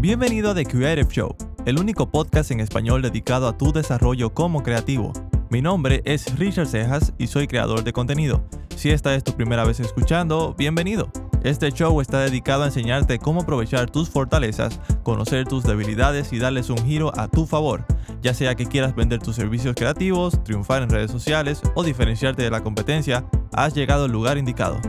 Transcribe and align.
Bienvenido 0.00 0.52
a 0.52 0.54
The 0.54 0.64
Creative 0.64 1.08
Show, 1.10 1.34
el 1.66 1.80
único 1.80 2.08
podcast 2.08 2.52
en 2.52 2.60
español 2.60 3.02
dedicado 3.02 3.48
a 3.48 3.58
tu 3.58 3.72
desarrollo 3.72 4.32
como 4.32 4.62
creativo. 4.62 5.12
Mi 5.50 5.60
nombre 5.60 6.02
es 6.04 6.38
Richard 6.38 6.68
Cejas 6.68 7.12
y 7.18 7.26
soy 7.26 7.48
creador 7.48 7.82
de 7.82 7.92
contenido. 7.92 8.44
Si 8.76 8.90
esta 8.90 9.16
es 9.16 9.24
tu 9.24 9.32
primera 9.32 9.64
vez 9.64 9.80
escuchando, 9.80 10.54
bienvenido. 10.56 11.10
Este 11.42 11.72
show 11.72 12.00
está 12.00 12.20
dedicado 12.20 12.62
a 12.62 12.66
enseñarte 12.66 13.18
cómo 13.18 13.40
aprovechar 13.40 13.90
tus 13.90 14.08
fortalezas, 14.08 14.78
conocer 15.02 15.48
tus 15.48 15.64
debilidades 15.64 16.32
y 16.32 16.38
darles 16.38 16.70
un 16.70 16.78
giro 16.86 17.10
a 17.18 17.26
tu 17.26 17.44
favor, 17.44 17.84
ya 18.22 18.34
sea 18.34 18.54
que 18.54 18.66
quieras 18.66 18.94
vender 18.94 19.20
tus 19.20 19.34
servicios 19.34 19.74
creativos, 19.74 20.44
triunfar 20.44 20.84
en 20.84 20.90
redes 20.90 21.10
sociales 21.10 21.60
o 21.74 21.82
diferenciarte 21.82 22.44
de 22.44 22.50
la 22.50 22.62
competencia, 22.62 23.24
has 23.52 23.74
llegado 23.74 24.04
al 24.04 24.12
lugar 24.12 24.38
indicado. 24.38 24.80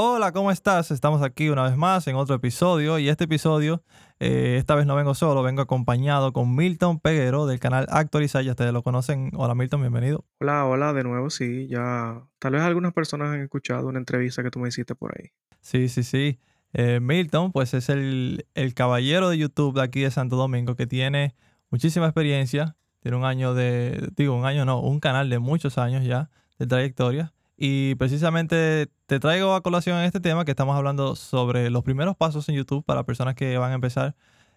Hola, 0.00 0.30
¿cómo 0.30 0.52
estás? 0.52 0.92
Estamos 0.92 1.22
aquí 1.22 1.48
una 1.48 1.64
vez 1.64 1.76
más 1.76 2.06
en 2.06 2.14
otro 2.14 2.36
episodio 2.36 3.00
y 3.00 3.08
este 3.08 3.24
episodio, 3.24 3.82
eh, 4.20 4.54
esta 4.56 4.76
vez 4.76 4.86
no 4.86 4.94
vengo 4.94 5.12
solo, 5.12 5.42
vengo 5.42 5.60
acompañado 5.60 6.32
con 6.32 6.54
Milton 6.54 7.00
Peguero 7.00 7.46
del 7.46 7.58
canal 7.58 7.84
Actualiza, 7.90 8.40
ya 8.42 8.52
ustedes 8.52 8.72
lo 8.72 8.84
conocen. 8.84 9.32
Hola 9.34 9.56
Milton, 9.56 9.80
bienvenido. 9.80 10.24
Hola, 10.38 10.66
hola, 10.66 10.92
de 10.92 11.02
nuevo, 11.02 11.30
sí, 11.30 11.66
ya 11.66 12.22
tal 12.38 12.52
vez 12.52 12.62
algunas 12.62 12.92
personas 12.92 13.30
han 13.30 13.40
escuchado 13.40 13.88
una 13.88 13.98
entrevista 13.98 14.44
que 14.44 14.52
tú 14.52 14.60
me 14.60 14.68
hiciste 14.68 14.94
por 14.94 15.18
ahí. 15.18 15.32
Sí, 15.62 15.88
sí, 15.88 16.04
sí. 16.04 16.38
Eh, 16.74 17.00
Milton, 17.00 17.50
pues 17.50 17.74
es 17.74 17.88
el, 17.88 18.46
el 18.54 18.74
caballero 18.74 19.28
de 19.30 19.38
YouTube 19.38 19.74
de 19.74 19.82
aquí 19.82 20.02
de 20.02 20.12
Santo 20.12 20.36
Domingo 20.36 20.76
que 20.76 20.86
tiene 20.86 21.34
muchísima 21.70 22.06
experiencia, 22.06 22.76
tiene 23.00 23.16
un 23.16 23.24
año 23.24 23.52
de, 23.52 24.10
digo, 24.14 24.36
un 24.36 24.46
año 24.46 24.64
no, 24.64 24.80
un 24.80 25.00
canal 25.00 25.28
de 25.28 25.40
muchos 25.40 25.76
años 25.76 26.04
ya 26.04 26.30
de 26.60 26.68
trayectoria 26.68 27.32
y 27.60 27.96
precisamente 27.96 28.88
te 29.06 29.18
traigo 29.18 29.54
a 29.54 29.62
colación 29.62 29.98
en 29.98 30.04
este 30.04 30.20
tema 30.20 30.44
que 30.44 30.52
estamos 30.52 30.76
hablando 30.76 31.16
sobre 31.16 31.70
los 31.70 31.82
primeros 31.82 32.16
pasos 32.16 32.48
en 32.48 32.54
YouTube 32.54 32.84
para 32.84 33.02
personas 33.04 33.34
que 33.34 33.58
van 33.58 33.72
a 33.72 33.74
empezar. 33.74 34.14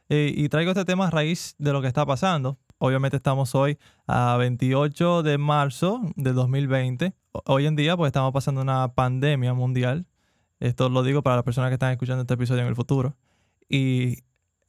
Eh, 0.10 0.32
y 0.36 0.50
traigo 0.50 0.70
este 0.72 0.86
tema 0.86 1.08
a 1.08 1.10
raíz 1.10 1.56
de 1.58 1.74
lo 1.74 1.82
que 1.82 1.88
está 1.88 2.06
pasando. 2.06 2.60
Obviamente 2.78 3.18
estamos 3.18 3.56
hoy 3.56 3.80
a 4.06 4.38
28 4.38 5.24
de 5.24 5.40
marzo 5.40 6.00
del 6.16 6.36
2020. 6.36 7.16
Hoy 7.46 7.66
en 7.66 7.76
día 7.76 7.98
pues 7.98 8.10
estamos 8.10 8.32
pasando 8.34 8.62
una 8.62 8.94
pandemia 8.94 9.56
mundial. 9.56 10.06
Esto 10.60 10.88
lo 10.90 11.02
digo 11.02 11.24
para 11.24 11.38
las 11.38 11.44
personas 11.44 11.72
que 11.72 11.76
están 11.76 11.92
escuchando 11.92 12.22
este 12.22 12.36
episodio 12.36 12.62
en 12.62 12.68
el 12.68 12.76
futuro. 12.76 13.18
Y 13.68 14.20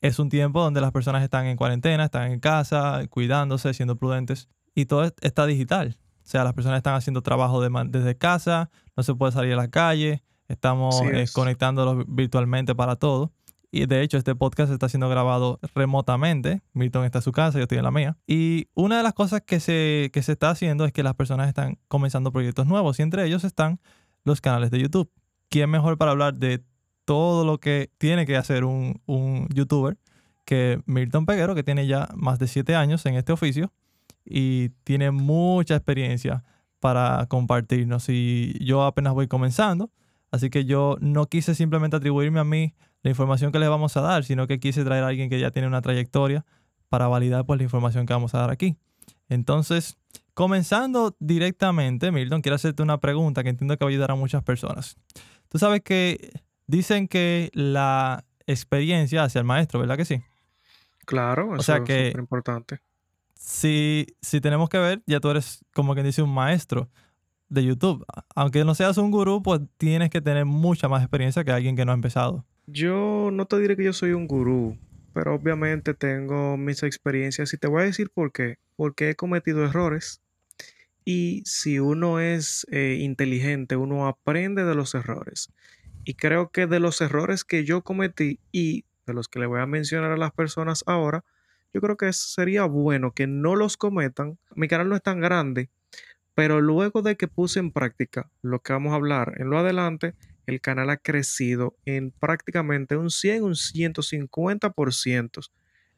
es 0.00 0.18
un 0.18 0.30
tiempo 0.30 0.62
donde 0.62 0.80
las 0.80 0.92
personas 0.92 1.22
están 1.22 1.44
en 1.46 1.58
cuarentena, 1.58 2.06
están 2.06 2.32
en 2.32 2.40
casa, 2.40 3.02
cuidándose, 3.10 3.74
siendo 3.74 3.96
prudentes. 3.96 4.48
Y 4.74 4.86
todo 4.86 5.12
está 5.20 5.44
digital. 5.44 5.98
O 6.24 6.28
sea, 6.28 6.44
las 6.44 6.54
personas 6.54 6.78
están 6.78 6.94
haciendo 6.94 7.22
trabajo 7.22 7.60
desde 7.60 8.16
casa, 8.16 8.70
no 8.96 9.02
se 9.02 9.14
puede 9.14 9.32
salir 9.32 9.54
a 9.54 9.56
la 9.56 9.68
calle, 9.68 10.22
estamos 10.48 11.00
eh, 11.02 11.26
conectándolos 11.32 12.04
virtualmente 12.08 12.74
para 12.74 12.96
todo. 12.96 13.32
Y 13.74 13.86
de 13.86 14.02
hecho, 14.02 14.18
este 14.18 14.34
podcast 14.34 14.70
está 14.70 14.88
siendo 14.90 15.08
grabado 15.08 15.58
remotamente. 15.74 16.60
Milton 16.74 17.06
está 17.06 17.18
en 17.18 17.22
su 17.22 17.32
casa, 17.32 17.58
yo 17.58 17.62
estoy 17.62 17.78
en 17.78 17.84
la 17.84 17.90
mía. 17.90 18.18
Y 18.26 18.68
una 18.74 18.98
de 18.98 19.02
las 19.02 19.14
cosas 19.14 19.40
que 19.40 19.60
se, 19.60 20.10
que 20.12 20.22
se 20.22 20.32
está 20.32 20.50
haciendo 20.50 20.84
es 20.84 20.92
que 20.92 21.02
las 21.02 21.14
personas 21.14 21.48
están 21.48 21.78
comenzando 21.88 22.32
proyectos 22.32 22.66
nuevos 22.66 22.98
y 22.98 23.02
entre 23.02 23.24
ellos 23.24 23.44
están 23.44 23.80
los 24.24 24.42
canales 24.42 24.70
de 24.70 24.78
YouTube. 24.78 25.10
¿Quién 25.48 25.70
mejor 25.70 25.96
para 25.96 26.10
hablar 26.10 26.34
de 26.34 26.62
todo 27.06 27.46
lo 27.46 27.58
que 27.58 27.90
tiene 27.96 28.26
que 28.26 28.36
hacer 28.36 28.64
un, 28.64 29.00
un 29.06 29.48
youtuber 29.48 29.96
que 30.44 30.82
Milton 30.84 31.24
Peguero, 31.24 31.54
que 31.54 31.62
tiene 31.62 31.86
ya 31.86 32.10
más 32.14 32.38
de 32.38 32.48
siete 32.48 32.74
años 32.74 33.06
en 33.06 33.14
este 33.14 33.32
oficio? 33.32 33.72
Y 34.24 34.70
tiene 34.84 35.10
mucha 35.10 35.76
experiencia 35.76 36.44
para 36.80 37.26
compartirnos. 37.26 38.08
Y 38.08 38.54
yo 38.64 38.82
apenas 38.84 39.14
voy 39.14 39.28
comenzando, 39.28 39.90
así 40.30 40.50
que 40.50 40.64
yo 40.64 40.96
no 41.00 41.26
quise 41.26 41.54
simplemente 41.54 41.96
atribuirme 41.96 42.40
a 42.40 42.44
mí 42.44 42.74
la 43.02 43.10
información 43.10 43.52
que 43.52 43.58
les 43.58 43.68
vamos 43.68 43.96
a 43.96 44.00
dar, 44.00 44.24
sino 44.24 44.46
que 44.46 44.60
quise 44.60 44.84
traer 44.84 45.04
a 45.04 45.08
alguien 45.08 45.30
que 45.30 45.40
ya 45.40 45.50
tiene 45.50 45.68
una 45.68 45.82
trayectoria 45.82 46.44
para 46.88 47.08
validar 47.08 47.46
pues, 47.46 47.58
la 47.58 47.64
información 47.64 48.06
que 48.06 48.12
vamos 48.12 48.34
a 48.34 48.38
dar 48.38 48.50
aquí. 48.50 48.76
Entonces, 49.28 49.96
comenzando 50.34 51.16
directamente, 51.18 52.12
Milton, 52.12 52.42
quiero 52.42 52.56
hacerte 52.56 52.82
una 52.82 52.98
pregunta 52.98 53.42
que 53.42 53.50
entiendo 53.50 53.76
que 53.76 53.84
va 53.84 53.88
a 53.88 53.92
ayudar 53.92 54.10
a 54.10 54.14
muchas 54.14 54.42
personas. 54.42 54.96
Tú 55.48 55.58
sabes 55.58 55.82
que 55.82 56.32
dicen 56.66 57.08
que 57.08 57.50
la 57.54 58.24
experiencia 58.46 59.24
hacia 59.24 59.38
el 59.38 59.44
maestro, 59.44 59.80
¿verdad 59.80 59.96
que 59.96 60.04
sí? 60.04 60.22
Claro, 61.04 61.54
eso 61.54 61.62
sea 61.62 61.84
que, 61.84 62.08
es 62.08 62.14
importante 62.14 62.80
si, 63.42 64.06
si 64.20 64.40
tenemos 64.40 64.68
que 64.68 64.78
ver, 64.78 65.02
ya 65.04 65.18
tú 65.18 65.28
eres 65.28 65.64
como 65.74 65.94
quien 65.94 66.06
dice 66.06 66.22
un 66.22 66.32
maestro 66.32 66.88
de 67.48 67.64
YouTube. 67.64 68.06
Aunque 68.36 68.64
no 68.64 68.74
seas 68.76 68.98
un 68.98 69.10
gurú, 69.10 69.42
pues 69.42 69.60
tienes 69.78 70.10
que 70.10 70.20
tener 70.20 70.44
mucha 70.44 70.88
más 70.88 71.02
experiencia 71.02 71.42
que 71.42 71.50
alguien 71.50 71.74
que 71.74 71.84
no 71.84 71.90
ha 71.90 71.96
empezado. 71.96 72.46
Yo 72.66 73.30
no 73.32 73.46
te 73.46 73.58
diré 73.58 73.76
que 73.76 73.82
yo 73.82 73.92
soy 73.92 74.12
un 74.12 74.28
gurú, 74.28 74.78
pero 75.12 75.34
obviamente 75.34 75.92
tengo 75.92 76.56
mis 76.56 76.84
experiencias 76.84 77.52
y 77.52 77.58
te 77.58 77.66
voy 77.66 77.82
a 77.82 77.86
decir 77.86 78.10
por 78.10 78.30
qué. 78.32 78.58
Porque 78.76 79.10
he 79.10 79.16
cometido 79.16 79.64
errores 79.64 80.22
y 81.04 81.42
si 81.44 81.80
uno 81.80 82.20
es 82.20 82.64
eh, 82.70 82.98
inteligente, 83.00 83.74
uno 83.74 84.06
aprende 84.06 84.64
de 84.64 84.76
los 84.76 84.94
errores. 84.94 85.52
Y 86.04 86.14
creo 86.14 86.50
que 86.52 86.68
de 86.68 86.78
los 86.78 87.00
errores 87.00 87.42
que 87.42 87.64
yo 87.64 87.82
cometí 87.82 88.38
y 88.52 88.84
de 89.04 89.14
los 89.14 89.26
que 89.26 89.40
le 89.40 89.46
voy 89.46 89.60
a 89.60 89.66
mencionar 89.66 90.12
a 90.12 90.16
las 90.16 90.32
personas 90.32 90.84
ahora, 90.86 91.24
yo 91.72 91.80
creo 91.80 91.96
que 91.96 92.12
sería 92.12 92.64
bueno 92.64 93.12
que 93.12 93.26
no 93.26 93.56
los 93.56 93.76
cometan. 93.76 94.38
Mi 94.54 94.68
canal 94.68 94.88
no 94.88 94.96
es 94.96 95.02
tan 95.02 95.20
grande, 95.20 95.70
pero 96.34 96.60
luego 96.60 97.02
de 97.02 97.16
que 97.16 97.28
puse 97.28 97.60
en 97.60 97.72
práctica 97.72 98.30
lo 98.42 98.60
que 98.60 98.72
vamos 98.72 98.92
a 98.92 98.96
hablar 98.96 99.34
en 99.38 99.50
lo 99.50 99.58
adelante, 99.58 100.14
el 100.46 100.60
canal 100.60 100.90
ha 100.90 100.96
crecido 100.96 101.76
en 101.84 102.10
prácticamente 102.10 102.96
un 102.96 103.10
100, 103.10 103.44
un 103.44 103.54
150% 103.54 105.50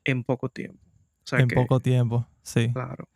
en 0.05 0.25
poco 0.25 0.49
tiempo. 0.49 0.81
en 1.33 1.49
poco 1.49 1.81
tiempo, 1.81 2.27
sí. 2.43 2.71
Claro. 2.73 3.09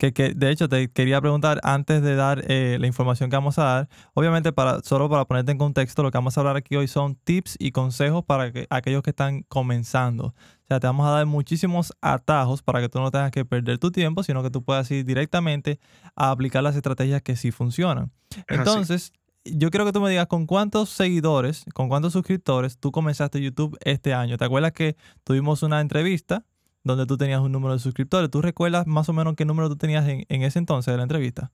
Que, 0.00 0.32
de 0.34 0.50
hecho 0.50 0.66
te 0.66 0.90
quería 0.90 1.20
preguntar 1.20 1.60
antes 1.62 2.00
de 2.00 2.14
dar 2.14 2.42
eh, 2.48 2.78
la 2.80 2.86
información 2.86 3.28
que 3.28 3.36
vamos 3.36 3.58
a 3.58 3.64
dar, 3.64 3.88
obviamente 4.14 4.50
para, 4.50 4.80
solo 4.80 5.10
para 5.10 5.26
ponerte 5.26 5.52
en 5.52 5.58
contexto, 5.58 6.02
lo 6.02 6.10
que 6.10 6.16
vamos 6.16 6.38
a 6.38 6.40
hablar 6.40 6.56
aquí 6.56 6.74
hoy 6.74 6.88
son 6.88 7.16
tips 7.16 7.56
y 7.58 7.72
consejos 7.72 8.24
para 8.24 8.50
que, 8.50 8.66
aquellos 8.70 9.02
que 9.02 9.10
están 9.10 9.42
comenzando. 9.42 10.28
O 10.28 10.66
sea, 10.68 10.80
te 10.80 10.86
vamos 10.86 11.06
a 11.06 11.10
dar 11.10 11.26
muchísimos 11.26 11.92
atajos 12.00 12.62
para 12.62 12.80
que 12.80 12.88
tú 12.88 12.98
no 12.98 13.10
tengas 13.10 13.30
que 13.30 13.44
perder 13.44 13.76
tu 13.76 13.92
tiempo, 13.92 14.22
sino 14.22 14.42
que 14.42 14.48
tú 14.48 14.64
puedas 14.64 14.90
ir 14.90 15.04
directamente 15.04 15.78
a 16.16 16.30
aplicar 16.30 16.62
las 16.62 16.76
estrategias 16.76 17.20
que 17.20 17.36
sí 17.36 17.50
funcionan. 17.50 18.10
Entonces, 18.48 19.12
yo 19.44 19.70
quiero 19.70 19.84
que 19.84 19.92
tú 19.92 20.00
me 20.00 20.08
digas 20.08 20.28
con 20.28 20.46
cuántos 20.46 20.88
seguidores, 20.88 21.66
con 21.74 21.90
cuántos 21.90 22.14
suscriptores 22.14 22.78
tú 22.78 22.90
comenzaste 22.90 23.42
YouTube 23.42 23.76
este 23.84 24.14
año. 24.14 24.38
¿Te 24.38 24.46
acuerdas 24.46 24.72
que 24.72 24.96
tuvimos 25.24 25.62
una 25.62 25.82
entrevista 25.82 26.46
donde 26.82 27.06
tú 27.06 27.16
tenías 27.16 27.40
un 27.40 27.52
número 27.52 27.74
de 27.74 27.80
suscriptores. 27.80 28.30
¿Tú 28.30 28.42
recuerdas 28.42 28.86
más 28.86 29.08
o 29.08 29.12
menos 29.12 29.34
qué 29.36 29.44
número 29.44 29.68
tú 29.68 29.76
tenías 29.76 30.06
en, 30.08 30.42
ese 30.42 30.58
entonces 30.58 30.92
de 30.92 30.96
la 30.96 31.02
entrevista? 31.02 31.52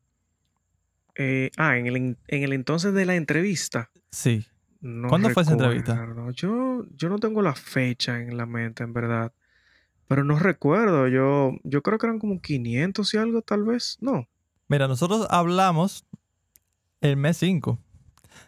Eh, 1.14 1.50
ah, 1.56 1.76
en 1.78 1.86
el, 1.86 2.52
entonces 2.52 2.92
de 2.94 3.06
la 3.06 3.16
entrevista. 3.16 3.90
Sí. 4.10 4.46
¿Cuándo 5.08 5.30
fue 5.30 5.42
esa 5.42 5.52
entrevista? 5.52 6.06
Yo, 6.34 6.84
yo 6.94 7.08
no 7.08 7.18
tengo 7.18 7.42
la 7.42 7.54
fecha 7.54 8.20
en 8.20 8.36
la 8.36 8.46
mente, 8.46 8.84
en 8.84 8.92
verdad. 8.92 9.32
Pero 10.06 10.22
no 10.22 10.38
recuerdo. 10.38 11.08
Yo, 11.08 11.52
yo 11.64 11.82
creo 11.82 11.98
que 11.98 12.06
eran 12.06 12.18
como 12.18 12.40
500 12.40 13.14
y 13.14 13.16
algo, 13.16 13.42
tal 13.42 13.64
vez. 13.64 13.96
No. 14.00 14.28
Mira, 14.68 14.86
nosotros 14.86 15.26
hablamos 15.30 16.06
el 17.00 17.16
mes 17.16 17.38
5 17.38 17.78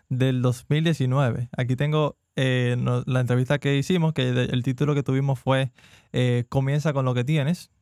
del 0.09 0.43
2019. 0.43 1.49
Aquí 1.57 1.77
tengo 1.77 2.17
eh, 2.41 2.77
la 3.07 3.21
entrevista 3.21 3.59
que 3.59 3.77
hicimos, 3.77 4.13
que 4.13 4.29
el 4.29 4.63
título 4.63 4.95
que 4.95 5.03
tuvimos 5.03 5.41
fue 5.41 5.73
eh, 6.13 6.45
Comienza 6.49 6.93
con 6.93 7.05
lo 7.05 7.13
que 7.13 7.25
tienes. 7.25 7.73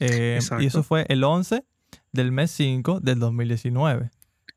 Eh, 0.00 0.40
y 0.58 0.66
eso 0.66 0.82
fue 0.82 1.06
el 1.08 1.22
11 1.22 1.64
del 2.10 2.32
mes 2.32 2.50
5 2.50 2.98
del 2.98 3.20
2019. 3.20 4.10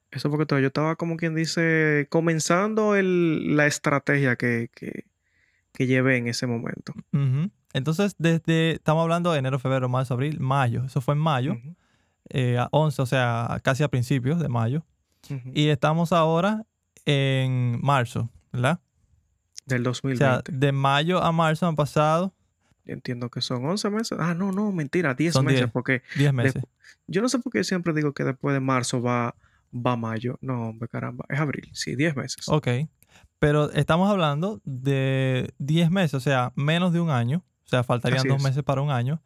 Eso 0.10 0.32
porque 0.32 0.60
yo 0.60 0.68
estaba 0.68 0.96
como 0.96 1.16
quien 1.16 1.36
dice, 1.36 2.08
comenzando 2.10 2.96
la 3.00 3.68
estrategia 3.68 4.36
que, 4.36 4.72
que, 4.74 5.86
llevé 5.86 6.18
en 6.18 6.28
ese 6.28 6.48
momento. 6.48 6.94
Entonces, 7.74 8.16
desde, 8.18 8.72
estamos 8.72 9.04
hablando 9.04 9.32
de 9.32 9.38
enero, 9.38 9.60
febrero, 9.60 9.90
marzo, 9.90 10.16
abril, 10.16 10.40
mayo. 10.40 10.86
Eso 10.86 11.02
fue 11.02 11.14
en 11.14 11.20
mayo, 11.20 11.56
a 12.34 12.68
11, 12.72 13.00
o 13.00 13.06
sea, 13.06 13.60
casi 13.62 13.84
a 13.84 13.90
principios 13.90 14.40
de 14.40 14.50
mayo. 14.50 14.84
Y 15.54 15.68
estamos 15.68 16.14
ahora 16.14 16.66
en 17.06 17.80
marzo, 17.84 18.32
¿verdad? 18.52 18.80
Del 19.66 19.84
2020. 19.84 20.24
O 20.24 20.28
sea, 20.28 20.44
de 20.48 20.72
mayo 20.72 21.22
a 21.24 21.32
marzo 21.32 21.68
han 21.68 21.76
pasado. 21.76 22.34
Entiendo 22.86 23.30
que 23.30 23.42
son 23.42 23.66
11 23.66 23.90
meses. 23.90 24.18
Ah, 24.22 24.34
no, 24.36 24.52
no, 24.52 24.72
mentira, 24.72 25.16
10 25.16 25.42
meses. 25.42 25.70
porque 25.72 26.04
10 26.18 26.34
meses. 26.34 26.64
yo 27.08 27.22
no 27.22 27.30
sé 27.30 27.40
por 27.40 27.52
qué 27.52 27.64
siempre 27.64 27.94
digo 27.94 28.14
que 28.14 28.24
después 28.24 28.54
de 28.54 28.60
marzo 28.60 29.02
va, 29.02 29.36
va 29.74 29.96
mayo. 29.96 30.38
No, 30.42 30.70
hombre, 30.70 30.88
caramba. 30.88 31.26
Es 31.30 31.40
abril. 31.40 31.70
Sí, 31.74 31.96
10 31.96 32.16
meses. 32.16 32.48
Ok. 32.48 32.68
Pero 33.40 33.72
estamos 33.72 34.10
hablando 34.10 34.62
de 34.66 35.54
10 35.58 35.90
meses, 35.90 36.14
o 36.14 36.20
sea, 36.20 36.52
menos 36.56 36.94
de 36.94 37.00
un 37.00 37.10
año. 37.10 37.44
O 37.66 37.68
sea, 37.68 37.84
faltarían 37.84 38.28
dos 38.28 38.44
meses 38.44 38.64
para 38.64 38.82
un 38.82 38.92
año. 38.92 39.22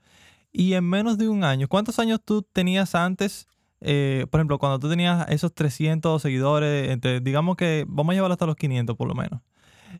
Y 0.51 0.74
en 0.74 0.88
menos 0.89 1.18
de 1.18 1.27
un 1.27 1.44
año, 1.44 1.68
¿cuántos 1.68 2.00
años 2.00 2.21
tú 2.24 2.42
tenías 2.42 2.95
antes 2.95 3.45
eh, 3.81 4.25
por 4.30 4.39
ejemplo, 4.42 4.59
cuando 4.59 4.77
tú 4.77 4.89
tenías 4.89 5.25
esos 5.30 5.53
300 5.53 6.21
seguidores, 6.21 6.89
entre- 6.89 7.21
digamos 7.21 7.56
que 7.56 7.85
vamos 7.88 8.12
a 8.12 8.15
llevarlo 8.15 8.33
hasta 8.33 8.45
los 8.45 8.57
500 8.57 8.97
por 8.97 9.07
lo 9.07 9.15
menos. 9.15 9.39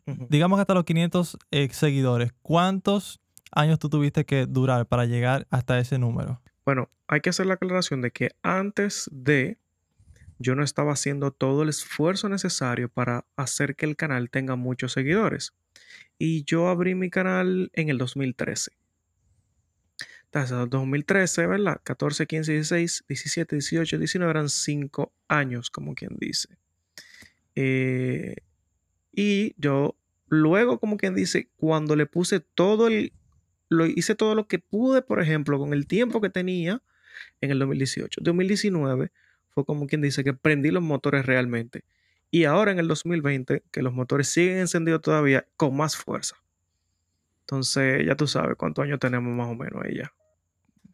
Ujú. 0.06 0.26
Digamos 0.28 0.58
que 0.58 0.60
hasta 0.62 0.74
los 0.74 0.84
500 0.84 1.38
eh, 1.50 1.68
seguidores, 1.72 2.32
¿cuántos 2.42 3.20
años 3.52 3.78
tú 3.78 3.88
tuviste 3.88 4.24
que 4.24 4.46
durar 4.46 4.86
para 4.86 5.04
llegar 5.06 5.46
hasta 5.50 5.78
ese 5.78 5.98
número? 5.98 6.40
Bueno, 6.64 6.88
hay 7.08 7.20
que 7.20 7.30
hacer 7.30 7.46
la 7.46 7.54
aclaración 7.54 8.00
de 8.00 8.10
que 8.10 8.30
antes 8.42 9.08
de 9.12 9.58
yo 10.38 10.54
no 10.54 10.62
estaba 10.62 10.92
haciendo 10.92 11.32
todo 11.32 11.62
el 11.62 11.68
esfuerzo 11.68 12.28
necesario 12.28 12.88
para 12.88 13.26
hacer 13.36 13.76
que 13.76 13.84
el 13.84 13.96
canal 13.96 14.30
tenga 14.30 14.56
muchos 14.56 14.92
seguidores. 14.92 15.52
Y 16.18 16.44
yo 16.44 16.68
abrí 16.68 16.94
mi 16.94 17.10
canal 17.10 17.70
en 17.74 17.90
el 17.90 17.98
2013. 17.98 18.72
Entonces, 20.24 20.52
en 20.52 20.60
el 20.60 20.70
2013, 20.70 21.46
¿verdad? 21.46 21.80
14, 21.82 22.26
15, 22.26 22.52
16, 22.52 23.04
17, 23.08 23.56
18, 23.56 23.98
19 23.98 24.30
eran 24.30 24.48
5 24.48 25.12
años, 25.28 25.70
como 25.70 25.94
quien 25.94 26.16
dice. 26.18 26.48
Eh, 27.54 28.36
y 29.20 29.54
yo 29.58 29.96
luego, 30.28 30.80
como 30.80 30.96
quien 30.96 31.14
dice, 31.14 31.50
cuando 31.58 31.94
le 31.94 32.06
puse 32.06 32.40
todo 32.40 32.86
el, 32.86 33.12
lo 33.68 33.84
hice 33.84 34.14
todo 34.14 34.34
lo 34.34 34.46
que 34.46 34.58
pude, 34.58 35.02
por 35.02 35.20
ejemplo, 35.20 35.58
con 35.58 35.74
el 35.74 35.86
tiempo 35.86 36.22
que 36.22 36.30
tenía 36.30 36.80
en 37.42 37.50
el 37.50 37.58
2018. 37.58 38.22
2019 38.24 39.12
fue 39.50 39.66
como 39.66 39.86
quien 39.86 40.00
dice 40.00 40.24
que 40.24 40.32
prendí 40.32 40.70
los 40.70 40.82
motores 40.82 41.26
realmente. 41.26 41.84
Y 42.30 42.44
ahora 42.44 42.72
en 42.72 42.78
el 42.78 42.88
2020, 42.88 43.62
que 43.70 43.82
los 43.82 43.92
motores 43.92 44.28
siguen 44.28 44.56
encendidos 44.56 45.02
todavía 45.02 45.46
con 45.58 45.76
más 45.76 45.96
fuerza. 45.96 46.36
Entonces, 47.40 48.06
ya 48.06 48.14
tú 48.14 48.26
sabes 48.26 48.56
cuántos 48.56 48.84
años 48.84 49.00
tenemos 49.00 49.34
más 49.34 49.48
o 49.48 49.54
menos 49.54 49.84
ahí 49.84 49.96
ya. 49.96 50.14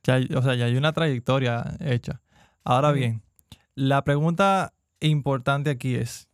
Ya 0.02 0.36
o 0.36 0.42
sea, 0.42 0.56
ya 0.56 0.64
hay 0.64 0.76
una 0.76 0.92
trayectoria 0.92 1.76
hecha. 1.78 2.20
Ahora 2.64 2.90
bien, 2.90 3.22
la 3.76 4.02
pregunta 4.02 4.72
importante 4.98 5.70
aquí 5.70 5.94
es, 5.94 6.28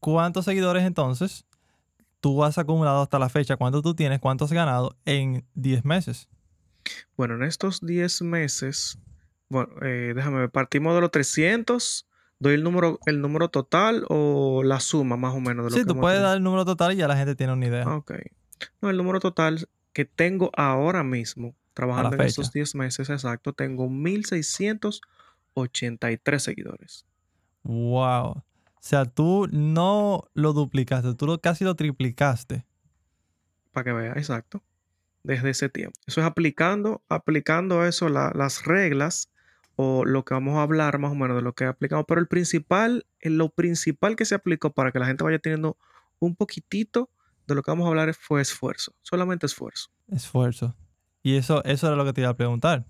¿cuántos 0.00 0.44
seguidores 0.46 0.84
entonces 0.84 1.44
tú 2.20 2.42
has 2.44 2.58
acumulado 2.58 3.02
hasta 3.02 3.18
la 3.18 3.28
fecha? 3.28 3.56
¿Cuántos 3.56 3.82
tú 3.82 3.94
tienes? 3.94 4.20
¿Cuántos 4.20 4.50
has 4.50 4.54
ganado 4.54 4.96
en 5.04 5.44
10 5.54 5.84
meses? 5.84 6.28
Bueno, 7.16 7.34
en 7.34 7.42
estos 7.44 7.80
10 7.80 8.22
meses, 8.22 8.98
bueno, 9.48 9.70
eh, 9.82 10.12
déjame 10.14 10.38
ver, 10.40 10.50
partimos 10.50 10.94
de 10.94 11.00
los 11.02 11.10
300, 11.10 12.06
doy 12.38 12.54
el 12.54 12.62
número, 12.64 12.98
el 13.06 13.20
número 13.20 13.48
total 13.48 14.04
o 14.08 14.62
la 14.64 14.80
suma 14.80 15.16
más 15.16 15.34
o 15.34 15.40
menos 15.40 15.66
de 15.66 15.70
lo 15.70 15.76
Sí, 15.76 15.80
que 15.80 15.84
tú 15.86 15.92
hemos 15.92 16.02
puedes 16.02 16.16
tenido. 16.18 16.28
dar 16.28 16.36
el 16.38 16.42
número 16.42 16.64
total 16.64 16.92
y 16.92 16.96
ya 16.96 17.08
la 17.08 17.16
gente 17.16 17.34
tiene 17.36 17.52
una 17.52 17.66
idea. 17.66 17.86
Ok. 17.88 18.12
No, 18.82 18.90
el 18.90 18.96
número 18.96 19.20
total 19.20 19.68
que 19.92 20.04
tengo 20.04 20.50
ahora 20.56 21.02
mismo, 21.04 21.54
trabajando 21.74 22.14
en 22.16 22.22
estos 22.22 22.46
fecha. 22.48 22.58
10 22.60 22.74
meses 22.76 23.10
exacto, 23.10 23.52
tengo 23.52 23.88
1683 25.54 26.42
seguidores. 26.42 27.06
Wow. 27.62 28.42
O 28.80 28.82
sea, 28.82 29.04
tú 29.04 29.46
no 29.52 30.24
lo 30.34 30.52
duplicaste, 30.54 31.14
tú 31.14 31.26
lo, 31.26 31.38
casi 31.40 31.64
lo 31.64 31.74
triplicaste. 31.76 32.64
Para 33.72 33.84
que 33.84 33.92
vea, 33.92 34.12
exacto. 34.12 34.62
Desde 35.22 35.50
ese 35.50 35.68
tiempo. 35.68 35.98
Eso 36.06 36.20
es 36.22 36.26
aplicando, 36.26 37.02
aplicando 37.08 37.84
eso, 37.84 38.08
la- 38.08 38.32
las 38.34 38.64
reglas 38.64 39.30
o 39.76 40.04
lo 40.06 40.24
que 40.24 40.32
vamos 40.34 40.56
a 40.56 40.62
hablar 40.62 40.98
más 40.98 41.12
o 41.12 41.14
menos 41.14 41.36
de 41.36 41.42
lo 41.42 41.52
que 41.52 41.64
aplicamos. 41.66 42.06
Pero 42.08 42.20
el 42.20 42.26
principal, 42.26 43.06
lo 43.20 43.50
principal 43.50 44.16
que 44.16 44.24
se 44.24 44.34
aplicó 44.34 44.72
para 44.72 44.92
que 44.92 44.98
la 44.98 45.06
gente 45.06 45.24
vaya 45.24 45.38
teniendo 45.38 45.76
un 46.18 46.34
poquitito 46.34 47.10
de 47.46 47.54
lo 47.54 47.62
que 47.62 47.70
vamos 47.70 47.84
a 47.84 47.88
hablar 47.90 48.14
fue 48.14 48.40
esfuerzo. 48.40 48.92
Solamente 49.02 49.44
esfuerzo. 49.46 49.90
Esfuerzo. 50.08 50.74
Y 51.22 51.36
eso, 51.36 51.62
eso 51.64 51.86
era 51.86 51.96
lo 51.96 52.04
que 52.06 52.14
te 52.14 52.22
iba 52.22 52.30
a 52.30 52.36
preguntar. 52.36 52.86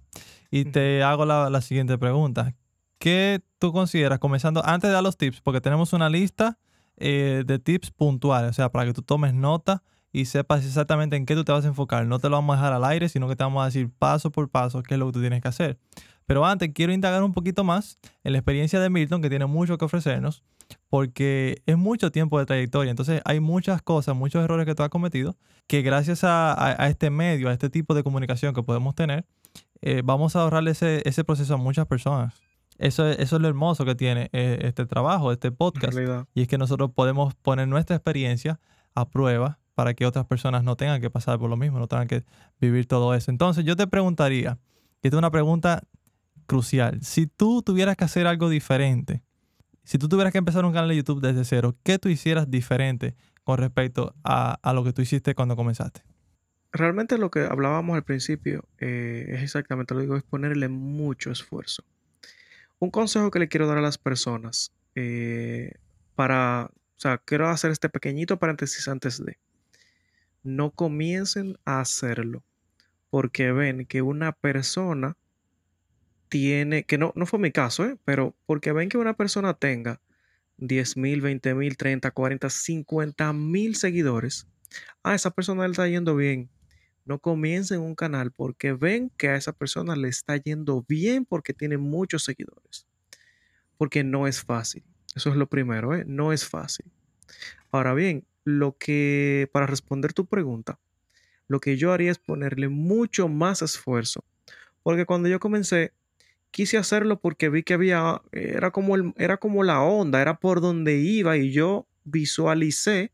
Y 0.52 0.66
te 0.66 1.02
hago 1.02 1.26
la, 1.26 1.50
la 1.50 1.60
siguiente 1.60 1.98
pregunta. 1.98 2.54
¿Qué 3.00 3.40
tú 3.58 3.72
consideras, 3.72 4.18
comenzando 4.18 4.62
antes 4.62 4.88
de 4.88 4.92
dar 4.92 5.02
los 5.02 5.16
tips, 5.16 5.40
porque 5.40 5.62
tenemos 5.62 5.94
una 5.94 6.10
lista 6.10 6.58
eh, 6.98 7.44
de 7.46 7.58
tips 7.58 7.92
puntuales, 7.92 8.50
o 8.50 8.52
sea, 8.52 8.70
para 8.70 8.84
que 8.84 8.92
tú 8.92 9.00
tomes 9.00 9.32
nota 9.32 9.82
y 10.12 10.26
sepas 10.26 10.66
exactamente 10.66 11.16
en 11.16 11.24
qué 11.24 11.34
tú 11.34 11.42
te 11.42 11.50
vas 11.50 11.64
a 11.64 11.68
enfocar. 11.68 12.04
No 12.04 12.18
te 12.18 12.28
lo 12.28 12.36
vamos 12.36 12.52
a 12.52 12.56
dejar 12.58 12.74
al 12.74 12.84
aire, 12.84 13.08
sino 13.08 13.26
que 13.26 13.36
te 13.36 13.42
vamos 13.42 13.62
a 13.62 13.64
decir 13.64 13.90
paso 13.98 14.30
por 14.30 14.50
paso 14.50 14.82
qué 14.82 14.94
es 14.94 15.00
lo 15.00 15.06
que 15.06 15.12
tú 15.12 15.20
tienes 15.20 15.40
que 15.40 15.48
hacer. 15.48 15.78
Pero 16.26 16.44
antes 16.44 16.72
quiero 16.74 16.92
indagar 16.92 17.22
un 17.22 17.32
poquito 17.32 17.64
más 17.64 17.98
en 18.22 18.32
la 18.32 18.38
experiencia 18.38 18.78
de 18.80 18.90
Milton, 18.90 19.22
que 19.22 19.30
tiene 19.30 19.46
mucho 19.46 19.78
que 19.78 19.86
ofrecernos, 19.86 20.44
porque 20.90 21.62
es 21.64 21.78
mucho 21.78 22.12
tiempo 22.12 22.38
de 22.38 22.44
trayectoria. 22.44 22.90
Entonces 22.90 23.22
hay 23.24 23.40
muchas 23.40 23.80
cosas, 23.80 24.14
muchos 24.14 24.44
errores 24.44 24.66
que 24.66 24.74
tú 24.74 24.82
has 24.82 24.90
cometido, 24.90 25.38
que 25.66 25.80
gracias 25.80 26.20
a, 26.22 26.86
este 26.86 27.08
medio, 27.08 27.48
a 27.48 27.54
este 27.54 27.70
tipo 27.70 27.94
de 27.94 28.02
comunicación 28.02 28.52
que 28.52 28.62
podemos 28.62 28.94
tener, 28.94 29.24
eh, 29.80 30.02
vamos 30.04 30.36
a 30.36 30.42
ahorrarle 30.42 30.72
ese 30.72 31.24
proceso 31.24 31.54
a 31.54 31.56
muchas 31.56 31.86
personas. 31.86 32.49
Eso, 32.80 33.06
es- 33.08 33.18
eso 33.18 33.36
es 33.36 33.42
lo 33.42 33.48
hermoso 33.48 33.84
que 33.84 33.94
tiene 33.94 34.28
eh, 34.32 34.58
este 34.62 34.86
trabajo, 34.86 35.30
este 35.32 35.52
podcast. 35.52 35.92
Y 36.34 36.42
es 36.42 36.48
que 36.48 36.58
nosotros 36.58 36.90
podemos 36.92 37.34
poner 37.36 37.68
nuestra 37.68 37.94
experiencia 37.96 38.58
a 38.94 39.08
prueba 39.08 39.58
para 39.74 39.94
que 39.94 40.04
otras 40.06 40.26
personas 40.26 40.64
no 40.64 40.76
tengan 40.76 41.00
que 41.00 41.10
pasar 41.10 41.38
por 41.38 41.48
lo 41.48 41.56
mismo, 41.56 41.78
no 41.78 41.86
tengan 41.86 42.08
que 42.08 42.24
vivir 42.60 42.86
todo 42.86 43.14
eso. 43.14 43.30
Entonces 43.30 43.64
yo 43.64 43.76
te 43.76 43.86
preguntaría, 43.86 44.58
y 45.02 45.06
esta 45.08 45.16
es 45.16 45.18
una 45.18 45.30
pregunta 45.30 45.82
crucial, 46.46 47.00
si 47.02 47.26
tú 47.26 47.62
tuvieras 47.62 47.96
que 47.96 48.04
hacer 48.04 48.26
algo 48.26 48.48
diferente, 48.48 49.22
si 49.84 49.98
tú 49.98 50.08
tuvieras 50.08 50.32
que 50.32 50.38
empezar 50.38 50.64
un 50.64 50.72
canal 50.72 50.88
de 50.88 50.96
YouTube 50.96 51.20
desde 51.20 51.44
cero, 51.44 51.76
¿qué 51.82 51.98
tú 51.98 52.08
hicieras 52.08 52.50
diferente 52.50 53.14
con 53.44 53.58
respecto 53.58 54.14
a, 54.24 54.58
a 54.62 54.72
lo 54.72 54.84
que 54.84 54.92
tú 54.92 55.02
hiciste 55.02 55.34
cuando 55.34 55.56
comenzaste? 55.56 56.02
Realmente 56.72 57.18
lo 57.18 57.30
que 57.30 57.40
hablábamos 57.40 57.96
al 57.96 58.04
principio 58.04 58.64
eh, 58.78 59.26
es 59.28 59.42
exactamente 59.42 59.94
lo 59.94 60.00
digo, 60.00 60.16
es 60.16 60.22
ponerle 60.22 60.68
mucho 60.68 61.30
esfuerzo. 61.30 61.82
Un 62.80 62.90
consejo 62.90 63.30
que 63.30 63.38
le 63.38 63.48
quiero 63.48 63.66
dar 63.66 63.78
a 63.78 63.82
las 63.82 63.98
personas 63.98 64.72
eh, 64.94 65.74
para, 66.16 66.70
o 66.72 67.00
sea, 67.00 67.18
quiero 67.18 67.48
hacer 67.48 67.70
este 67.70 67.88
pequeñito 67.88 68.38
paréntesis 68.38 68.88
antes 68.88 69.24
de, 69.24 69.38
no 70.42 70.70
comiencen 70.70 71.58
a 71.64 71.80
hacerlo 71.80 72.42
porque 73.10 73.52
ven 73.52 73.84
que 73.86 74.02
una 74.02 74.32
persona 74.32 75.16
tiene, 76.28 76.84
que 76.84 76.96
no, 76.96 77.12
no 77.16 77.26
fue 77.26 77.38
mi 77.38 77.50
caso, 77.50 77.84
¿eh? 77.84 77.98
pero 78.04 78.34
porque 78.46 78.72
ven 78.72 78.88
que 78.88 78.98
una 78.98 79.14
persona 79.14 79.54
tenga 79.54 80.00
10 80.56 80.96
mil, 80.96 81.20
20 81.20 81.54
mil, 81.54 81.76
30, 81.76 82.10
40, 82.10 82.48
50 82.48 83.32
mil 83.32 83.76
seguidores, 83.76 84.46
a 85.02 85.14
esa 85.14 85.30
persona 85.30 85.64
le 85.64 85.72
está 85.72 85.88
yendo 85.88 86.16
bien. 86.16 86.48
No 87.10 87.18
comiencen 87.18 87.80
un 87.80 87.96
canal 87.96 88.30
porque 88.30 88.72
ven 88.72 89.10
que 89.16 89.30
a 89.30 89.34
esa 89.34 89.52
persona 89.52 89.96
le 89.96 90.06
está 90.06 90.36
yendo 90.36 90.84
bien 90.88 91.24
porque 91.24 91.52
tiene 91.52 91.76
muchos 91.76 92.22
seguidores. 92.22 92.86
Porque 93.76 94.04
no 94.04 94.28
es 94.28 94.42
fácil. 94.44 94.84
Eso 95.16 95.30
es 95.30 95.36
lo 95.36 95.48
primero, 95.48 95.92
¿eh? 95.96 96.04
No 96.06 96.32
es 96.32 96.46
fácil. 96.48 96.86
Ahora 97.72 97.94
bien, 97.94 98.26
lo 98.44 98.76
que, 98.78 99.50
para 99.52 99.66
responder 99.66 100.12
tu 100.12 100.26
pregunta, 100.26 100.78
lo 101.48 101.60
que 101.60 101.76
yo 101.76 101.92
haría 101.92 102.12
es 102.12 102.18
ponerle 102.18 102.68
mucho 102.68 103.28
más 103.28 103.62
esfuerzo. 103.62 104.24
Porque 104.82 105.06
cuando 105.06 105.28
yo 105.28 105.40
comencé, 105.40 105.92
quise 106.50 106.78
hacerlo 106.78 107.20
porque 107.20 107.48
vi 107.50 107.62
que 107.64 107.74
había, 107.74 108.22
era 108.32 108.70
como, 108.72 108.96
el- 108.96 109.14
era 109.16 109.38
como 109.38 109.64
la 109.64 109.82
onda, 109.82 110.22
era 110.22 110.40
por 110.40 110.60
donde 110.60 110.98
iba 110.98 111.36
y 111.36 111.52
yo 111.52 111.86
visualicé 112.04 113.12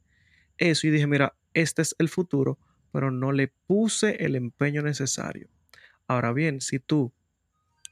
eso 0.59 0.87
y 0.87 0.91
dije, 0.91 1.07
mira, 1.07 1.35
este 1.55 1.83
es 1.83 1.97
el 1.99 2.09
futuro, 2.09 2.59
pero 2.93 3.11
no 3.11 3.33
le 3.33 3.49
puse 3.49 4.25
el 4.25 4.37
empeño 4.37 4.83
necesario. 4.83 5.49
Ahora 6.07 6.33
bien, 6.33 6.61
si 6.61 6.79
tú 6.79 7.13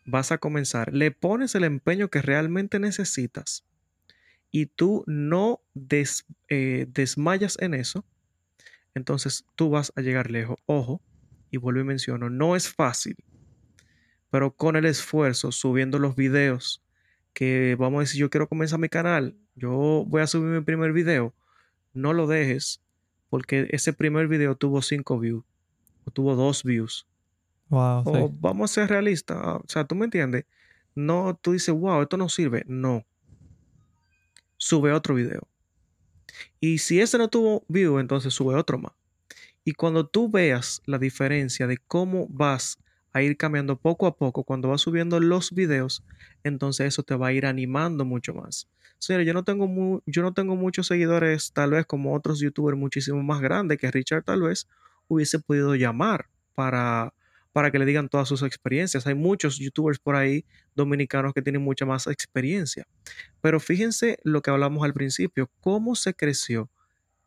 vas 0.04 0.32
a 0.32 0.38
comenzar, 0.38 0.92
le 0.94 1.10
pones 1.10 1.54
el 1.54 1.64
empeño 1.64 2.08
que 2.08 2.22
realmente 2.22 2.78
necesitas 2.78 3.64
y 4.50 4.66
tú 4.66 5.04
no 5.06 5.60
des- 5.74 6.26
eh, 6.48 6.86
desmayas 6.88 7.58
en 7.60 7.74
eso, 7.74 8.04
entonces 8.94 9.44
tú 9.56 9.70
vas 9.70 9.92
a 9.96 10.00
llegar 10.00 10.30
lejos. 10.30 10.56
Ojo, 10.66 11.02
y 11.50 11.56
vuelvo 11.56 11.80
y 11.80 11.84
menciono, 11.84 12.30
no 12.30 12.54
es 12.56 12.68
fácil, 12.72 13.16
pero 14.30 14.54
con 14.54 14.76
el 14.76 14.84
esfuerzo, 14.86 15.52
subiendo 15.52 15.98
los 15.98 16.16
videos, 16.16 16.82
que 17.32 17.76
vamos 17.78 17.98
a 17.98 18.00
decir, 18.02 18.20
yo 18.20 18.30
quiero 18.30 18.48
comenzar 18.48 18.78
mi 18.78 18.88
canal, 18.88 19.36
yo 19.56 20.04
voy 20.06 20.22
a 20.22 20.26
subir 20.26 20.50
mi 20.50 20.60
primer 20.60 20.92
video, 20.92 21.34
no 21.92 22.12
lo 22.12 22.26
dejes, 22.26 22.83
porque 23.34 23.66
ese 23.70 23.92
primer 23.92 24.28
video 24.28 24.54
tuvo 24.54 24.80
5 24.80 25.18
views, 25.18 25.44
o 26.04 26.10
tuvo 26.12 26.36
2 26.36 26.62
views. 26.62 27.04
Wow, 27.68 28.04
O 28.06 28.28
sí. 28.28 28.34
vamos 28.38 28.70
a 28.70 28.74
ser 28.74 28.88
realistas, 28.88 29.36
ah, 29.40 29.56
o 29.56 29.64
sea, 29.66 29.84
tú 29.84 29.96
me 29.96 30.04
entiendes, 30.04 30.44
no, 30.94 31.36
tú 31.42 31.50
dices, 31.50 31.74
wow, 31.74 32.00
esto 32.00 32.16
no 32.16 32.28
sirve, 32.28 32.62
no. 32.68 33.04
Sube 34.56 34.92
otro 34.92 35.16
video. 35.16 35.48
Y 36.60 36.78
si 36.78 37.00
ese 37.00 37.18
no 37.18 37.26
tuvo 37.26 37.64
view, 37.66 37.98
entonces 37.98 38.32
sube 38.32 38.54
otro 38.54 38.78
más. 38.78 38.92
Y 39.64 39.72
cuando 39.72 40.06
tú 40.06 40.30
veas 40.30 40.80
la 40.86 40.98
diferencia 41.00 41.66
de 41.66 41.78
cómo 41.78 42.28
vas 42.28 42.78
a 43.14 43.22
ir 43.22 43.36
cambiando 43.36 43.76
poco 43.76 44.06
a 44.06 44.16
poco 44.16 44.44
cuando 44.44 44.68
vas 44.68 44.82
subiendo 44.82 45.20
los 45.20 45.52
videos, 45.52 46.04
entonces 46.42 46.88
eso 46.88 47.04
te 47.04 47.14
va 47.14 47.28
a 47.28 47.32
ir 47.32 47.46
animando 47.46 48.04
mucho 48.04 48.34
más. 48.34 48.68
Señores, 48.98 49.26
yo 49.26 49.32
no 49.32 49.44
tengo 49.44 50.02
yo 50.04 50.22
no 50.22 50.34
tengo 50.34 50.56
muchos 50.56 50.88
seguidores, 50.88 51.52
tal 51.52 51.70
vez 51.70 51.86
como 51.86 52.14
otros 52.14 52.40
youtubers 52.40 52.76
muchísimo 52.76 53.22
más 53.22 53.40
grandes 53.40 53.78
que 53.78 53.90
Richard 53.90 54.24
tal 54.24 54.42
vez 54.42 54.68
hubiese 55.06 55.38
podido 55.38 55.76
llamar 55.76 56.26
para, 56.54 57.14
para 57.52 57.70
que 57.70 57.78
le 57.78 57.86
digan 57.86 58.08
todas 58.08 58.28
sus 58.28 58.42
experiencias. 58.42 59.06
Hay 59.06 59.14
muchos 59.14 59.58
youtubers 59.58 60.00
por 60.00 60.16
ahí 60.16 60.44
dominicanos 60.74 61.34
que 61.34 61.42
tienen 61.42 61.62
mucha 61.62 61.86
más 61.86 62.08
experiencia. 62.08 62.86
Pero 63.40 63.60
fíjense 63.60 64.18
lo 64.24 64.42
que 64.42 64.50
hablamos 64.50 64.82
al 64.84 64.92
principio, 64.92 65.50
cómo 65.60 65.94
se 65.94 66.14
creció 66.14 66.68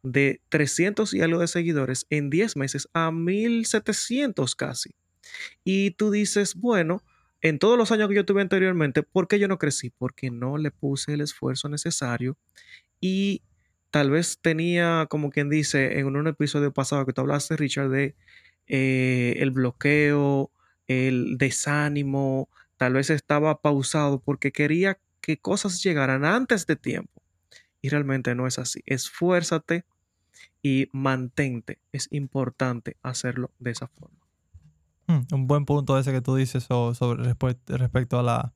de 0.03 0.41
300 0.49 1.13
y 1.13 1.21
algo 1.21 1.39
de 1.39 1.47
seguidores 1.47 2.05
en 2.09 2.29
10 2.29 2.57
meses 2.57 2.89
a 2.93 3.11
1700 3.11 4.55
casi. 4.55 4.91
Y 5.63 5.91
tú 5.91 6.11
dices, 6.11 6.55
bueno, 6.55 7.03
en 7.41 7.59
todos 7.59 7.77
los 7.77 7.91
años 7.91 8.09
que 8.09 8.15
yo 8.15 8.25
tuve 8.25 8.41
anteriormente, 8.41 9.03
¿por 9.03 9.27
qué 9.27 9.39
yo 9.39 9.47
no 9.47 9.57
crecí? 9.57 9.91
Porque 9.91 10.31
no 10.31 10.57
le 10.57 10.71
puse 10.71 11.13
el 11.13 11.21
esfuerzo 11.21 11.69
necesario 11.69 12.37
y 12.99 13.43
tal 13.91 14.09
vez 14.09 14.39
tenía, 14.41 15.07
como 15.09 15.29
quien 15.29 15.49
dice, 15.49 15.99
en 15.99 16.07
un 16.07 16.27
episodio 16.27 16.73
pasado 16.73 17.05
que 17.05 17.13
tú 17.13 17.21
hablaste, 17.21 17.57
Richard, 17.57 17.89
de 17.89 18.15
eh, 18.67 19.35
el 19.37 19.51
bloqueo, 19.51 20.51
el 20.87 21.37
desánimo, 21.37 22.49
tal 22.77 22.93
vez 22.93 23.09
estaba 23.09 23.61
pausado 23.61 24.19
porque 24.21 24.51
quería 24.51 24.99
que 25.21 25.37
cosas 25.37 25.83
llegaran 25.83 26.25
antes 26.25 26.65
de 26.67 26.75
tiempo. 26.75 27.21
Y 27.81 27.89
realmente 27.89 28.33
no 28.35 28.47
es 28.47 28.59
así. 28.59 28.81
Esfuérzate 28.85 29.85
y 30.61 30.89
mantente. 30.91 31.79
Es 31.91 32.07
importante 32.11 32.97
hacerlo 33.01 33.51
de 33.59 33.71
esa 33.71 33.87
forma. 33.87 34.26
Hmm, 35.07 35.21
un 35.33 35.47
buen 35.47 35.65
punto 35.65 35.97
ese 35.97 36.11
que 36.11 36.21
tú 36.21 36.35
dices 36.35 36.63
sobre, 36.65 37.33
respecto 37.67 38.19
a 38.19 38.23
la, 38.23 38.53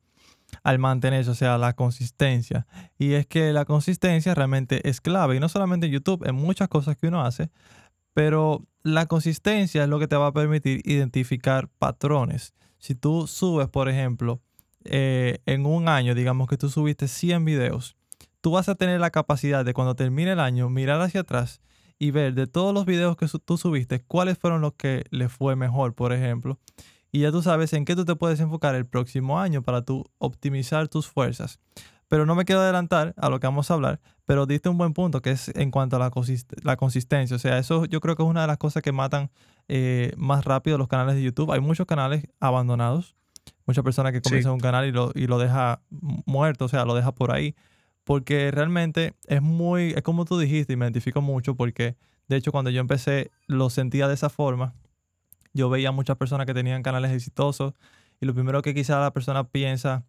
al 0.63 0.79
mantenerse, 0.79 1.31
o 1.31 1.35
sea, 1.35 1.57
la 1.57 1.73
consistencia. 1.73 2.67
Y 2.97 3.13
es 3.13 3.25
que 3.25 3.53
la 3.53 3.65
consistencia 3.65 4.35
realmente 4.35 4.87
es 4.87 5.01
clave, 5.01 5.37
y 5.37 5.39
no 5.39 5.49
solamente 5.49 5.87
en 5.87 5.93
YouTube, 5.93 6.27
en 6.27 6.35
muchas 6.35 6.67
cosas 6.67 6.97
que 6.97 7.07
uno 7.07 7.21
hace, 7.21 7.49
pero 8.13 8.65
la 8.83 9.05
consistencia 9.05 9.83
es 9.83 9.89
lo 9.89 9.99
que 9.99 10.07
te 10.07 10.15
va 10.15 10.27
a 10.27 10.33
permitir 10.33 10.81
identificar 10.85 11.69
patrones. 11.79 12.53
Si 12.77 12.95
tú 12.95 13.27
subes, 13.27 13.69
por 13.69 13.89
ejemplo, 13.89 14.41
eh, 14.83 15.39
en 15.45 15.65
un 15.65 15.87
año, 15.87 16.15
digamos 16.15 16.47
que 16.47 16.57
tú 16.57 16.69
subiste 16.69 17.07
100 17.07 17.45
videos, 17.45 17.95
tú 18.41 18.51
vas 18.51 18.67
a 18.69 18.75
tener 18.75 18.99
la 18.99 19.11
capacidad 19.11 19.63
de 19.63 19.73
cuando 19.73 19.95
termine 19.95 20.31
el 20.31 20.39
año 20.39 20.69
mirar 20.69 20.99
hacia 20.99 21.21
atrás 21.21 21.61
y 22.01 22.09
ver 22.09 22.33
de 22.33 22.47
todos 22.47 22.73
los 22.73 22.87
videos 22.87 23.15
que 23.15 23.27
tú 23.45 23.59
subiste, 23.59 24.01
cuáles 24.01 24.35
fueron 24.35 24.59
los 24.59 24.73
que 24.73 25.05
le 25.11 25.29
fue 25.29 25.55
mejor, 25.55 25.93
por 25.93 26.13
ejemplo. 26.13 26.57
Y 27.11 27.19
ya 27.19 27.31
tú 27.31 27.43
sabes 27.43 27.73
en 27.73 27.85
qué 27.85 27.95
tú 27.95 28.05
te 28.05 28.15
puedes 28.15 28.39
enfocar 28.39 28.73
el 28.73 28.87
próximo 28.87 29.39
año 29.39 29.61
para 29.61 29.83
tú 29.83 30.05
optimizar 30.17 30.87
tus 30.87 31.05
fuerzas. 31.05 31.59
Pero 32.07 32.25
no 32.25 32.33
me 32.33 32.43
quiero 32.43 32.61
adelantar 32.61 33.13
a 33.17 33.29
lo 33.29 33.39
que 33.39 33.45
vamos 33.45 33.69
a 33.69 33.75
hablar, 33.75 33.99
pero 34.25 34.47
diste 34.47 34.67
un 34.67 34.79
buen 34.79 34.93
punto 34.93 35.21
que 35.21 35.29
es 35.29 35.49
en 35.49 35.69
cuanto 35.69 35.95
a 35.95 35.99
la, 35.99 36.11
la 36.63 36.75
consistencia. 36.75 37.35
O 37.35 37.39
sea, 37.39 37.59
eso 37.59 37.85
yo 37.85 38.01
creo 38.01 38.15
que 38.15 38.23
es 38.23 38.29
una 38.29 38.41
de 38.41 38.47
las 38.47 38.57
cosas 38.57 38.81
que 38.81 38.91
matan 38.91 39.29
eh, 39.67 40.11
más 40.17 40.43
rápido 40.43 40.79
los 40.79 40.87
canales 40.87 41.13
de 41.13 41.21
YouTube. 41.21 41.51
Hay 41.51 41.59
muchos 41.59 41.85
canales 41.85 42.25
abandonados, 42.39 43.15
muchas 43.67 43.83
personas 43.83 44.11
que 44.11 44.21
comienzan 44.21 44.53
un 44.53 44.59
canal 44.59 44.87
y 44.87 44.91
lo, 44.91 45.11
y 45.13 45.27
lo 45.27 45.37
deja 45.37 45.83
muerto, 46.25 46.65
o 46.65 46.67
sea, 46.67 46.83
lo 46.83 46.95
deja 46.95 47.13
por 47.13 47.31
ahí 47.31 47.53
porque 48.11 48.51
realmente 48.51 49.13
es 49.27 49.41
muy, 49.41 49.91
es 49.91 50.01
como 50.01 50.25
tú 50.25 50.37
dijiste 50.37 50.73
y 50.73 50.75
me 50.75 50.83
identifico 50.83 51.21
mucho 51.21 51.55
porque 51.55 51.95
de 52.27 52.35
hecho 52.35 52.51
cuando 52.51 52.69
yo 52.69 52.81
empecé 52.81 53.31
lo 53.47 53.69
sentía 53.69 54.09
de 54.09 54.15
esa 54.15 54.27
forma. 54.29 54.73
Yo 55.53 55.69
veía 55.69 55.93
muchas 55.93 56.17
personas 56.17 56.45
que 56.45 56.53
tenían 56.53 56.83
canales 56.83 57.11
exitosos 57.11 57.73
y 58.19 58.25
lo 58.25 58.33
primero 58.33 58.61
que 58.63 58.73
quizá 58.73 58.99
la 58.99 59.13
persona 59.13 59.45
piensa 59.45 60.03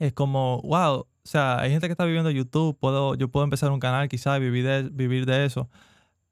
es 0.00 0.12
como, 0.14 0.60
wow, 0.62 0.94
o 1.02 1.06
sea, 1.22 1.60
hay 1.60 1.70
gente 1.70 1.86
que 1.86 1.92
está 1.92 2.04
viviendo 2.06 2.28
YouTube, 2.32 2.76
puedo, 2.76 3.14
yo 3.14 3.28
puedo 3.28 3.44
empezar 3.44 3.70
un 3.70 3.78
canal 3.78 4.08
quizá 4.08 4.36
y 4.36 4.40
vivir 4.40 4.66
de, 4.66 4.82
vivir 4.88 5.24
de 5.24 5.44
eso. 5.44 5.70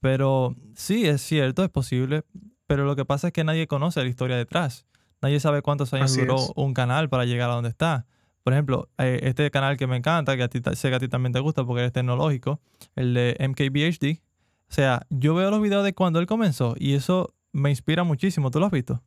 Pero 0.01 0.57
sí, 0.75 1.07
es 1.07 1.23
cierto, 1.23 1.63
es 1.63 1.71
posible, 1.71 2.25
pero 2.67 2.85
lo 2.85 2.97
que 2.97 3.05
pasa 3.05 3.29
es 3.29 3.33
que 3.33 3.45
nadie 3.45 3.69
conoce 3.69 4.03
la 4.03 4.09
historia 4.09 4.37
detrás. 4.37 4.87
Nadie 5.23 5.39
sabe 5.39 5.63
cuántos 5.63 5.93
años 5.93 6.17
duró 6.17 6.53
un 6.57 6.75
canal 6.75 7.09
para 7.09 7.27
llegar 7.27 7.49
a 7.49 7.55
donde 7.55 7.71
está. 7.71 8.07
Por 8.47 8.53
ejemplo, 8.53 8.89
eh, 8.99 9.19
este 9.25 9.51
canal 9.51 9.77
que 9.77 9.89
me 9.89 9.97
encanta, 9.97 10.37
que 10.37 10.45
a 10.45 10.49
ti, 10.49 10.61
sé 10.75 10.89
que 10.89 10.95
a 10.95 11.01
ti 11.01 11.09
también 11.09 11.33
te 11.33 11.41
gusta 11.41 11.65
porque 11.65 11.81
eres 11.81 11.93
tecnológico, 11.93 12.61
el 12.95 13.13
de 13.13 13.37
MKBHD. 13.41 14.23
O 14.71 14.73
sea, 14.73 15.05
yo 15.11 15.35
veo 15.35 15.51
los 15.51 15.61
videos 15.61 15.83
de 15.83 15.95
cuando 15.95 16.21
él 16.21 16.27
comenzó 16.27 16.77
y 16.79 16.95
eso 16.95 17.35
me 17.51 17.71
inspira 17.71 18.05
muchísimo. 18.05 18.53
¿Tú 18.53 18.61
lo 18.61 18.67
has 18.67 18.71
visto? 18.71 19.03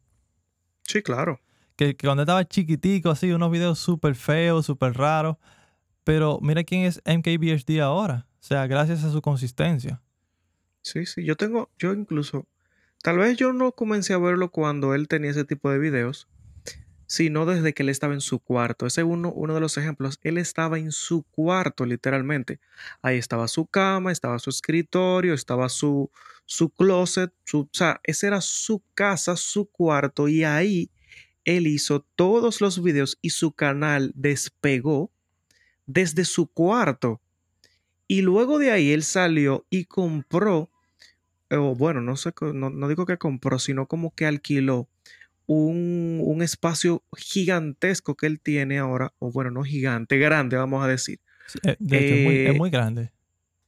Sí, 0.83 1.01
claro. 1.01 1.39
Que, 1.77 1.95
cuando 1.95 2.23
estaba 2.23 2.45
chiquitico, 2.45 3.11
así, 3.11 3.31
unos 3.31 3.49
videos 3.49 3.79
súper 3.79 4.15
feos, 4.15 4.65
súper 4.65 4.95
raros. 4.95 5.37
Pero 6.03 6.39
mira 6.41 6.65
quién 6.65 6.83
es 6.83 7.01
MKBHD 7.05 7.79
ahora. 7.79 8.27
O 8.41 8.43
sea, 8.43 8.67
gracias 8.67 9.05
a 9.05 9.09
su 9.09 9.21
consistencia. 9.21 10.01
Sí, 10.81 11.05
sí. 11.05 11.23
Yo 11.23 11.37
tengo, 11.37 11.69
yo 11.77 11.93
incluso, 11.93 12.45
tal 13.01 13.19
vez 13.19 13.37
yo 13.37 13.53
no 13.53 13.71
comencé 13.71 14.11
a 14.11 14.17
verlo 14.17 14.51
cuando 14.51 14.93
él 14.93 15.07
tenía 15.07 15.31
ese 15.31 15.45
tipo 15.45 15.71
de 15.71 15.79
videos, 15.79 16.27
sino 17.09 17.47
desde 17.47 17.73
que 17.73 17.81
él 17.81 17.89
estaba 17.89 18.13
en 18.13 18.21
su 18.21 18.37
cuarto. 18.37 18.85
Ese 18.85 19.01
es 19.01 19.07
uno, 19.07 19.31
uno 19.31 19.55
de 19.55 19.59
los 19.59 19.79
ejemplos. 19.79 20.19
Él 20.21 20.37
estaba 20.37 20.77
en 20.77 20.91
su 20.91 21.23
cuarto, 21.23 21.87
literalmente. 21.87 22.59
Ahí 23.01 23.17
estaba 23.17 23.47
su 23.47 23.65
cama, 23.65 24.11
estaba 24.11 24.37
su 24.37 24.51
escritorio, 24.51 25.33
estaba 25.33 25.69
su, 25.69 26.11
su 26.45 26.69
closet, 26.69 27.33
su, 27.45 27.61
o 27.61 27.69
sea, 27.73 27.99
esa 28.03 28.27
era 28.27 28.41
su 28.41 28.83
casa, 28.93 29.35
su 29.37 29.65
cuarto, 29.65 30.27
y 30.27 30.43
ahí 30.43 30.91
él 31.45 31.65
hizo 31.65 32.05
todos 32.15 32.61
los 32.61 32.83
videos 32.83 33.17
y 33.23 33.31
su 33.31 33.53
canal 33.53 34.11
despegó 34.13 35.09
desde 35.87 36.25
su 36.25 36.45
cuarto. 36.45 37.21
Y 38.07 38.21
luego 38.21 38.59
de 38.59 38.69
ahí 38.69 38.91
él 38.91 39.01
salió 39.01 39.65
y 39.71 39.85
compró, 39.85 40.69
o 41.49 41.73
bueno, 41.73 42.01
no 42.01 42.17
sé, 42.17 42.33
no, 42.53 42.69
no 42.69 42.87
digo 42.87 43.07
que 43.07 43.17
compró, 43.17 43.57
sino 43.57 43.87
como 43.87 44.13
que 44.13 44.27
alquiló 44.27 44.87
un, 45.49 46.41
espacio 46.41 47.03
gigantesco 47.17 48.15
que 48.15 48.27
él 48.27 48.39
tiene 48.39 48.77
ahora, 48.77 49.13
o 49.19 49.31
bueno, 49.31 49.51
no 49.51 49.63
gigante, 49.63 50.17
grande, 50.17 50.55
vamos 50.55 50.83
a 50.83 50.87
decir. 50.87 51.19
Eh, 51.63 51.75
es, 52.49 52.55
muy, 52.57 52.69
grande. 52.69 53.11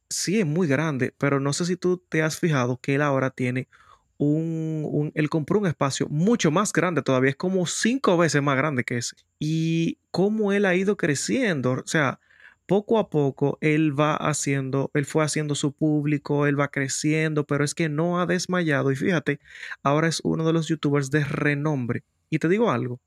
Sí, 0.08 0.38
es 0.38 0.46
muy 0.46 0.68
grande, 0.68 1.12
pero 1.18 1.40
no 1.40 1.52
sé 1.52 1.66
si 1.66 1.76
tú 1.76 1.98
te 2.08 2.22
has 2.22 2.38
fijado 2.38 2.78
que 2.80 2.94
él 2.94 3.02
ahora 3.02 3.30
tiene 3.30 3.68
un, 4.16 4.86
un, 4.90 5.12
él 5.14 5.28
compró 5.28 5.58
un 5.58 5.66
espacio 5.66 6.06
mucho 6.08 6.52
más 6.52 6.72
grande 6.72 7.02
todavía, 7.02 7.30
es 7.30 7.36
como 7.36 7.66
cinco 7.66 8.16
veces 8.16 8.40
más 8.42 8.56
grande 8.56 8.84
que 8.84 8.98
ese. 8.98 9.16
Y 9.40 9.98
cómo 10.12 10.52
él 10.52 10.64
ha 10.64 10.76
ido 10.76 10.96
creciendo, 10.96 11.72
o 11.72 11.86
sea, 11.86 12.20
poco 12.66 12.98
a 12.98 13.10
poco 13.10 13.58
él 13.60 13.98
va 13.98 14.14
haciendo, 14.16 14.90
él 14.94 15.04
fue 15.06 15.24
haciendo 15.24 15.54
su 15.54 15.72
público, 15.72 16.46
él 16.46 16.58
va 16.58 16.68
creciendo, 16.68 17.44
pero 17.46 17.64
es 17.64 17.74
que 17.74 17.88
no 17.88 18.20
ha 18.20 18.26
desmayado. 18.26 18.92
Y 18.92 18.96
fíjate, 18.96 19.40
ahora 19.82 20.08
es 20.08 20.20
uno 20.24 20.46
de 20.46 20.52
los 20.52 20.68
youtubers 20.68 21.10
de 21.10 21.24
renombre. 21.24 22.04
Y 22.30 22.38
te 22.38 22.48
digo 22.48 22.70
algo, 22.70 23.00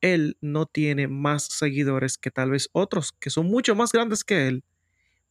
él 0.00 0.36
no 0.40 0.66
tiene 0.66 1.08
más 1.08 1.44
seguidores 1.44 2.18
que 2.18 2.30
tal 2.30 2.50
vez 2.50 2.68
otros 2.72 3.12
que 3.12 3.30
son 3.30 3.46
mucho 3.46 3.74
más 3.76 3.92
grandes 3.92 4.24
que 4.24 4.48
él, 4.48 4.64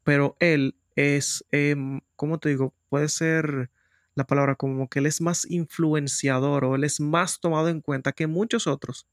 pero 0.04 0.36
él 0.40 0.76
es, 0.96 1.46
em, 1.52 2.02
¿cómo 2.16 2.40
te 2.40 2.50
digo? 2.50 2.74
Puede 2.90 3.10
ser 3.10 3.70
la 4.16 4.26
palabra 4.26 4.56
como 4.56 4.90
que 4.90 5.00
él 5.00 5.06
es 5.06 5.22
más 5.22 5.50
influenciador 5.50 6.66
o 6.66 6.76
él 6.76 6.84
es 6.84 7.00
más 7.00 7.40
tomado 7.40 7.70
en 7.70 7.82
cuenta 7.82 8.12
que 8.14 8.28
muchos 8.28 8.68
otros 8.68 9.08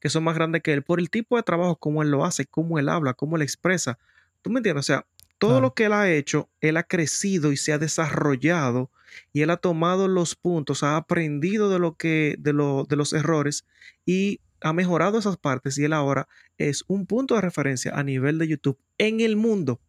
que 0.00 0.08
son 0.08 0.24
más 0.24 0.34
grandes 0.34 0.62
que 0.62 0.72
él 0.72 0.82
por 0.82 1.00
el 1.00 1.10
tipo 1.10 1.36
de 1.36 1.42
trabajo, 1.42 1.76
cómo 1.76 2.02
él 2.02 2.10
lo 2.10 2.24
hace, 2.24 2.46
cómo 2.46 2.78
él 2.78 2.88
habla, 2.88 3.14
cómo 3.14 3.36
él 3.36 3.42
expresa. 3.42 3.98
¿Tú 4.42 4.50
me 4.50 4.58
entiendes? 4.58 4.84
O 4.84 4.86
sea, 4.86 5.06
todo 5.38 5.60
lo 5.62 5.72
que 5.72 5.86
él 5.86 5.94
ha 5.94 6.10
hecho, 6.10 6.50
él 6.60 6.76
ha 6.76 6.82
crecido 6.82 7.50
y 7.50 7.56
se 7.56 7.72
ha 7.72 7.78
desarrollado 7.78 8.90
y 9.32 9.40
él 9.40 9.50
ha 9.50 9.56
tomado 9.56 10.06
los 10.06 10.36
puntos, 10.36 10.82
ha 10.82 10.96
aprendido 10.96 11.70
de 11.70 11.78
lo 11.78 11.96
que, 11.96 12.36
de, 12.38 12.52
lo, 12.52 12.84
de 12.84 12.96
los 12.96 13.14
errores 13.14 13.64
y 14.04 14.40
ha 14.60 14.74
mejorado 14.74 15.18
esas 15.18 15.38
partes 15.38 15.78
y 15.78 15.84
él 15.84 15.94
ahora 15.94 16.28
es 16.58 16.84
un 16.88 17.06
punto 17.06 17.34
de 17.34 17.40
referencia 17.40 17.92
a 17.94 18.02
nivel 18.02 18.38
de 18.38 18.48
YouTube 18.48 18.78
en 18.98 19.20
el 19.20 19.36
mundo. 19.36 19.80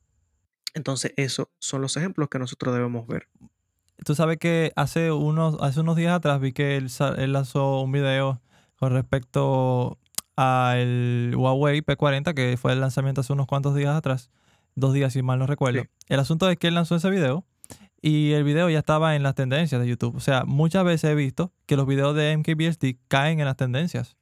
Entonces, 0.74 1.14
esos 1.18 1.48
son 1.60 1.82
los 1.82 1.98
ejemplos 1.98 2.30
que 2.30 2.40
nosotros 2.40 2.74
debemos 2.74 3.06
ver. 3.06 3.28
Tú 4.06 4.16
sabes 4.16 4.38
que 4.38 4.72
hace 4.78 5.12
unos, 5.12 5.58
hace 5.62 5.82
unos 5.82 5.98
días 5.98 6.14
atrás 6.14 6.40
vi 6.40 6.54
que 6.54 6.78
él, 6.78 6.88
él 7.18 7.34
lanzó 7.34 7.82
un 7.82 7.92
video 7.92 8.42
con 8.82 8.94
respecto 8.94 10.00
al 10.36 11.36
Huawei 11.36 11.84
P40, 11.84 12.34
que 12.34 12.58
fue 12.58 12.74
el 12.74 12.82
lanzamiento 12.82 13.22
hace 13.22 13.32
unos 13.32 13.46
cuantos 13.46 13.76
días 13.76 13.96
atrás, 13.96 14.32
dos 14.74 14.92
días 14.92 15.14
si 15.14 15.22
mal 15.22 15.38
no 15.38 15.46
recuerdo. 15.46 15.84
El 16.08 16.20
asunto 16.20 16.50
es 16.50 16.58
que 16.58 16.70
él 16.70 16.74
lanzó 16.74 16.96
ese 16.96 17.12
video 17.12 17.46
y 18.02 18.32
el 18.32 18.44
video 18.44 18.72
ya 18.72 18.80
estaba 18.80 19.16
en 19.16 19.22
las 19.22 19.36
tendencias 19.36 19.80
de 19.80 19.88
YouTube. 19.88 20.16
O 20.16 20.20
sea, 20.20 20.46
muchas 20.46 20.84
veces 20.84 21.12
he 21.12 21.14
visto 21.14 21.54
que 21.68 21.76
los 21.76 21.86
videos 21.86 22.16
de 22.16 22.36
MKBSD 22.36 22.98
caen 23.08 23.40
en 23.40 23.46
las 23.46 23.56
tendencias. 23.56 24.18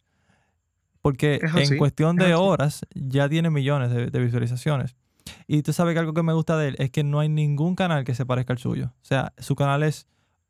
Porque 1.01 1.39
en 1.41 1.77
cuestión 1.77 2.17
de 2.17 2.35
horas 2.35 2.85
ya 2.93 3.29
tiene 3.29 3.49
millones 3.49 3.91
de, 3.91 4.07
de, 4.07 4.19
visualizaciones. 4.19 4.97
Y 5.47 5.61
tú 5.61 5.71
sabes 5.71 5.93
que 5.93 5.99
algo 5.99 6.13
que 6.13 6.23
me 6.23 6.33
gusta 6.33 6.57
de 6.57 6.67
él 6.67 6.75
es 6.79 6.91
que 6.91 7.05
no 7.05 7.21
hay 7.21 7.29
ningún 7.29 7.75
canal 7.75 8.03
que 8.03 8.13
se 8.13 8.25
parezca 8.25 8.51
al 8.51 8.59
suyo. 8.59 8.87
O 8.87 9.05
sea, 9.05 9.31
su 9.37 9.55
canal 9.55 9.83
es 9.83 10.05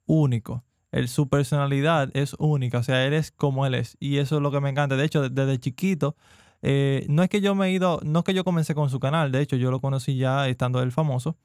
único 0.07 0.63
su 1.07 1.29
personalidad 1.29 2.09
es 2.13 2.35
única, 2.39 2.79
o 2.79 2.83
sea, 2.83 3.05
él 3.05 3.13
es 3.13 3.31
como 3.31 3.65
él 3.65 3.75
es. 3.75 3.97
Y 3.99 4.17
eso 4.17 4.37
es 4.37 4.41
lo 4.41 4.51
que 4.51 4.59
me 4.59 4.69
encanta. 4.69 4.95
De 4.95 5.05
hecho, 5.05 5.29
desde 5.29 5.59
chiquito, 5.59 6.15
eh, 6.61 7.05
no 7.09 7.23
es 7.23 7.29
que 7.29 7.41
yo 7.41 7.55
me 7.55 7.67
he 7.67 7.71
ido, 7.71 7.99
no 8.03 8.19
es 8.19 8.25
que 8.25 8.33
yo 8.33 8.43
comencé 8.43 8.75
con 8.75 8.89
su 8.89 8.99
canal, 8.99 9.31
de 9.31 9.41
hecho, 9.41 9.55
yo 9.55 9.71
lo 9.71 9.79
conocí 9.79 10.17
ya 10.17 10.47
estando 10.49 10.81
él 10.81 10.91
famoso, 10.91 11.37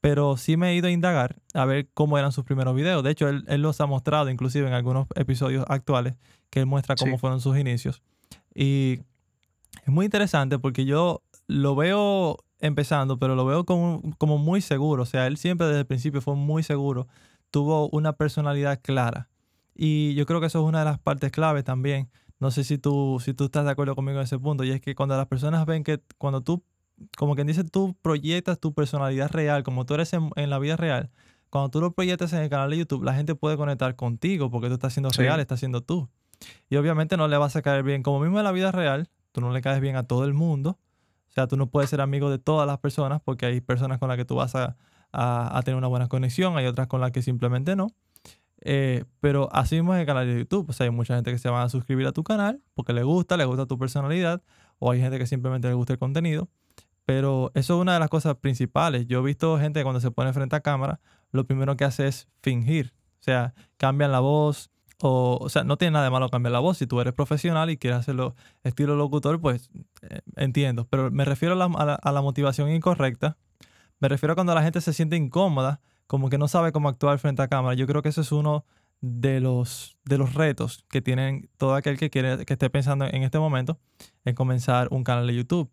pero 0.00 0.36
sí 0.36 0.56
me 0.56 0.70
he 0.70 0.74
ido 0.76 0.88
a 0.88 0.90
indagar 0.90 1.36
a 1.54 1.64
ver 1.64 1.88
cómo 1.94 2.18
eran 2.18 2.32
sus 2.32 2.44
primeros 2.44 2.74
videos. 2.74 3.02
De 3.02 3.10
hecho, 3.10 3.28
él, 3.28 3.44
los 3.62 3.80
ha 3.80 3.86
mostrado 3.86 4.30
inclusive 4.30 4.66
en 4.66 4.74
algunos 4.74 5.06
episodios 5.14 5.64
actuales, 5.68 6.16
que 6.50 6.60
él 6.60 6.66
muestra 6.66 6.94
cómo 6.96 7.18
fueron 7.18 7.40
sus 7.40 7.56
inicios. 7.58 8.02
Y 8.54 9.00
es 9.84 9.88
muy 9.88 10.04
interesante 10.04 10.58
porque 10.58 10.84
yo 10.84 11.22
lo 11.46 11.74
veo 11.74 12.38
empezando, 12.60 13.18
pero 13.18 13.34
lo 13.34 13.44
veo 13.44 13.64
como, 13.64 14.02
como 14.18 14.38
muy 14.38 14.60
seguro. 14.60 15.02
O 15.04 15.06
sea, 15.06 15.26
él 15.26 15.36
siempre 15.36 15.66
desde 15.66 15.80
el 15.80 15.86
principio 15.86 16.20
fue 16.20 16.34
muy 16.34 16.62
seguro. 16.62 17.08
Tuvo 17.50 17.88
una 17.90 18.14
personalidad 18.14 18.80
clara. 18.82 19.28
Y 19.74 20.14
yo 20.14 20.26
creo 20.26 20.40
que 20.40 20.46
eso 20.46 20.60
es 20.60 20.64
una 20.64 20.80
de 20.80 20.84
las 20.84 20.98
partes 20.98 21.30
clave 21.30 21.62
también. 21.62 22.10
No 22.40 22.50
sé 22.50 22.64
si 22.64 22.78
tú, 22.78 23.20
si 23.24 23.34
tú 23.34 23.44
estás 23.44 23.64
de 23.64 23.70
acuerdo 23.70 23.94
conmigo 23.94 24.18
en 24.18 24.24
ese 24.24 24.38
punto. 24.38 24.64
Y 24.64 24.70
es 24.70 24.80
que 24.80 24.94
cuando 24.94 25.16
las 25.16 25.26
personas 25.26 25.64
ven 25.66 25.84
que 25.84 26.00
cuando 26.18 26.40
tú 26.42 26.62
como 27.16 27.34
quien 27.34 27.46
dice, 27.46 27.64
tú 27.64 27.96
proyectas 28.02 28.58
tu 28.58 28.74
personalidad 28.74 29.30
real, 29.30 29.62
como 29.62 29.86
tú 29.86 29.94
eres 29.94 30.12
en, 30.12 30.50
la 30.50 30.58
vida 30.58 30.76
real, 30.76 31.10
cuando 31.50 31.70
tú 31.70 31.80
lo 31.80 31.92
proyectas 31.92 32.32
en 32.32 32.42
el 32.42 32.50
canal 32.50 32.70
de 32.70 32.78
YouTube, 32.78 33.04
la 33.04 33.14
gente 33.14 33.34
puede 33.34 33.56
conectar 33.56 33.96
contigo 33.96 34.50
porque 34.50 34.68
tú 34.68 34.74
estás 34.74 34.92
siendo 34.92 35.10
real, 35.10 35.40
estás 35.40 35.60
siendo 35.60 35.82
tú. 35.82 36.08
Y 36.68 36.76
obviamente 36.76 37.16
no 37.16 37.28
le 37.28 37.36
vas 37.36 37.56
a 37.56 37.62
caer 37.62 37.82
bien, 37.82 38.02
como 38.02 38.20
mismo 38.20 38.38
en 38.38 38.44
la 38.44 38.52
vida 38.52 38.72
real, 38.72 39.08
tú 39.32 39.40
no 39.40 39.52
le 39.52 39.60
caes 39.60 39.80
bien 39.80 39.96
a 39.96 40.04
todo 40.04 40.24
el 40.24 40.34
mundo. 40.34 40.78
O 41.28 41.32
sea, 41.32 41.46
tú 41.46 41.56
no 41.56 41.68
puedes 41.68 41.90
ser 41.90 42.00
amigo 42.00 42.30
de 42.30 42.38
todas 42.38 42.66
las 42.66 42.78
personas 42.78 43.20
porque 43.22 43.46
hay 43.46 43.60
personas 43.60 43.98
con 43.98 44.08
las 44.08 44.16
que 44.16 44.24
tú 44.24 44.34
vas 44.36 44.54
a, 44.54 44.76
tener 45.12 45.76
una 45.76 45.88
buena 45.88 46.08
conexión, 46.08 46.56
hay 46.56 46.66
otras 46.66 46.86
con 46.86 47.00
las 47.00 47.12
que 47.12 47.22
simplemente 47.22 47.76
no. 47.76 47.88
Eh, 48.60 49.04
pero 49.20 49.48
así 49.52 49.76
mismo 49.76 49.94
en 49.94 50.00
el 50.00 50.06
canal 50.06 50.26
de 50.26 50.38
YouTube, 50.38 50.68
o 50.68 50.82
hay 50.82 50.90
mucha 50.90 51.14
gente 51.14 51.30
que 51.30 51.38
se 51.38 51.48
va 51.48 51.62
a 51.62 51.68
suscribir 51.68 52.06
a 52.06 52.12
tu 52.12 52.24
canal 52.24 52.60
porque 52.74 52.92
le 52.92 53.04
gusta, 53.04 53.36
le 53.36 53.44
gusta 53.44 53.66
tu 53.66 53.78
personalidad, 53.78 54.42
o 54.78 54.90
hay 54.90 55.00
gente 55.00 55.18
que 55.18 55.26
simplemente 55.26 55.68
le 55.68 55.74
gusta 55.74 55.92
el 55.92 55.98
contenido. 55.98 56.48
Pero 57.04 57.50
eso 57.54 57.76
es 57.76 57.80
una 57.80 57.94
de 57.94 58.00
las 58.00 58.10
cosas 58.10 58.36
principales. 58.36 59.06
Yo 59.06 59.20
he 59.20 59.22
visto 59.22 59.58
gente 59.58 59.82
cuando 59.82 60.00
se 60.00 60.10
pone 60.10 60.32
frente 60.34 60.56
a 60.56 60.60
cámara, 60.60 61.00
lo 61.32 61.46
primero 61.46 61.74
que 61.76 61.84
hace 61.84 62.06
es 62.06 62.28
fingir. 62.42 62.92
O 63.20 63.22
sea, 63.22 63.54
cambian 63.78 64.12
la 64.12 64.20
voz. 64.20 64.70
O, 65.00 65.38
o 65.40 65.48
sea, 65.48 65.64
no 65.64 65.78
tiene 65.78 65.92
nada 65.92 66.04
de 66.04 66.10
malo 66.10 66.28
cambiar 66.28 66.52
la 66.52 66.58
voz. 66.58 66.76
Si 66.76 66.86
tú 66.86 67.00
eres 67.00 67.14
profesional 67.14 67.70
y 67.70 67.78
quieres 67.78 68.00
hacerlo 68.00 68.34
estilo 68.62 68.94
locutor, 68.94 69.40
pues 69.40 69.70
eh, 70.02 70.20
entiendo. 70.36 70.86
Pero 70.90 71.10
me 71.10 71.24
refiero 71.24 71.54
a 71.54 71.56
la, 71.56 71.94
a 71.94 72.12
la 72.12 72.20
motivación 72.20 72.70
incorrecta. 72.70 73.38
Me 74.00 74.08
refiero 74.08 74.32
a 74.32 74.34
cuando 74.34 74.54
la 74.54 74.62
gente 74.62 74.80
se 74.80 74.92
siente 74.92 75.16
incómoda, 75.16 75.80
como 76.06 76.30
que 76.30 76.38
no 76.38 76.48
sabe 76.48 76.72
cómo 76.72 76.88
actuar 76.88 77.18
frente 77.18 77.42
a 77.42 77.48
cámara. 77.48 77.74
Yo 77.74 77.86
creo 77.86 78.02
que 78.02 78.08
eso 78.08 78.20
es 78.20 78.32
uno 78.32 78.64
de 79.00 79.40
los, 79.40 79.96
de 80.04 80.18
los 80.18 80.34
retos 80.34 80.84
que 80.88 81.00
tienen 81.00 81.48
todo 81.56 81.74
aquel 81.74 81.98
que 81.98 82.10
quiere, 82.10 82.44
que 82.44 82.52
esté 82.54 82.70
pensando 82.70 83.04
en 83.04 83.22
este 83.22 83.38
momento 83.38 83.78
en 84.24 84.34
comenzar 84.34 84.88
un 84.90 85.04
canal 85.04 85.26
de 85.26 85.34
YouTube 85.34 85.70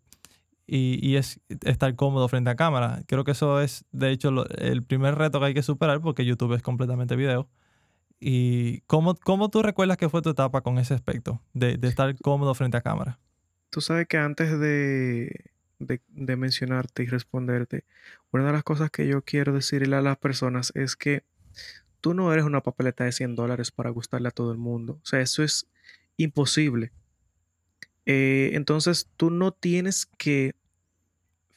y, 0.66 1.16
es 1.16 1.40
estar 1.64 1.94
cómodo 1.94 2.28
frente 2.28 2.50
a 2.50 2.56
cámara. 2.56 3.02
Creo 3.06 3.24
que 3.24 3.32
eso 3.32 3.60
es, 3.60 3.84
de 3.92 4.10
hecho, 4.10 4.46
el 4.58 4.82
primer 4.82 5.14
reto 5.14 5.38
que 5.38 5.46
hay 5.46 5.54
que 5.54 5.62
superar 5.62 6.00
porque 6.00 6.24
YouTube 6.24 6.54
es 6.54 6.62
completamente 6.62 7.16
video. 7.16 7.48
¿Y 8.18 8.80
cómo, 8.82 9.14
cómo 9.14 9.50
tú 9.50 9.62
recuerdas 9.62 9.96
que 9.96 10.08
fue 10.08 10.22
tu 10.22 10.30
etapa 10.30 10.62
con 10.62 10.78
ese 10.78 10.94
aspecto 10.94 11.40
de, 11.52 11.78
estar 11.82 12.16
cómodo 12.20 12.54
frente 12.54 12.76
a 12.76 12.80
cámara? 12.80 13.18
Tú 13.70 13.80
sabes 13.80 14.06
que 14.08 14.16
antes 14.16 14.58
de, 14.58 15.30
de, 15.78 16.00
mencionarte 16.36 17.02
y 17.02 17.06
responderte, 17.06 17.84
una 18.32 18.46
de 18.46 18.52
las 18.52 18.64
cosas 18.64 18.90
que 18.90 19.06
yo 19.06 19.22
quiero 19.22 19.52
decirle 19.52 19.96
a 19.96 20.02
las 20.02 20.16
personas 20.18 20.72
es 20.74 20.96
que 20.96 21.24
tú 22.00 22.14
no 22.14 22.32
eres 22.32 22.44
una 22.44 22.62
papeleta 22.62 23.04
de 23.04 23.12
100 23.12 23.34
dólares 23.34 23.70
para 23.70 23.90
gustarle 23.90 24.28
a 24.28 24.32
todo 24.32 24.52
el 24.52 24.58
mundo. 24.58 25.00
O 25.02 25.06
sea, 25.06 25.20
eso 25.20 25.42
es 25.42 25.66
imposible. 26.16 26.92
Eh, 28.04 28.50
entonces 28.54 29.08
tú 29.16 29.30
no 29.30 29.52
tienes 29.52 30.06
que 30.06 30.54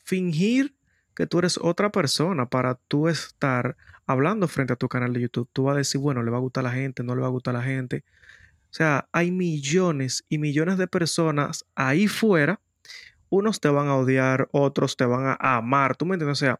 fingir 0.04 0.74
que 1.16 1.28
tú 1.28 1.40
eres 1.40 1.60
otra 1.62 1.92
persona 1.92 2.50
para 2.50 2.76
tú 2.76 3.10
estar 3.10 3.78
hablando 4.08 4.48
frente 4.48 4.74
a 4.74 4.76
tu 4.76 4.88
canal 4.88 5.14
de 5.14 5.22
YouTube. 5.22 5.50
Tú 5.54 5.64
vas 5.64 5.76
a 5.76 5.78
decir, 5.80 6.02
bueno, 6.02 6.24
le 6.24 6.32
va 6.32 6.38
a 6.38 6.42
gustar 6.42 6.66
a 6.66 6.70
la 6.70 6.74
gente, 6.74 7.04
no 7.04 7.14
le 7.14 7.22
va 7.22 7.28
a 7.28 7.32
gustar 7.32 7.56
a 7.56 7.60
la 7.60 7.66
gente. 7.66 8.04
O 8.72 8.74
sea, 8.74 9.08
hay 9.12 9.30
millones 9.32 10.26
y 10.30 10.38
millones 10.38 10.78
de 10.78 10.88
personas 10.88 11.66
ahí 11.76 12.08
fuera. 12.08 12.60
Unos 13.30 13.60
te 13.60 13.70
van 13.70 13.88
a 13.88 13.96
odiar, 13.96 14.50
otros 14.52 14.98
te 14.98 15.06
van 15.06 15.26
a 15.40 15.58
amar. 15.58 15.96
¿Tú 15.96 16.06
me 16.06 16.16
entiendes? 16.16 16.40
O 16.40 16.46
sea, 16.46 16.60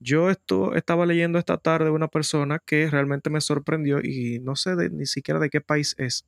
yo 0.00 0.30
estaba 0.30 1.06
leyendo 1.06 1.38
esta 1.38 1.58
tarde 1.58 1.90
una 1.90 2.08
persona 2.08 2.58
que 2.64 2.88
realmente 2.90 3.30
me 3.30 3.40
sorprendió 3.40 4.00
y 4.02 4.38
no 4.40 4.56
sé 4.56 4.74
ni 4.90 5.06
siquiera 5.06 5.40
de 5.40 5.50
qué 5.50 5.60
país 5.60 5.94
es. 5.98 6.26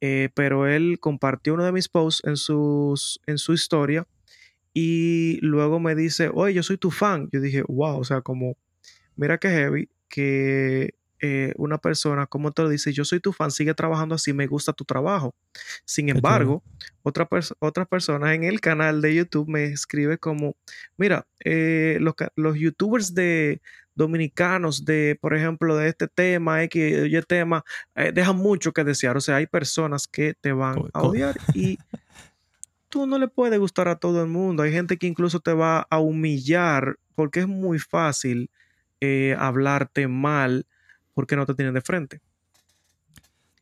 Eh, 0.00 0.28
pero 0.34 0.66
él 0.66 0.98
compartió 1.00 1.54
uno 1.54 1.64
de 1.64 1.72
mis 1.72 1.88
posts 1.88 2.22
en, 2.26 2.36
sus, 2.36 3.20
en 3.26 3.38
su 3.38 3.52
historia 3.52 4.06
y 4.74 5.38
luego 5.40 5.80
me 5.80 5.94
dice, 5.94 6.30
oye, 6.34 6.54
yo 6.54 6.62
soy 6.62 6.78
tu 6.78 6.90
fan. 6.90 7.28
Yo 7.32 7.40
dije, 7.40 7.62
wow, 7.66 7.98
o 7.98 8.04
sea, 8.04 8.20
como, 8.20 8.56
mira 9.16 9.38
qué 9.38 9.48
heavy 9.48 9.88
que 10.08 10.95
eh, 11.20 11.54
una 11.56 11.78
persona, 11.78 12.26
como 12.26 12.52
te 12.52 12.62
lo 12.62 12.68
dice, 12.68 12.92
yo 12.92 13.04
soy 13.04 13.20
tu 13.20 13.32
fan, 13.32 13.50
sigue 13.50 13.72
trabajando 13.72 14.14
así, 14.14 14.34
me 14.34 14.46
gusta 14.46 14.74
tu 14.74 14.84
trabajo. 14.84 15.34
Sin 15.86 16.10
embargo, 16.10 16.62
otra, 17.02 17.26
otra 17.58 17.86
persona 17.86 18.34
en 18.34 18.44
el 18.44 18.60
canal 18.60 19.00
de 19.00 19.14
YouTube 19.14 19.48
me 19.48 19.64
escribe 19.64 20.18
como, 20.18 20.56
mira, 20.98 21.26
eh, 21.42 21.96
los, 22.00 22.14
los, 22.34 22.58
youtubers 22.58 23.14
de, 23.14 23.62
dominicanos 23.94 24.84
de, 24.84 25.16
por 25.18 25.34
ejemplo, 25.34 25.76
de 25.76 25.88
este 25.88 26.06
tema, 26.06 26.62
X 26.64 27.06
y 27.06 27.22
tema, 27.22 27.64
eh, 27.94 28.12
dejan 28.12 28.36
mucho 28.36 28.72
que 28.72 28.84
desear. 28.84 29.16
O 29.16 29.20
sea, 29.22 29.36
hay 29.36 29.46
personas 29.46 30.06
que 30.06 30.34
te 30.34 30.52
van 30.52 30.90
a 30.92 31.02
odiar 31.02 31.34
y 31.54 31.78
tú 32.90 33.06
no 33.06 33.18
le 33.18 33.28
puedes 33.28 33.58
gustar 33.58 33.88
a 33.88 33.96
todo 33.96 34.20
el 34.20 34.28
mundo. 34.28 34.62
Hay 34.64 34.72
gente 34.72 34.98
que 34.98 35.06
incluso 35.06 35.40
te 35.40 35.54
va 35.54 35.86
a 35.88 35.98
humillar 35.98 36.98
porque 37.14 37.40
es 37.40 37.48
muy 37.48 37.78
fácil 37.78 38.50
hablarte 39.38 40.08
mal 40.08 40.66
porque 41.16 41.34
no 41.34 41.46
te 41.46 41.54
tienen 41.54 41.74
de 41.74 41.80
frente. 41.80 42.20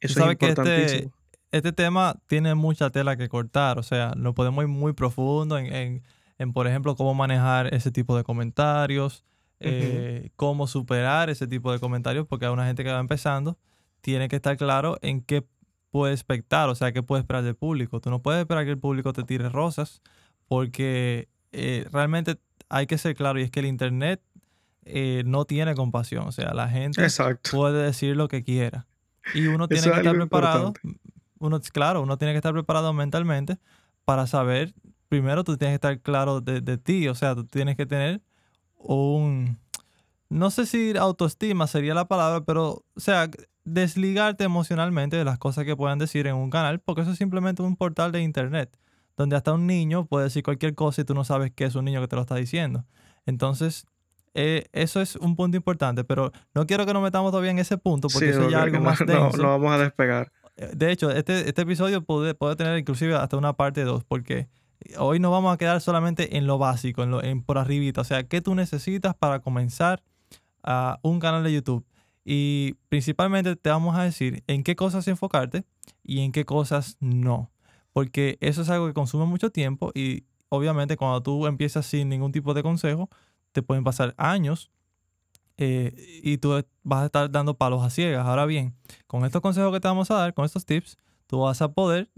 Eso 0.01 0.21
es 0.21 0.33
este 0.33 0.47
importantísimo. 0.47 1.12
este, 1.53 1.73
tema 1.73 2.17
tiene 2.27 2.55
mucha 2.55 2.90
tela 2.90 3.17
que 3.17 3.31
cortar. 3.31 3.79
O 3.79 3.83
sea, 3.83 4.12
no 4.17 4.35
podemos 4.35 4.64
ir 4.64 4.69
muy 4.69 4.93
profundo 4.93 5.57
en, 5.57 6.03
en 6.38 6.53
por 6.53 6.67
ejemplo, 6.67 6.97
cómo 6.97 7.14
manejar 7.14 7.73
ese 7.73 7.90
tipo 7.90 8.14
de 8.14 8.25
comentarios 8.25 9.25
eh, 9.61 10.31
cómo 10.37 10.67
superar 10.67 11.31
ese 11.31 11.47
tipo 11.47 11.73
de 11.73 11.79
comentarios, 11.79 12.27
porque 12.27 12.47
a 12.47 12.53
una 12.53 12.67
gente 12.67 12.85
que 12.85 12.93
va 12.93 13.01
empezando 13.01 13.59
tiene 14.01 14.29
que 14.29 14.37
estar 14.37 14.57
claro 14.57 14.99
en 15.01 15.23
qué 15.23 15.45
puede 15.90 16.12
expectar, 16.12 16.69
o 16.69 16.75
sea, 16.75 16.93
qué 16.93 17.03
puede 17.03 17.21
esperar 17.21 17.45
del 17.45 17.55
público. 17.55 18.01
Tú 18.01 18.11
no 18.11 18.21
puedes 18.21 18.40
esperar 18.40 18.64
que 18.64 18.73
el 18.73 18.79
público 18.79 19.12
te 19.12 19.23
tire 19.23 19.49
rosas, 19.49 20.03
porque 20.49 21.29
eh, 21.53 21.87
realmente 21.90 22.37
hay 22.69 22.87
que 22.87 22.99
ser 22.99 23.14
claro, 23.14 23.38
y 23.38 23.43
es 23.43 23.51
que 23.51 23.61
el 23.61 23.67
Internet 23.67 24.21
eh, 24.85 25.23
no 25.27 25.44
tiene 25.44 25.75
compasión, 25.75 26.27
o 26.27 26.33
sea, 26.33 26.55
la 26.55 26.68
gente 26.68 27.07
puede 27.51 27.85
decir 27.85 28.16
lo 28.16 28.29
que 28.29 28.42
quiera. 28.42 28.87
Y 29.35 29.47
uno 29.47 29.68
tiene 29.68 29.90
que 29.90 29.97
estar 29.97 30.14
preparado, 30.14 30.75
uno, 31.38 31.61
claro, 31.73 32.03
uno 32.03 32.18
tiene 32.18 32.35
que 32.35 32.38
estar 32.38 32.53
preparado 32.53 32.92
mentalmente 32.92 33.59
para 34.05 34.27
saber, 34.27 34.75
primero 35.09 35.44
tú 35.44 35.57
tienes 35.57 35.73
que 35.73 35.87
estar 35.87 36.01
claro 36.01 36.40
de, 36.40 36.61
de 36.61 36.77
ti, 36.77 37.09
o 37.09 37.14
sea, 37.14 37.35
tú 37.35 37.44
tienes 37.44 37.77
que 37.77 37.87
tener 37.87 38.20
un, 38.77 39.59
no 40.29 40.51
sé 40.51 40.66
si 40.66 40.97
autoestima 40.97 41.66
sería 41.66 41.94
la 41.94 42.09
palabra, 42.09 42.44
pero, 42.44 42.85
o 42.94 43.01
sea, 43.01 43.31
desligarte 43.64 44.44
emocionalmente 44.44 45.16
de 45.16 45.25
las 45.25 45.38
cosas 45.38 45.64
que 45.64 45.77
puedan 45.77 45.99
decir 45.99 46.27
en 46.27 46.35
un 46.35 46.51
canal, 46.51 46.81
porque 46.81 47.03
eso 47.03 47.12
es 47.12 47.18
simplemente 47.18 47.62
un 47.62 47.77
portal 47.77 48.12
de 48.12 48.20
internet, 48.20 48.77
donde 49.16 49.37
hasta 49.37 49.53
un 49.53 49.66
niño 49.66 50.07
puede 50.07 50.25
decir 50.25 50.42
cualquier 50.42 50.75
cosa 50.75 51.03
y 51.03 51.05
tú 51.05 51.14
no 51.14 51.25
sabes 51.25 51.53
qué 51.55 51.64
es 51.64 51.75
un 51.75 51.85
niño 51.85 52.01
que 52.01 52.09
te 52.09 52.16
lo 52.16 52.23
está 52.23 52.35
diciendo. 52.35 52.85
Entonces, 53.27 53.87
eh, 54.35 54.66
eso 54.73 55.01
es 55.01 55.16
un 55.16 55.37
punto 55.37 55.57
importante, 55.57 56.03
pero 56.05 56.33
no 56.55 56.66
quiero 56.66 56.85
que 56.85 56.92
nos 56.92 57.03
metamos 57.03 57.31
todavía 57.31 57.53
en 57.53 57.61
ese 57.61 57.79
punto, 57.79 58.09
porque 58.09 58.31
eso 58.31 58.51
ya 58.51 58.59
es 58.59 58.64
algo 58.64 58.81
más 58.81 58.99
denso. 59.07 59.37
No, 59.37 59.49
vamos 59.49 59.73
a 59.73 59.79
despegar. 59.79 60.33
Eh, 60.57 60.70
de 60.75 60.90
hecho, 60.90 61.11
este, 61.11 61.49
este 61.49 61.62
episodio 61.62 62.03
puede, 62.03 62.35
puede 62.35 62.57
tener 62.57 62.77
inclusive 62.79 63.14
hasta 63.14 63.37
una 63.37 63.53
parte 63.53 63.85
2, 63.85 64.05
porque 64.05 64.49
hoy 64.99 65.20
nos 65.20 65.31
vamos 65.31 65.55
a 65.55 65.57
quedar 65.57 65.81
solamente 65.81 66.37
en 66.37 66.47
lo 66.47 66.59
básico, 66.59 67.05
en, 67.05 67.12
lo, 67.12 67.23
en 67.23 67.42
por 67.42 67.59
arribita. 67.59 68.01
O 68.01 68.05
sea, 68.05 68.25
¿qué 68.25 68.40
tú 68.40 68.55
necesitas 68.55 69.14
para 69.14 69.40
comenzar 69.40 70.03
a 70.62 70.99
un 71.03 71.20
canal 71.20 71.44
de 71.44 71.53
YouTube? 71.53 71.87
Y 72.25 72.75
principalmente 72.88 73.55
te 73.55 73.70
vamos 73.70 73.97
a 73.97 74.03
decir 74.03 74.42
en 74.47 74.64
qué 74.64 74.75
cosas 74.75 75.07
enfocarte 75.09 75.64
y 76.03 76.20
en 76.20 76.33
qué 76.33 76.44
cosas 76.44 76.97
no. 76.99 77.51
Porque 77.92 78.38
eso 78.40 78.62
es 78.62 78.70
algo 78.70 78.87
que 78.87 78.94
consume 78.94 79.27
mucho 79.27 79.51
tiempo 79.51 79.92
y 79.94 80.25
obviamente 80.49 80.97
cuando 80.97 81.23
tú 81.23 81.47
empiezas 81.47 81.87
sin 81.87 82.09
ningún 82.09 82.33
tipo 82.33 82.55
de 82.55 82.62
consejo, 82.62 83.09
te 83.55 83.62
pueden 83.62 83.85
pasar 83.85 84.14
años 84.19 84.71
eh, 85.57 86.21
y 86.23 86.38
tú 86.38 86.62
vas 86.83 87.03
a 87.03 87.07
estar 87.07 87.31
dando 87.31 87.57
palos 87.57 87.83
a 87.83 87.88
ciegas. 87.88 88.27
Ahora 88.27 88.45
bien, 88.45 88.75
con 89.07 89.25
estos 89.25 89.40
consejos 89.40 89.73
que 89.73 89.81
te 89.81 89.88
vamos 89.88 90.11
a 90.11 90.14
dar, 90.14 90.35
con 90.35 90.45
estos 90.45 90.67
tips, 90.67 90.99
tú 91.27 91.40
vas 91.40 91.62
a 91.62 91.73
poder 91.73 92.11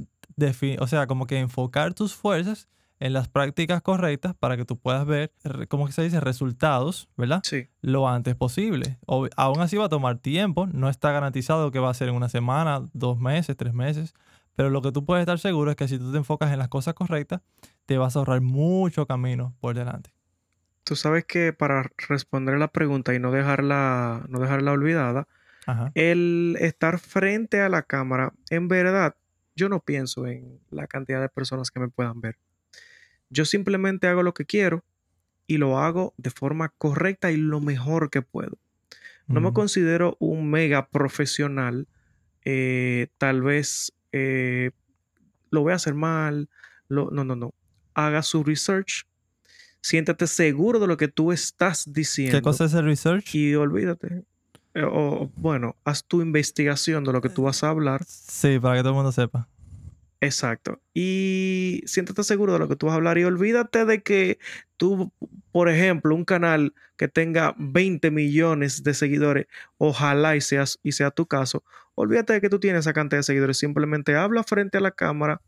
o 0.79 0.87
sea, 0.87 1.07
como 1.07 1.27
que 1.27 1.39
enfocar 1.39 1.95
tus 1.95 2.15
fuerzas 2.15 2.69
en 2.99 3.13
las 3.13 3.29
prácticas 3.29 3.83
correctas 3.83 4.35
para 4.35 4.57
que 4.57 4.65
tú 4.65 4.79
puedas 4.79 5.07
ver, 5.07 5.33
¿cómo 5.69 5.91
se 5.91 6.03
dice? 6.03 6.21
Resultados, 6.21 7.09
¿verdad? 7.17 7.41
Sí. 7.43 7.69
Lo 7.81 8.09
antes 8.09 8.35
posible. 8.35 8.99
O, 9.07 9.29
aún 9.37 9.61
así 9.61 9.77
va 9.77 9.87
a 9.87 9.89
tomar 9.89 10.19
tiempo, 10.19 10.67
no 10.67 10.89
está 10.89 11.13
garantizado 11.13 11.71
que 11.71 11.79
va 11.79 11.91
a 11.91 11.95
ser 11.95 12.09
en 12.09 12.15
una 12.15 12.29
semana, 12.29 12.89
dos 12.93 13.19
meses, 13.19 13.57
tres 13.57 13.75
meses, 13.75 14.15
pero 14.55 14.71
lo 14.71 14.81
que 14.81 14.93
tú 14.93 15.05
puedes 15.05 15.23
estar 15.23 15.39
seguro 15.39 15.71
es 15.71 15.77
que 15.77 15.89
si 15.89 15.99
tú 15.99 16.11
te 16.11 16.19
enfocas 16.19 16.53
en 16.53 16.59
las 16.59 16.69
cosas 16.69 16.95
correctas, 16.95 17.43
te 17.85 17.99
vas 17.99 18.17
a 18.17 18.21
ahorrar 18.21 18.41
mucho 18.41 19.07
camino 19.07 19.55
por 19.61 19.75
delante. 19.75 20.16
Tú 20.87 20.95
sabes 20.95 21.25
que 21.25 21.53
para 21.53 21.91
responder 22.09 22.59
la 22.59 22.69
pregunta 22.69 23.13
y 23.13 23.19
no 23.19 23.33
dejarla, 23.33 24.25
no 24.29 24.39
dejarla 24.39 24.71
olvidada, 24.71 25.27
Ajá. 25.67 25.91
el 25.95 26.57
estar 26.61 27.01
frente 27.01 27.61
a 27.61 27.69
la 27.69 27.83
cámara, 27.83 28.33
en 28.51 28.69
verdad, 28.69 29.17
yo 29.57 29.69
no 29.69 29.81
pienso 29.81 30.29
en 30.29 30.61
la 30.71 30.87
cantidad 30.87 31.21
de 31.21 31.29
personas 31.29 31.73
que 31.73 31.81
me 31.81 31.89
puedan 31.89 32.21
ver. 32.21 32.39
Yo 33.31 33.45
simplemente 33.45 34.07
hago 34.07 34.23
lo 34.23 34.33
que 34.33 34.45
quiero 34.47 34.85
y 35.49 35.57
lo 35.59 35.79
hago 35.81 36.15
de 36.19 36.31
forma 36.31 36.73
correcta 36.79 37.33
y 37.33 37.37
lo 37.37 37.61
mejor 37.61 38.09
que 38.11 38.23
puedo. 38.23 38.59
No 39.29 39.41
me 39.41 39.53
considero 39.53 40.17
un 40.21 40.49
mega 40.49 40.87
profesional. 40.89 41.89
eh, 42.49 43.09
tal 43.19 43.43
vez 43.43 43.93
eh, 44.13 44.71
lo 45.51 45.63
voy 45.63 45.73
a 45.73 45.77
hacer 45.77 45.95
mal. 45.95 46.49
lo- 46.89 47.11
no, 47.11 47.25
no, 47.25 47.35
no. 47.35 47.53
Haga 47.95 48.23
su 48.23 48.45
research. 48.45 49.05
Siéntate 49.87 50.27
seguro 50.27 50.81
de 50.81 50.89
lo 50.89 50.97
que 50.97 51.07
tú 51.07 51.31
estás 51.31 51.85
¿Qué 51.85 51.93
diciendo 51.93 52.43
cosa 52.43 52.65
es 52.65 52.75
el 52.75 52.87
research? 52.87 53.33
y 53.37 53.55
olvídate. 53.55 54.25
Eh, 54.75 54.83
O, 54.83 55.31
bueno, 55.37 55.77
haz 55.85 56.05
tu 56.05 56.23
investigación 56.23 57.05
de 57.05 57.13
lo 57.13 57.21
que 57.21 57.29
tú 57.29 57.45
vas 57.45 57.63
a 57.63 57.69
hablar. 57.69 58.03
Sí, 58.05 58.59
para 58.59 58.75
que 58.75 58.81
todo 58.81 58.89
el 58.91 58.95
mundo 58.97 59.13
sepa. 59.13 59.49
Exacto. 60.21 60.81
Y 60.93 61.85
siéntate 61.87 62.25
seguro 62.25 62.55
de 62.55 62.59
lo 62.59 62.67
que 62.67 62.75
tú 62.75 62.87
vas 62.87 62.95
a 62.95 62.97
hablar 62.97 63.17
y 63.17 63.23
olvídate 63.23 63.85
de 63.85 64.03
que 64.03 64.41
tú, 64.77 65.13
por 65.53 65.69
ejemplo, 65.69 66.17
un 66.17 66.25
canal 66.25 66.75
que 66.97 67.07
tenga 67.07 67.55
20 67.57 68.11
millones 68.11 68.83
de 68.83 68.93
seguidores, 68.93 69.47
ojalá 69.79 70.35
y, 70.35 70.41
seas, 70.41 70.81
y 70.83 70.93
sea 70.93 71.13
tu 71.13 71.27
caso, 71.27 71.63
olvídate 71.95 72.33
de 72.33 72.41
que 72.41 72.49
tú 72.49 72.59
tienes 72.59 72.81
esa 72.81 72.93
cantidad 72.93 73.21
de 73.21 73.23
seguidores. 73.23 73.59
Simplemente 73.59 74.17
habla 74.17 74.43
frente 74.43 74.79
a 74.79 74.81
la 74.81 74.91
cámara 74.91 75.43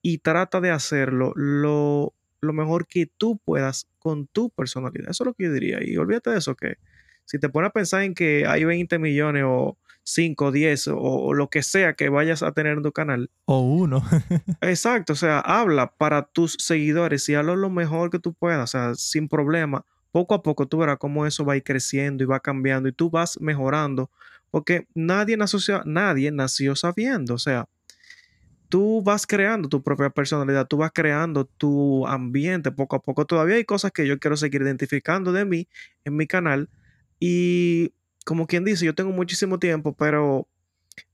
y 0.00 0.18
trata 0.18 0.60
de 0.60 0.70
hacerlo 0.70 1.32
lo, 1.34 2.14
lo 2.40 2.52
mejor 2.52 2.86
que 2.86 3.06
tú 3.06 3.38
puedas 3.38 3.86
con 3.98 4.26
tu 4.26 4.50
personalidad. 4.50 5.10
Eso 5.10 5.24
es 5.24 5.26
lo 5.26 5.34
que 5.34 5.44
yo 5.44 5.52
diría. 5.52 5.78
Y 5.82 5.96
olvídate 5.96 6.30
de 6.30 6.38
eso, 6.38 6.54
que 6.54 6.76
si 7.24 7.38
te 7.38 7.48
pones 7.48 7.68
a 7.68 7.72
pensar 7.72 8.02
en 8.02 8.14
que 8.14 8.46
hay 8.46 8.64
20 8.64 8.98
millones 8.98 9.44
o 9.46 9.76
5, 10.02 10.50
10 10.50 10.88
o, 10.88 10.98
o 10.98 11.34
lo 11.34 11.50
que 11.50 11.62
sea 11.62 11.94
que 11.94 12.08
vayas 12.08 12.42
a 12.42 12.52
tener 12.52 12.76
en 12.76 12.82
tu 12.82 12.92
canal, 12.92 13.30
O 13.44 13.60
uno. 13.60 14.02
Exacto, 14.60 15.12
o 15.12 15.16
sea, 15.16 15.40
habla 15.40 15.92
para 15.96 16.22
tus 16.22 16.56
seguidores 16.58 17.28
y 17.28 17.34
hazlo 17.34 17.56
lo 17.56 17.70
mejor 17.70 18.10
que 18.10 18.18
tú 18.18 18.32
puedas, 18.32 18.62
o 18.62 18.66
sea, 18.66 18.94
sin 18.94 19.28
problema. 19.28 19.84
Poco 20.10 20.34
a 20.34 20.42
poco 20.42 20.66
tú 20.66 20.78
verás 20.78 20.98
cómo 20.98 21.24
eso 21.26 21.44
va 21.44 21.52
a 21.52 21.56
ir 21.56 21.62
creciendo 21.62 22.24
y 22.24 22.26
va 22.26 22.40
cambiando 22.40 22.88
y 22.88 22.92
tú 22.92 23.10
vas 23.10 23.40
mejorando, 23.40 24.10
porque 24.50 24.88
nadie 24.94 25.36
nació, 25.36 25.82
nadie 25.84 26.32
nació 26.32 26.74
sabiendo, 26.74 27.34
o 27.34 27.38
sea, 27.38 27.68
tú 28.70 29.02
vas 29.02 29.26
creando 29.26 29.68
tu 29.68 29.82
propia 29.82 30.08
personalidad, 30.10 30.66
tú 30.66 30.78
vas 30.78 30.92
creando 30.94 31.44
tu 31.44 32.06
ambiente 32.06 32.70
poco 32.70 32.96
a 32.96 33.02
poco. 33.02 33.26
Todavía 33.26 33.56
hay 33.56 33.64
cosas 33.64 33.92
que 33.92 34.06
yo 34.06 34.18
quiero 34.18 34.36
seguir 34.36 34.62
identificando 34.62 35.32
de 35.32 35.44
mí 35.44 35.68
en 36.04 36.16
mi 36.16 36.26
canal 36.26 36.70
y 37.18 37.92
como 38.24 38.46
quien 38.46 38.64
dice, 38.64 38.86
yo 38.86 38.94
tengo 38.94 39.10
muchísimo 39.10 39.58
tiempo, 39.58 39.94
pero 39.94 40.48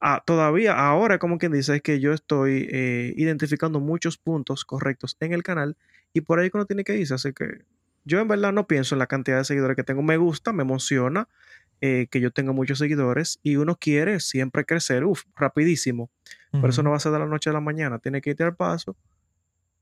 ah, 0.01 0.23
todavía 0.27 0.75
ahora, 0.79 1.19
como 1.19 1.39
quien 1.39 1.53
dice, 1.53 1.77
es 1.77 1.83
que 1.83 1.99
yo 1.99 2.13
estoy 2.13 2.69
eh, 2.71 3.15
identificando 3.17 3.81
muchos 3.81 4.19
puntos 4.19 4.65
correctos 4.65 5.17
en 5.21 5.33
el 5.33 5.43
canal 5.43 5.77
y 6.13 6.21
por 6.21 6.39
ahí 6.39 6.51
que 6.51 6.59
uno 6.59 6.67
tiene 6.67 6.85
que 6.85 6.97
irse. 6.97 7.15
Así 7.15 7.33
que 7.33 7.65
yo 8.05 8.21
en 8.21 8.29
verdad 8.29 8.53
no 8.53 8.67
pienso 8.67 8.95
en 8.95 8.99
la 8.99 9.07
cantidad 9.07 9.39
de 9.39 9.45
seguidores 9.45 9.77
que 9.77 9.83
tengo. 9.83 10.03
Me 10.03 10.19
gusta, 10.19 10.53
me 10.53 10.63
emociona 10.63 11.27
eh, 11.81 12.07
que 12.11 12.21
yo 12.21 12.31
tenga 12.31 12.53
muchos 12.53 12.79
seguidores 12.79 13.41
y 13.43 13.57
uno 13.57 13.77
quiere 13.77 14.21
siempre 14.21 14.65
crecer, 14.67 15.05
uff, 15.05 15.25
rapidísimo. 15.35 16.11
Pero 16.53 16.69
eso 16.69 16.83
no 16.83 16.91
va 16.91 16.97
a 16.97 17.01
ser 17.01 17.13
de 17.13 17.19
la 17.19 17.27
noche 17.27 17.51
a 17.51 17.53
la 17.53 17.61
mañana. 17.61 17.99
Tiene 17.99 18.21
que 18.21 18.31
irte 18.31 18.45
al 18.45 18.57
paso 18.57 18.97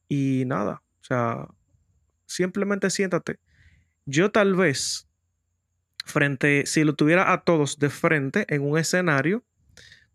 y 0.08 0.44
nada. 0.46 0.82
O 1.00 1.04
sea, 1.04 1.46
simplemente 2.26 2.90
siéntate. 2.90 3.38
Yo 4.06 4.30
tal 4.30 4.54
vez, 4.54 5.08
frente, 6.04 6.66
si 6.66 6.84
lo 6.84 6.94
tuviera 6.94 7.32
a 7.32 7.42
todos 7.44 7.78
de 7.78 7.90
frente 7.90 8.44
en 8.48 8.62
un 8.62 8.78
escenario, 8.78 9.44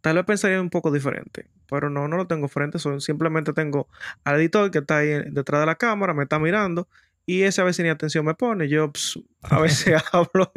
tal 0.01 0.15
vez 0.17 0.25
pensaría 0.25 0.61
un 0.61 0.69
poco 0.69 0.91
diferente. 0.91 1.49
Pero 1.69 1.89
no, 1.89 2.07
no 2.07 2.17
lo 2.17 2.27
tengo 2.27 2.47
frente. 2.47 2.79
Solo 2.79 2.99
simplemente 2.99 3.53
tengo 3.53 3.87
al 4.23 4.39
editor 4.39 4.71
que 4.71 4.79
está 4.79 4.97
ahí 4.97 5.23
detrás 5.31 5.61
de 5.61 5.67
la 5.67 5.75
cámara, 5.75 6.13
me 6.13 6.23
está 6.23 6.39
mirando. 6.39 6.87
Y 7.25 7.43
ese 7.43 7.61
a 7.61 7.63
veces 7.63 7.83
ni 7.83 7.89
atención 7.89 8.25
me 8.25 8.33
pone. 8.33 8.67
Yo 8.67 8.91
ps, 8.91 9.19
a 9.43 9.59
veces 9.59 10.01
hablo. 10.11 10.51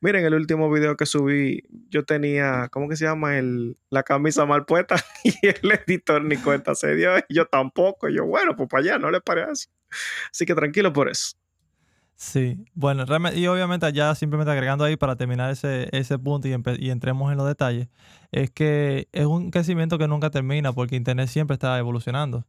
Miren, 0.00 0.24
el 0.24 0.34
último 0.34 0.70
video 0.70 0.96
que 0.96 1.06
subí, 1.06 1.62
yo 1.88 2.04
tenía, 2.04 2.68
¿cómo 2.70 2.88
que 2.88 2.96
se 2.96 3.04
llama? 3.04 3.36
El, 3.36 3.76
la 3.90 4.02
camisa 4.02 4.46
mal 4.46 4.64
puesta. 4.64 4.96
Y 5.24 5.34
el 5.46 5.72
editor 5.86 6.24
ni 6.24 6.36
cuenta 6.36 6.74
se 6.74 6.94
dio. 6.94 7.18
Y 7.28 7.34
yo 7.34 7.46
tampoco. 7.46 8.08
Y 8.08 8.14
yo, 8.16 8.26
bueno, 8.26 8.54
pues 8.56 8.68
para 8.68 8.82
allá, 8.82 8.98
no 8.98 9.10
le 9.10 9.20
parece. 9.20 9.68
Así 10.30 10.46
que 10.46 10.54
tranquilo 10.54 10.92
por 10.92 11.08
eso. 11.08 11.36
Sí, 12.20 12.58
bueno, 12.74 13.04
y 13.32 13.46
obviamente 13.46 13.92
ya 13.92 14.12
simplemente 14.16 14.50
agregando 14.50 14.82
ahí 14.82 14.96
para 14.96 15.14
terminar 15.14 15.52
ese, 15.52 15.88
ese 15.92 16.18
punto 16.18 16.48
y, 16.48 16.56
y 16.78 16.90
entremos 16.90 17.30
en 17.30 17.38
los 17.38 17.46
detalles, 17.46 17.88
es 18.32 18.50
que 18.50 19.06
es 19.12 19.24
un 19.24 19.52
crecimiento 19.52 19.98
que 19.98 20.08
nunca 20.08 20.28
termina 20.28 20.72
porque 20.72 20.96
Internet 20.96 21.28
siempre 21.28 21.54
está 21.54 21.78
evolucionando. 21.78 22.44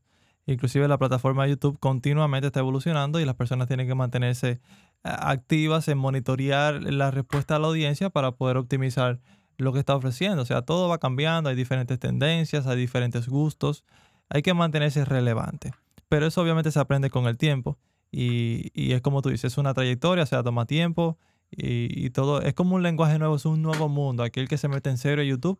Inclusive 0.51 0.87
la 0.87 0.97
plataforma 0.97 1.43
de 1.43 1.51
YouTube 1.51 1.79
continuamente 1.79 2.47
está 2.47 2.59
evolucionando 2.59 3.19
y 3.19 3.25
las 3.25 3.35
personas 3.35 3.67
tienen 3.67 3.87
que 3.87 3.95
mantenerse 3.95 4.59
a- 5.03 5.29
activas 5.31 5.87
en 5.87 5.97
monitorear 5.97 6.81
la 6.81 7.11
respuesta 7.11 7.55
a 7.55 7.59
la 7.59 7.67
audiencia 7.67 8.09
para 8.09 8.31
poder 8.31 8.57
optimizar 8.57 9.19
lo 9.57 9.73
que 9.73 9.79
está 9.79 9.95
ofreciendo. 9.95 10.41
O 10.41 10.45
sea, 10.45 10.63
todo 10.63 10.89
va 10.89 10.97
cambiando, 10.97 11.49
hay 11.49 11.55
diferentes 11.55 11.99
tendencias, 11.99 12.65
hay 12.65 12.77
diferentes 12.77 13.27
gustos, 13.27 13.83
hay 14.29 14.41
que 14.41 14.53
mantenerse 14.53 15.05
relevante. 15.05 15.71
Pero 16.07 16.25
eso 16.25 16.41
obviamente 16.41 16.71
se 16.71 16.79
aprende 16.79 17.09
con 17.09 17.27
el 17.27 17.37
tiempo. 17.37 17.77
Y, 18.11 18.71
y 18.73 18.93
es 18.93 19.01
como 19.01 19.21
tú 19.21 19.29
dices, 19.29 19.53
es 19.53 19.57
una 19.59 19.75
trayectoria, 19.75 20.23
o 20.23 20.27
sea, 20.27 20.41
toma 20.41 20.65
tiempo 20.65 21.19
y, 21.51 22.05
y 22.05 22.09
todo. 22.09 22.41
Es 22.41 22.55
como 22.55 22.75
un 22.75 22.81
lenguaje 22.81 23.19
nuevo, 23.19 23.35
es 23.35 23.45
un 23.45 23.61
nuevo 23.61 23.87
mundo. 23.87 24.23
Aquel 24.23 24.47
que 24.47 24.57
se 24.57 24.67
mete 24.67 24.89
en 24.89 24.97
serio 24.97 25.21
a 25.23 25.27
YouTube, 25.27 25.59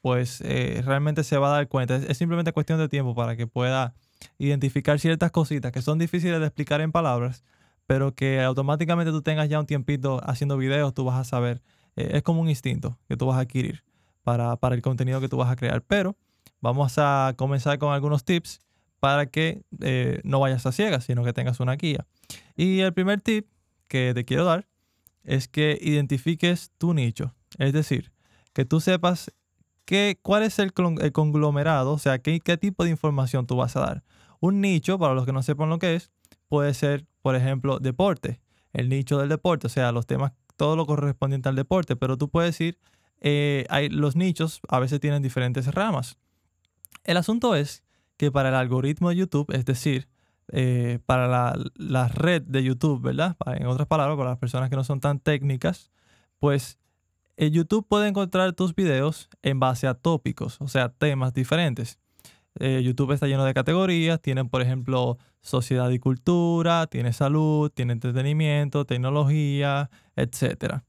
pues 0.00 0.40
eh, 0.42 0.82
realmente 0.84 1.24
se 1.24 1.36
va 1.38 1.48
a 1.48 1.56
dar 1.56 1.68
cuenta. 1.68 1.96
Es 1.96 2.18
simplemente 2.18 2.52
cuestión 2.52 2.78
de 2.78 2.88
tiempo 2.88 3.14
para 3.14 3.36
que 3.36 3.46
pueda 3.48 3.94
identificar 4.38 4.98
ciertas 4.98 5.30
cositas 5.30 5.72
que 5.72 5.82
son 5.82 5.98
difíciles 5.98 6.40
de 6.40 6.46
explicar 6.46 6.80
en 6.80 6.92
palabras, 6.92 7.44
pero 7.86 8.14
que 8.14 8.42
automáticamente 8.42 9.12
tú 9.12 9.22
tengas 9.22 9.48
ya 9.48 9.60
un 9.60 9.66
tiempito 9.66 10.20
haciendo 10.24 10.56
videos, 10.56 10.94
tú 10.94 11.04
vas 11.04 11.18
a 11.18 11.24
saber. 11.24 11.62
Eh, 11.96 12.12
es 12.14 12.22
como 12.22 12.40
un 12.40 12.48
instinto 12.48 12.98
que 13.08 13.16
tú 13.16 13.26
vas 13.26 13.36
a 13.36 13.40
adquirir 13.40 13.84
para, 14.22 14.56
para 14.56 14.74
el 14.74 14.82
contenido 14.82 15.20
que 15.20 15.28
tú 15.28 15.36
vas 15.36 15.50
a 15.50 15.56
crear. 15.56 15.82
Pero 15.82 16.16
vamos 16.60 16.94
a 16.96 17.34
comenzar 17.36 17.78
con 17.78 17.92
algunos 17.92 18.24
tips 18.24 18.60
para 19.00 19.26
que 19.26 19.62
eh, 19.80 20.20
no 20.24 20.40
vayas 20.40 20.64
a 20.66 20.72
ciegas, 20.72 21.04
sino 21.04 21.24
que 21.24 21.32
tengas 21.32 21.60
una 21.60 21.76
guía. 21.76 22.06
Y 22.56 22.80
el 22.80 22.94
primer 22.94 23.20
tip 23.20 23.46
que 23.88 24.12
te 24.14 24.24
quiero 24.24 24.44
dar 24.44 24.66
es 25.24 25.46
que 25.46 25.78
identifiques 25.80 26.70
tu 26.78 26.94
nicho. 26.94 27.34
Es 27.58 27.72
decir, 27.72 28.12
que 28.52 28.64
tú 28.64 28.80
sepas 28.80 29.30
qué, 29.84 30.18
cuál 30.22 30.42
es 30.42 30.58
el, 30.58 30.72
el 31.00 31.12
conglomerado, 31.12 31.92
o 31.92 31.98
sea, 31.98 32.18
qué, 32.18 32.40
qué 32.40 32.56
tipo 32.56 32.84
de 32.84 32.90
información 32.90 33.46
tú 33.46 33.56
vas 33.56 33.76
a 33.76 33.80
dar. 33.80 34.02
Un 34.40 34.60
nicho, 34.60 34.98
para 34.98 35.14
los 35.14 35.26
que 35.26 35.32
no 35.32 35.42
sepan 35.42 35.68
lo 35.68 35.78
que 35.78 35.94
es, 35.94 36.10
puede 36.48 36.74
ser, 36.74 37.06
por 37.22 37.36
ejemplo, 37.36 37.78
deporte. 37.78 38.40
El 38.72 38.88
nicho 38.88 39.18
del 39.18 39.28
deporte, 39.28 39.66
o 39.66 39.70
sea, 39.70 39.92
los 39.92 40.06
temas, 40.06 40.32
todo 40.56 40.76
lo 40.76 40.86
correspondiente 40.86 41.48
al 41.48 41.56
deporte. 41.56 41.96
Pero 41.96 42.18
tú 42.18 42.28
puedes 42.28 42.50
decir, 42.50 42.78
eh, 43.20 43.66
hay, 43.70 43.88
los 43.88 44.16
nichos 44.16 44.60
a 44.68 44.78
veces 44.78 45.00
tienen 45.00 45.22
diferentes 45.22 45.66
ramas. 45.72 46.18
El 47.04 47.16
asunto 47.16 47.54
es 47.54 47.84
que 48.16 48.30
para 48.30 48.48
el 48.50 48.54
algoritmo 48.54 49.10
de 49.10 49.16
YouTube, 49.16 49.50
es 49.52 49.64
decir, 49.64 50.08
eh, 50.52 50.98
para 51.06 51.56
la, 51.74 52.08
red 52.08 52.42
de 52.42 52.62
YouTube, 52.62 53.00
¿verdad? 53.02 53.36
Para- 53.36 53.56
en 53.56 53.66
otras 53.66 53.86
palabras, 53.88 54.16
para 54.16 54.30
las 54.30 54.38
personas 54.38 54.70
que 54.70 54.76
no 54.76 54.84
son 54.84 55.00
tan 55.00 55.18
técnicas, 55.18 55.90
pues 56.38 56.78
eh, 57.36 57.50
YouTube 57.50 57.86
puede 57.88 58.08
encontrar 58.08 58.52
tus 58.52 58.74
videos 58.74 59.28
en 59.42 59.58
base 59.58 59.86
a 59.86 59.94
tópicos, 59.94 60.60
o 60.60 60.68
sea, 60.68 60.90
temas 60.90 61.32
diferentes. 61.34 61.98
Eh, 62.60 62.82
YouTube 62.84 63.12
está 63.12 63.26
lleno 63.26 63.44
de 63.44 63.54
categorías, 63.54 64.20
tiene 64.20 64.44
por 64.44 64.62
ejemplo 64.62 65.18
sociedad 65.40 65.90
y 65.90 65.98
cultura, 65.98 66.86
tiene 66.86 67.12
salud, 67.12 67.70
tiene 67.70 67.92
entretenimiento, 67.92 68.84
tecnología, 68.84 69.90
etc. 70.16 70.82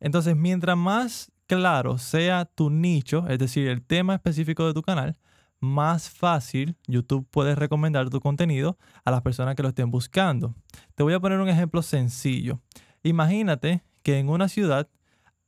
Entonces, 0.00 0.36
mientras 0.36 0.76
más 0.76 1.32
claro 1.46 1.98
sea 1.98 2.44
tu 2.44 2.70
nicho, 2.70 3.26
es 3.28 3.38
decir, 3.38 3.68
el 3.68 3.82
tema 3.82 4.14
específico 4.14 4.66
de 4.66 4.74
tu 4.74 4.82
canal, 4.82 5.16
más 5.60 6.10
fácil 6.10 6.76
YouTube 6.88 7.26
puede 7.30 7.54
recomendar 7.54 8.10
tu 8.10 8.20
contenido 8.20 8.76
a 9.04 9.12
las 9.12 9.22
personas 9.22 9.54
que 9.54 9.62
lo 9.62 9.68
estén 9.68 9.90
buscando. 9.90 10.56
Te 10.96 11.04
voy 11.04 11.14
a 11.14 11.20
poner 11.20 11.38
un 11.38 11.48
ejemplo 11.48 11.82
sencillo. 11.82 12.60
Imagínate 13.04 13.84
que 14.02 14.18
en 14.18 14.28
una 14.28 14.48
ciudad 14.48 14.88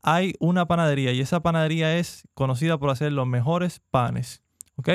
hay 0.02 0.34
una 0.38 0.66
panadería 0.66 1.12
y 1.12 1.20
esa 1.20 1.40
panadería 1.40 1.96
es 1.96 2.28
conocida 2.34 2.78
por 2.78 2.90
hacer 2.90 3.10
los 3.10 3.26
mejores 3.26 3.80
panes, 3.90 4.42
¿ok? 4.76 4.90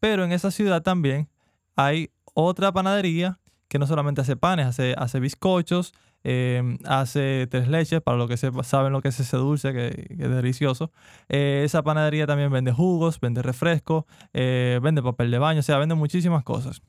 Pero 0.00 0.24
en 0.24 0.32
esa 0.32 0.50
ciudad 0.50 0.82
también 0.82 1.28
hay 1.76 2.10
otra 2.34 2.72
panadería 2.72 3.38
que 3.68 3.78
no 3.78 3.86
solamente 3.86 4.20
hace 4.20 4.36
panes, 4.36 4.66
hace, 4.66 4.94
hace 4.98 5.20
bizcochos, 5.20 5.92
eh, 6.24 6.76
hace 6.84 7.46
tres 7.48 7.68
leches, 7.68 8.00
para 8.00 8.16
los 8.16 8.28
que 8.28 8.34
sepa- 8.36 8.64
saben 8.64 8.92
lo 8.92 9.00
que 9.00 9.08
es 9.08 9.20
ese 9.20 9.36
dulce, 9.36 9.72
que, 9.72 10.06
es 10.10 10.30
delicioso. 10.30 10.90
Eh, 11.28 11.62
esa 11.64 11.82
panadería 11.82 12.26
también 12.26 12.50
vende 12.50 12.72
jugos, 12.72 13.20
vende 13.20 13.42
refrescos, 13.42 14.04
eh, 14.32 14.80
vende 14.82 15.02
papel 15.02 15.30
de 15.30 15.38
baño, 15.38 15.60
o 15.60 15.62
sea, 15.62 15.78
vende 15.78 15.94
muchísimas 15.94 16.42
cosas. 16.42 16.82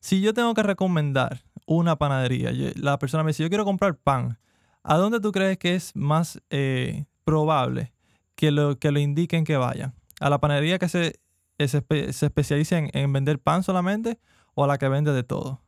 Si 0.00 0.20
yo 0.20 0.34
tengo 0.34 0.52
que 0.54 0.62
recomendar 0.62 1.42
una 1.70 1.96
panadería. 1.96 2.50
La 2.74 2.98
persona 2.98 3.22
me 3.22 3.28
dice, 3.28 3.44
yo 3.44 3.48
quiero 3.48 3.64
comprar 3.64 3.96
pan. 3.96 4.38
¿A 4.82 4.96
dónde 4.96 5.20
tú 5.20 5.30
crees 5.30 5.56
que 5.56 5.76
es 5.76 5.94
más 5.94 6.42
eh, 6.50 7.04
probable 7.22 7.92
que 8.34 8.50
lo, 8.50 8.76
que 8.76 8.90
lo 8.90 8.98
indiquen 8.98 9.44
que 9.44 9.56
vayan? 9.56 9.94
¿A 10.18 10.30
la 10.30 10.40
panadería 10.40 10.80
que 10.80 10.88
se, 10.88 11.20
se, 11.68 11.84
especializa 11.88 12.78
en, 12.78 13.12
vender 13.12 13.38
pan 13.38 13.62
solamente 13.62 14.18
o 14.54 14.64
a 14.64 14.66
la 14.66 14.78
que 14.78 14.88
vende 14.88 15.12
de 15.12 15.22
todo? 15.22 15.60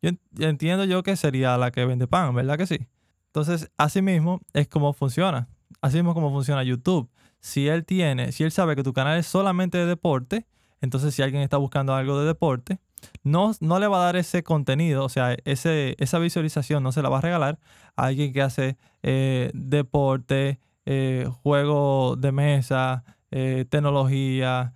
Yo 0.00 0.10
entiendo 0.38 0.84
yo 0.84 1.02
que 1.02 1.16
sería 1.16 1.56
la 1.56 1.70
que 1.70 1.84
vende 1.84 2.06
pan, 2.08 2.34
¿verdad 2.34 2.58
que 2.58 2.66
sí? 2.66 2.88
Entonces, 3.26 3.70
así 3.76 4.02
mismo 4.02 4.40
es 4.52 4.68
como 4.68 4.92
funciona. 4.92 5.48
Así 5.80 5.96
mismo 5.96 6.12
como 6.14 6.30
funciona 6.30 6.62
YouTube. 6.62 7.08
Si 7.40 7.68
él 7.68 7.84
tiene, 7.84 8.32
si 8.32 8.44
él 8.44 8.52
sabe 8.52 8.76
que 8.76 8.82
tu 8.82 8.92
canal 8.92 9.18
es 9.18 9.26
solamente 9.26 9.78
de 9.78 9.86
deporte, 9.86 10.46
entonces 10.80 11.14
si 11.14 11.22
alguien 11.22 11.42
está 11.42 11.56
buscando 11.56 11.94
algo 11.94 12.20
de 12.20 12.26
deporte, 12.26 12.78
no, 13.22 13.52
no 13.60 13.78
le 13.78 13.86
va 13.86 14.02
a 14.02 14.04
dar 14.04 14.16
ese 14.16 14.42
contenido, 14.42 15.04
o 15.04 15.08
sea, 15.08 15.36
ese, 15.44 15.96
esa 15.98 16.18
visualización 16.18 16.82
no 16.82 16.92
se 16.92 17.02
la 17.02 17.08
va 17.08 17.18
a 17.18 17.20
regalar 17.20 17.58
a 17.96 18.06
alguien 18.06 18.32
que 18.32 18.42
hace 18.42 18.76
eh, 19.02 19.50
deporte, 19.54 20.60
eh, 20.84 21.28
juego 21.42 22.16
de 22.16 22.32
mesa, 22.32 23.04
eh, 23.32 23.64
tecnología, 23.68 24.74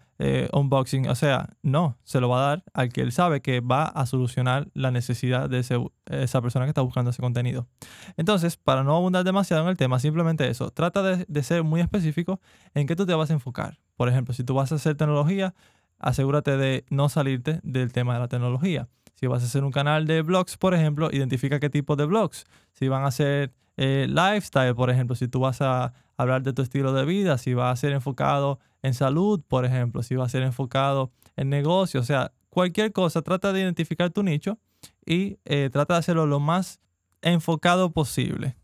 unboxing. 0.52 1.08
O 1.08 1.14
sea, 1.14 1.50
no, 1.62 1.98
se 2.02 2.20
lo 2.20 2.28
va 2.28 2.38
a 2.38 2.48
dar 2.48 2.64
al 2.72 2.88
que 2.90 3.02
él 3.02 3.12
sabe 3.12 3.42
que 3.42 3.60
va 3.60 3.84
a 3.84 4.06
solucionar 4.06 4.68
la 4.72 4.90
necesidad 4.90 5.48
de 5.48 5.60
esa 5.60 6.40
persona 6.40 6.64
que 6.64 6.70
está 6.70 6.80
buscando 6.80 7.10
ese 7.10 7.22
contenido. 7.22 7.68
Entonces, 8.16 8.56
para 8.56 8.82
no 8.82 8.96
abundar 8.96 9.24
demasiado 9.24 9.62
en 9.62 9.68
el 9.68 9.76
tema, 9.76 10.00
simplemente 10.00 10.48
eso, 10.48 10.70
trata 10.70 11.02
de, 11.02 11.24
de 11.28 11.42
ser 11.42 11.62
muy 11.62 11.80
específico 11.80 12.40
en 12.74 12.86
qué 12.86 12.96
tú 12.96 13.06
te 13.06 13.14
vas 13.14 13.30
a 13.30 13.34
enfocar. 13.34 13.78
Por 13.96 14.08
ejemplo, 14.08 14.34
si 14.34 14.42
tú 14.42 14.54
vas 14.54 14.72
a 14.72 14.76
hacer 14.76 14.96
tecnología, 14.96 15.54
asegúrate 15.98 16.56
de 16.56 16.84
no 16.90 17.08
salirte 17.08 17.60
del 17.62 17.92
tema 17.92 18.14
de 18.14 18.20
la 18.20 18.28
tecnología. 18.28 18.88
Si 19.14 19.26
vas 19.26 19.42
a 19.42 19.46
hacer 19.46 19.64
un 19.64 19.72
canal 19.72 20.06
de 20.06 20.22
blogs, 20.22 20.56
por 20.56 20.74
ejemplo, 20.74 21.08
identifica 21.10 21.58
qué 21.58 21.70
tipo 21.70 21.96
de 21.96 22.04
blogs. 22.04 22.44
Si 22.72 22.88
van 22.88 23.04
a 23.04 23.10
ser 23.10 23.52
eh, 23.76 24.06
lifestyle, 24.08 24.74
por 24.74 24.90
ejemplo, 24.90 25.14
si 25.16 25.28
tú 25.28 25.40
vas 25.40 25.60
a 25.60 25.92
hablar 26.16 26.42
de 26.42 26.52
tu 26.52 26.62
estilo 26.62 26.92
de 26.92 27.04
vida, 27.04 27.38
si 27.38 27.54
va 27.54 27.70
a 27.70 27.76
ser 27.76 27.92
enfocado 27.92 28.58
en 28.82 28.94
salud, 28.94 29.42
por 29.46 29.64
ejemplo, 29.64 30.02
si 30.02 30.14
va 30.14 30.24
a 30.24 30.28
ser 30.28 30.42
enfocado 30.42 31.10
en 31.36 31.50
negocio, 31.50 32.00
o 32.00 32.04
sea, 32.04 32.32
cualquier 32.48 32.92
cosa, 32.92 33.22
trata 33.22 33.52
de 33.52 33.60
identificar 33.60 34.10
tu 34.10 34.22
nicho 34.22 34.58
y 35.04 35.38
eh, 35.44 35.68
trata 35.70 35.94
de 35.94 35.98
hacerlo 35.98 36.26
lo 36.26 36.40
más 36.40 36.80
enfocado 37.20 37.90
posible. 37.92 38.56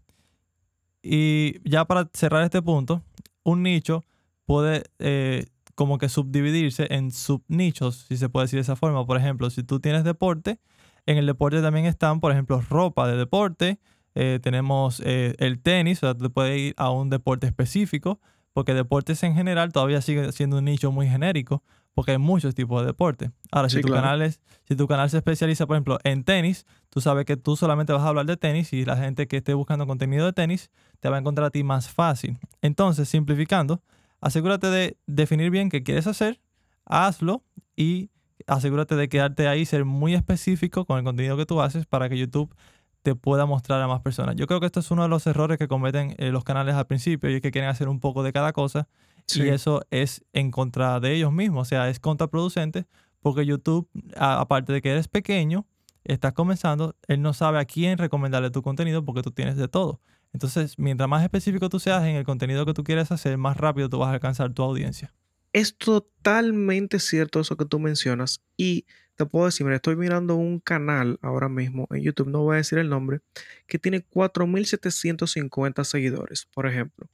Y 1.03 1.69
ya 1.69 1.85
para 1.85 2.09
cerrar 2.15 2.45
este 2.45 2.63
punto, 2.63 3.03
un 3.43 3.63
nicho 3.63 4.05
puede 4.47 4.85
eh, 4.99 5.47
como 5.75 5.99
que 5.99 6.09
subdividirse 6.09 6.87
en 6.91 7.11
subnichos, 7.11 8.07
si 8.09 8.17
se 8.17 8.29
puede 8.29 8.45
decir 8.45 8.59
de 8.59 8.63
esa 8.63 8.77
forma. 8.77 9.05
Por 9.05 9.17
ejemplo, 9.17 9.51
si 9.51 9.63
tú 9.63 9.81
tienes 9.81 10.05
deporte, 10.05 10.59
en 11.07 11.19
el 11.19 11.27
deporte 11.27 11.61
también 11.61 11.87
están, 11.87 12.21
por 12.21 12.33
ejemplo, 12.33 12.63
ropa 12.71 13.09
de 13.09 13.17
deporte, 13.17 13.81
eh, 14.15 14.39
tenemos 14.43 15.01
eh, 15.05 15.35
el 15.39 15.61
tenis, 15.61 15.99
o 15.99 16.07
sea, 16.07 16.15
tú 16.15 16.31
puedes 16.31 16.59
ir 16.59 16.75
a 16.77 16.91
un 16.91 17.11
deporte 17.11 17.47
específico, 17.47 18.21
porque 18.53 18.75
deportes 18.75 19.23
en 19.23 19.35
general 19.35 19.73
todavía 19.73 20.03
sigue 20.03 20.31
siendo 20.33 20.59
un 20.59 20.65
nicho 20.67 20.93
muy 20.93 21.09
genérico, 21.09 21.63
porque 21.95 22.13
hay 22.13 22.19
muchos 22.19 22.55
tipos 22.55 22.81
de 22.83 22.87
deporte. 22.87 23.31
Ahora, 23.51 23.69
si, 23.69 23.81
tu 23.81 23.89
canal 23.89 24.23
es, 24.23 24.41
si 24.65 24.77
tu 24.77 24.87
canal 24.87 25.11
se 25.11 25.19
especializa, 25.19 25.67
por 25.67 25.77
ejemplo, 25.77 25.99
en 26.05 26.25
tenis, 26.25 26.67
tú 26.89 27.01
sabes 27.01 27.25
que 27.25 27.37
tú 27.37 27.57
solamente 27.57 27.93
vas 27.93 28.03
a 28.03 28.09
hablar 28.09 28.27
de 28.27 28.37
tenis 28.37 28.73
y 28.73 28.85
la 28.85 28.97
gente 28.97 29.27
que 29.27 29.39
esté 29.39 29.55
buscando 29.55 29.87
contenido 29.87 30.25
de 30.27 30.33
tenis 30.33 30.71
te 31.01 31.09
va 31.09 31.17
a 31.17 31.21
encontrar 31.21 31.47
a 31.47 31.51
ti 31.51 31.65
más 31.65 31.91
fácil. 31.91 32.39
Entonces, 32.63 33.09
simplificando, 33.09 33.83
asegúrate 34.21 34.69
de 34.69 34.97
definir 35.07 35.51
bien 35.51 35.69
qué 35.69 35.83
quieres 35.83 36.07
hacer, 36.07 36.41
hazlo 36.87 37.43
y 37.77 38.11
asegúrate 38.47 38.97
de 38.97 39.09
quedarte 39.09 39.49
ahí, 39.49 39.65
ser 39.65 39.85
muy 39.85 40.15
específico 40.15 40.85
con 40.87 40.99
el 40.99 41.05
contenido 41.05 41.37
que 41.37 41.47
tú 41.47 41.61
haces 41.61 41.87
para 41.87 42.09
que 42.09 42.19
YouTube 42.19 42.55
te 43.03 43.15
pueda 43.15 43.47
mostrar 43.47 43.83
a 43.83 43.89
más 43.89 44.01
personas. 44.01 44.37
Yo 44.37 44.47
creo 44.47 44.61
que 44.61 44.67
esto 44.67 44.81
es 44.81 44.91
uno 44.91 45.03
de 45.03 45.09
los 45.09 45.27
errores 45.27 45.59
que 45.59 45.69
cometen 45.69 46.15
eh, 46.19 46.31
los 46.31 46.45
canales 46.45 46.75
al 46.75 46.87
principio 46.87 47.31
y 47.31 47.35
es 47.35 47.41
que 47.41 47.51
quieren 47.51 47.69
hacer 47.69 47.89
un 47.89 48.01
poco 48.01 48.23
de 48.23 48.33
cada 48.33 48.53
cosa 48.53 48.89
y 49.35 49.49
eso 49.49 49.83
es 49.91 50.25
en 50.33 50.51
contra 50.51 51.01
de 51.01 51.15
ellos 51.15 51.33
mismos, 51.33 51.63
o 51.63 51.69
sea, 51.69 51.89
es 51.89 52.01
contraproducente 52.01 52.87
porque 53.21 53.47
YouTube, 53.47 53.89
aparte 54.17 54.73
de 54.73 54.83
que 54.83 54.91
eres 54.91 55.09
pequeño, 55.09 55.65
estás 56.05 56.33
comenzando, 56.33 56.97
él 57.07 57.23
no 57.23 57.33
sabe 57.33 57.61
a 57.61 57.65
quién 57.65 57.99
recomendarle 57.99 58.51
tu 58.51 58.63
contenido 58.63 59.05
porque 59.05 59.23
tú 59.23 59.31
tienes 59.31 59.57
de 59.57 59.69
todo. 59.69 60.01
Entonces, 60.33 60.79
mientras 60.79 61.09
más 61.09 61.23
específico 61.23 61.69
tú 61.69 61.79
seas 61.79 62.03
en 62.05 62.17
el 62.17 62.25
contenido 62.25 62.67
que 62.67 62.75
tú 62.75 62.85
quieres 62.85 63.13
hacer, 63.13 63.39
más 63.39 63.57
rápido 63.57 63.89
tú 63.89 63.99
vas 63.99 64.09
a 64.09 64.15
alcanzar 64.15 64.53
tu 64.53 64.63
audiencia. 64.63 65.13
Es 65.53 65.77
totalmente 65.77 66.99
cierto 66.99 67.41
eso 67.41 67.57
que 67.57 67.67
tú 67.67 67.79
mencionas. 67.79 68.43
Y 68.57 68.87
puedo 69.27 69.47
decir, 69.47 69.65
mira, 69.65 69.77
estoy 69.77 69.97
mirando 69.97 70.37
un 70.37 70.61
canal 70.61 71.19
ahora 71.23 71.49
mismo 71.49 71.87
en 71.91 72.03
YouTube, 72.03 72.29
no 72.29 72.43
voy 72.43 72.55
a 72.55 72.57
decir 72.59 72.79
el 72.79 72.89
nombre, 72.89 73.21
que 73.67 73.79
tiene 73.79 74.05
4.750 74.05 75.85
seguidores, 75.85 76.47
por 76.53 76.67
ejemplo. 76.67 77.09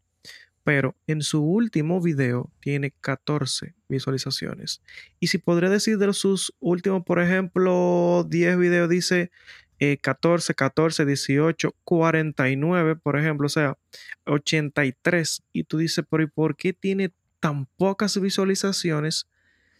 Pero 0.64 0.96
en 1.06 1.22
su 1.22 1.42
último 1.42 2.00
video 2.00 2.52
tiene 2.60 2.92
14 3.00 3.74
visualizaciones. 3.88 4.82
Y 5.18 5.28
si 5.28 5.38
podría 5.38 5.70
decir 5.70 5.96
de 5.98 6.12
sus 6.12 6.54
últimos, 6.60 7.04
por 7.04 7.20
ejemplo, 7.20 8.26
10 8.28 8.58
videos, 8.58 8.88
dice 8.90 9.30
14, 9.78 10.54
14, 10.54 11.06
18, 11.06 11.74
49, 11.84 12.96
por 12.96 13.18
ejemplo, 13.18 13.46
o 13.46 13.50
sea, 13.50 13.78
83. 14.26 15.42
Y 15.52 15.64
tú 15.64 15.78
dices, 15.78 16.04
pero 16.10 16.22
¿y 16.22 16.26
por 16.26 16.56
qué 16.56 16.72
tiene 16.72 17.12
tan 17.40 17.66
pocas 17.76 18.20
visualizaciones 18.20 19.28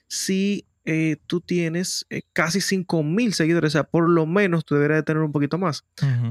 si 0.07 0.67
eh, 0.91 1.19
tú 1.27 1.43
tienes 1.43 2.07
eh, 2.09 2.23
casi 2.33 2.63
5 2.63 3.03
mil 3.03 3.35
seguidores? 3.35 3.73
O 3.73 3.77
sea, 3.77 3.85
por 3.85 4.09
lo 4.09 4.25
menos 4.25 4.65
tú 4.65 4.75
deberías 4.75 5.01
de 5.01 5.03
tener 5.03 5.23
un 5.23 5.33
poquito 5.33 5.59
más. 5.59 5.85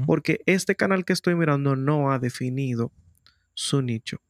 Porque 0.04 0.40
este 0.46 0.74
canal 0.74 1.04
que 1.04 1.12
estoy 1.12 1.36
mirando 1.36 1.76
no 1.76 2.10
ha 2.10 2.18
definido 2.18 2.90
su 3.54 3.82
nicho. 3.82 4.20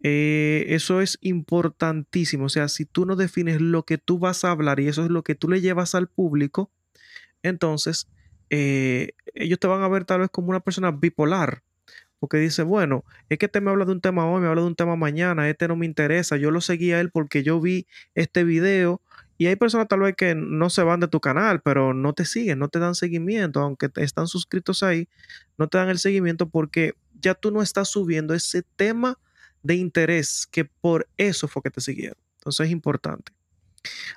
Eh, 0.00 0.66
eso 0.68 1.00
es 1.00 1.18
importantísimo. 1.22 2.44
O 2.44 2.48
sea, 2.48 2.68
si 2.68 2.84
tú 2.84 3.04
no 3.04 3.16
defines 3.16 3.60
lo 3.60 3.82
que 3.82 3.98
tú 3.98 4.20
vas 4.20 4.44
a 4.44 4.52
hablar 4.52 4.78
y 4.78 4.86
eso 4.86 5.02
es 5.02 5.10
lo 5.10 5.24
que 5.24 5.34
tú 5.34 5.48
le 5.48 5.60
llevas 5.60 5.96
al 5.96 6.06
público, 6.06 6.70
entonces 7.42 8.06
eh, 8.50 9.14
ellos 9.34 9.58
te 9.58 9.66
van 9.66 9.82
a 9.82 9.88
ver 9.88 10.04
tal 10.04 10.20
vez 10.20 10.30
como 10.30 10.50
una 10.50 10.60
persona 10.60 10.92
bipolar. 10.92 11.64
Porque 12.20 12.36
dice, 12.36 12.62
bueno, 12.62 13.04
es 13.28 13.38
que 13.38 13.46
este 13.46 13.60
me 13.60 13.72
habla 13.72 13.86
de 13.86 13.90
un 13.92 14.00
tema 14.00 14.24
hoy, 14.24 14.40
me 14.40 14.46
habla 14.46 14.60
de 14.60 14.68
un 14.68 14.76
tema 14.76 14.94
mañana, 14.94 15.48
este 15.48 15.66
no 15.66 15.74
me 15.74 15.86
interesa, 15.86 16.36
yo 16.36 16.52
lo 16.52 16.60
seguí 16.60 16.92
a 16.92 17.00
él 17.00 17.10
porque 17.10 17.42
yo 17.42 17.60
vi 17.60 17.88
este 18.14 18.44
video. 18.44 19.02
Y 19.38 19.46
hay 19.46 19.56
personas 19.56 19.86
tal 19.86 20.00
vez 20.00 20.16
que 20.16 20.34
no 20.34 20.68
se 20.68 20.82
van 20.82 20.98
de 20.98 21.06
tu 21.06 21.20
canal, 21.20 21.60
pero 21.62 21.94
no 21.94 22.12
te 22.12 22.24
siguen, 22.24 22.58
no 22.58 22.68
te 22.68 22.80
dan 22.80 22.96
seguimiento, 22.96 23.60
aunque 23.60 23.88
están 23.96 24.26
suscritos 24.26 24.82
ahí, 24.82 25.08
no 25.56 25.68
te 25.68 25.78
dan 25.78 25.88
el 25.88 25.98
seguimiento 25.98 26.48
porque 26.48 26.94
ya 27.20 27.34
tú 27.34 27.52
no 27.52 27.62
estás 27.62 27.88
subiendo 27.88 28.34
ese 28.34 28.62
tema 28.76 29.16
de 29.62 29.76
interés 29.76 30.46
que 30.50 30.64
por 30.64 31.08
eso 31.16 31.46
fue 31.46 31.62
que 31.62 31.70
te 31.70 31.80
siguieron. 31.80 32.18
Entonces 32.38 32.66
es 32.66 32.72
importante. 32.72 33.32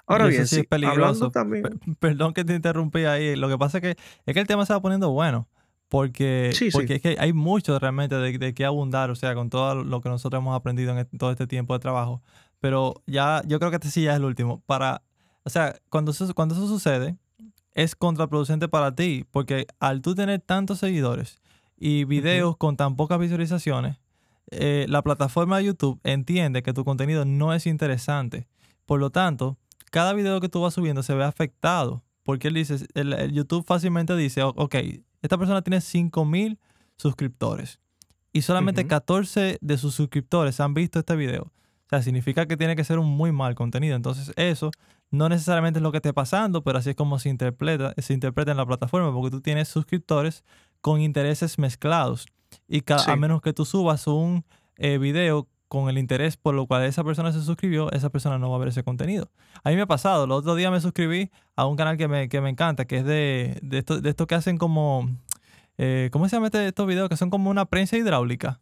Ahora 0.08 0.26
bien, 0.26 0.48
sí, 0.48 0.62
es 0.62 0.66
peligroso. 0.66 1.30
También... 1.30 1.80
Perdón 2.00 2.34
que 2.34 2.44
te 2.44 2.56
interrumpí 2.56 3.06
ahí. 3.06 3.36
Lo 3.36 3.48
que 3.48 3.58
pasa 3.58 3.78
es 3.78 3.82
que, 3.82 3.98
es 4.26 4.34
que 4.34 4.40
el 4.40 4.48
tema 4.48 4.66
se 4.66 4.74
va 4.74 4.82
poniendo 4.82 5.12
bueno. 5.12 5.48
Porque, 5.88 6.54
porque 6.72 6.96
es 6.96 7.02
que 7.02 7.18
hay 7.20 7.34
mucho 7.34 7.78
realmente 7.78 8.16
de, 8.16 8.38
de 8.38 8.54
qué 8.54 8.64
abundar, 8.64 9.10
o 9.10 9.16
sea, 9.16 9.36
con 9.36 9.50
todo 9.50 9.84
lo 9.84 10.00
que 10.00 10.08
nosotros 10.08 10.40
hemos 10.40 10.56
aprendido 10.56 10.98
en 10.98 11.06
todo 11.18 11.32
este 11.32 11.48
tiempo 11.48 11.74
de 11.74 11.80
trabajo. 11.80 12.24
Pero 12.62 13.04
ya, 13.08 13.42
yo 13.46 13.60
creo 13.60 13.72
que 13.72 13.76
este 13.76 13.90
sí 13.90 14.04
ya 14.04 14.12
es 14.12 14.18
el 14.18 14.24
último. 14.24 14.64
Para, 14.66 15.02
o 15.43 15.49
sea, 15.49 15.80
cuando 15.89 16.12
eso, 16.12 16.34
cuando 16.34 16.56
eso 16.56 16.67
sucede, 16.67 17.17
es 17.73 17.95
contraproducente 17.95 18.67
para 18.67 18.93
ti, 18.93 19.25
porque 19.32 19.65
al 19.80 20.01
tú 20.01 20.15
tener 20.15 20.41
tantos 20.41 20.80
seguidores 20.80 21.41
y 21.77 22.04
videos 22.04 22.58
con 22.58 22.77
tan 22.77 22.95
pocas 22.95 23.19
visualizaciones, 23.19 23.97
eh, 24.51 24.86
la 24.89 25.01
plataforma 25.01 25.58
de 25.58 25.65
YouTube 25.65 25.99
entiende 26.04 26.62
que 26.63 26.73
tu 26.73 26.84
contenido 26.84 27.25
no 27.25 27.54
es 27.54 27.65
interesante. 27.65 28.47
Por 28.86 28.99
lo 28.99 29.10
tanto, 29.10 29.58
cada 29.89 30.13
video 30.13 30.41
que 30.41 30.49
tú 30.49 30.62
vas 30.62 30.73
subiendo 30.73 31.04
se 31.04 31.15
ve 31.15 31.23
afectado. 31.23 32.04
Porque 32.23 32.49
él 32.49 32.54
dice, 32.54 32.86
el, 32.93 33.32
YouTube 33.32 33.65
fácilmente 33.65 34.15
dice, 34.15 34.43
ok, 34.43 34.75
esta 35.21 35.38
persona 35.38 35.62
tiene 35.63 35.82
5000 35.82 36.60
suscriptores 36.97 37.80
y 38.34 38.43
solamente 38.43 38.88
14 38.88 39.58
de 39.60 39.77
sus 39.77 39.95
suscriptores 39.95 40.60
han 40.60 40.73
visto 40.73 40.99
este 40.99 41.15
video. 41.15 41.43
O 41.43 41.89
sea, 41.89 42.01
significa 42.01 42.45
que 42.45 42.56
tiene 42.56 42.75
que 42.75 42.84
ser 42.84 42.99
un 42.99 43.08
muy 43.10 43.32
mal 43.32 43.56
contenido. 43.56 43.95
Entonces, 43.95 44.32
eso 44.38 44.71
no 45.12 45.30
necesariamente 45.30 45.80
es 45.80 45.84
lo 45.84 45.91
que 45.91 45.97
esté 45.97 46.13
pasando, 46.13 46.63
pero 46.63 46.80
así 46.80 46.91
es 46.91 46.95
como 46.95 47.19
se 47.19 47.30
interpreta, 47.30 47.93
se 47.97 48.13
interpreta 48.13 48.52
en 48.52 48.58
la 48.58 48.65
plataforma, 48.65 49.13
porque 49.13 49.30
tú 49.30 49.41
tienes 49.41 49.67
suscriptores 49.67 50.43
con 50.80 51.02
intereses 51.02 51.60
mezclados. 51.60 52.26
Y 52.67 52.84
a 52.89 53.15
menos 53.15 53.41
que 53.41 53.54
tú 53.54 53.65
subas 53.65 54.08
un 54.08 54.43
eh, 54.78 54.97
video 54.97 55.47
con 55.67 55.89
el 55.89 55.97
interés 55.97 56.36
por 56.36 56.54
lo 56.54 56.67
cual 56.67 56.84
esa 56.84 57.04
persona 57.04 57.32
se 57.32 57.41
suscribió, 57.41 57.91
esa 57.93 58.10
persona 58.10 58.38
no 58.38 58.50
va 58.50 58.58
a 58.58 58.60
ver 58.60 58.69
ese 58.69 58.84
contenido. 58.84 59.32
A 59.63 59.69
mí 59.69 59.76
me 59.76 59.84
ha 59.84 59.88
pasado, 59.88 60.26
el 60.26 60.32
otro 60.32 60.56
día 60.56 60.69
me 60.69 60.82
suscribí 60.82 61.30
a 61.56 61.65
un 61.65 61.78
canal 61.78 61.95
que 61.97 62.08
me, 62.10 62.28
que 62.28 62.41
me 62.41 62.50
encanta, 62.50 62.86
que 62.86 62.97
es 62.97 63.06
de, 63.06 63.58
de, 63.62 63.78
esto, 63.78 64.02
de 64.02 64.10
esto 64.10 64.28
que 64.28 64.36
hacen 64.36 64.58
como, 64.58 65.10
eh, 65.78 66.10
¿cómo 66.12 66.28
se 66.28 66.36
llama 66.36 66.47
este, 66.47 66.67
estos 66.67 66.88
videos? 66.88 67.08
Que 67.08 67.15
son 67.15 67.30
como 67.30 67.50
una 67.50 67.65
prensa 67.65 67.97
hidráulica. 67.97 68.60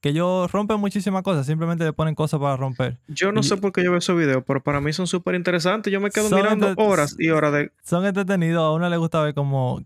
Que 0.00 0.10
ellos 0.10 0.50
rompen 0.52 0.78
muchísimas 0.80 1.22
cosas, 1.22 1.46
simplemente 1.46 1.84
le 1.84 1.92
ponen 1.92 2.14
cosas 2.14 2.40
para 2.40 2.56
romper. 2.56 2.98
Yo 3.08 3.32
no 3.32 3.40
Y- 3.40 3.42
sé 3.44 3.56
por 3.56 3.72
qué 3.72 3.82
yo 3.84 3.90
veo 3.90 3.98
esos 3.98 4.16
videos, 4.16 4.42
pero 4.46 4.62
para 4.62 4.80
mí 4.80 4.92
son 4.92 5.06
súper 5.06 5.34
interesantes. 5.34 5.92
Yo 5.92 6.00
me 6.00 6.10
quedo 6.10 6.30
mirando 6.34 6.72
horas 6.76 7.16
y 7.18 7.28
horas 7.30 7.52
de... 7.52 7.72
Son 7.82 8.04
entretenidos, 8.06 8.62
a 8.62 8.70
uno 8.72 8.88
le 8.88 8.96
gusta 8.96 9.20
ver 9.22 9.34
cómo, 9.34 9.82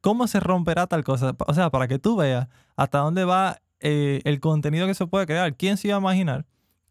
cómo 0.00 0.26
se 0.26 0.40
romperá 0.40 0.86
tal 0.86 1.04
cosa. 1.04 1.34
O 1.46 1.54
sea, 1.54 1.70
para 1.70 1.88
que 1.88 1.98
tú 1.98 2.16
veas 2.16 2.48
hasta 2.76 2.98
dónde 2.98 3.24
va 3.24 3.58
eh, 3.80 4.20
el 4.24 4.40
contenido 4.40 4.86
que 4.86 4.94
se 4.94 5.06
puede 5.06 5.26
crear. 5.26 5.54
¿Quién 5.56 5.76
se 5.76 5.88
iba 5.88 5.96
a 5.96 6.00
imaginar 6.00 6.44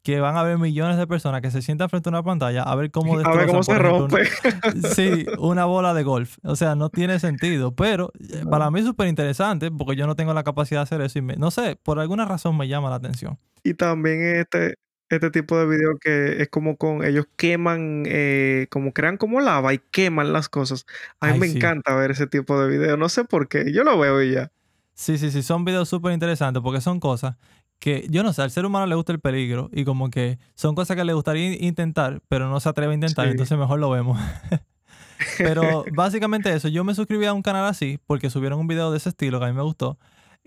que 0.08 0.22
van 0.22 0.38
a 0.38 0.40
haber 0.40 0.58
millones 0.58 0.96
de 0.98 1.06
personas 1.06 1.42
que 1.42 1.52
se 1.52 1.62
sientan 1.62 1.90
frente 1.90 2.08
a 2.08 2.12
una 2.12 2.24
pantalla 2.24 2.64
a 2.64 2.74
ver 2.76 2.92
cómo 2.92 3.20
A 3.20 3.36
ver 3.36 3.48
cómo 3.48 3.62
se 3.62 3.78
rompe. 3.78 4.22
ejemplo, 4.22 4.72
un- 4.74 4.82
sí, 4.84 5.26
una 5.38 5.66
bola 5.66 5.94
de 5.94 6.04
golf. 6.04 6.38
O 6.44 6.56
sea, 6.56 6.76
no 6.76 6.90
tiene 6.90 7.20
sentido. 7.20 7.76
Pero 7.76 8.14
eh, 8.18 8.46
para 8.50 8.72
mí 8.72 8.80
es 8.80 8.86
súper 8.86 9.10
interesante 9.10 9.70
porque 9.70 9.98
yo 9.98 10.08
no 10.08 10.16
tengo 10.16 10.34
la 10.34 10.44
capacidad 10.46 10.80
de 10.80 10.84
hacer 10.84 11.02
eso. 11.02 11.20
Y 11.20 11.24
me- 11.24 11.36
no 11.36 11.52
sé, 11.52 11.76
por 11.76 12.00
alguna 12.00 12.24
razón 12.24 12.56
me 12.58 12.70
llama 12.70 12.90
la 12.90 12.96
atención. 12.96 13.38
Y 13.64 13.74
también 13.74 14.24
este, 14.38 14.76
este 15.10 15.30
tipo 15.30 15.58
de 15.60 15.66
video 15.68 15.98
que 16.00 16.42
es 16.42 16.48
como 16.48 16.78
con 16.78 17.04
ellos 17.04 17.26
queman, 17.36 18.04
eh, 18.08 18.68
como 18.72 18.94
crean 18.94 19.18
como 19.18 19.42
lava 19.42 19.74
y 19.74 19.80
queman 19.92 20.32
las 20.32 20.48
cosas. 20.48 20.86
A 21.20 21.28
mí 21.28 21.34
Ay, 21.34 21.40
me 21.42 21.48
sí. 21.50 21.58
encanta 21.58 21.94
ver 21.96 22.12
ese 22.12 22.28
tipo 22.28 22.58
de 22.62 22.70
video. 22.70 22.96
No 22.96 23.10
sé 23.10 23.26
por 23.26 23.50
qué. 23.50 23.74
Yo 23.74 23.84
lo 23.84 24.00
veo 24.00 24.22
y 24.24 24.36
ya. 24.36 24.54
Sí, 24.94 25.18
sí, 25.20 25.30
sí, 25.30 25.44
son 25.44 25.64
videos 25.64 25.90
súper 25.90 26.12
interesantes 26.14 26.64
porque 26.64 26.82
son 26.82 27.00
cosas 27.00 27.36
que, 27.80 28.08
yo 28.10 28.24
no 28.24 28.34
sé, 28.34 28.42
al 28.42 28.52
ser 28.52 28.66
humano 28.66 28.86
le 28.88 28.96
gusta 28.96 29.12
el 29.12 29.20
peligro 29.20 29.70
y 29.72 29.86
como 29.86 30.10
que 30.10 30.40
son 30.56 30.74
cosas 30.76 30.98
que 30.98 31.04
le 31.06 31.14
gustaría 31.14 31.54
in- 31.54 31.64
intentar, 31.64 32.22
pero 32.28 32.50
no 32.50 32.60
se 32.60 32.70
atreve 32.70 32.92
a 32.94 32.96
intentar, 32.96 33.26
Sí. 33.26 33.32
entonces 33.32 33.58
mejor 33.58 33.80
lo 33.80 33.90
vemos. 33.90 34.20
pero 35.38 35.84
básicamente 35.94 36.54
eso, 36.54 36.68
yo 36.68 36.84
me 36.84 36.94
suscribí 36.96 37.26
a 37.26 37.34
un 37.34 37.42
canal 37.42 37.66
así 37.66 38.00
porque 38.06 38.30
subieron 38.30 38.60
un 38.60 38.68
video 38.68 38.92
de 38.92 38.98
ese 38.98 39.10
estilo 39.10 39.40
que 39.40 39.46
a 39.46 39.50
mí 39.50 39.54
me 39.54 39.64
gustó 39.64 39.98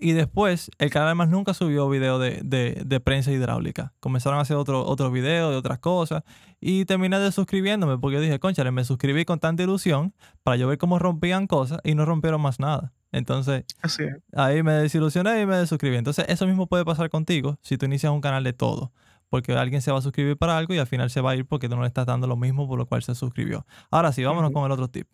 y 0.01 0.13
después 0.13 0.69
el 0.79 0.89
canal 0.89 1.09
además 1.09 1.29
nunca 1.29 1.53
subió 1.53 1.87
video 1.89 2.19
de, 2.19 2.41
de, 2.43 2.81
de 2.85 2.99
prensa 2.99 3.31
hidráulica. 3.31 3.93
Comenzaron 3.99 4.39
a 4.39 4.41
hacer 4.41 4.57
otro- 4.57 4.85
otros 4.85 5.13
videos 5.13 5.51
de 5.51 5.57
otras 5.57 5.79
cosas 5.79 6.23
y 6.59 6.85
terminé 6.85 7.19
de 7.19 7.31
suscribiéndome 7.31 7.97
porque 7.99 8.15
yo 8.15 8.21
dije, 8.21 8.39
conchale, 8.39 8.71
me 8.71 8.83
suscribí 8.83 9.23
con 9.25 9.39
tanta 9.39 9.63
ilusión 9.63 10.13
para 10.43 10.57
yo 10.57 10.67
ver 10.67 10.77
cómo 10.77 10.99
rompían 10.99 11.47
cosas 11.47 11.79
y 11.83 11.95
no 11.95 12.05
rompieron 12.05 12.41
más 12.41 12.59
nada. 12.59 12.91
Entonces, 13.13 13.63
Así. 13.81 14.03
Ahí 14.35 14.63
me 14.63 14.73
desilusioné 14.73 15.41
y 15.41 15.45
me 15.45 15.57
desuscribí. 15.57 15.97
Entonces, 15.97 16.25
eso 16.29 16.47
mismo 16.47 16.67
puede 16.67 16.83
pasar 16.85 17.09
contigo 17.09 17.59
si 17.61 17.77
tú 17.77 17.85
inicias 17.85 18.11
un 18.11 18.21
canal 18.21 18.43
de 18.43 18.53
todo. 18.53 18.91
Porque 19.29 19.53
alguien 19.53 19.81
se 19.81 19.91
va 19.91 19.99
a 19.99 20.01
suscribir 20.01 20.37
para 20.37 20.57
algo 20.57 20.73
y 20.73 20.77
al 20.79 20.87
final 20.87 21.09
se 21.09 21.21
va 21.21 21.31
a 21.31 21.35
ir 21.35 21.45
porque 21.45 21.69
tú 21.69 21.75
no 21.75 21.81
le 21.83 21.87
estás 21.87 22.05
dando 22.05 22.27
lo 22.27 22.35
mismo 22.35 22.67
por 22.67 22.77
lo 22.77 22.85
cual 22.85 23.01
se 23.03 23.15
suscribió. 23.15 23.65
Ahora 23.89 24.11
sí, 24.11 24.23
vámonos 24.23 24.51
con 24.51 24.65
el 24.65 24.71
otro 24.71 24.89
tip. 24.89 25.07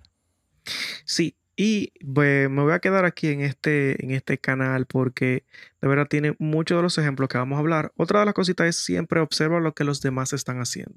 Sí, 1.06 1.36
y 1.60 1.92
pues, 2.14 2.52
me 2.52 2.62
voy 2.62 2.74
a 2.74 2.80
quedar 2.80 3.04
aquí 3.04 3.30
en 3.30 3.42
este, 3.42 4.06
en 4.06 4.12
este 4.12 4.38
canal 4.38 4.86
porque 4.86 5.44
de 5.82 5.88
verdad 5.88 6.08
tiene 6.08 6.36
muchos 6.38 6.78
de 6.78 6.84
los 6.84 7.00
ejemplos 7.00 7.30
que 7.30 7.40
vamos 7.40 7.58
a 7.58 7.60
hablar. 7.60 7.92
Otra 7.98 8.20
de 8.20 8.28
las 8.28 8.36
cositas 8.36 8.68
es 8.68 8.76
siempre 8.76 9.20
observa 9.20 9.60
lo 9.60 9.74
que 9.74 9.84
los 9.84 10.00
demás 10.00 10.34
están 10.34 10.60
haciendo. 10.60 10.96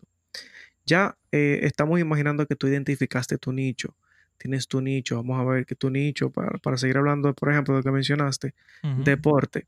Ya 0.85 1.17
eh, 1.33 1.61
estamos 1.63 1.99
imaginando 1.99 2.47
que 2.47 2.57
tú 2.57 2.67
identificaste 2.67 3.39
tu 3.39 3.55
nicho. 3.55 3.97
Tienes 4.37 4.69
tu 4.69 4.83
nicho. 4.83 5.17
Vamos 5.17 5.41
a 5.41 5.45
ver 5.45 5.65
que 5.65 5.75
tu 5.75 5.89
nicho, 5.89 6.29
para, 6.29 6.59
para 6.59 6.77
seguir 6.77 6.99
hablando, 6.99 7.33
por 7.33 7.51
ejemplo, 7.51 7.75
de 7.75 7.79
lo 7.79 7.85
que 7.85 7.91
mencionaste, 7.93 8.55
deporte. 9.03 9.67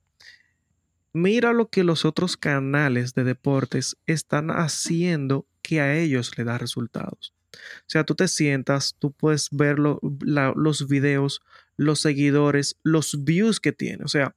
Mira 1.14 1.54
lo 1.54 1.70
que 1.70 1.84
los 1.84 2.04
otros 2.04 2.36
canales 2.36 3.14
de 3.14 3.24
deportes 3.24 3.96
están 4.06 4.50
haciendo 4.50 5.46
que 5.62 5.80
a 5.80 5.96
ellos 5.96 6.36
le 6.36 6.44
da 6.44 6.58
resultados. 6.58 7.32
O 7.52 7.84
sea, 7.86 8.04
tú 8.04 8.14
te 8.14 8.28
sientas, 8.28 8.96
tú 8.98 9.12
puedes 9.12 9.48
ver 9.50 9.78
los 9.78 10.88
videos, 10.88 11.42
los 11.76 12.00
seguidores, 12.00 12.76
los 12.82 13.24
views 13.24 13.60
que 13.60 13.72
tiene. 13.72 14.04
O 14.04 14.08
sea, 14.08 14.34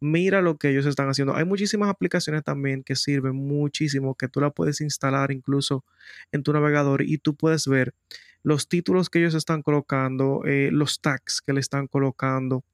mira 0.00 0.42
lo 0.42 0.58
que 0.58 0.70
ellos 0.70 0.86
están 0.86 1.08
haciendo. 1.08 1.34
Hay 1.36 1.44
muchísimas 1.44 1.88
aplicaciones 1.88 2.42
también 2.42 2.82
que 2.82 2.96
sirven 2.96 3.36
muchísimo, 3.36 4.16
que 4.16 4.28
tú 4.28 4.40
la 4.40 4.50
puedes 4.50 4.80
instalar 4.80 5.30
incluso 5.30 5.84
en 6.32 6.42
tu 6.42 6.52
navegador 6.52 7.02
y 7.02 7.18
tú 7.18 7.36
puedes 7.36 7.66
ver 7.66 7.94
los 8.42 8.68
títulos 8.68 9.08
que 9.08 9.20
ellos 9.20 9.34
están 9.34 9.62
colocando, 9.62 10.42
eh, 10.44 10.70
los 10.72 11.00
tags 11.00 11.40
que 11.40 11.52
le 11.52 11.60
están 11.60 11.86
colocando, 11.86 12.64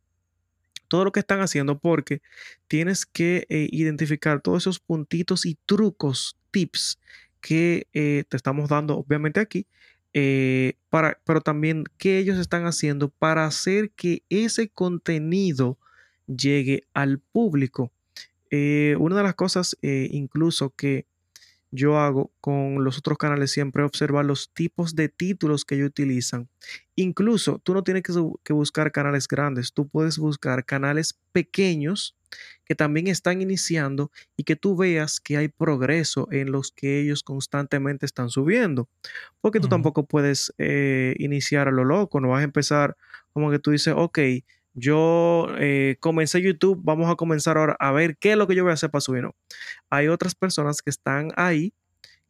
todo 0.88 1.04
lo 1.04 1.12
que 1.12 1.20
están 1.20 1.40
haciendo 1.40 1.78
porque 1.78 2.22
tienes 2.66 3.04
que 3.04 3.46
eh, 3.50 3.68
identificar 3.70 4.40
todos 4.40 4.62
esos 4.62 4.80
puntitos 4.80 5.44
y 5.44 5.58
trucos, 5.66 6.36
tips 6.50 6.98
que 7.40 7.86
eh, 7.92 8.24
te 8.28 8.36
estamos 8.36 8.68
dando 8.68 8.96
obviamente 8.98 9.40
aquí, 9.40 9.66
eh, 10.12 10.74
para, 10.90 11.20
pero 11.24 11.40
también 11.40 11.84
qué 11.98 12.18
ellos 12.18 12.38
están 12.38 12.66
haciendo 12.66 13.08
para 13.08 13.44
hacer 13.44 13.90
que 13.90 14.22
ese 14.28 14.68
contenido 14.68 15.78
llegue 16.26 16.84
al 16.94 17.18
público. 17.18 17.92
Eh, 18.50 18.96
una 18.98 19.16
de 19.16 19.22
las 19.22 19.34
cosas 19.34 19.76
incluso 19.82 20.70
que 20.70 21.06
yo 21.70 21.98
hago 21.98 22.32
con 22.40 22.82
los 22.82 22.96
otros 22.96 23.18
canales 23.18 23.50
siempre 23.50 23.82
observar 23.82 24.24
los 24.24 24.50
tipos 24.54 24.94
de 24.94 25.10
títulos 25.10 25.66
que 25.66 25.74
ellos 25.74 25.88
utilizan. 25.88 26.48
Incluso 26.96 27.58
tú 27.58 27.74
no 27.74 27.82
tienes 27.82 28.02
que 28.42 28.52
buscar 28.54 28.90
canales 28.90 29.28
grandes, 29.28 29.74
tú 29.74 29.86
puedes 29.86 30.18
buscar 30.18 30.64
canales 30.64 31.18
pequeños 31.32 32.17
que 32.64 32.74
también 32.74 33.08
están 33.08 33.40
iniciando 33.40 34.10
y 34.36 34.44
que 34.44 34.56
tú 34.56 34.76
veas 34.76 35.20
que 35.20 35.36
hay 35.36 35.48
progreso 35.48 36.28
en 36.30 36.52
los 36.52 36.72
que 36.72 37.00
ellos 37.00 37.22
constantemente 37.22 38.06
están 38.06 38.30
subiendo. 38.30 38.88
Porque 39.40 39.60
tú 39.60 39.68
tampoco 39.68 40.06
puedes 40.06 40.52
eh, 40.58 41.14
iniciar 41.18 41.68
a 41.68 41.72
lo 41.72 41.84
loco, 41.84 42.20
no 42.20 42.28
vas 42.28 42.40
a 42.40 42.44
empezar 42.44 42.96
como 43.32 43.50
que 43.50 43.58
tú 43.58 43.70
dices, 43.70 43.94
ok, 43.96 44.18
yo 44.74 45.48
eh, 45.58 45.96
comencé 46.00 46.40
YouTube, 46.40 46.80
vamos 46.82 47.10
a 47.10 47.16
comenzar 47.16 47.58
ahora 47.58 47.76
a 47.80 47.90
ver 47.92 48.16
qué 48.16 48.32
es 48.32 48.38
lo 48.38 48.46
que 48.46 48.54
yo 48.54 48.62
voy 48.62 48.70
a 48.70 48.74
hacer 48.74 48.90
para 48.90 49.00
subir. 49.00 49.22
No, 49.22 49.34
hay 49.90 50.08
otras 50.08 50.34
personas 50.34 50.82
que 50.82 50.90
están 50.90 51.32
ahí, 51.36 51.72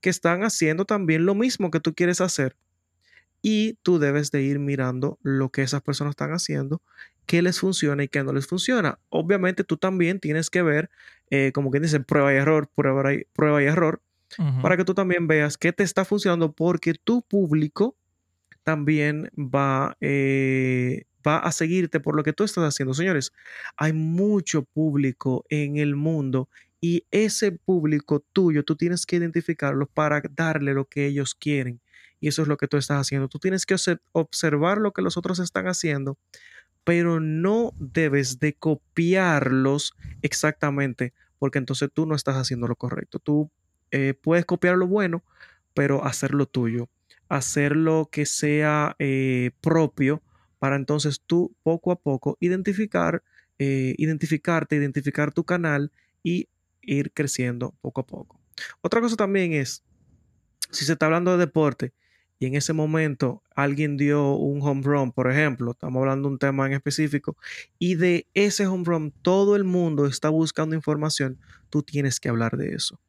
que 0.01 0.11
están 0.11 0.43
haciendo 0.43 0.85
también 0.85 1.27
lo 1.27 1.35
mismo 1.35 1.71
que 1.71 1.81
tú 1.81 1.95
quieres 1.95 2.21
hacer. 2.21 2.57
Y 3.41 3.75
tú 3.83 3.99
debes 3.99 4.31
de 4.31 4.43
ir 4.43 4.59
mirando 4.59 5.19
lo 5.23 5.51
que 5.51 5.63
esas 5.63 5.83
personas 5.83 6.13
están 6.13 6.33
haciendo, 6.33 6.83
qué 7.29 7.43
les 7.43 7.61
funciona 7.61 8.03
y 8.03 8.09
qué 8.09 8.25
no 8.25 8.33
les 8.33 8.47
funciona. 8.49 8.99
Obviamente 9.11 9.63
tú 9.63 9.77
también 9.77 10.19
tienes 10.19 10.51
que 10.51 10.63
ver, 10.63 10.91
eh, 11.31 11.53
como 11.53 11.71
quien 11.71 11.85
dice, 11.85 12.01
prueba 12.01 12.33
y 12.33 12.37
error, 12.37 12.69
prueba 12.75 13.13
y, 13.15 13.25
prueba 13.33 13.63
y 13.63 13.67
error, 13.67 14.01
para 14.63 14.77
que 14.77 14.85
tú 14.85 14.95
también 14.95 15.27
veas 15.29 15.57
qué 15.57 15.73
te 15.73 15.85
está 15.85 16.05
funcionando, 16.05 16.53
porque 16.53 16.95
tu 16.95 17.23
público 17.23 17.97
también 18.63 19.31
va, 19.37 19.97
eh, 20.01 21.05
va 21.27 21.39
a 21.39 21.53
seguirte 21.53 22.01
por 22.01 22.15
lo 22.17 22.23
que 22.23 22.33
tú 22.33 22.45
estás 22.45 22.65
haciendo. 22.65 22.95
Señores, 22.95 23.33
hay 23.77 23.93
mucho 23.93 24.65
público 24.65 25.45
en 25.49 25.77
el 25.77 25.97
mundo 25.97 26.49
y 26.81 27.05
ese 27.11 27.53
público 27.53 28.25
tuyo, 28.33 28.63
tú 28.65 28.77
tienes 28.77 29.05
que 29.07 29.17
identificarlo 29.17 29.87
para 29.87 30.23
darle 30.35 30.75
lo 30.75 30.85
que 30.85 31.07
ellos 31.07 31.35
quieren. 31.35 31.81
Y 32.21 32.29
eso 32.29 32.43
es 32.43 32.49
lo 32.49 32.57
que 32.57 32.67
tú 32.69 32.77
estás 32.77 33.01
haciendo. 33.01 33.29
Tú 33.29 33.39
tienes 33.39 33.65
que 33.65 33.75
obse- 33.75 34.01
observar 34.13 34.79
lo 34.79 34.93
que 34.93 35.03
los 35.03 35.17
otros 35.17 35.39
están 35.39 35.67
haciendo, 35.69 36.19
pero 36.89 37.21
no 37.21 37.75
debes 37.79 38.39
de 38.39 38.55
copiarlos 38.55 39.95
exactamente, 40.23 41.13
porque 41.39 41.59
entonces 41.59 41.91
tú 41.93 42.07
no 42.07 42.15
estás 42.15 42.37
haciendo 42.37 42.67
lo 42.67 42.77
correcto. 42.77 43.19
Tú 43.19 43.51
eh, 43.91 44.15
puedes 44.15 44.47
copiar 44.47 44.79
lo 44.79 44.87
bueno, 44.87 45.23
pero 45.75 46.07
hacerlo 46.07 46.47
tuyo, 46.47 46.89
hacerlo 47.29 48.09
que 48.11 48.25
sea 48.25 48.97
eh, 48.99 49.51
propio 49.61 50.23
para 50.59 50.77
entonces 50.77 51.21
tú 51.27 51.55
poco 51.63 51.93
a 51.93 51.97
poco 52.01 52.39
identificar, 52.41 53.23
eh, 53.59 53.95
identificarte, 53.99 54.77
identificar 54.77 55.31
tu 55.31 55.45
canal 55.45 55.93
y 56.23 56.49
ir 56.81 57.13
creciendo 57.13 57.75
poco 57.83 58.01
a 58.01 58.07
poco. 58.07 58.41
Otra 58.81 59.03
cosa 59.03 59.17
también 59.17 59.53
es, 59.53 59.85
si 60.71 60.87
se 60.87 60.95
está 60.95 61.05
hablando 61.05 61.33
de 61.33 61.37
deporte 61.45 61.93
y 62.39 62.47
en 62.47 62.55
ese 62.55 62.73
momento 62.73 63.43
alguien 63.55 63.97
dio 63.97 64.35
un 64.35 64.63
home 64.63 64.83
run, 64.83 65.13
por 65.13 65.31
ejemplo, 65.31 65.73
estamos 65.73 66.01
hablando 66.01 66.29
de 66.29 66.35
un 66.35 66.39
tema 66.39 66.67
en 66.67 66.73
específico, 66.75 67.37
y 67.79 67.97
de 67.97 68.27
ese 68.35 68.67
home 68.67 68.85
run 68.85 69.13
todo 69.23 69.57
el 69.57 69.65
mundo 69.65 70.07
está 70.07 70.29
buscando 70.29 70.75
información, 70.77 71.39
tú 71.71 71.83
tienes 71.83 72.21
que 72.21 72.29
hablar 72.29 72.57
de 72.57 72.75
eso 72.75 73.01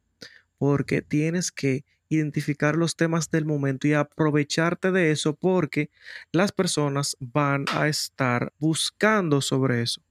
porque 0.60 1.00
tienes 1.00 1.50
que 1.50 1.86
identificar 2.10 2.76
los 2.76 2.94
temas 2.94 3.30
del 3.30 3.46
momento 3.46 3.88
y 3.88 3.94
aprovecharte 3.94 4.90
de 4.92 5.10
eso 5.10 5.34
porque 5.34 5.90
las 6.32 6.52
personas 6.52 7.16
van 7.18 7.64
a 7.72 7.88
estar 7.88 8.52
buscando 8.58 9.40
sobre 9.40 9.80
eso. 9.80 10.02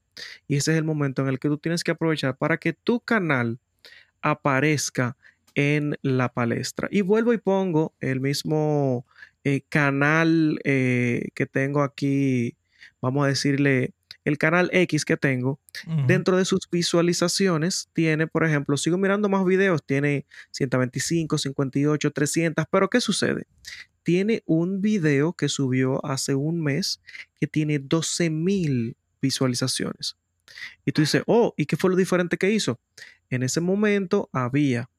Y 0.47 0.55
ese 0.55 0.71
es 0.71 0.79
el 0.79 0.85
momento 0.85 1.21
en 1.21 1.27
el 1.27 1.37
que 1.37 1.49
tú 1.49 1.59
tienes 1.59 1.83
que 1.83 1.91
aprovechar 1.91 2.35
para 2.35 2.57
que 2.57 2.73
tu 2.73 2.99
canal 2.99 3.59
aparezca 4.23 5.17
en 5.59 5.97
la 6.01 6.29
palestra. 6.29 6.87
Y 6.89 7.01
vuelvo 7.01 7.33
y 7.33 7.37
pongo 7.37 7.93
el 7.99 8.21
mismo 8.21 9.05
eh, 9.43 9.59
canal 9.67 10.57
eh, 10.63 11.27
que 11.35 11.47
tengo 11.47 11.83
aquí, 11.83 12.55
vamos 13.01 13.25
a 13.25 13.27
decirle, 13.27 13.93
el 14.23 14.37
canal 14.37 14.69
X 14.71 15.03
que 15.03 15.17
tengo, 15.17 15.59
dentro 16.07 16.37
de 16.37 16.45
sus 16.45 16.69
visualizaciones 16.71 17.89
tiene, 17.91 18.27
por 18.27 18.45
ejemplo, 18.45 18.77
sigo 18.77 18.97
mirando 18.97 19.27
más 19.27 19.43
videos, 19.43 19.83
tiene 19.83 20.25
125, 20.51 21.37
58, 21.37 22.11
300, 22.11 22.65
pero 22.71 22.89
¿qué 22.89 23.01
sucede? 23.01 23.47
Tiene 24.03 24.43
un 24.45 24.81
video 24.81 25.33
que 25.33 25.49
subió 25.49 26.05
hace 26.05 26.35
un 26.35 26.61
mes 26.61 27.01
que 27.39 27.47
tiene 27.47 27.79
12 27.79 28.29
mil 28.29 28.95
visualizaciones. 29.21 30.15
Y 30.85 30.91
tú 30.93 31.01
dices, 31.01 31.23
oh, 31.25 31.53
¿y 31.57 31.65
qué 31.65 31.75
fue 31.75 31.89
lo 31.89 31.95
diferente 31.95 32.37
que 32.37 32.51
hizo? 32.51 32.79
En 33.29 33.43
ese 33.43 33.61
momento 33.61 34.29
había 34.31 34.89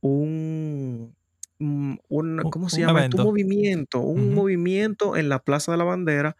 un, 0.00 1.14
¿cómo 1.58 2.68
se 2.68 2.80
llama? 2.80 3.08
Un 3.12 3.22
movimiento, 3.22 4.00
un 4.00 4.34
movimiento 4.34 5.16
en 5.16 5.28
la 5.28 5.38
Plaza 5.38 5.72
de 5.72 5.78
la 5.78 5.84
Bandera 5.84 6.36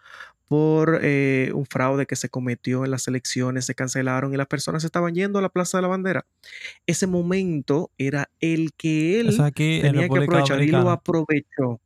por 0.48 1.00
eh, 1.02 1.50
un 1.54 1.66
fraude 1.66 2.06
que 2.06 2.14
se 2.14 2.28
cometió 2.28 2.84
en 2.84 2.92
las 2.92 3.08
elecciones, 3.08 3.66
se 3.66 3.74
cancelaron 3.74 4.32
y 4.32 4.36
las 4.36 4.46
personas 4.46 4.84
estaban 4.84 5.14
yendo 5.14 5.38
a 5.38 5.42
la 5.42 5.48
Plaza 5.48 5.78
de 5.78 5.82
la 5.82 5.88
Bandera. 5.88 6.24
Ese 6.86 7.06
momento 7.06 7.90
era 7.98 8.30
el 8.40 8.72
que 8.74 9.20
él 9.20 9.36
tenía 9.54 10.08
que 10.08 10.18
aprovechar 10.18 10.62
y 10.62 10.68
lo 10.68 10.90
aprovechó. 10.90 11.80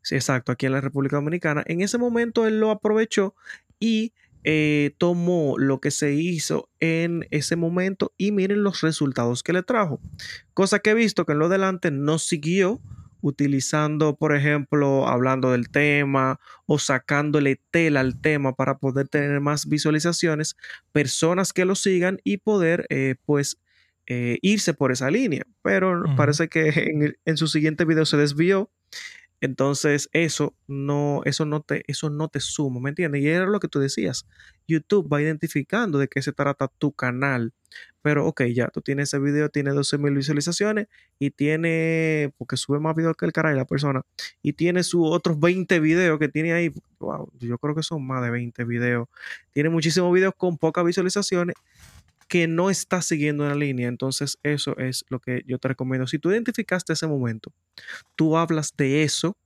Sí, 0.00 0.14
exacto, 0.14 0.52
aquí 0.52 0.66
en 0.66 0.72
la 0.72 0.80
República 0.80 1.16
Dominicana. 1.16 1.62
En 1.66 1.80
ese 1.80 1.98
momento 1.98 2.46
él 2.46 2.60
lo 2.60 2.70
aprovechó 2.70 3.34
y 3.80 4.12
eh, 4.44 4.94
tomó 4.98 5.56
lo 5.58 5.80
que 5.80 5.90
se 5.90 6.12
hizo 6.12 6.68
en 6.78 7.26
ese 7.30 7.56
momento 7.56 8.12
y 8.18 8.30
miren 8.30 8.62
los 8.62 8.82
resultados 8.82 9.42
que 9.42 9.54
le 9.54 9.62
trajo. 9.62 10.00
Cosa 10.52 10.78
que 10.78 10.90
he 10.90 10.94
visto 10.94 11.24
que 11.24 11.32
en 11.32 11.38
lo 11.38 11.46
adelante 11.46 11.90
no 11.90 12.18
siguió 12.18 12.80
utilizando, 13.22 14.16
por 14.16 14.36
ejemplo, 14.36 15.08
hablando 15.08 15.52
del 15.52 15.70
tema 15.70 16.38
o 16.66 16.78
sacándole 16.78 17.58
tela 17.70 18.00
al 18.00 18.20
tema 18.20 18.54
para 18.54 18.76
poder 18.76 19.08
tener 19.08 19.40
más 19.40 19.66
visualizaciones, 19.66 20.56
personas 20.92 21.54
que 21.54 21.64
lo 21.64 21.74
sigan 21.74 22.20
y 22.22 22.36
poder, 22.36 22.86
eh, 22.90 23.14
pues, 23.24 23.58
eh, 24.06 24.38
irse 24.42 24.74
por 24.74 24.92
esa 24.92 25.10
línea. 25.10 25.46
Pero 25.62 26.04
parece 26.16 26.48
que 26.48 26.68
en, 26.68 27.16
en, 27.24 27.36
su 27.38 27.48
siguiente 27.48 27.86
video 27.86 28.04
se 28.04 28.18
desvió 28.18 28.70
entonces, 29.44 30.08
eso 30.12 30.54
no, 30.66 31.20
eso 31.26 31.44
no 31.44 31.60
te, 31.60 31.84
eso 31.86 32.08
no 32.08 32.28
te 32.28 32.40
suma, 32.40 32.80
¿me 32.80 32.88
entiendes? 32.88 33.20
Y 33.22 33.28
era 33.28 33.44
lo 33.44 33.60
que 33.60 33.68
tú 33.68 33.78
decías. 33.78 34.26
YouTube 34.66 35.12
va 35.12 35.20
identificando 35.20 35.98
de 35.98 36.08
qué 36.08 36.22
se 36.22 36.32
trata 36.32 36.68
tu 36.78 36.92
canal. 36.92 37.52
Pero, 38.00 38.26
ok, 38.26 38.44
ya, 38.54 38.68
tú 38.68 38.80
tienes 38.80 39.10
ese 39.10 39.18
video, 39.18 39.50
tiene 39.50 39.72
12 39.72 39.98
mil 39.98 40.14
visualizaciones 40.14 40.86
y 41.18 41.30
tiene, 41.30 42.32
porque 42.38 42.56
sube 42.56 42.80
más 42.80 42.96
videos 42.96 43.16
que 43.16 43.26
el 43.26 43.32
caray 43.32 43.54
la 43.54 43.66
persona, 43.66 44.02
y 44.42 44.54
tiene 44.54 44.82
sus 44.82 45.02
otros 45.10 45.38
20 45.38 45.78
videos 45.80 46.18
que 46.18 46.28
tiene 46.28 46.54
ahí. 46.54 46.72
Wow, 46.98 47.30
yo 47.38 47.58
creo 47.58 47.74
que 47.74 47.82
son 47.82 48.06
más 48.06 48.22
de 48.22 48.30
20 48.30 48.64
videos. 48.64 49.08
Tiene 49.52 49.68
muchísimos 49.68 50.12
videos 50.14 50.34
con 50.36 50.56
pocas 50.56 50.86
visualizaciones 50.86 51.54
que 52.28 52.46
no 52.48 52.70
está 52.70 53.02
siguiendo 53.02 53.44
una 53.44 53.54
línea. 53.54 53.88
Entonces, 53.88 54.38
eso 54.42 54.76
es 54.78 55.04
lo 55.08 55.20
que 55.20 55.42
yo 55.46 55.58
te 55.58 55.68
recomiendo. 55.68 56.06
Si 56.06 56.18
tú 56.18 56.30
identificaste 56.30 56.92
ese 56.92 57.06
momento, 57.06 57.52
tú 58.16 58.36
hablas 58.36 58.74
de 58.76 59.02
eso, 59.02 59.36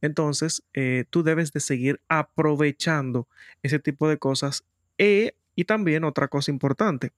entonces 0.00 0.62
eh, 0.72 1.04
tú 1.10 1.22
debes 1.22 1.52
de 1.52 1.60
seguir 1.60 2.00
aprovechando 2.08 3.28
ese 3.62 3.78
tipo 3.78 4.08
de 4.08 4.18
cosas. 4.18 4.64
E, 4.98 5.34
y 5.54 5.64
también 5.64 6.04
otra 6.04 6.28
cosa 6.28 6.50
importante, 6.50 7.12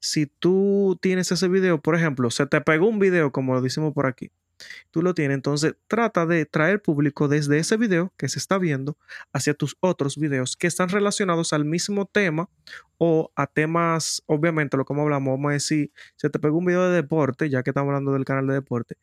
si 0.00 0.26
tú 0.26 0.98
tienes 1.00 1.30
ese 1.30 1.48
video, 1.48 1.80
por 1.80 1.94
ejemplo, 1.94 2.30
se 2.30 2.46
te 2.46 2.60
pegó 2.60 2.88
un 2.88 2.98
video, 2.98 3.32
como 3.32 3.54
lo 3.54 3.60
decimos 3.60 3.92
por 3.92 4.06
aquí, 4.06 4.30
tú 4.90 5.02
lo 5.02 5.14
tienes. 5.14 5.34
Entonces, 5.34 5.74
trata 5.86 6.26
de 6.26 6.46
traer 6.46 6.82
público 6.82 7.28
desde 7.28 7.58
ese 7.58 7.76
video 7.76 8.12
que 8.16 8.28
se 8.28 8.38
está 8.38 8.58
viendo 8.58 8.96
hacia 9.32 9.54
tus 9.54 9.76
otros 9.80 10.16
videos 10.16 10.56
que 10.56 10.66
están 10.66 10.88
relacionados 10.88 11.52
al 11.52 11.64
mismo 11.64 12.06
tema 12.06 12.48
o 12.98 13.32
a 13.34 13.46
temas, 13.46 14.22
obviamente, 14.26 14.76
lo 14.76 14.84
como 14.84 15.02
hablamos, 15.02 15.32
vamos 15.32 15.50
a 15.50 15.52
decir, 15.54 15.92
se 16.16 16.30
te 16.30 16.38
pegó 16.38 16.58
un 16.58 16.66
video 16.66 16.88
de 16.88 16.96
deporte, 16.96 17.48
ya 17.48 17.62
que 17.62 17.70
estamos 17.70 17.88
hablando 17.88 18.12
del 18.12 18.24
canal 18.24 18.46
de 18.46 18.54
deporte, 18.54 18.96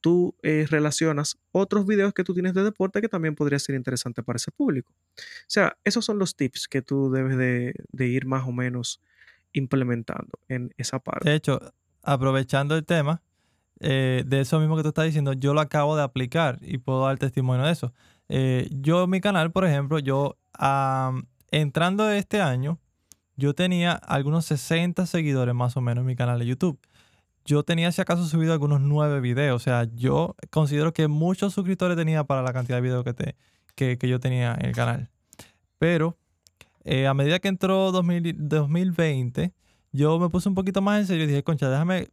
tú 0.00 0.34
eh, 0.42 0.66
relacionas 0.68 1.38
otros 1.52 1.86
videos 1.86 2.12
que 2.12 2.24
tú 2.24 2.34
tienes 2.34 2.54
de 2.54 2.62
deporte 2.62 3.00
que 3.00 3.08
también 3.08 3.34
podría 3.34 3.58
ser 3.58 3.74
interesante 3.74 4.22
para 4.22 4.36
ese 4.36 4.50
público. 4.50 4.92
O 4.92 5.22
sea, 5.46 5.76
esos 5.84 6.04
son 6.04 6.18
los 6.18 6.36
tips 6.36 6.68
que 6.68 6.82
tú 6.82 7.10
debes 7.10 7.36
de, 7.36 7.74
de 7.92 8.06
ir 8.06 8.26
más 8.26 8.46
o 8.46 8.52
menos 8.52 9.00
implementando 9.52 10.38
en 10.48 10.72
esa 10.76 10.98
parte. 10.98 11.28
De 11.28 11.36
hecho, 11.36 11.60
aprovechando 12.02 12.76
el 12.76 12.84
tema, 12.84 13.22
eh, 13.80 14.24
de 14.26 14.40
eso 14.40 14.60
mismo 14.60 14.76
que 14.76 14.82
tú 14.82 14.88
estás 14.88 15.06
diciendo, 15.06 15.32
yo 15.32 15.54
lo 15.54 15.60
acabo 15.60 15.96
de 15.96 16.02
aplicar 16.02 16.58
y 16.62 16.78
puedo 16.78 17.04
dar 17.04 17.18
testimonio 17.18 17.64
de 17.64 17.72
eso. 17.72 17.92
Eh, 18.28 18.68
yo, 18.70 19.06
mi 19.06 19.20
canal, 19.20 19.50
por 19.50 19.64
ejemplo, 19.64 19.98
yo 19.98 20.36
entrando 21.50 22.10
este 22.10 22.40
año, 22.40 22.78
yo 23.36 23.54
tenía 23.54 23.92
algunos 23.92 24.44
60 24.46 25.06
seguidores 25.06 25.54
más 25.54 25.76
o 25.76 25.80
menos 25.80 26.02
en 26.02 26.06
mi 26.06 26.14
canal 26.14 26.38
de 26.38 26.46
YouTube. 26.46 26.78
Yo 27.46 27.62
tenía, 27.62 27.90
si 27.90 28.02
acaso, 28.02 28.26
subido 28.26 28.52
algunos 28.52 28.82
9 28.82 29.20
videos. 29.20 29.56
O 29.56 29.64
sea, 29.64 29.88
yo 29.94 30.36
considero 30.50 30.92
que 30.92 31.08
muchos 31.08 31.54
suscriptores 31.54 31.96
tenía 31.96 32.24
para 32.24 32.42
la 32.42 32.52
cantidad 32.52 32.76
de 32.76 32.82
videos 32.82 33.02
que, 33.02 33.14
te, 33.14 33.36
que, 33.74 34.08
yo 34.08 34.20
tenía 34.20 34.54
en 34.60 34.66
el 34.66 34.74
canal. 34.74 35.08
Pero 35.78 36.18
eh, 36.84 37.06
a 37.06 37.14
medida 37.14 37.38
que 37.38 37.48
entró 37.48 37.92
2020, 37.92 39.52
yo 39.92 40.18
me 40.18 40.28
puse 40.28 40.48
un 40.50 40.54
poquito 40.54 40.82
más 40.82 41.00
en 41.00 41.06
serio 41.06 41.24
y 41.24 41.28
dije, 41.28 41.42
concha, 41.42 41.70
déjame 41.70 42.10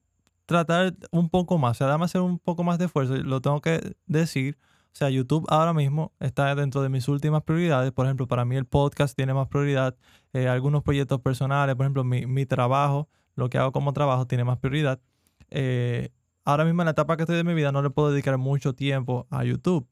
tratar 0.48 0.96
un 1.12 1.30
poco 1.30 1.58
más, 1.60 1.72
o 1.72 1.80
sea, 1.80 1.88
déjame 1.88 2.06
hacer 2.06 2.22
un 2.22 2.40
poco 2.40 2.64
más 2.64 2.80
de 2.80 2.86
esfuerzo, 2.86 3.16
lo 3.18 3.42
tengo 3.42 3.62
que 3.62 3.96
decir. 4.08 4.58
O 4.94 4.98
sea, 4.98 5.12
YouTube 5.12 5.46
ahora 5.50 5.74
mismo 5.74 6.12
está 6.20 6.56
dentro 6.56 6.82
de 6.82 6.90
mis 6.90 7.08
últimas 7.08 7.44
prioridades. 7.44 7.92
Por 7.92 8.08
ejemplo, 8.08 8.28
para 8.28 8.46
mí 8.46 8.56
el 8.56 8.66
podcast 8.66 9.16
tiene 9.16 9.32
más 9.32 9.48
prioridad. 9.48 9.96
Eh, 10.34 10.48
algunos 10.48 10.82
proyectos 10.82 11.22
personales, 11.22 11.76
por 11.76 11.86
ejemplo, 11.86 12.04
mi, 12.04 12.46
trabajo, 12.48 13.08
lo 13.36 13.48
que 13.48 13.60
hago 13.60 13.72
como 13.72 13.94
trabajo 13.94 14.26
tiene 14.26 14.44
más 14.44 14.58
prioridad. 14.58 15.00
Eh, 15.52 16.10
ahora 16.46 16.66
mismo 16.66 16.82
en 16.82 16.86
la 16.86 16.92
etapa 16.92 17.16
que 17.16 17.24
estoy 17.24 17.36
de 17.36 17.44
mi 17.44 17.54
vida 17.54 17.72
no 17.72 17.84
le 17.84 17.92
puedo 17.92 18.10
dedicar 18.10 18.40
mucho 18.40 18.74
tiempo 18.74 19.28
a 19.30 19.44
YouTube. 19.44 19.88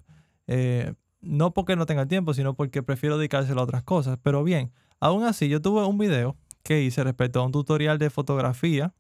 Eh, 0.48 0.96
no 1.22 1.54
porque 1.54 1.76
no 1.76 1.86
tenga 1.86 2.08
tiempo, 2.08 2.34
sino 2.34 2.56
porque 2.56 2.82
prefiero 2.82 3.20
dedicárselo 3.20 3.62
a 3.62 3.66
otras 3.66 3.84
cosas. 3.84 4.18
Pero 4.24 4.44
bien, 4.44 4.72
aún 5.00 5.24
así, 5.24 5.50
yo 5.50 5.62
tuve 5.62 5.86
un 5.86 6.00
video 6.00 6.36
que 6.64 6.82
hice 6.82 7.04
respecto 7.04 7.42
a 7.42 7.46
un 7.46 7.52
tutorial 7.52 8.00
de 8.00 8.10
fotografía 8.10 8.96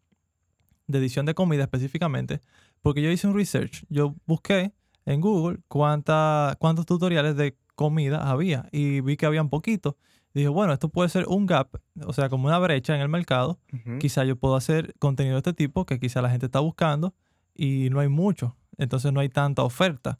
de 0.87 0.99
edición 0.99 1.25
de 1.25 1.33
comida 1.33 1.63
específicamente, 1.63 2.41
porque 2.81 3.01
yo 3.01 3.09
hice 3.09 3.27
un 3.27 3.35
research. 3.35 3.85
Yo 3.89 4.15
busqué 4.25 4.73
en 5.05 5.21
Google 5.21 5.59
cuánta, 5.67 6.55
cuántos 6.59 6.85
tutoriales 6.85 7.35
de 7.35 7.57
comida 7.75 8.29
había 8.29 8.67
y 8.71 9.01
vi 9.01 9.17
que 9.17 9.25
había 9.25 9.41
un 9.41 9.49
poquito. 9.49 9.97
Dije, 10.33 10.49
bueno, 10.49 10.73
esto 10.73 10.89
puede 10.89 11.07
ser 11.07 11.25
un 11.27 11.45
gap, 11.45 11.69
o 12.05 12.11
sea, 12.11 12.27
como 12.27 12.47
una 12.47 12.59
brecha 12.59 12.93
en 12.93 13.01
el 13.01 13.07
mercado. 13.07 13.57
Quizá 13.99 14.25
yo 14.25 14.35
puedo 14.35 14.55
hacer 14.55 14.93
contenido 14.99 15.35
de 15.35 15.39
este 15.39 15.53
tipo 15.53 15.85
que 15.85 15.99
quizá 15.99 16.21
la 16.21 16.29
gente 16.29 16.47
está 16.47 16.59
buscando 16.59 17.13
y 17.55 17.89
no 17.89 18.01
hay 18.01 18.09
mucho. 18.09 18.57
Entonces 18.77 19.13
no 19.13 19.21
hay 19.21 19.29
tanta 19.29 19.63
oferta. 19.63 20.19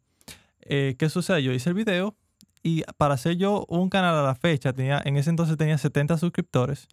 Eh, 0.62 0.96
¿Qué 0.98 1.10
sucede? 1.10 1.44
Yo 1.44 1.52
hice 1.52 1.70
el 1.70 1.76
video 1.76 2.16
y 2.64 2.84
para 2.98 3.16
hacer 3.16 3.36
yo 3.36 3.66
un 3.68 3.90
canal 3.90 4.16
a 4.16 4.24
la 4.24 4.36
fecha, 4.36 4.74
tenía, 4.74 5.02
en 5.04 5.18
ese 5.18 5.30
entonces 5.30 5.58
tenía 5.58 5.78
70 5.78 6.18
suscriptores. 6.18 6.88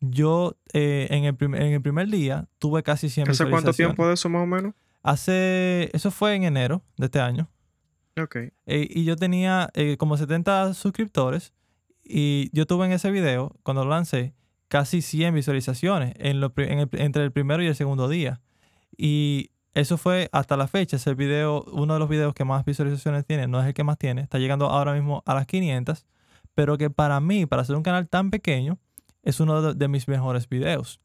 Yo 0.00 0.56
eh, 0.72 1.08
en, 1.10 1.24
el 1.24 1.36
en, 1.40 1.72
el 1.72 1.82
primer 1.82 2.08
día 2.08 2.48
tuve 2.58 2.82
casi 2.82 3.08
100 3.08 3.30
¿Hace 3.30 3.50
cuánto 3.50 3.72
tiempo 3.72 4.06
de 4.06 4.14
eso 4.14 4.28
más 4.28 4.42
o 4.42 4.46
menos? 4.46 4.74
Hace, 5.02 5.90
eso 5.92 6.10
fue 6.10 6.34
en 6.34 6.44
enero 6.44 6.82
de 6.96 7.06
este 7.06 7.20
año. 7.20 7.48
Ok. 8.20 8.36
Eh, 8.36 8.52
y 8.90 9.04
yo 9.04 9.16
tenía 9.16 9.70
eh, 9.74 9.96
como 9.96 10.16
70 10.16 10.74
suscriptores 10.74 11.52
y 12.04 12.50
yo 12.52 12.66
tuve 12.66 12.86
en 12.86 12.92
ese 12.92 13.10
video, 13.10 13.54
cuando 13.62 13.84
lo 13.84 13.90
lancé, 13.90 14.34
casi 14.68 15.02
100 15.02 15.34
visualizaciones 15.34 16.14
en 16.18 16.40
lo, 16.40 16.52
entre 16.56 17.24
el 17.24 17.32
primero 17.32 17.62
y 17.62 17.66
el 17.66 17.74
segundo 17.74 18.08
día. 18.08 18.40
Y 18.96 19.50
eso 19.74 19.96
fue 19.98 20.28
hasta 20.32 20.56
la 20.56 20.68
fecha. 20.68 20.96
Ese 20.96 21.14
video, 21.14 21.64
uno 21.72 21.94
de 21.94 22.00
los 22.00 22.08
videos 22.08 22.34
que 22.34 22.44
más 22.44 22.64
visualizaciones 22.64 23.24
tiene, 23.26 23.46
no 23.46 23.60
es 23.60 23.66
el 23.66 23.74
que 23.74 23.84
más 23.84 23.98
tiene, 23.98 24.22
está 24.22 24.38
llegando 24.38 24.66
ahora 24.66 24.94
mismo 24.94 25.22
a 25.26 25.34
las 25.34 25.46
500, 25.46 26.06
pero 26.54 26.78
que 26.78 26.90
para 26.90 27.20
mí, 27.20 27.46
para 27.46 27.62
hacer 27.62 27.76
un 27.76 27.82
canal 27.82 28.08
tan 28.08 28.30
pequeño, 28.30 28.78
es 29.28 29.40
uno 29.40 29.74
de, 29.74 29.88
mis 29.88 30.08
mejores 30.08 30.48
videos. 30.48 31.02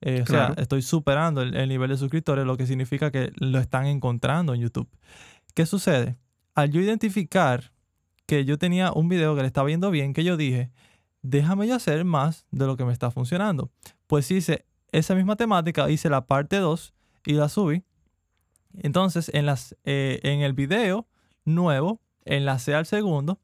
Eh, 0.00 0.22
o 0.22 0.26
sea, 0.26 0.54
estoy 0.56 0.80
superando 0.80 1.42
el, 1.42 1.68
nivel 1.68 1.90
de 1.90 1.98
suscriptores, 1.98 2.46
lo 2.46 2.56
que 2.56 2.66
significa 2.66 3.10
que 3.10 3.32
lo 3.36 3.58
están 3.58 3.84
encontrando 3.84 4.54
en 4.54 4.62
YouTube. 4.62 4.88
¿Qué 5.52 5.66
sucede? 5.66 6.16
Al 6.54 6.70
yo 6.70 6.80
identificar 6.80 7.72
que 8.24 8.46
yo 8.46 8.56
tenía 8.56 8.92
un 8.92 9.10
video 9.10 9.36
que 9.36 9.42
le 9.42 9.46
estaba 9.46 9.66
viendo 9.66 9.90
bien, 9.90 10.14
que 10.14 10.24
yo 10.24 10.38
dije, 10.38 10.70
déjame 11.20 11.66
yo 11.66 11.74
hacer 11.74 12.06
más 12.06 12.46
de 12.50 12.66
lo 12.66 12.78
que 12.78 12.86
me 12.86 12.94
está 12.94 13.10
funcionando. 13.10 13.70
Pues 14.06 14.30
hice 14.30 14.64
esa 14.90 15.14
misma 15.14 15.36
temática, 15.36 15.90
hice 15.90 16.08
la 16.08 16.26
parte 16.26 16.56
2 16.56 16.94
y 17.26 17.34
la 17.34 17.50
subí. 17.50 17.84
Entonces, 18.72 19.30
en, 19.34 19.44
las, 19.44 19.76
eh, 19.84 20.20
en 20.22 20.40
el 20.40 20.54
video 20.54 21.08
nuevo, 21.44 22.00
enlacé 22.24 22.74
al 22.74 22.86
segundo 22.86 23.38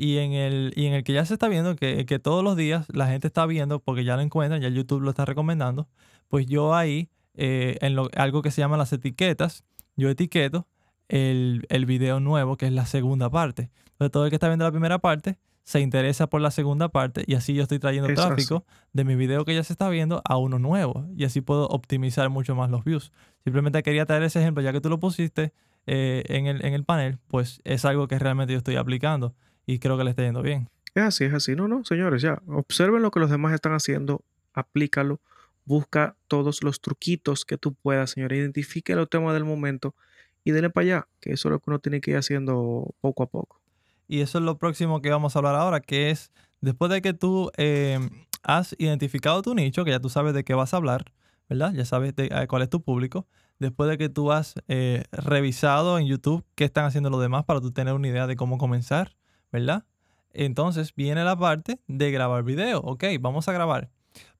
y 0.00 0.18
en 0.18 0.32
el, 0.32 0.72
y 0.76 0.86
en 0.86 0.94
el 0.94 1.02
que 1.02 1.12
ya 1.12 1.24
se 1.24 1.34
está 1.34 1.48
viendo, 1.48 1.74
que, 1.74 2.06
que 2.06 2.20
todos 2.20 2.44
los 2.44 2.56
días 2.56 2.86
la 2.92 3.08
gente 3.08 3.26
está 3.26 3.46
viendo 3.46 3.80
porque 3.80 4.04
ya 4.04 4.14
lo 4.14 4.22
encuentran, 4.22 4.60
ya 4.62 4.68
YouTube 4.68 5.02
lo 5.02 5.10
está 5.10 5.24
recomendando, 5.24 5.88
pues 6.28 6.46
yo 6.46 6.76
ahí, 6.76 7.10
eh, 7.34 7.78
en 7.80 7.96
lo, 7.96 8.08
algo 8.14 8.40
que 8.40 8.52
se 8.52 8.60
llama 8.60 8.76
las 8.76 8.92
etiquetas, 8.92 9.64
yo 9.96 10.08
etiqueto 10.08 10.68
el, 11.08 11.66
el, 11.68 11.84
video 11.84 12.20
nuevo, 12.20 12.56
que 12.56 12.66
es 12.66 12.72
la 12.72 12.86
segunda 12.86 13.28
parte. 13.28 13.70
Entonces 13.90 14.12
todo 14.12 14.24
el 14.24 14.30
que 14.30 14.36
está 14.36 14.46
viendo 14.46 14.64
la 14.64 14.70
primera 14.70 15.00
parte 15.00 15.36
se 15.64 15.80
interesa 15.80 16.28
por 16.28 16.40
la 16.42 16.52
segunda 16.52 16.90
parte 16.90 17.24
y 17.26 17.34
así 17.34 17.52
yo 17.52 17.64
estoy 17.64 17.80
trayendo 17.80 18.14
tráfico 18.14 18.64
de 18.92 19.04
mi 19.04 19.16
video 19.16 19.44
que 19.44 19.52
ya 19.52 19.64
se 19.64 19.72
está 19.72 19.88
viendo 19.88 20.22
a 20.24 20.36
uno 20.36 20.60
nuevo 20.60 21.06
y 21.16 21.24
así 21.24 21.40
puedo 21.40 21.66
optimizar 21.66 22.30
mucho 22.30 22.54
más 22.54 22.70
los 22.70 22.84
views. 22.84 23.10
Simplemente 23.42 23.82
quería 23.82 24.06
traer 24.06 24.22
ese 24.22 24.40
ejemplo, 24.40 24.62
ya 24.62 24.72
que 24.72 24.80
tú 24.80 24.90
lo 24.90 25.00
pusiste 25.00 25.52
eh, 25.86 26.22
en, 26.28 26.46
el, 26.46 26.64
en 26.64 26.74
el 26.74 26.84
panel, 26.84 27.18
pues 27.26 27.60
es 27.64 27.84
algo 27.84 28.06
que 28.06 28.16
realmente 28.20 28.52
yo 28.52 28.58
estoy 28.58 28.76
aplicando 28.76 29.34
y 29.68 29.78
creo 29.80 29.98
que 29.98 30.04
le 30.04 30.10
está 30.10 30.22
yendo 30.22 30.40
bien. 30.40 30.70
Es 30.94 31.02
así, 31.02 31.24
es 31.24 31.34
así. 31.34 31.54
No, 31.54 31.68
no, 31.68 31.84
señores, 31.84 32.22
ya. 32.22 32.40
Observen 32.48 33.02
lo 33.02 33.10
que 33.10 33.20
los 33.20 33.28
demás 33.28 33.52
están 33.52 33.74
haciendo, 33.74 34.24
aplícalo, 34.54 35.20
busca 35.66 36.16
todos 36.26 36.62
los 36.62 36.80
truquitos 36.80 37.44
que 37.44 37.58
tú 37.58 37.74
puedas, 37.74 38.12
señor, 38.12 38.32
identifique 38.32 38.94
los 38.94 39.10
temas 39.10 39.34
del 39.34 39.44
momento 39.44 39.94
y 40.42 40.52
dele 40.52 40.70
para 40.70 40.84
allá, 40.84 41.08
que 41.20 41.34
eso 41.34 41.48
es 41.48 41.52
lo 41.52 41.58
que 41.60 41.68
uno 41.68 41.80
tiene 41.80 42.00
que 42.00 42.12
ir 42.12 42.16
haciendo 42.16 42.94
poco 43.02 43.24
a 43.24 43.26
poco. 43.26 43.60
Y 44.08 44.22
eso 44.22 44.38
es 44.38 44.44
lo 44.44 44.56
próximo 44.56 45.02
que 45.02 45.10
vamos 45.10 45.36
a 45.36 45.40
hablar 45.40 45.54
ahora, 45.54 45.80
que 45.80 46.10
es 46.10 46.32
después 46.62 46.90
de 46.90 47.02
que 47.02 47.12
tú 47.12 47.50
eh, 47.58 48.00
has 48.42 48.74
identificado 48.78 49.42
tu 49.42 49.54
nicho, 49.54 49.84
que 49.84 49.90
ya 49.90 50.00
tú 50.00 50.08
sabes 50.08 50.32
de 50.32 50.44
qué 50.44 50.54
vas 50.54 50.72
a 50.72 50.78
hablar, 50.78 51.12
¿verdad? 51.50 51.74
Ya 51.74 51.84
sabes 51.84 52.16
de, 52.16 52.30
eh, 52.32 52.46
cuál 52.48 52.62
es 52.62 52.70
tu 52.70 52.82
público. 52.82 53.26
Después 53.58 53.90
de 53.90 53.98
que 53.98 54.08
tú 54.08 54.32
has 54.32 54.54
eh, 54.66 55.04
revisado 55.12 55.98
en 55.98 56.06
YouTube 56.06 56.46
qué 56.54 56.64
están 56.64 56.86
haciendo 56.86 57.10
los 57.10 57.20
demás 57.20 57.44
para 57.44 57.60
tú 57.60 57.70
tener 57.70 57.92
una 57.92 58.08
idea 58.08 58.26
de 58.26 58.36
cómo 58.36 58.56
comenzar, 58.56 59.17
¿verdad? 59.52 59.84
Entonces 60.32 60.94
viene 60.94 61.24
la 61.24 61.36
parte 61.36 61.80
de 61.86 62.10
grabar 62.10 62.44
video. 62.44 62.80
Ok, 62.80 63.04
vamos 63.20 63.48
a 63.48 63.52
grabar. 63.52 63.90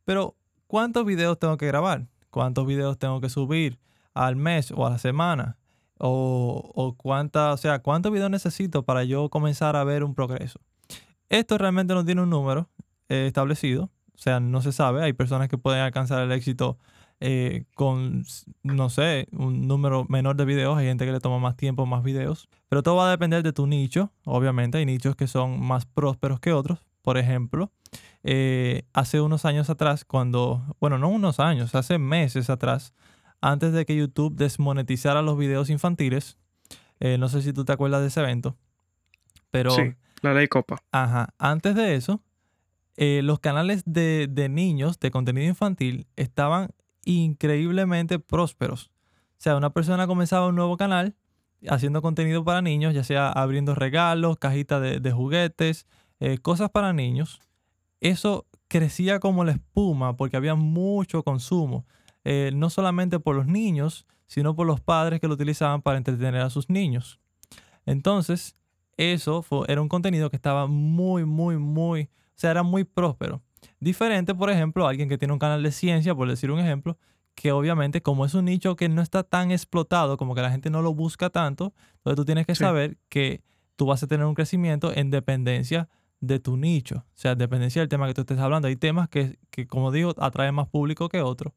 Pero, 0.04 0.36
¿cuántos 0.66 1.04
videos 1.04 1.38
tengo 1.38 1.56
que 1.56 1.66
grabar? 1.66 2.06
¿Cuántos 2.30 2.66
videos 2.66 2.98
tengo 2.98 3.20
que 3.20 3.28
subir 3.28 3.78
al 4.14 4.36
mes 4.36 4.70
o 4.70 4.86
a 4.86 4.90
la 4.90 4.98
semana? 4.98 5.58
O, 5.98 6.94
cuánta, 6.96 7.52
o 7.52 7.56
sea, 7.56 7.80
cuántos 7.80 8.12
videos 8.12 8.30
necesito 8.30 8.84
para 8.84 9.02
yo 9.02 9.28
comenzar 9.30 9.74
a 9.74 9.84
ver 9.84 10.04
un 10.04 10.14
progreso. 10.14 10.60
Esto 11.28 11.58
realmente 11.58 11.94
no 11.94 12.04
tiene 12.04 12.22
un 12.22 12.30
número 12.30 12.70
eh, 13.08 13.26
establecido, 13.26 13.90
o 14.14 14.18
sea, 14.18 14.38
no 14.38 14.62
se 14.62 14.72
sabe. 14.72 15.02
Hay 15.02 15.12
personas 15.12 15.48
que 15.48 15.58
pueden 15.58 15.80
alcanzar 15.80 16.22
el 16.22 16.32
éxito 16.32 16.78
eh, 17.20 17.64
con, 17.74 18.24
no 18.62 18.90
sé, 18.90 19.26
un 19.32 19.66
número 19.66 20.06
menor 20.08 20.36
de 20.36 20.44
videos. 20.44 20.78
Hay 20.78 20.86
gente 20.86 21.04
que 21.04 21.12
le 21.12 21.20
toma 21.20 21.38
más 21.38 21.56
tiempo, 21.56 21.84
más 21.86 22.02
videos. 22.02 22.48
Pero 22.68 22.82
todo 22.82 22.96
va 22.96 23.08
a 23.08 23.10
depender 23.10 23.42
de 23.42 23.52
tu 23.52 23.66
nicho. 23.66 24.12
Obviamente 24.24 24.78
hay 24.78 24.86
nichos 24.86 25.16
que 25.16 25.26
son 25.26 25.60
más 25.60 25.84
prósperos 25.84 26.40
que 26.40 26.52
otros. 26.52 26.78
Por 27.02 27.18
ejemplo, 27.18 27.72
eh, 28.22 28.82
hace 28.92 29.20
unos 29.20 29.44
años 29.44 29.70
atrás, 29.70 30.04
cuando, 30.04 30.62
bueno, 30.80 30.98
no 30.98 31.08
unos 31.08 31.40
años, 31.40 31.74
hace 31.74 31.98
meses 31.98 32.50
atrás, 32.50 32.92
antes 33.40 33.72
de 33.72 33.86
que 33.86 33.96
YouTube 33.96 34.36
desmonetizara 34.36 35.22
los 35.22 35.38
videos 35.38 35.70
infantiles, 35.70 36.36
eh, 37.00 37.16
no 37.18 37.28
sé 37.28 37.40
si 37.42 37.52
tú 37.52 37.64
te 37.64 37.72
acuerdas 37.72 38.02
de 38.02 38.08
ese 38.08 38.20
evento, 38.20 38.56
pero... 39.50 39.70
Sí, 39.70 39.94
la 40.20 40.34
ley 40.34 40.48
Copa. 40.48 40.82
Ajá, 40.92 41.32
antes 41.38 41.74
de 41.76 41.94
eso, 41.94 42.20
los 42.96 43.38
canales 43.38 43.84
de, 43.86 44.26
de 44.28 44.48
niños 44.48 44.98
de 44.98 45.10
contenido 45.10 45.46
infantil 45.46 46.08
estaban 46.16 46.72
increíblemente 47.08 48.18
prósperos. 48.18 48.90
O 49.32 49.40
sea, 49.40 49.56
una 49.56 49.70
persona 49.70 50.06
comenzaba 50.06 50.48
un 50.48 50.56
nuevo 50.56 50.76
canal 50.76 51.14
haciendo 51.68 52.02
contenido 52.02 52.44
para 52.44 52.62
niños, 52.62 52.94
ya 52.94 53.02
sea 53.02 53.30
abriendo 53.30 53.74
regalos, 53.74 54.36
cajitas 54.36 55.02
de, 55.02 55.12
juguetes, 55.12 55.86
eh, 56.20 56.38
cosas 56.38 56.70
para 56.70 56.92
niños. 56.92 57.40
Eso 58.00 58.46
crecía 58.68 59.20
como 59.20 59.44
la 59.44 59.52
espuma 59.52 60.16
porque 60.16 60.36
había 60.36 60.54
mucho 60.54 61.22
consumo. 61.22 61.86
Eh, 62.24 62.50
no 62.54 62.68
solamente 62.68 63.18
por 63.18 63.34
los 63.36 63.46
niños, 63.46 64.06
sino 64.26 64.54
por 64.54 64.66
los 64.66 64.80
padres 64.80 65.20
que 65.20 65.28
lo 65.28 65.34
utilizaban 65.34 65.80
para 65.80 65.96
entretener 65.96 66.42
a 66.42 66.50
sus 66.50 66.68
niños. 66.68 67.18
Entonces, 67.86 68.54
eso 68.98 69.44
era 69.66 69.80
un 69.80 69.88
contenido 69.88 70.28
que 70.28 70.36
estaba 70.36 70.66
muy, 70.66 71.24
muy, 71.24 71.56
muy, 71.56 72.02
o 72.02 72.08
sea, 72.34 72.50
era 72.50 72.62
muy 72.62 72.84
próspero. 72.84 73.40
Diferente, 73.80 74.34
por 74.34 74.50
ejemplo, 74.50 74.86
alguien 74.86 75.08
que 75.08 75.18
tiene 75.18 75.32
un 75.32 75.38
canal 75.38 75.62
de 75.62 75.72
ciencia, 75.72 76.14
por 76.14 76.28
decir 76.28 76.50
un 76.50 76.60
ejemplo, 76.60 76.98
que 77.34 77.52
obviamente 77.52 78.02
como 78.02 78.24
es 78.24 78.34
un 78.34 78.46
nicho 78.46 78.74
que 78.74 78.88
no 78.88 79.00
está 79.00 79.22
tan 79.22 79.52
explotado, 79.52 80.16
como 80.16 80.34
que 80.34 80.42
la 80.42 80.50
gente 80.50 80.70
no 80.70 80.82
lo 80.82 80.92
busca 80.92 81.30
tanto, 81.30 81.72
entonces 81.98 82.16
tú 82.16 82.24
tienes 82.24 82.46
que 82.46 82.56
saber 82.56 82.98
que 83.08 83.42
tú 83.76 83.86
vas 83.86 84.02
a 84.02 84.08
tener 84.08 84.26
un 84.26 84.34
crecimiento 84.34 84.92
en 84.92 85.10
dependencia 85.10 85.88
de 86.20 86.40
tu 86.40 86.56
nicho, 86.56 86.96
o 86.96 87.04
sea, 87.14 87.36
dependencia 87.36 87.80
del 87.80 87.88
tema 87.88 88.08
que 88.08 88.14
tú 88.14 88.22
estés 88.22 88.40
hablando. 88.40 88.66
Hay 88.66 88.74
temas 88.74 89.08
que, 89.08 89.38
como 89.68 89.92
digo, 89.92 90.14
atraen 90.18 90.54
más 90.54 90.68
público 90.68 91.08
que 91.08 91.22
otros. 91.22 91.52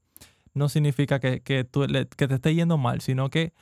No 0.53 0.69
significa 0.69 1.19
que, 1.19 1.41
que, 1.41 1.63
tú, 1.63 1.87
que 2.15 2.27
te 2.27 2.35
esté 2.35 2.53
yendo 2.53 2.77
mal, 2.77 3.01
sino 3.01 3.31
que 3.31 3.53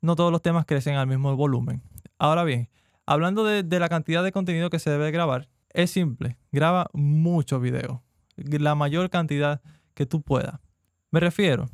no 0.00 0.14
todos 0.14 0.30
los 0.30 0.42
temas 0.42 0.66
crecen 0.66 0.94
al 0.94 1.08
mismo 1.08 1.34
volumen. 1.34 1.82
Ahora 2.18 2.44
bien, 2.44 2.68
hablando 3.04 3.44
de, 3.44 3.64
de 3.64 3.80
la 3.80 3.88
cantidad 3.88 4.22
de 4.22 4.30
contenido 4.30 4.70
que 4.70 4.78
se 4.78 4.90
debe 4.90 5.10
grabar, 5.10 5.48
es 5.74 5.90
simple, 5.90 6.38
graba 6.52 6.88
mucho 6.92 7.60
video, 7.60 8.02
la 8.36 8.74
mayor 8.74 9.10
cantidad 9.10 9.60
que 9.94 10.06
tú 10.06 10.22
puedas. 10.22 10.60
Me 11.10 11.20
refiero 11.20 11.68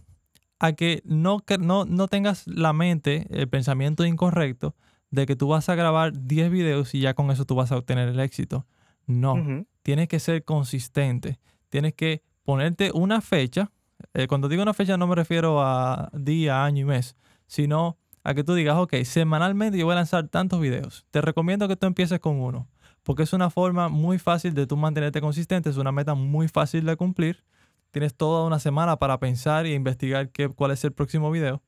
a 0.58 0.72
que 0.72 1.02
no, 1.04 1.40
que 1.40 1.58
no, 1.58 1.84
no 1.84 2.08
tengas 2.08 2.46
la 2.46 2.72
mente, 2.72 3.26
el 3.30 3.48
pensamiento 3.48 4.04
incorrecto 4.04 4.74
de 5.10 5.26
que 5.26 5.36
tú 5.36 5.48
vas 5.48 5.68
a 5.68 5.74
grabar 5.74 6.12
10 6.26 6.50
videos 6.50 6.94
y 6.94 7.00
ya 7.00 7.14
con 7.14 7.30
eso 7.30 7.44
tú 7.44 7.54
vas 7.54 7.72
a 7.72 7.76
obtener 7.76 8.08
el 8.08 8.20
éxito. 8.20 8.66
No, 9.06 9.66
tienes 9.82 10.08
que 10.08 10.18
ser 10.18 10.44
consistente, 10.44 11.38
tienes 11.68 11.94
que 11.94 12.22
ponerte 12.44 12.92
una 12.94 13.20
fecha. 13.20 13.70
Eh, 14.14 14.28
cuando 14.28 14.48
digo 14.48 14.62
una 14.62 14.74
fecha 14.74 14.96
no 14.96 15.06
me 15.06 15.14
refiero 15.14 15.60
a 15.60 16.10
día, 16.14 16.64
año 16.64 16.82
y 16.82 16.84
mes, 16.84 17.16
sino 17.46 17.98
a 18.22 18.34
que 18.34 18.44
tú 18.44 18.54
digas, 18.54 18.76
ok, 18.76 18.94
semanalmente 19.04 19.78
yo 19.78 19.86
voy 19.86 19.92
a 19.92 19.96
lanzar 19.96 20.28
tantos 20.28 20.60
videos. 20.60 21.06
Te 21.10 21.20
recomiendo 21.20 21.68
que 21.68 21.76
tú 21.76 21.86
empieces 21.86 22.20
con 22.20 22.40
uno 22.40 22.68
porque 23.10 23.24
es 23.24 23.32
una 23.32 23.50
forma 23.50 23.88
muy 23.88 24.20
fácil 24.20 24.54
de 24.54 24.68
tú 24.68 24.76
mantenerte 24.76 25.20
consistente, 25.20 25.68
es 25.68 25.78
una 25.78 25.90
meta 25.90 26.14
muy 26.14 26.46
fácil 26.46 26.86
de 26.86 26.94
cumplir. 26.94 27.42
Tienes 27.90 28.14
toda 28.14 28.46
una 28.46 28.60
semana 28.60 28.98
para 29.00 29.18
pensar 29.18 29.66
e 29.66 29.74
investigar 29.74 30.30
qué, 30.30 30.48
cuál 30.48 30.70
es 30.70 30.84
el 30.84 30.92
próximo 30.92 31.28
video 31.32 31.60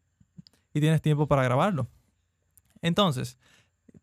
y 0.72 0.78
tienes 0.78 1.02
tiempo 1.02 1.26
para 1.26 1.42
grabarlo. 1.42 1.88
Entonces, 2.80 3.38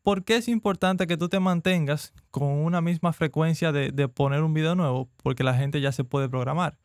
¿por 0.04 0.26
qué 0.26 0.36
es 0.36 0.50
importante 0.50 1.08
que 1.08 1.16
tú 1.16 1.30
te 1.30 1.40
mantengas 1.40 2.12
con 2.30 2.50
una 2.50 2.82
misma 2.82 3.14
frecuencia 3.14 3.72
de, 3.72 4.10
poner 4.10 4.44
un 4.44 4.54
video 4.54 4.76
nuevo? 4.76 5.10
Porque 5.24 5.46
la 5.46 5.54
gente 5.54 5.80
ya 5.80 5.94
se 5.94 6.04
puede 6.04 6.28
programar. 6.28 6.78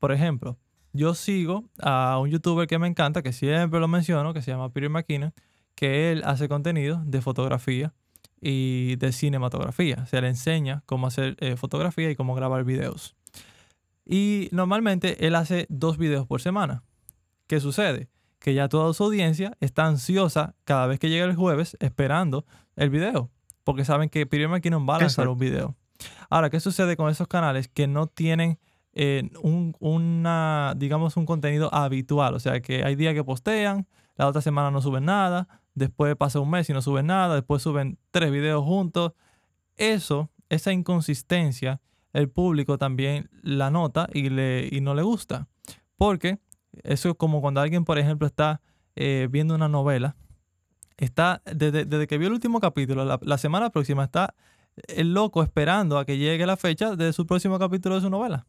Por 0.00 0.10
ejemplo, 0.10 0.58
yo 0.92 1.14
sigo 1.14 1.70
a 1.78 2.18
un 2.18 2.30
youtuber 2.30 2.66
que 2.66 2.80
me 2.80 2.88
encanta, 2.88 3.22
que 3.22 3.32
siempre 3.32 3.78
lo 3.78 3.86
menciono, 3.86 4.34
que 4.34 4.42
se 4.42 4.50
llama 4.50 4.72
Peter 4.72 4.90
McKinnon, 4.90 5.32
que 5.76 6.10
él 6.10 6.24
hace 6.24 6.48
contenido 6.48 7.00
de 7.04 7.22
fotografía 7.22 7.94
y 8.40 8.96
de 8.96 9.12
cinematografía. 9.12 10.06
Se 10.06 10.20
le 10.20 10.28
enseña 10.28 10.82
cómo 10.86 11.06
hacer 11.06 11.36
eh, 11.40 11.56
fotografía 11.56 12.10
y 12.10 12.16
cómo 12.16 12.34
grabar 12.34 12.64
videos. 12.64 13.16
Y 14.04 14.48
normalmente 14.52 15.26
él 15.26 15.34
hace 15.34 15.66
dos 15.68 15.98
videos 15.98 16.26
por 16.26 16.40
semana. 16.40 16.82
¿Qué 17.46 17.60
sucede? 17.60 18.08
Que 18.38 18.54
ya 18.54 18.68
toda 18.68 18.92
su 18.94 19.04
audiencia 19.04 19.56
está 19.60 19.86
ansiosa 19.86 20.54
cada 20.64 20.86
vez 20.86 20.98
que 20.98 21.10
llega 21.10 21.26
el 21.26 21.36
jueves 21.36 21.76
esperando 21.80 22.44
el 22.76 22.90
video. 22.90 23.30
Porque 23.64 23.84
saben 23.84 24.08
que 24.08 24.26
Peter 24.26 24.48
McKinnon 24.48 24.88
va 24.88 24.96
a 24.96 25.00
lanzar 25.00 25.28
un 25.28 25.38
video. 25.38 25.76
Ahora, 26.30 26.48
¿qué 26.48 26.60
sucede 26.60 26.96
con 26.96 27.10
esos 27.10 27.28
canales 27.28 27.68
que 27.68 27.86
no 27.86 28.06
tienen 28.06 28.58
eh, 28.94 29.30
un, 29.42 29.76
una, 29.78 30.74
digamos, 30.76 31.16
un 31.16 31.26
contenido 31.26 31.72
habitual? 31.74 32.34
O 32.34 32.40
sea, 32.40 32.60
que 32.60 32.82
hay 32.84 32.96
días 32.96 33.14
que 33.14 33.22
postean, 33.22 33.86
la 34.20 34.28
otra 34.28 34.42
semana 34.42 34.70
no 34.70 34.82
suben 34.82 35.06
nada, 35.06 35.48
después 35.74 36.14
pasa 36.14 36.40
un 36.40 36.50
mes 36.50 36.68
y 36.68 36.74
no 36.74 36.82
suben 36.82 37.06
nada, 37.06 37.36
después 37.36 37.62
suben 37.62 37.96
tres 38.10 38.30
videos 38.30 38.62
juntos. 38.62 39.12
Eso, 39.78 40.28
esa 40.50 40.74
inconsistencia, 40.74 41.80
el 42.12 42.28
público 42.28 42.76
también 42.76 43.30
la 43.42 43.70
nota 43.70 44.10
y, 44.12 44.28
le, 44.28 44.68
y 44.70 44.82
no 44.82 44.94
le 44.94 45.00
gusta. 45.00 45.48
Porque 45.96 46.38
eso 46.82 47.08
es 47.08 47.14
como 47.14 47.40
cuando 47.40 47.62
alguien, 47.62 47.86
por 47.86 47.98
ejemplo, 47.98 48.26
está 48.26 48.60
eh, 48.94 49.26
viendo 49.30 49.54
una 49.54 49.68
novela, 49.68 50.16
está 50.98 51.40
desde, 51.46 52.06
que 52.06 52.18
vio 52.18 52.28
el 52.28 52.34
último 52.34 52.60
capítulo, 52.60 53.18
la 53.22 53.38
semana 53.38 53.70
próxima 53.70 54.04
está 54.04 54.34
el 54.86 55.14
loco 55.14 55.42
esperando 55.42 55.96
a 55.96 56.04
que 56.04 56.18
llegue 56.18 56.44
la 56.44 56.58
fecha 56.58 56.94
de 56.94 57.14
su 57.14 57.24
próximo 57.24 57.58
capítulo 57.58 57.94
de 57.94 58.02
su 58.02 58.10
novela. 58.10 58.46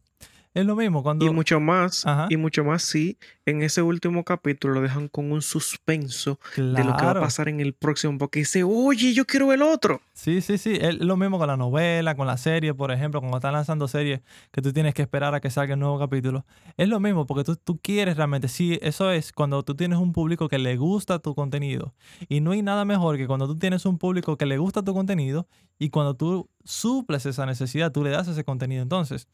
Es 0.54 0.66
lo 0.66 0.76
mismo 0.76 1.02
cuando... 1.02 1.26
Y 1.26 1.30
mucho 1.30 1.62
más, 1.62 2.06
y 2.30 2.36
mucho 2.36 2.66
más 2.66 2.84
si 2.84 3.18
en 3.46 3.62
ese 3.62 3.82
último 3.82 4.26
capítulo 4.26 4.76
lo 4.76 4.82
dejan 4.82 5.08
con 5.08 5.32
un 5.32 5.42
suspenso 5.42 6.40
de 6.58 6.84
lo 6.84 6.96
que 6.98 7.06
va 7.06 7.12
a 7.12 7.20
pasar 7.22 7.48
en 7.48 7.62
el 7.62 7.74
próximo, 7.74 8.18
porque 8.18 8.40
dice, 8.40 8.64
oye, 8.64 9.14
yo 9.14 9.26
quiero 9.26 9.54
el 9.54 9.62
otro. 9.62 10.02
Sí, 10.14 10.42
sí, 10.42 10.58
sí, 10.58 10.78
es 10.80 11.00
lo 11.00 11.16
mismo 11.16 11.38
con 11.38 11.48
la 11.48 11.56
novela, 11.56 12.16
con 12.16 12.28
la 12.28 12.36
serie, 12.36 12.74
por 12.74 12.92
ejemplo, 12.92 13.22
cuando 13.22 13.38
están 13.38 13.54
lanzando 13.54 13.88
series 13.88 14.22
que 14.52 14.62
tú 14.62 14.74
tienes 14.74 14.94
que 14.94 15.02
esperar 15.02 15.34
a 15.34 15.40
que 15.40 15.50
salga 15.50 15.76
el 15.76 15.80
nuevo 15.80 15.98
capítulo. 15.98 16.46
Es 16.76 16.90
lo 16.90 17.00
mismo, 17.00 17.26
porque 17.26 17.46
tú, 17.46 17.56
tú 17.56 17.80
quieres 17.82 18.18
realmente, 18.18 18.50
sí, 18.50 18.78
eso 18.82 19.10
es 19.10 19.32
cuando 19.32 19.64
tú 19.64 19.76
tienes 19.76 20.00
un 20.00 20.12
público 20.12 20.50
que 20.50 20.60
le 20.60 20.76
gusta 20.76 21.20
tu 21.20 21.34
contenido. 21.34 21.94
Y 22.28 22.42
no 22.42 22.52
hay 22.52 22.62
nada 22.62 22.84
mejor 22.84 23.16
que 23.16 23.26
cuando 23.26 23.48
tú 23.48 23.58
tienes 23.58 23.86
un 23.86 23.98
público 23.98 24.38
que 24.38 24.46
le 24.46 24.58
gusta 24.58 24.84
tu 24.84 24.94
contenido 24.94 25.48
y 25.80 25.90
cuando 25.90 26.16
tú 26.16 26.50
suples 26.64 27.26
esa 27.26 27.46
necesidad, 27.46 27.92
tú 27.92 28.04
le 28.04 28.10
das 28.10 28.28
ese 28.28 28.44
contenido. 28.44 28.84
Entonces, 28.84 29.28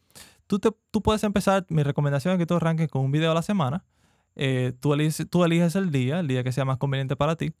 Tú, 0.48 0.58
tú 0.58 1.02
puedes 1.02 1.22
empezar, 1.22 1.64
mi 1.68 1.84
recomendación 1.84 2.32
es 2.32 2.38
que 2.38 2.46
tú 2.46 2.54
arranques 2.54 2.88
con 2.88 3.04
un 3.04 3.12
video 3.12 3.30
a 3.30 3.34
la 3.34 3.42
semana. 3.42 3.84
Eh, 4.34 4.72
tú, 4.80 4.94
eliges, 4.94 5.26
tú 5.30 5.44
eliges 5.44 5.76
el 5.76 5.92
día, 5.92 6.18
el 6.18 6.26
día 6.26 6.42
que 6.42 6.52
sea 6.52 6.64
más 6.64 6.78
conveniente 6.78 7.14
para 7.14 7.36
ti. 7.36 7.52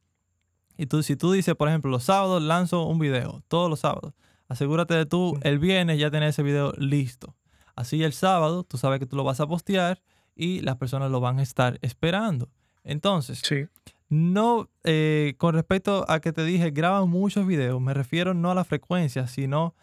Y 0.76 0.86
tú, 0.86 1.02
si 1.02 1.14
tú 1.14 1.32
dices, 1.32 1.54
por 1.54 1.68
ejemplo, 1.68 1.90
los 1.90 2.04
sábados 2.04 2.42
lanzo 2.42 2.86
un 2.86 2.98
video, 2.98 3.42
todos 3.48 3.68
los 3.68 3.80
sábados, 3.80 4.14
asegúrate 4.48 4.94
de 4.94 5.06
tú 5.06 5.38
el 5.42 5.58
viernes 5.58 5.98
ya 5.98 6.10
tener 6.10 6.30
ese 6.30 6.42
video 6.42 6.72
listo. 6.78 7.34
Así 7.76 8.02
el 8.02 8.12
sábado 8.12 8.64
tú 8.64 8.78
sabes 8.78 8.98
que 8.98 9.06
tú 9.06 9.16
lo 9.16 9.22
vas 9.22 9.40
a 9.40 9.46
postear 9.46 10.00
y 10.34 10.60
las 10.62 10.76
personas 10.76 11.10
lo 11.10 11.20
van 11.20 11.40
a 11.40 11.42
estar 11.42 11.78
esperando. 11.82 12.48
Entonces, 12.84 13.42
no, 14.08 14.70
eh, 14.84 15.34
con 15.36 15.54
respecto 15.54 16.06
a 16.08 16.20
que 16.20 16.32
te 16.32 16.44
dije, 16.44 16.70
graba 16.70 17.04
muchos 17.04 17.46
videos, 17.46 17.80
me 17.80 17.92
refiero 17.92 18.32
no 18.32 18.50
a 18.50 18.54
la 18.54 18.64
frecuencia, 18.64 19.26
sino 19.26 19.74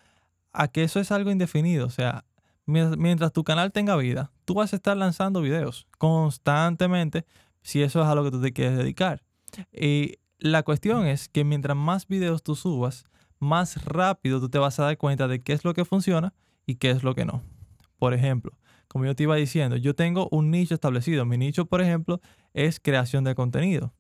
a 0.52 0.70
que 0.70 0.84
eso 0.84 1.00
es 1.00 1.12
algo 1.12 1.30
indefinido. 1.30 1.86
O 1.86 1.90
sea, 1.92 2.26
mientras 2.66 3.32
tu 3.32 3.44
canal 3.44 3.72
tenga 3.72 3.96
vida, 3.96 4.32
tú 4.46 4.56
vas 4.56 4.74
a 4.74 4.76
estar 4.76 4.98
lanzando 4.98 5.42
videos 5.42 5.88
constantemente 5.98 7.26
si 7.62 7.82
eso 7.82 8.02
es 8.02 8.08
a 8.08 8.16
lo 8.16 8.24
que 8.24 8.32
tú 8.32 8.42
te 8.42 8.54
quieres 8.54 8.78
dedicar. 8.78 9.24
Y 9.72 10.16
la 10.40 10.64
cuestión 10.64 11.08
es 11.08 11.30
que 11.30 11.44
mientras 11.44 11.78
más 11.78 12.08
videos 12.08 12.44
tú 12.44 12.56
subas, 12.56 13.06
más 13.40 13.84
rápido 13.86 14.40
tú 14.40 14.50
te 14.50 14.58
vas 14.58 14.80
a 14.80 14.84
dar 14.84 14.98
cuenta 14.98 15.28
de 15.28 15.42
qué 15.42 15.54
es 15.54 15.64
lo 15.64 15.74
que 15.74 15.86
funciona 15.86 16.34
y 16.66 16.76
qué 16.76 16.92
es 16.92 17.04
lo 17.04 17.16
que 17.16 17.26
no. 17.26 17.42
Por 17.98 18.14
ejemplo, 18.14 18.58
como 18.88 19.06
yo 19.06 19.16
te 19.16 19.24
iba 19.24 19.36
diciendo, 19.36 19.76
yo 19.78 19.96
tengo 19.96 20.30
un 20.32 20.52
nicho 20.52 20.74
establecido. 20.74 21.26
Mi 21.26 21.38
nicho, 21.38 21.66
por 21.66 21.82
ejemplo, 21.82 22.22
es 22.54 22.80
creación 22.80 23.24
de 23.24 23.36
contenido. 23.36 23.94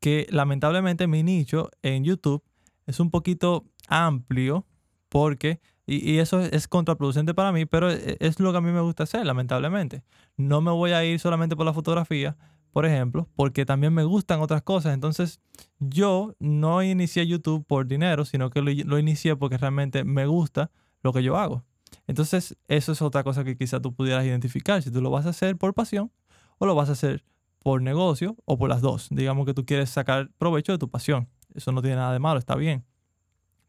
Que 0.00 0.26
lamentablemente 0.30 1.06
mi 1.06 1.22
nicho 1.22 1.70
en 1.82 2.04
YouTube 2.04 2.42
es 2.86 3.00
un 3.00 3.10
poquito 3.10 3.64
amplio 3.88 4.66
porque, 5.08 5.60
y, 5.88 6.18
eso 6.18 6.40
es 6.40 6.68
contraproducente 6.68 7.34
para 7.34 7.50
mí, 7.50 7.64
pero 7.64 7.90
es, 7.90 8.16
es 8.20 8.40
lo 8.40 8.52
que 8.52 8.58
a 8.58 8.60
mí 8.60 8.70
me 8.70 8.80
gusta 8.80 9.04
hacer, 9.04 9.24
lamentablemente. 9.24 10.04
No 10.36 10.60
me 10.60 10.70
voy 10.70 10.92
a 10.92 11.04
ir 11.04 11.18
solamente 11.18 11.56
por 11.56 11.64
la 11.64 11.72
fotografía, 11.72 12.36
por 12.72 12.84
ejemplo, 12.84 13.28
porque 13.34 13.64
también 13.64 13.94
me 13.94 14.04
gustan 14.04 14.40
otras 14.40 14.62
cosas. 14.62 14.94
Entonces, 14.94 15.40
yo 15.78 16.34
no 16.38 16.82
inicié 16.82 17.26
YouTube 17.26 17.64
por 17.66 17.86
dinero, 17.86 18.24
sino 18.24 18.50
que 18.50 18.60
lo, 18.62 18.98
inicié 18.98 19.34
porque 19.36 19.56
realmente 19.56 20.04
me 20.04 20.26
gusta 20.26 20.70
lo 21.02 21.12
que 21.12 21.22
yo 21.22 21.36
hago. 21.36 21.64
Entonces, 22.06 22.56
eso 22.68 22.92
es 22.92 23.02
otra 23.02 23.24
cosa 23.24 23.42
que 23.42 23.56
quizá 23.56 23.80
tú 23.80 23.94
pudieras 23.94 24.24
identificar, 24.24 24.82
si 24.82 24.90
tú 24.90 25.00
lo 25.00 25.10
vas 25.10 25.26
a 25.26 25.30
hacer 25.30 25.56
por 25.56 25.74
pasión 25.74 26.12
o 26.58 26.66
lo 26.66 26.74
vas 26.74 26.88
a 26.88 26.92
hacer 26.92 27.24
por 27.60 27.82
negocio 27.82 28.36
o 28.44 28.58
por 28.58 28.68
las 28.68 28.80
dos. 28.80 29.08
Digamos 29.10 29.46
que 29.46 29.54
tú 29.54 29.64
quieres 29.64 29.90
sacar 29.90 30.30
provecho 30.38 30.72
de 30.72 30.78
tu 30.78 30.90
pasión. 30.90 31.28
Eso 31.54 31.72
no 31.72 31.80
tiene 31.80 31.96
nada 31.96 32.12
de 32.12 32.18
malo, 32.18 32.38
está 32.38 32.54
bien. 32.56 32.84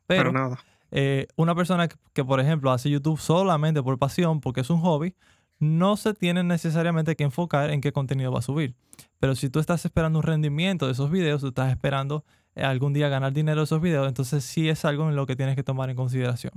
Pero, 0.05 0.31
nada. 0.31 0.59
Eh, 0.91 1.27
una 1.35 1.55
persona 1.55 1.87
que, 1.87 2.25
por 2.25 2.39
ejemplo, 2.39 2.71
hace 2.71 2.89
YouTube 2.89 3.19
solamente 3.19 3.83
por 3.83 3.97
pasión, 3.97 4.41
porque 4.41 4.61
es 4.61 4.69
un 4.69 4.81
hobby, 4.81 5.15
no 5.59 5.97
se 5.97 6.13
tiene 6.13 6.43
necesariamente 6.43 7.15
que 7.15 7.23
enfocar 7.23 7.69
en 7.69 7.81
qué 7.81 7.91
contenido 7.91 8.31
va 8.31 8.39
a 8.39 8.43
subir. 8.43 8.75
Pero 9.19 9.35
si 9.35 9.49
tú 9.49 9.59
estás 9.59 9.83
esperando 9.85 10.19
un 10.19 10.23
rendimiento 10.23 10.85
de 10.85 10.93
esos 10.93 11.11
videos, 11.11 11.41
tú 11.41 11.49
estás 11.49 11.69
esperando 11.69 12.23
eh, 12.55 12.63
algún 12.63 12.93
día 12.93 13.09
ganar 13.09 13.33
dinero 13.33 13.61
de 13.61 13.65
esos 13.65 13.81
videos, 13.81 14.07
entonces 14.07 14.43
sí 14.43 14.69
es 14.69 14.85
algo 14.85 15.09
en 15.09 15.15
lo 15.15 15.25
que 15.25 15.35
tienes 15.35 15.55
que 15.55 15.63
tomar 15.63 15.89
en 15.89 15.95
consideración. 15.95 16.53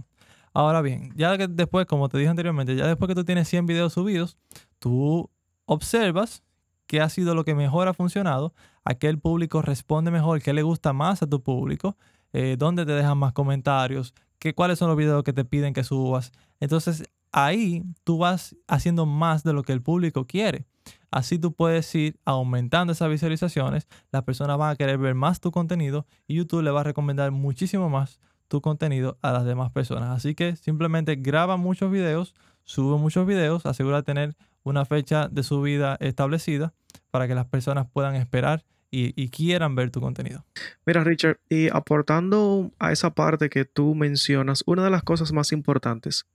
Ahora 0.54 0.82
bien, 0.82 1.12
ya 1.16 1.36
que 1.38 1.48
después, 1.48 1.86
como 1.86 2.08
te 2.08 2.18
dije 2.18 2.28
anteriormente, 2.28 2.76
ya 2.76 2.86
después 2.86 3.08
que 3.08 3.14
tú 3.14 3.24
tienes 3.24 3.48
100 3.48 3.66
videos 3.66 3.94
subidos, 3.94 4.36
tú 4.78 5.30
observas 5.64 6.42
qué 6.86 7.00
ha 7.00 7.08
sido 7.08 7.34
lo 7.34 7.44
que 7.44 7.54
mejor 7.54 7.88
ha 7.88 7.94
funcionado, 7.94 8.52
a 8.84 8.94
qué 8.94 9.08
el 9.08 9.18
público 9.18 9.62
responde 9.62 10.10
mejor, 10.10 10.42
qué 10.42 10.52
le 10.52 10.62
gusta 10.62 10.92
más 10.92 11.22
a 11.22 11.26
tu 11.26 11.42
público, 11.42 11.96
eh, 12.32 12.56
dónde 12.58 12.86
te 12.86 12.92
dejan 12.92 13.18
más 13.18 13.32
comentarios, 13.32 14.14
qué, 14.38 14.54
cuáles 14.54 14.78
son 14.78 14.88
los 14.88 14.96
videos 14.96 15.22
que 15.22 15.32
te 15.32 15.44
piden 15.44 15.74
que 15.74 15.84
subas. 15.84 16.32
Entonces 16.60 17.04
ahí 17.32 17.82
tú 18.04 18.18
vas 18.18 18.56
haciendo 18.68 19.06
más 19.06 19.42
de 19.42 19.52
lo 19.52 19.62
que 19.62 19.72
el 19.72 19.82
público 19.82 20.26
quiere. 20.26 20.66
Así 21.10 21.38
tú 21.38 21.52
puedes 21.52 21.94
ir 21.94 22.18
aumentando 22.24 22.92
esas 22.92 23.10
visualizaciones, 23.10 23.86
las 24.10 24.22
personas 24.24 24.56
van 24.56 24.70
a 24.70 24.76
querer 24.76 24.98
ver 24.98 25.14
más 25.14 25.40
tu 25.40 25.50
contenido 25.50 26.06
y 26.26 26.36
YouTube 26.36 26.62
le 26.62 26.70
va 26.70 26.80
a 26.80 26.84
recomendar 26.84 27.30
muchísimo 27.30 27.90
más 27.90 28.18
tu 28.48 28.60
contenido 28.60 29.18
a 29.22 29.32
las 29.32 29.44
demás 29.44 29.70
personas. 29.70 30.10
Así 30.10 30.34
que 30.34 30.56
simplemente 30.56 31.16
graba 31.16 31.56
muchos 31.56 31.90
videos, 31.90 32.34
sube 32.64 32.98
muchos 32.98 33.26
videos, 33.26 33.66
asegura 33.66 34.02
tener 34.02 34.36
una 34.64 34.84
fecha 34.84 35.28
de 35.28 35.42
subida 35.42 35.96
establecida 36.00 36.72
para 37.10 37.28
que 37.28 37.34
las 37.34 37.46
personas 37.46 37.86
puedan 37.90 38.14
esperar 38.14 38.64
y, 38.94 39.30
quieran 39.30 39.74
ver 39.74 39.90
tu 39.90 40.00
contenido. 40.00 40.44
Mira, 40.84 41.02
Richard, 41.02 41.40
y 41.48 41.68
aportando 41.70 42.70
a 42.78 42.92
esa 42.92 43.14
parte 43.14 43.48
que 43.48 43.64
tú 43.64 43.94
mencionas, 43.94 44.62
una 44.66 44.84
de 44.84 44.90
las 44.90 45.02
cosas 45.02 45.32
más 45.32 45.50
importantes 45.52 46.26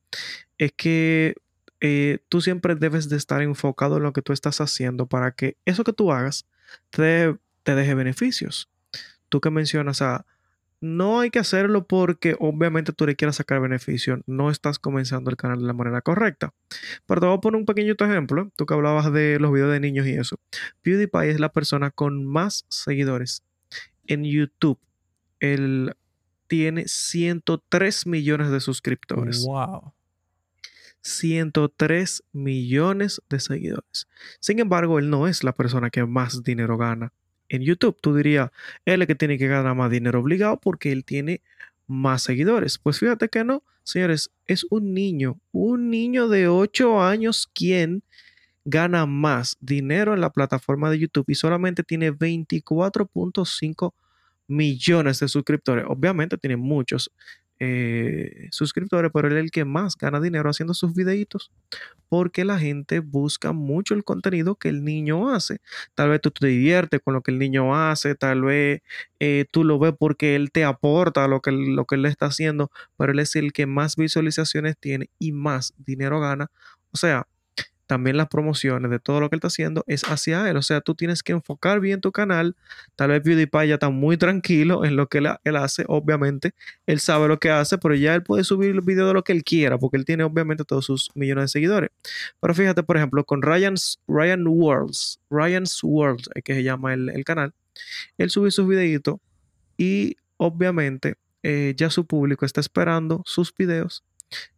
es 0.58 0.72
que 0.76 1.36
eh, 1.82 2.18
tú 2.30 2.42
siempre 2.42 2.74
debes 2.74 3.10
de 3.10 3.18
estar 3.18 3.44
enfocado 3.44 3.98
en 3.98 4.04
lo 4.04 4.12
que 4.12 4.24
tú 4.24 4.34
estás 4.34 4.60
haciendo 4.60 5.06
para 5.06 5.32
que 5.32 5.56
eso 5.66 5.84
que 5.84 5.94
tú 5.94 6.12
hagas 6.12 6.48
te, 6.90 7.36
te 7.62 7.76
deje 7.76 7.94
beneficios. 7.94 8.70
Tú 9.30 9.40
que 9.40 9.52
mencionas 9.52 10.02
a 10.02 10.26
no 10.80 11.20
hay 11.20 11.30
que 11.30 11.40
hacerlo 11.40 11.86
porque 11.86 12.36
obviamente 12.40 12.94
tú 12.94 13.06
le 13.06 13.16
quieras 13.16 13.38
sacar 13.38 13.60
beneficio, 13.60 14.22
no 14.28 14.52
estás 14.52 14.80
comenzando 14.80 15.30
el 15.30 15.38
canal 15.38 15.60
de 15.60 15.66
la 15.66 15.74
manera 15.74 16.02
correcta. 16.02 16.54
Pero 17.06 17.22
te 17.22 17.28
voy 17.28 17.38
a 17.38 17.42
poner 17.42 17.60
un 17.60 17.66
pequeño 17.66 17.96
ejemplo, 18.00 18.52
tú 18.56 18.66
que 18.66 18.74
hablabas 18.74 19.12
de 19.12 19.40
los 19.40 19.52
videos 19.52 19.72
de 19.72 19.80
niños 19.80 20.06
y 20.08 20.14
eso. 20.14 20.40
PewDiePie 20.84 21.32
es 21.32 21.40
la 21.40 21.52
persona 21.52 21.92
con 21.92 22.26
más 22.26 22.66
seguidores 22.70 23.44
en 24.06 24.24
YouTube. 24.24 24.80
Él 25.40 25.96
tiene 26.48 26.88
103 26.88 28.08
millones 28.08 28.52
de 28.52 28.60
suscriptores. 28.60 29.46
Wow. 29.46 29.94
103 31.02 32.24
millones 32.34 33.22
de 33.30 33.40
seguidores. 33.40 34.08
Sin 34.40 34.60
embargo, 34.60 35.00
él 35.00 35.10
no 35.10 35.28
es 35.28 35.44
la 35.44 35.54
persona 35.54 35.90
que 35.90 36.06
más 36.06 36.44
dinero 36.44 36.78
gana 36.78 37.14
en 37.50 37.62
YouTube. 37.64 37.98
Tú 38.02 38.16
dirías, 38.16 38.52
él 38.86 39.02
es 39.02 39.08
que 39.08 39.16
tiene 39.16 39.38
que 39.38 39.48
ganar 39.48 39.76
más 39.76 39.92
dinero 39.92 40.20
obligado 40.20 40.60
porque 40.60 40.92
él 40.92 41.06
tiene 41.06 41.42
más 41.88 42.24
seguidores. 42.24 42.78
Pues 42.78 43.00
fíjate 43.00 43.30
que 43.30 43.44
no, 43.44 43.64
señores, 43.84 44.32
es 44.46 44.66
un 44.70 44.94
niño, 44.94 45.40
un 45.52 45.90
niño 45.90 46.28
de 46.28 46.48
8 46.48 47.02
años 47.02 47.50
quien 47.54 48.04
gana 48.66 49.06
más 49.06 49.56
dinero 49.62 50.14
en 50.14 50.22
la 50.22 50.32
plataforma 50.32 50.90
de 50.90 51.00
YouTube 51.00 51.26
y 51.30 51.36
solamente 51.36 51.84
tiene 51.84 52.12
24.5 52.12 53.94
millones 54.48 55.20
de 55.20 55.28
suscriptores. 55.30 55.86
Obviamente 55.88 56.38
tiene 56.38 56.58
muchos 56.58 57.12
eh, 57.60 58.48
suscriptores, 58.52 59.12
pero 59.14 59.28
él 59.28 59.38
es 59.38 59.44
el 59.44 59.52
que 59.52 59.66
más 59.66 59.96
gana 59.98 60.20
dinero 60.20 60.50
haciendo 60.50 60.74
sus 60.74 60.94
videitos 60.94 61.52
porque 62.10 62.46
la 62.46 62.60
gente 62.60 63.00
busca 63.00 63.52
mucho 63.52 63.94
el 63.94 64.04
contenido 64.04 64.56
que 64.56 64.70
el 64.70 64.84
niño 64.84 65.30
hace. 65.34 65.60
Tal 65.96 66.10
vez 66.10 66.22
tú 66.22 66.32
te 66.32 66.48
diviertes 66.48 67.02
con 67.04 67.14
lo 67.14 67.22
que 67.22 67.32
el 67.32 67.40
niño 67.40 67.76
hace, 67.76 68.16
tal 68.16 68.44
vez 68.44 68.82
eh, 69.20 69.46
tú 69.52 69.64
lo 69.64 69.80
ves 69.80 69.94
porque 69.98 70.36
él 70.36 70.52
te 70.52 70.64
aporta 70.64 71.28
lo 71.28 71.42
que, 71.42 71.52
lo 71.52 71.86
que 71.86 71.96
él 71.96 72.06
está 72.06 72.28
haciendo, 72.28 72.72
pero 72.98 73.12
él 73.12 73.20
es 73.20 73.36
el 73.36 73.54
que 73.54 73.66
más 73.66 73.96
visualizaciones 73.96 74.78
tiene 74.80 75.10
y 75.20 75.32
más 75.32 75.74
dinero 75.78 76.20
gana. 76.20 76.50
O 76.92 76.98
sea, 76.98 77.28
también 77.88 78.18
las 78.18 78.28
promociones 78.28 78.92
de 78.92 79.00
todo 79.00 79.22
lo 79.22 79.30
que 79.30 79.36
él 79.36 79.38
está 79.38 79.48
haciendo 79.48 79.84
es 79.88 80.04
hacia 80.04 80.48
él. 80.50 80.58
O 80.58 80.62
sea, 80.62 80.82
tú 80.82 80.94
tienes 80.94 81.24
que 81.24 81.32
enfocar 81.32 81.80
bien 81.80 82.02
tu 82.02 82.12
canal. 82.12 82.56
Tal 82.96 83.10
vez 83.10 83.22
PewDiePie 83.22 83.70
ya 83.70 83.76
está 83.76 83.90
muy 83.90 84.18
tranquilo 84.18 84.86
en 84.86 84.96
lo 84.96 85.08
que 85.08 85.20
él, 85.20 85.56
hace. 85.56 85.86
Obviamente, 85.88 86.54
él 86.86 87.00
sabe 87.00 87.28
lo 87.28 87.40
que 87.40 87.50
hace, 87.50 87.78
pero 87.78 87.96
ya 87.96 88.14
él 88.14 88.24
puede 88.24 88.44
subir 88.44 88.72
el 88.72 88.82
video 88.82 89.08
de 89.08 89.14
lo 89.14 89.24
que 89.24 89.32
él 89.32 89.44
quiera, 89.44 89.78
porque 89.78 89.98
él 89.98 90.06
tiene 90.06 90.24
obviamente 90.24 90.66
todos 90.66 90.86
sus 90.86 91.10
millones 91.16 91.46
de 91.46 91.48
seguidores. 91.48 91.90
Pero 92.40 92.54
fíjate, 92.54 92.84
por 92.84 92.98
ejemplo, 92.98 93.24
con 93.24 93.42
Ryan's, 93.42 94.00
Ryan 94.08 94.46
Worlds, 94.46 95.20
Ryan's 95.30 95.80
World, 95.84 96.28
que 96.44 96.54
se 96.54 96.64
llama 96.64 96.94
el, 96.94 97.24
canal, 97.26 97.54
él 98.18 98.30
sube 98.30 98.52
sus 98.52 98.68
videitos 98.68 99.20
y 99.78 100.18
obviamente 100.38 101.16
eh, 101.44 101.74
ya 101.78 101.90
su 101.90 102.06
público 102.06 102.46
está 102.46 102.60
esperando 102.60 103.22
sus 103.26 103.54
videos 103.56 104.04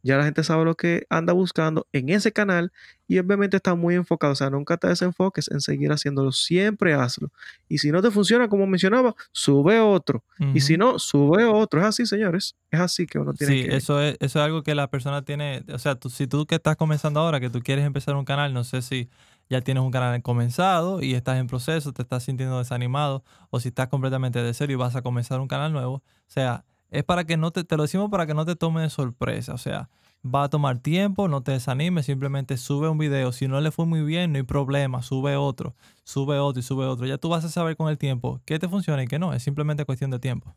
ya 0.01 0.17
la 0.17 0.23
gente 0.23 0.43
sabe 0.43 0.65
lo 0.65 0.75
que 0.75 1.05
anda 1.09 1.33
buscando 1.33 1.87
en 1.91 2.09
ese 2.09 2.31
canal 2.31 2.71
y 3.07 3.19
obviamente 3.19 3.57
está 3.57 3.75
muy 3.75 3.95
enfocado. 3.95 4.33
O 4.33 4.35
sea, 4.35 4.49
nunca 4.49 4.77
te 4.77 4.87
desenfoques 4.87 5.49
en 5.51 5.61
seguir 5.61 5.91
haciéndolo. 5.91 6.31
Siempre 6.31 6.93
hazlo. 6.93 7.31
Y 7.67 7.79
si 7.79 7.91
no 7.91 8.01
te 8.01 8.11
funciona, 8.11 8.47
como 8.47 8.67
mencionaba, 8.67 9.15
sube 9.31 9.79
otro. 9.79 10.23
Y 10.53 10.61
si 10.61 10.77
no, 10.77 10.99
sube 10.99 11.45
otro. 11.45 11.81
Es 11.81 11.87
así, 11.87 12.05
señores. 12.05 12.55
Es 12.71 12.79
así 12.79 13.07
que 13.07 13.19
uno 13.19 13.33
tiene 13.33 13.53
sí, 13.53 13.67
que... 13.67 13.75
eso 13.75 14.01
es, 14.01 14.15
eso 14.19 14.39
es 14.39 14.45
algo 14.45 14.63
que 14.63 14.75
la 14.75 14.89
persona 14.89 15.23
tiene. 15.23 15.63
O 15.73 15.79
sea, 15.79 15.95
tú, 15.95 16.09
si 16.09 16.27
tú 16.27 16.45
que 16.45 16.55
estás 16.55 16.75
comenzando 16.75 17.19
ahora, 17.19 17.39
que 17.39 17.49
tú 17.49 17.61
quieres 17.61 17.85
empezar 17.85 18.15
un 18.15 18.25
canal, 18.25 18.53
no 18.53 18.63
sé 18.63 18.81
si 18.81 19.09
ya 19.49 19.61
tienes 19.61 19.83
un 19.83 19.91
canal 19.91 20.21
comenzado 20.21 21.01
y 21.01 21.15
estás 21.15 21.39
en 21.39 21.47
proceso, 21.47 21.91
te 21.91 22.03
estás 22.03 22.23
sintiendo 22.23 22.59
desanimado, 22.59 23.23
o 23.49 23.59
si 23.59 23.69
estás 23.69 23.87
completamente 23.87 24.41
de 24.43 24.53
serio 24.53 24.75
y 24.75 24.77
vas 24.77 24.95
a 24.95 25.01
comenzar 25.01 25.39
un 25.39 25.47
canal 25.47 25.73
nuevo. 25.73 25.95
O 25.95 26.03
sea, 26.27 26.63
es 26.91 27.03
para 27.03 27.25
que 27.25 27.37
no 27.37 27.51
te, 27.51 27.63
te 27.63 27.77
lo 27.77 27.83
decimos 27.83 28.09
para 28.09 28.25
que 28.25 28.33
no 28.33 28.45
te 28.45 28.55
tome 28.55 28.81
de 28.81 28.89
sorpresa. 28.89 29.53
O 29.53 29.57
sea, 29.57 29.89
va 30.25 30.43
a 30.43 30.49
tomar 30.49 30.79
tiempo, 30.79 31.27
no 31.27 31.41
te 31.43 31.51
desanimes, 31.51 32.05
simplemente 32.05 32.57
sube 32.57 32.89
un 32.89 32.97
video. 32.97 33.31
Si 33.31 33.47
no 33.47 33.61
le 33.61 33.71
fue 33.71 33.85
muy 33.85 34.01
bien, 34.01 34.31
no 34.31 34.37
hay 34.37 34.43
problema, 34.43 35.01
sube 35.01 35.35
otro, 35.35 35.75
sube 36.03 36.37
otro 36.39 36.59
y 36.59 36.63
sube 36.63 36.85
otro. 36.85 37.05
Ya 37.05 37.17
tú 37.17 37.29
vas 37.29 37.45
a 37.45 37.49
saber 37.49 37.75
con 37.75 37.89
el 37.89 37.97
tiempo 37.97 38.41
qué 38.45 38.59
te 38.59 38.67
funciona 38.67 39.03
y 39.03 39.07
qué 39.07 39.19
no. 39.19 39.33
Es 39.33 39.43
simplemente 39.43 39.85
cuestión 39.85 40.11
de 40.11 40.19
tiempo. 40.19 40.55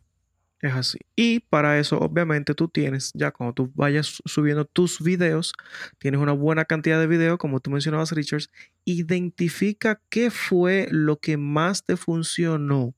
Es 0.61 0.74
así. 0.74 0.99
Y 1.16 1.41
para 1.41 1.80
eso, 1.80 1.99
obviamente, 1.99 2.55
tú 2.55 2.68
tienes, 2.68 3.11
ya 3.14 3.33
cuando 3.33 3.53
tú 3.53 3.72
vayas 3.74 4.22
subiendo 4.24 4.64
tus 4.64 5.03
videos, 5.03 5.53
tienes 5.99 6.20
una 6.20 6.33
buena 6.33 6.64
cantidad 6.64 7.01
de 7.01 7.09
videos, 7.09 7.37
como 7.39 7.59
tú 7.59 7.70
mencionabas, 7.72 8.12
Richards, 8.12 8.49
identifica 8.85 10.01
qué 10.09 10.30
fue 10.30 10.87
lo 10.93 11.18
que 11.18 11.37
más 11.37 11.85
te 11.85 11.97
funcionó 11.97 12.95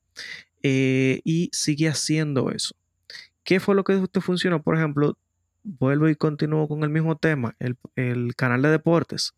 eh, 0.61 1.21
y 1.23 1.49
sigue 1.53 1.89
haciendo 1.89 2.51
eso. 2.51 2.75
¿Qué 3.45 3.59
fue 3.59 3.75
lo 3.75 3.83
que 3.83 3.95
te 4.11 4.21
funcionó? 4.21 4.61
Por 4.61 4.75
ejemplo, 4.75 5.17
vuelvo 5.63 6.09
y 6.09 6.15
continúo 6.15 6.67
con 6.67 6.83
el 6.83 6.89
mismo 6.89 7.15
tema, 7.15 7.55
el, 7.59 8.35
canal 8.35 8.61
de 8.63 8.69
deportes. 8.69 9.33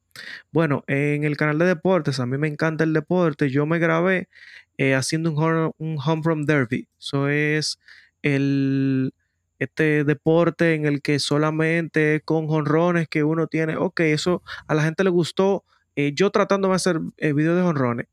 Bueno, 0.51 0.84
en 0.88 1.26
el 1.26 1.38
canal 1.38 1.60
de 1.60 1.66
deportes, 1.66 2.20
a 2.20 2.26
mí 2.26 2.38
me 2.38 2.47
encanta 2.47 2.86
el 2.86 2.93
deporte. 2.93 3.49
Yo 3.49 3.66
me 3.66 3.80
grabé 3.80 4.30
eh, 4.78 4.95
haciendo 4.95 5.32
un 5.32 5.38
home, 5.38 5.72
un 5.78 5.97
home 6.03 6.24
from 6.24 6.45
derby. 6.45 6.88
Eso 6.97 7.28
es 7.28 7.80
el, 8.22 9.14
este 9.60 10.05
deporte 10.05 10.74
en 10.74 10.86
el 10.86 11.01
que 11.01 11.20
solamente 11.20 12.22
con 12.24 12.47
jonrones 12.47 13.10
que 13.10 13.24
uno 13.24 13.47
tiene, 13.47 13.76
ok, 13.76 13.99
eso 14.01 14.41
a 14.68 14.74
la 14.74 14.84
gente 14.84 15.03
le 15.03 15.10
gustó, 15.10 15.66
eh, 15.95 16.14
yo 16.14 16.30
tratando 16.32 16.70
de 16.70 16.76
hacer 16.76 17.01
eh, 17.18 17.34
videos 17.34 17.58
de 17.58 17.64
jonrones, 17.64 18.08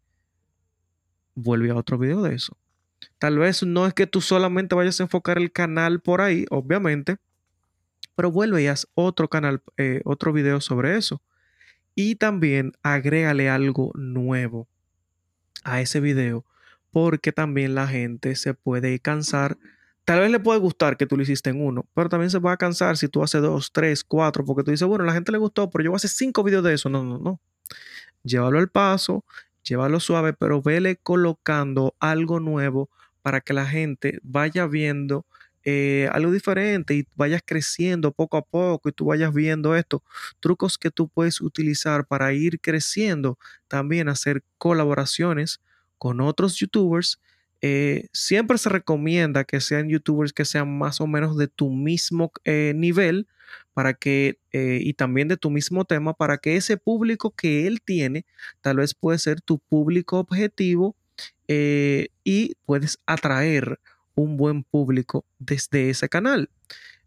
vuelve 1.34 1.70
a 1.70 1.76
otro 1.76 1.99
video 1.99 2.22
de 2.22 2.34
eso. 2.34 2.57
Tal 3.25 3.39
vez 3.39 3.62
no 3.62 3.87
es 3.87 3.95
que 3.95 4.07
tú 4.07 4.20
solamente 4.20 4.75
vayas 4.75 5.01
a 5.01 5.05
enfocar 5.05 5.39
el 5.39 5.51
canal 5.51 6.01
por 6.01 6.20
ahí, 6.20 6.45
obviamente, 6.51 7.16
pero 8.14 8.31
vuelve 8.31 8.62
y 8.62 8.66
haz 8.66 8.87
otro 8.93 9.29
canal, 9.31 9.62
eh, 9.79 10.03
otro 10.05 10.31
video 10.31 10.61
sobre 10.61 10.99
eso. 10.99 11.22
Y 11.95 12.16
también 12.16 12.72
agrégale 12.83 13.49
algo 13.49 13.93
nuevo 13.95 14.68
a 15.62 15.81
ese 15.81 16.01
video, 16.01 16.45
porque 16.91 17.33
también 17.33 17.75
la 17.75 17.89
gente 17.89 18.37
se 18.37 18.53
puede 18.53 18.99
cansar. 18.99 19.57
Tal 20.05 20.20
vez 20.20 20.31
le 20.31 20.39
puede 20.39 20.61
gustar 20.61 20.99
que 20.99 21.07
tú 21.07 21.16
lo 21.16 21.22
hiciste 21.22 21.49
en 21.49 21.64
uno, 21.64 21.87
pero 21.95 22.11
también 22.11 22.29
se 22.29 22.41
va 22.41 22.53
a 22.53 22.59
cansar 22.59 22.99
si 22.99 23.09
tú 23.09 23.22
haces 23.22 23.41
dos, 23.41 23.72
tres, 23.72 24.05
cuatro, 24.05 24.45
porque 24.45 24.64
tú 24.64 24.70
dices, 24.70 24.87
bueno, 24.87 25.07
la 25.07 25.14
gente 25.14 25.33
le 25.33 25.39
gustó, 25.39 25.70
pero 25.70 25.83
yo 25.83 25.91
voy 25.93 25.97
a 25.97 25.97
hacer 25.97 26.11
cinco 26.11 26.43
videos 26.43 26.62
de 26.62 26.75
eso. 26.75 26.91
No, 26.91 27.03
no, 27.03 27.16
no. 27.16 27.41
Llévalo 28.22 28.59
al 28.59 28.68
paso, 28.68 29.25
llévalo 29.62 29.99
suave, 29.99 30.35
pero 30.35 30.61
vele 30.61 30.97
colocando 30.97 31.97
algo 32.01 32.39
nuevo 32.39 32.91
para 33.25 33.41
que 33.41 33.55
la 33.55 33.64
gente 33.64 34.18
vaya 34.22 34.66
viendo 34.66 35.25
eh, 35.64 36.11
algo 36.12 36.31
diferente 36.31 36.95
y 36.95 37.09
vayas 37.14 37.41
creciendo 37.43 38.12
poco 38.12 38.37
a 38.37 38.43
poco 38.45 38.91
y 38.91 38.93
tú 38.93 39.07
vayas 39.07 39.33
viendo 39.33 39.75
esto, 39.75 40.03
trucos 40.41 40.77
que 40.77 40.91
tú 40.91 41.09
puedes 41.09 41.41
utilizar 41.41 42.07
para 42.07 42.35
ir 42.35 42.61
creciendo, 42.61 43.39
también 43.66 44.11
hacer 44.11 44.45
colaboraciones 44.59 45.62
con 45.97 46.20
otros 46.20 46.57
youtubers. 46.57 47.18
Eh, 47.62 48.09
siempre 48.12 48.59
se 48.59 48.68
recomienda 48.68 49.45
que 49.45 49.59
sean 49.62 49.89
youtubers 49.89 50.35
que 50.35 50.45
sean 50.45 50.77
más 50.77 51.01
o 51.01 51.07
menos 51.07 51.39
de 51.39 51.49
tu 51.49 51.70
mismo 51.70 52.31
eh, 52.45 52.75
nivel 52.77 53.27
para 53.72 53.95
que 53.95 54.39
y 54.53 54.93
también 54.95 55.29
de 55.29 55.39
tu 55.39 55.51
mismo 55.51 55.87
tema 55.87 56.12
para 56.12 56.37
que 56.39 56.57
ese 56.57 56.77
público 56.77 57.31
que 57.35 57.66
él 57.66 57.81
tiene 57.83 58.27
tal 58.61 58.77
vez 58.77 58.95
puede 58.95 59.18
ser 59.18 59.41
tu 59.41 59.59
público 59.61 60.18
objetivo 60.18 60.95
y 61.47 62.55
puedes 62.64 62.99
atraer 63.07 63.78
un 64.14 64.36
buen 64.36 64.62
público 64.62 65.24
desde 65.38 65.90
ese 65.90 66.09
canal. 66.09 66.49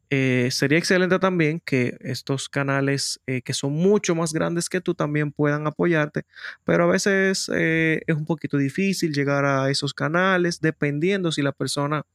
Eh, 0.10 0.48
sería 0.52 0.78
excelente 0.78 1.20
también 1.20 1.60
que 1.60 1.98
estos 2.00 2.48
canales 2.48 3.20
eh, 3.28 3.42
que 3.42 3.54
son 3.54 3.74
mucho 3.74 4.16
más 4.16 4.32
grandes 4.32 4.70
que 4.70 4.80
tú 4.80 4.94
también 4.96 5.34
puedan 5.34 5.68
apoyarte, 5.68 6.24
pero 6.64 6.86
a 6.86 6.88
veces 6.88 7.52
eh, 7.54 8.02
es 8.08 8.16
un 8.16 8.26
poquito 8.26 8.58
difícil 8.58 9.12
llegar 9.12 9.44
a 9.44 9.70
esos 9.70 9.94
canales 9.94 10.62
dependiendo 10.62 11.34
si 11.34 11.42
la 11.42 11.52
persona 11.52 12.06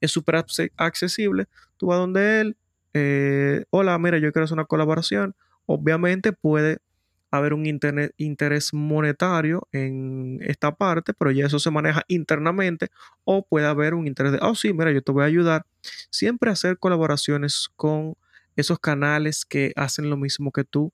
es 0.00 0.12
súper 0.12 0.44
accesible. 0.76 1.46
Tú 1.76 1.88
vas 1.88 1.98
donde 1.98 2.40
él, 2.40 3.66
hola, 3.70 3.98
mira, 3.98 4.18
yo 4.18 4.32
quiero 4.32 4.44
hacer 4.44 4.54
una 4.54 4.64
colaboración. 4.64 5.34
Obviamente 5.66 6.32
puede 6.32 6.78
haber 7.30 7.54
un 7.54 7.66
interés 7.66 8.74
monetario 8.74 9.68
en 9.72 10.38
esta 10.42 10.74
parte, 10.74 11.14
pero 11.14 11.30
ya 11.30 11.46
eso 11.46 11.58
se 11.58 11.70
maneja 11.70 12.02
internamente, 12.08 12.88
o 13.24 13.46
puede 13.46 13.66
haber 13.66 13.94
un 13.94 14.06
interés 14.06 14.32
de, 14.32 14.38
oh 14.42 14.54
sí, 14.54 14.72
mira, 14.72 14.92
yo 14.92 15.02
te 15.02 15.12
voy 15.12 15.22
a 15.22 15.26
ayudar. 15.26 15.66
Siempre 16.10 16.50
hacer 16.50 16.78
colaboraciones 16.78 17.68
con 17.76 18.16
esos 18.56 18.78
canales 18.78 19.44
que 19.44 19.72
hacen 19.76 20.10
lo 20.10 20.16
mismo 20.16 20.50
que 20.52 20.64
tú, 20.64 20.92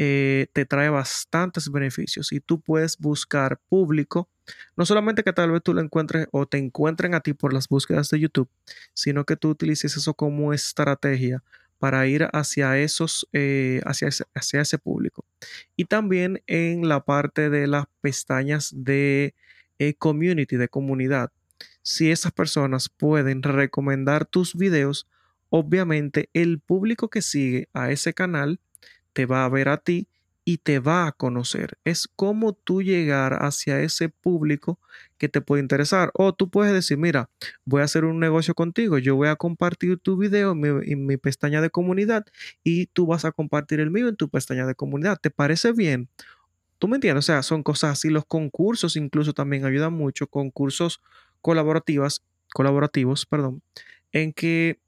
eh, 0.00 0.46
te 0.52 0.64
trae 0.64 0.88
bastantes 0.90 1.70
beneficios 1.72 2.32
y 2.32 2.38
tú 2.38 2.60
puedes 2.60 2.96
buscar 2.98 3.58
público, 3.68 4.28
no 4.76 4.86
solamente 4.86 5.24
que 5.24 5.32
tal 5.32 5.50
vez 5.50 5.60
tú 5.62 5.74
lo 5.74 5.80
encuentres 5.80 6.28
o 6.30 6.46
te 6.46 6.56
encuentren 6.56 7.14
a 7.14 7.20
ti 7.20 7.32
por 7.32 7.52
las 7.52 7.68
búsquedas 7.68 8.08
de 8.10 8.20
YouTube, 8.20 8.48
sino 8.94 9.24
que 9.24 9.36
tú 9.36 9.50
utilices 9.50 9.96
eso 9.96 10.14
como 10.14 10.52
estrategia 10.52 11.42
para 11.78 12.06
ir 12.06 12.28
hacia 12.32 12.78
esos, 12.78 13.28
eh, 13.32 13.80
hacia, 13.84 14.08
ese, 14.62 14.78
público. 14.78 15.24
Y 15.76 15.84
también 15.84 16.42
en 16.46 16.88
la 16.88 17.04
parte 17.04 17.50
de 17.50 17.66
las 17.66 17.86
pestañas 18.00 18.72
de 18.74 19.34
eh, 19.78 19.94
community, 19.94 20.56
de 20.56 20.68
comunidad. 20.68 21.30
Si 21.82 22.10
esas 22.10 22.32
personas 22.32 22.88
pueden 22.88 23.42
recomendar 23.42 24.26
tus 24.26 24.54
videos, 24.54 25.06
obviamente 25.50 26.28
el 26.34 26.60
público 26.60 27.08
que 27.08 27.22
sigue 27.22 27.68
a 27.72 27.90
ese 27.90 28.12
canal 28.12 28.60
te 29.12 29.26
va 29.26 29.44
a 29.44 29.48
ver 29.48 29.68
a 29.68 29.78
ti 29.78 30.08
y 30.48 30.56
te 30.56 30.78
va 30.78 31.06
a 31.06 31.12
conocer. 31.12 31.76
Es 31.84 32.08
como 32.08 32.54
tú 32.54 32.80
llegar 32.80 33.44
hacia 33.44 33.82
ese 33.82 34.08
público 34.08 34.80
que 35.18 35.28
te 35.28 35.42
puede 35.42 35.60
interesar. 35.60 36.10
O 36.14 36.32
tú 36.32 36.48
puedes 36.48 36.72
decir, 36.72 36.96
mira, 36.96 37.28
voy 37.66 37.82
a 37.82 37.84
hacer 37.84 38.06
un 38.06 38.18
negocio 38.18 38.54
contigo, 38.54 38.96
yo 38.96 39.14
voy 39.14 39.28
a 39.28 39.36
compartir 39.36 39.98
tu 39.98 40.16
video 40.16 40.52
en 40.52 41.04
mi, 41.04 41.18
pestaña 41.18 41.60
de 41.60 41.68
comunidad 41.68 42.24
y 42.64 42.86
tú 42.86 43.04
vas 43.04 43.26
a 43.26 43.32
compartir 43.32 43.80
el 43.80 43.90
mío 43.90 44.08
en 44.08 44.16
tu 44.16 44.30
pestaña 44.30 44.66
de 44.66 44.74
comunidad. 44.74 45.18
¿Te 45.20 45.28
parece 45.28 45.72
bien? 45.72 46.08
¿Tú 46.78 46.88
me 46.88 46.96
entiendes? 46.96 47.26
O 47.26 47.26
sea, 47.26 47.42
son 47.42 47.62
cosas 47.62 47.90
así. 47.92 48.08
Los 48.08 48.24
concursos 48.24 48.96
incluso 48.96 49.34
también 49.34 49.66
ayudan 49.66 49.92
mucho, 49.92 50.28
concursos 50.28 51.02
colaborativas, 51.42 52.22
colaborativos, 52.54 53.26
perdón, 53.26 53.60
en 54.12 54.32
que 54.32 54.80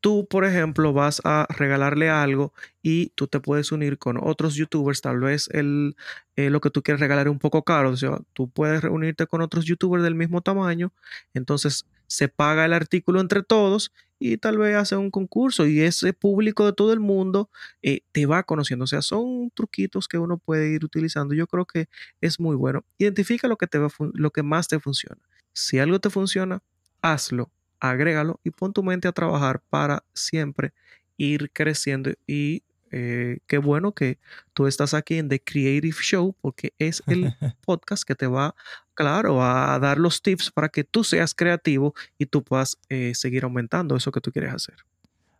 tú, 0.00 0.26
por 0.28 0.44
ejemplo, 0.44 0.92
vas 0.92 1.20
a 1.24 1.46
regalarle 1.50 2.10
algo 2.10 2.52
y 2.82 3.08
tú 3.10 3.26
te 3.26 3.40
puedes 3.40 3.72
unir 3.72 3.98
con 3.98 4.18
otros 4.22 4.54
youtubers, 4.54 5.00
tal 5.00 5.20
vez 5.20 5.48
el, 5.52 5.96
eh, 6.36 6.50
lo 6.50 6.60
que 6.60 6.70
tú 6.70 6.82
quieres 6.82 7.00
regalar 7.00 7.26
es 7.26 7.32
un 7.32 7.38
poco 7.38 7.62
caro, 7.64 7.90
o 7.90 7.96
sea, 7.96 8.18
tú 8.32 8.48
puedes 8.50 8.82
reunirte 8.82 9.26
con 9.26 9.42
otros 9.42 9.64
youtubers 9.64 10.02
del 10.02 10.14
mismo 10.14 10.40
tamaño, 10.40 10.92
entonces 11.34 11.86
se 12.06 12.28
paga 12.28 12.64
el 12.64 12.72
artículo 12.72 13.20
entre 13.20 13.42
todos 13.42 13.92
y 14.18 14.36
tal 14.38 14.58
vez 14.58 14.76
hace 14.76 14.96
un 14.96 15.10
concurso 15.10 15.66
y 15.66 15.80
ese 15.80 16.12
público 16.12 16.66
de 16.66 16.72
todo 16.72 16.92
el 16.92 17.00
mundo 17.00 17.50
eh, 17.82 18.00
te 18.12 18.26
va 18.26 18.42
conociendo, 18.42 18.84
o 18.84 18.88
sea, 18.88 19.02
son 19.02 19.50
truquitos 19.54 20.08
que 20.08 20.18
uno 20.18 20.38
puede 20.38 20.70
ir 20.72 20.84
utilizando, 20.84 21.34
yo 21.34 21.46
creo 21.46 21.66
que 21.66 21.88
es 22.20 22.40
muy 22.40 22.56
bueno. 22.56 22.84
Identifica 22.98 23.48
lo 23.48 23.56
que, 23.56 23.66
te 23.66 23.78
va, 23.78 23.88
lo 24.14 24.30
que 24.30 24.42
más 24.42 24.68
te 24.68 24.80
funciona. 24.80 25.20
Si 25.52 25.78
algo 25.78 26.00
te 26.00 26.10
funciona, 26.10 26.62
hazlo 27.02 27.50
agrégalo 27.80 28.40
y 28.44 28.50
pon 28.50 28.72
tu 28.72 28.82
mente 28.82 29.08
a 29.08 29.12
trabajar 29.12 29.62
para 29.68 30.04
siempre 30.14 30.72
ir 31.16 31.50
creciendo 31.52 32.10
y 32.26 32.62
eh, 32.92 33.38
qué 33.46 33.58
bueno 33.58 33.92
que 33.92 34.18
tú 34.52 34.66
estás 34.66 34.94
aquí 34.94 35.16
en 35.16 35.28
The 35.28 35.42
Creative 35.42 35.96
Show 36.00 36.34
porque 36.40 36.74
es 36.78 37.02
el 37.06 37.32
podcast 37.64 38.04
que 38.04 38.14
te 38.14 38.26
va, 38.26 38.54
claro, 38.94 39.42
a 39.42 39.78
dar 39.78 39.98
los 39.98 40.22
tips 40.22 40.50
para 40.50 40.68
que 40.68 40.82
tú 40.82 41.04
seas 41.04 41.34
creativo 41.34 41.94
y 42.18 42.26
tú 42.26 42.42
puedas 42.42 42.78
eh, 42.88 43.12
seguir 43.14 43.44
aumentando 43.44 43.96
eso 43.96 44.10
que 44.10 44.20
tú 44.20 44.32
quieres 44.32 44.52
hacer. 44.52 44.76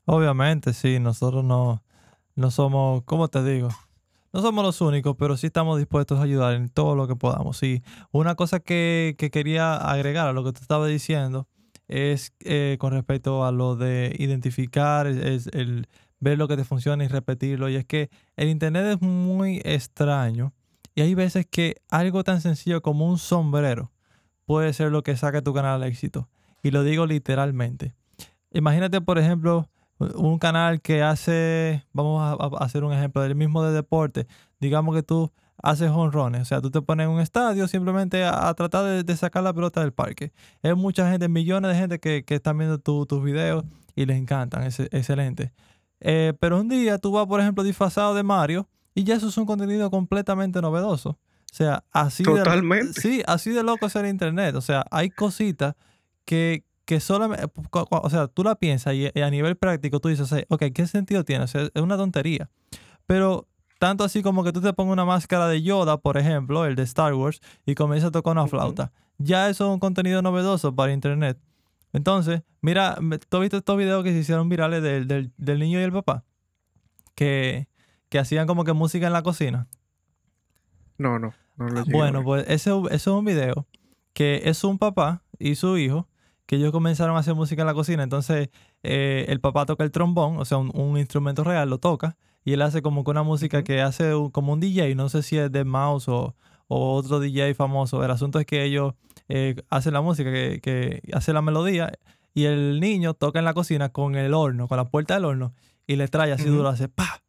Obviamente, 0.05 0.73
sí, 0.73 1.01
nosotros 1.01 1.45
no, 1.45 1.83
no 2.37 2.51
somos, 2.51 3.03
¿cómo 3.05 3.29
te 3.29 3.43
digo? 3.43 3.69
No 4.33 4.43
somos 4.43 4.65
los 4.65 4.81
únicos, 4.81 5.17
pero 5.19 5.37
sí 5.37 5.49
estamos 5.49 5.79
dispuestos 5.79 6.21
a 6.21 6.23
ayudar 6.23 6.55
en 6.55 6.69
todo 6.69 6.95
lo 6.95 7.09
que 7.09 7.17
podamos. 7.17 7.61
Y 7.65 7.83
una 8.13 8.37
cosa 8.37 8.61
que, 8.61 9.17
que 9.19 9.31
quería 9.31 9.75
agregar 9.75 10.29
a 10.29 10.33
lo 10.33 10.45
que 10.45 10.53
tú 10.53 10.61
estabas 10.61 10.89
diciendo 10.89 11.49
es 11.91 12.33
eh, 12.45 12.77
con 12.79 12.93
respecto 12.93 13.45
a 13.45 13.53
lo 13.53 13.75
de 13.75 14.15
identificar, 14.19 15.09
es, 15.09 15.49
el 15.49 15.89
ver 16.21 16.39
lo 16.39 16.47
que 16.47 16.57
te 16.57 16.65
funciona 16.65 17.05
y 17.05 17.09
repetirlo. 17.09 17.69
Y 17.69 17.77
es 17.77 17.85
que 17.85 18.11
el 18.37 18.49
Internet 18.49 18.87
es 18.87 19.01
muy 19.03 19.61
extraño 19.65 20.55
y 20.95 21.03
hay 21.03 21.15
veces 21.15 21.47
que 21.51 21.77
algo 21.89 22.23
tan 22.25 22.41
sencillo 22.41 22.81
como 22.81 23.07
un 23.07 23.19
sombrero 23.19 23.91
puede 24.45 24.73
ser 24.73 24.93
lo 24.93 25.03
que 25.03 25.17
saque 25.17 25.43
tu 25.43 25.53
canal 25.53 25.83
al 25.83 25.89
éxito. 25.89 26.29
Y 26.63 26.71
lo 26.71 26.85
digo 26.85 27.07
literalmente. 27.07 27.95
Imagínate, 28.53 29.01
por 29.01 29.19
ejemplo, 29.19 29.69
un 29.99 30.39
canal 30.39 30.81
que 30.81 31.03
hace, 31.03 31.85
vamos 31.93 32.23
a, 32.23 32.65
hacer 32.65 32.85
un 32.85 32.93
ejemplo 32.93 33.23
del 33.23 33.35
mismo 33.35 33.65
de 33.65 33.73
deporte. 33.73 34.27
Digamos 34.61 34.95
que 34.95 35.03
tú 35.03 35.33
haces 35.63 35.91
honrones. 35.91 36.43
O 36.43 36.45
sea, 36.45 36.61
tú 36.61 36.71
te 36.71 36.83
pones 36.83 37.05
en 37.05 37.11
un 37.11 37.21
estadio 37.21 37.69
simplemente 37.69 38.25
a, 38.25 38.53
tratar 38.55 39.05
de, 39.05 39.17
sacar 39.17 39.43
la 39.43 39.53
pelota 39.53 39.81
del 39.81 39.93
parque. 39.93 40.33
Hay 40.63 40.75
mucha 40.75 41.11
gente, 41.11 41.29
millones 41.29 41.73
de 41.73 41.79
gente 41.79 41.99
que, 42.01 42.25
están 42.29 42.59
viendo 42.59 42.79
tus 42.79 43.23
videos 43.23 43.65
y 43.95 44.07
les 44.07 44.17
encantan. 44.17 44.63
Es, 44.65 44.81
excelente. 44.81 45.53
Eh, 46.01 46.33
pero 46.41 46.61
un 46.61 46.69
día 46.69 46.99
tú 46.99 47.13
vas, 47.13 47.27
por 47.27 47.41
ejemplo, 47.41 47.63
disfrazado 47.63 48.15
de 48.15 48.23
Mario 48.23 48.69
y 48.95 49.05
ya 49.05 49.15
eso 49.15 49.29
es 49.29 49.37
un 49.37 49.47
contenido 49.47 49.91
completamente 49.91 50.61
novedoso. 50.61 51.11
O 51.11 51.55
sea, 51.55 51.85
así 51.91 52.23
Totalmente. 52.23 52.93
de 52.95 53.01
sí, 53.01 53.23
así 53.27 53.51
de 53.51 53.63
loco 53.63 53.87
es 53.87 53.97
el 53.97 54.07
internet. 54.07 54.55
O 54.55 54.61
sea, 54.61 54.85
hay 54.91 55.11
cositas 55.11 55.75
que, 56.25 56.65
que 56.85 57.01
solamente, 57.01 57.45
o 57.81 58.11
sea, 58.11 58.29
tú 58.29 58.45
la 58.45 58.55
piensas 58.55 58.95
y, 58.95 59.21
a 59.21 59.31
nivel 59.31 59.57
práctico 59.57 60.01
tú 60.01 60.09
dices, 60.09 60.33
ok, 60.49 60.65
¿qué 60.73 60.87
sentido 60.87 61.25
tiene? 61.25 61.45
O 61.45 61.49
sea, 61.49 61.63
es 61.63 61.83
una 61.83 61.97
tontería. 61.97 62.51
Pero 63.07 63.49
tanto 63.81 64.05
así 64.05 64.23
como 64.23 64.45
que 64.45 64.53
tú 64.53 64.61
te 64.61 64.75
pongas 64.75 64.93
una 64.93 65.07
máscara 65.07 65.49
de 65.49 65.63
Yoda, 65.63 65.97
por 65.97 66.19
ejemplo, 66.19 66.67
el 66.67 66.77
de 66.77 66.83
Star 66.83 67.15
Wars, 67.15 67.41
y 67.65 67.75
comienzas 67.75 68.09
a 68.09 68.13
tocar 68.13 68.33
una 68.33 68.47
flauta. 68.47 68.93
Ya 69.17 69.49
eso 69.49 69.65
es 69.65 69.73
un 69.73 69.81
contenido 69.81 70.21
novedoso 70.21 70.77
para 70.77 70.93
Internet. 70.93 71.39
Entonces, 71.95 72.43
mira, 72.61 72.99
¿tú 73.31 73.39
has 73.39 73.41
visto 73.41 73.57
estos 73.57 73.79
videos 73.79 74.05
que 74.05 74.13
se 74.13 74.19
hicieron 74.19 74.51
virales 74.51 74.83
del, 74.83 75.59
niño 75.59 75.81
y 75.81 75.83
el 75.83 75.93
papá? 75.93 76.25
Que, 77.15 77.69
hacían 78.21 78.47
como 78.47 78.65
que 78.65 78.75
música 78.75 79.07
en 79.07 79.15
la 79.15 79.23
cocina. 79.23 79.67
No, 80.99 81.19
no. 81.19 81.33
no 81.57 81.69
lo 81.69 81.83
bueno, 81.87 82.23
pues 82.23 82.45
ese, 82.49 82.71
ese 82.91 82.95
es 82.95 83.07
un 83.07 83.25
video 83.25 83.67
que 84.13 84.43
es 84.45 84.63
un 84.63 84.77
papá 84.77 85.23
y 85.39 85.55
su 85.55 85.79
hijo 85.79 86.07
que 86.45 86.57
ellos 86.57 86.71
comenzaron 86.71 87.17
a 87.17 87.21
hacer 87.21 87.35
música 87.35 87.63
en 87.63 87.67
la 87.67 87.75
cocina. 87.75 88.03
Entonces, 88.03 88.51
eh, 88.83 89.25
el 89.29 89.41
papá 89.41 89.65
toca 89.65 89.85
el 89.85 89.91
trombón, 89.91 90.37
o 90.37 90.45
sea, 90.45 90.59
un, 90.59 90.71
un 90.75 90.99
instrumento 90.99 91.45
real, 91.45 91.71
lo 91.71 91.79
toca, 91.79 92.19
y 92.45 92.53
él 92.55 92.63
hace 92.63 92.83
como 92.83 93.05
que 93.05 93.11
una 93.11 93.23
música 93.23 93.63
que 93.65 93.81
hace 93.83 94.15
un- 94.15 94.31
como 94.31 94.53
un 94.53 94.61
DJ, 94.61 94.95
no 94.95 95.09
sé 95.09 95.23
si 95.23 95.37
es 95.39 95.51
de 95.53 95.65
Mouse 95.65 96.09
o, 96.09 96.35
o 96.69 96.95
otro 96.95 97.21
DJ 97.21 97.55
famoso. 97.55 98.05
El 98.05 98.11
asunto 98.11 98.39
es 98.39 98.47
que 98.47 98.65
ellos 98.65 98.95
eh, 99.29 99.57
hacen 99.69 99.93
la 99.93 100.01
música, 100.01 100.33
que, 100.33 100.61
que 100.63 101.03
hace 101.13 101.33
la 101.33 101.43
melodía, 101.43 101.93
y 102.35 102.45
el 102.45 102.81
niño 102.81 103.15
toca 103.15 103.39
en 103.41 103.45
la 103.45 103.55
cocina 103.55 103.89
con 103.91 104.15
el 104.15 104.35
horno, 104.35 104.69
con 104.69 104.77
la 104.77 104.89
puerta 104.89 105.15
del 105.15 105.25
horno, 105.25 105.53
y 105.87 105.97
le 105.97 106.07
trae 106.09 106.33
así 106.33 106.45
duro, 106.45 106.69
hace 106.69 106.89
pa, 106.89 107.23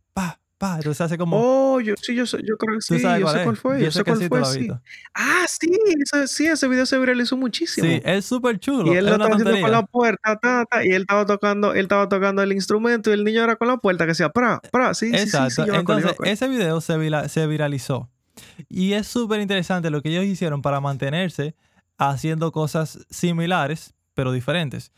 pa. 0.62 0.76
Entonces 0.76 1.01
hace 1.01 1.18
como. 1.18 1.38
Oh, 1.41 1.82
yo 1.82 1.95
sí, 1.99 2.14
yo 2.16 2.24
yo 2.24 2.55
creo 2.57 2.78
que 2.78 2.86
¿Tú 2.88 2.93
sí, 2.95 2.99
sabes 2.99 3.20
yo 3.20 3.26
cuál 3.26 3.36
sé 3.38 3.43
cuál 3.43 3.57
fue, 3.57 3.80
Yo 3.80 3.86
yo 3.86 3.91
sé 3.91 4.03
cuál 4.03 4.18
sí 4.20 4.28
fue, 4.28 4.45
sí. 4.45 4.68
Ah, 5.16 5.45
sí, 5.49 5.72
ese, 5.99 6.28
sí, 6.28 6.45
ese 6.45 6.68
video 6.68 6.86
se 6.86 6.99
viralizó 6.99 7.36
muchísimo. 7.36 7.88
Sí, 7.88 8.01
es 8.05 8.26
súper 8.26 8.59
chulo. 8.59 8.93
Y 8.93 8.97
él 8.97 8.97
es 8.99 9.03
lo 9.05 9.12
estaba 9.14 9.36
haciendo 9.36 9.59
con 9.59 9.72
la 9.72 9.86
puerta, 9.86 10.38
ta, 10.39 10.66
ta, 10.66 10.86
y 10.86 10.89
él 10.89 11.01
estaba 11.01 11.26
tocando, 11.26 11.74
él 11.74 11.82
estaba 11.82 12.07
tocando 12.07 12.43
el 12.43 12.53
instrumento 12.53 13.09
y 13.09 13.14
el 13.14 13.24
niño 13.24 13.43
era 13.43 13.55
con 13.55 13.68
la 13.68 13.78
puerta 13.78 14.05
que 14.05 14.09
decía, 14.09 14.30
pra, 14.30 14.62
pra, 14.72 14.93
sí, 14.93 15.07
sí, 15.07 15.18
sí, 15.18 15.26
sí, 15.26 15.38
Exacto. 15.38 15.74
Entonces, 15.74 16.12
acuerdo. 16.12 16.32
ese 16.32 16.47
video 16.47 16.80
se, 16.80 16.97
vira- 16.97 17.28
se 17.28 17.47
viralizó. 17.47 18.09
Y 18.70 18.93
es 18.93 19.07
súper 19.07 19.41
interesante 19.41 19.89
lo 19.89 20.01
que 20.01 20.09
ellos 20.09 20.26
hicieron 20.26 20.62
para 20.62 20.80
mantenerse 20.80 21.55
haciendo 21.97 22.51
cosas 22.51 22.99
similares, 23.09 23.93
pero 24.14 24.32
diferentes. 24.32 24.91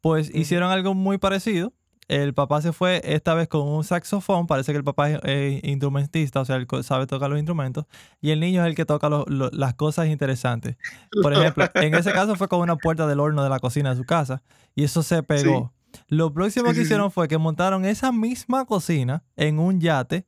Pues 0.00 0.30
hicieron 0.34 0.70
algo 0.70 0.94
muy 0.94 1.18
parecido. 1.18 1.72
El 2.08 2.32
papá 2.32 2.62
se 2.62 2.72
fue 2.72 3.02
esta 3.04 3.34
vez 3.34 3.48
con 3.48 3.68
un 3.68 3.84
saxofón. 3.84 4.46
Parece 4.46 4.72
que 4.72 4.78
el 4.78 4.84
papá 4.84 5.10
es 5.10 5.20
eh, 5.24 5.60
instrumentista, 5.62 6.40
o 6.40 6.44
sea, 6.46 6.56
él 6.56 6.66
sabe 6.82 7.06
tocar 7.06 7.28
los 7.28 7.38
instrumentos. 7.38 7.84
Y 8.20 8.30
el 8.30 8.40
niño 8.40 8.62
es 8.62 8.68
el 8.68 8.74
que 8.74 8.86
toca 8.86 9.08
lo- 9.10 9.26
lo- 9.28 9.50
las 9.52 9.74
cosas 9.74 10.06
interesantes. 10.08 10.76
Por 11.22 11.34
ejemplo, 11.34 11.66
en 11.74 11.94
ese 11.94 12.12
caso 12.12 12.34
fue 12.36 12.48
con 12.48 12.60
una 12.60 12.76
puerta 12.76 13.06
del 13.06 13.20
horno 13.20 13.42
de 13.44 13.50
la 13.50 13.58
cocina 13.60 13.90
de 13.90 13.96
su 13.96 14.04
casa. 14.04 14.42
Y 14.74 14.84
eso 14.84 15.02
se 15.02 15.16
Sí, 15.16 15.22
pegó. 15.22 15.72
Lo 16.08 16.32
próximo 16.32 16.66
sí, 16.68 16.72
que 16.72 16.76
sí. 16.80 16.82
hicieron 16.84 17.10
fue 17.10 17.28
que 17.28 17.38
montaron 17.38 17.84
esa 17.84 18.10
misma 18.12 18.64
cocina 18.64 19.22
en 19.36 19.58
un 19.58 19.80
yate, 19.80 20.26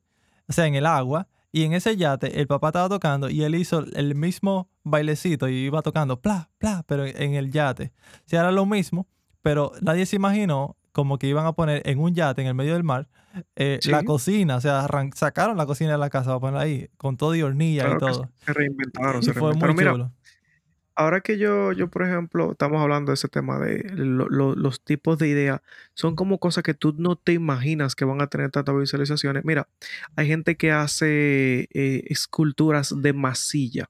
o 0.48 0.52
sea, 0.52 0.66
en 0.66 0.74
el 0.74 0.84
agua. 0.86 1.28
Y 1.52 1.64
en 1.64 1.72
ese 1.72 1.96
yate 1.96 2.40
el 2.40 2.46
papá 2.46 2.68
estaba 2.68 2.88
tocando 2.88 3.28
y 3.28 3.42
él 3.42 3.54
hizo 3.56 3.84
el 3.94 4.14
mismo 4.14 4.68
bailecito 4.84 5.48
y 5.48 5.56
iba 5.64 5.82
tocando, 5.82 6.20
pla, 6.20 6.50
pla, 6.58 6.84
pero 6.86 7.04
en 7.06 7.34
el 7.34 7.50
yate. 7.50 7.92
O 8.18 8.22
sea, 8.28 8.40
era 8.40 8.52
lo 8.52 8.66
mismo, 8.66 9.08
pero 9.42 9.72
nadie 9.80 10.06
se 10.06 10.16
imaginó 10.16 10.76
como 10.93 11.18
que 11.18 11.26
iban 11.26 11.47
a 11.47 11.53
poner 11.53 11.82
en 11.86 11.99
un 11.99 12.14
yate 12.14 12.43
en 12.43 12.49
el 12.49 12.55
medio 12.55 12.74
del 12.74 12.84
mar 12.84 13.09
eh, 13.57 13.78
la 13.84 14.03
cocina. 14.03 14.57
O 14.57 14.61
sea, 14.61 14.86
sacaron 15.14 15.57
la 15.57 15.66
cocina 15.66 15.93
de 15.93 15.99
la 15.99 16.11
casa 16.11 16.26
para 16.30 16.41
ponerla 16.41 16.61
ahí, 16.62 16.88
con 16.97 17.16
todo 17.16 17.34
y 17.34 17.43
hornilla 17.43 17.82
y 17.82 17.84
claro 17.86 17.99
todo. 17.99 18.30
se 18.45 18.53
reinventaron, 18.53 19.22
Y 19.22 19.24
se 19.26 19.32
fue 19.32 19.43
muy 19.55 19.61
reinventaron. 19.61 19.76
Mira, 19.76 19.93
chulo. 19.93 20.12
ahora 20.97 21.20
que 21.20 21.38
yo, 21.38 21.72
yo, 21.72 21.88
por 21.88 22.03
ejemplo, 22.03 22.53
estamos 22.53 22.82
hablando 22.82 23.11
de 23.11 23.14
ese 23.14 23.28
tema 23.28 23.59
de 23.59 23.88
lo- 23.95 24.28
lo- 24.28 24.55
los 24.57 24.82
tipos 24.82 25.16
de 25.18 25.28
ideas, 25.28 25.61
son 25.95 26.14
como 26.16 26.38
cosas 26.38 26.62
que 26.64 26.74
tú 26.74 26.95
no 26.99 27.16
te 27.16 27.32
imaginas 27.32 27.95
que 27.95 28.05
van 28.05 28.20
a 28.20 28.26
tener 28.26 28.51
tantas 28.51 28.76
visualizaciones. 28.76 29.45
Mira, 29.45 29.68
hay 30.16 30.26
gente 30.26 30.57
que 30.57 30.72
hace 30.72 31.68
eh, 31.72 32.05
esculturas 32.09 32.95
de 33.01 33.12
masilla. 33.12 33.88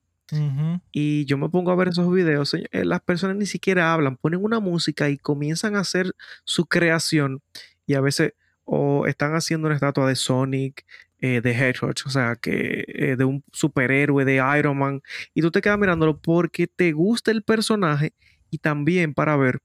Y 0.93 1.24
yo 1.24 1.39
me 1.39 1.49
pongo 1.49 1.70
a 1.70 1.76
ver 1.76 1.89
esos 1.89 2.12
videos, 2.12 2.55
eh, 2.55 2.68
las 2.85 3.01
personas 3.01 3.37
ni 3.37 3.47
siquiera 3.47 3.93
hablan, 3.93 4.16
ponen 4.16 4.43
una 4.43 4.61
música 4.61 5.09
y 5.09 5.18
comienzan 5.18 5.76
a 5.76 5.81
hacer 5.81 6.12
su 6.45 6.66
creación 6.66 7.43
y 7.87 7.95
a 7.95 8.01
veces 8.01 8.35
o 8.64 9.07
están 9.07 9.35
haciendo 9.35 9.66
una 9.66 9.74
estatua 9.74 10.07
de 10.09 10.14
Sonic, 10.14 10.85
eh, 11.18 11.41
de 11.41 11.51
Hedgehog, 11.51 11.95
o 12.07 12.11
sea, 12.11 12.37
que 12.37 12.85
eh, 12.87 13.16
de 13.16 13.24
un 13.24 13.43
superhéroe, 13.53 14.24
de 14.24 14.43
Iron 14.59 14.78
Man, 14.78 15.03
y 15.35 15.43
tú 15.43 15.51
te 15.51 15.61
quedas 15.61 15.78
mirándolo 15.78 16.18
porque 16.20 16.66
te 16.66 16.93
gusta 16.93 17.31
el 17.31 17.43
personaje 17.43 18.12
y 18.51 18.59
también 18.59 19.12
para 19.12 19.37
ver 19.37 19.61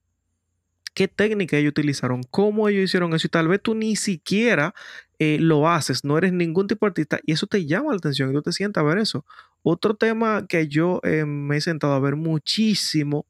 qué 0.95 1.07
técnica 1.07 1.57
ellos 1.57 1.71
utilizaron, 1.71 2.23
cómo 2.23 2.67
ellos 2.67 2.85
hicieron 2.85 3.13
eso 3.13 3.27
y 3.27 3.29
tal 3.29 3.47
vez 3.47 3.61
tú 3.61 3.75
ni 3.75 3.95
siquiera 3.95 4.73
lo 5.19 5.69
haces, 5.69 6.03
no 6.03 6.17
eres 6.17 6.33
ningún 6.33 6.67
tipo 6.67 6.85
de 6.85 6.89
artista 6.89 7.19
y 7.25 7.31
eso 7.31 7.47
te 7.47 7.65
llama 7.65 7.91
la 7.91 7.97
atención 7.97 8.31
y 8.31 8.33
tú 8.33 8.41
te 8.41 8.51
sientas 8.51 8.81
a 8.81 8.85
ver 8.85 8.97
eso. 8.97 9.25
Otro 9.67 9.95
tema 9.95 10.45
que 10.47 10.67
yo 10.67 10.99
eh, 11.01 11.25
me 11.25 11.57
he 11.57 11.61
sentado 11.61 11.93
a 11.93 11.99
ver 11.99 12.15
muchísimo 12.15 13.25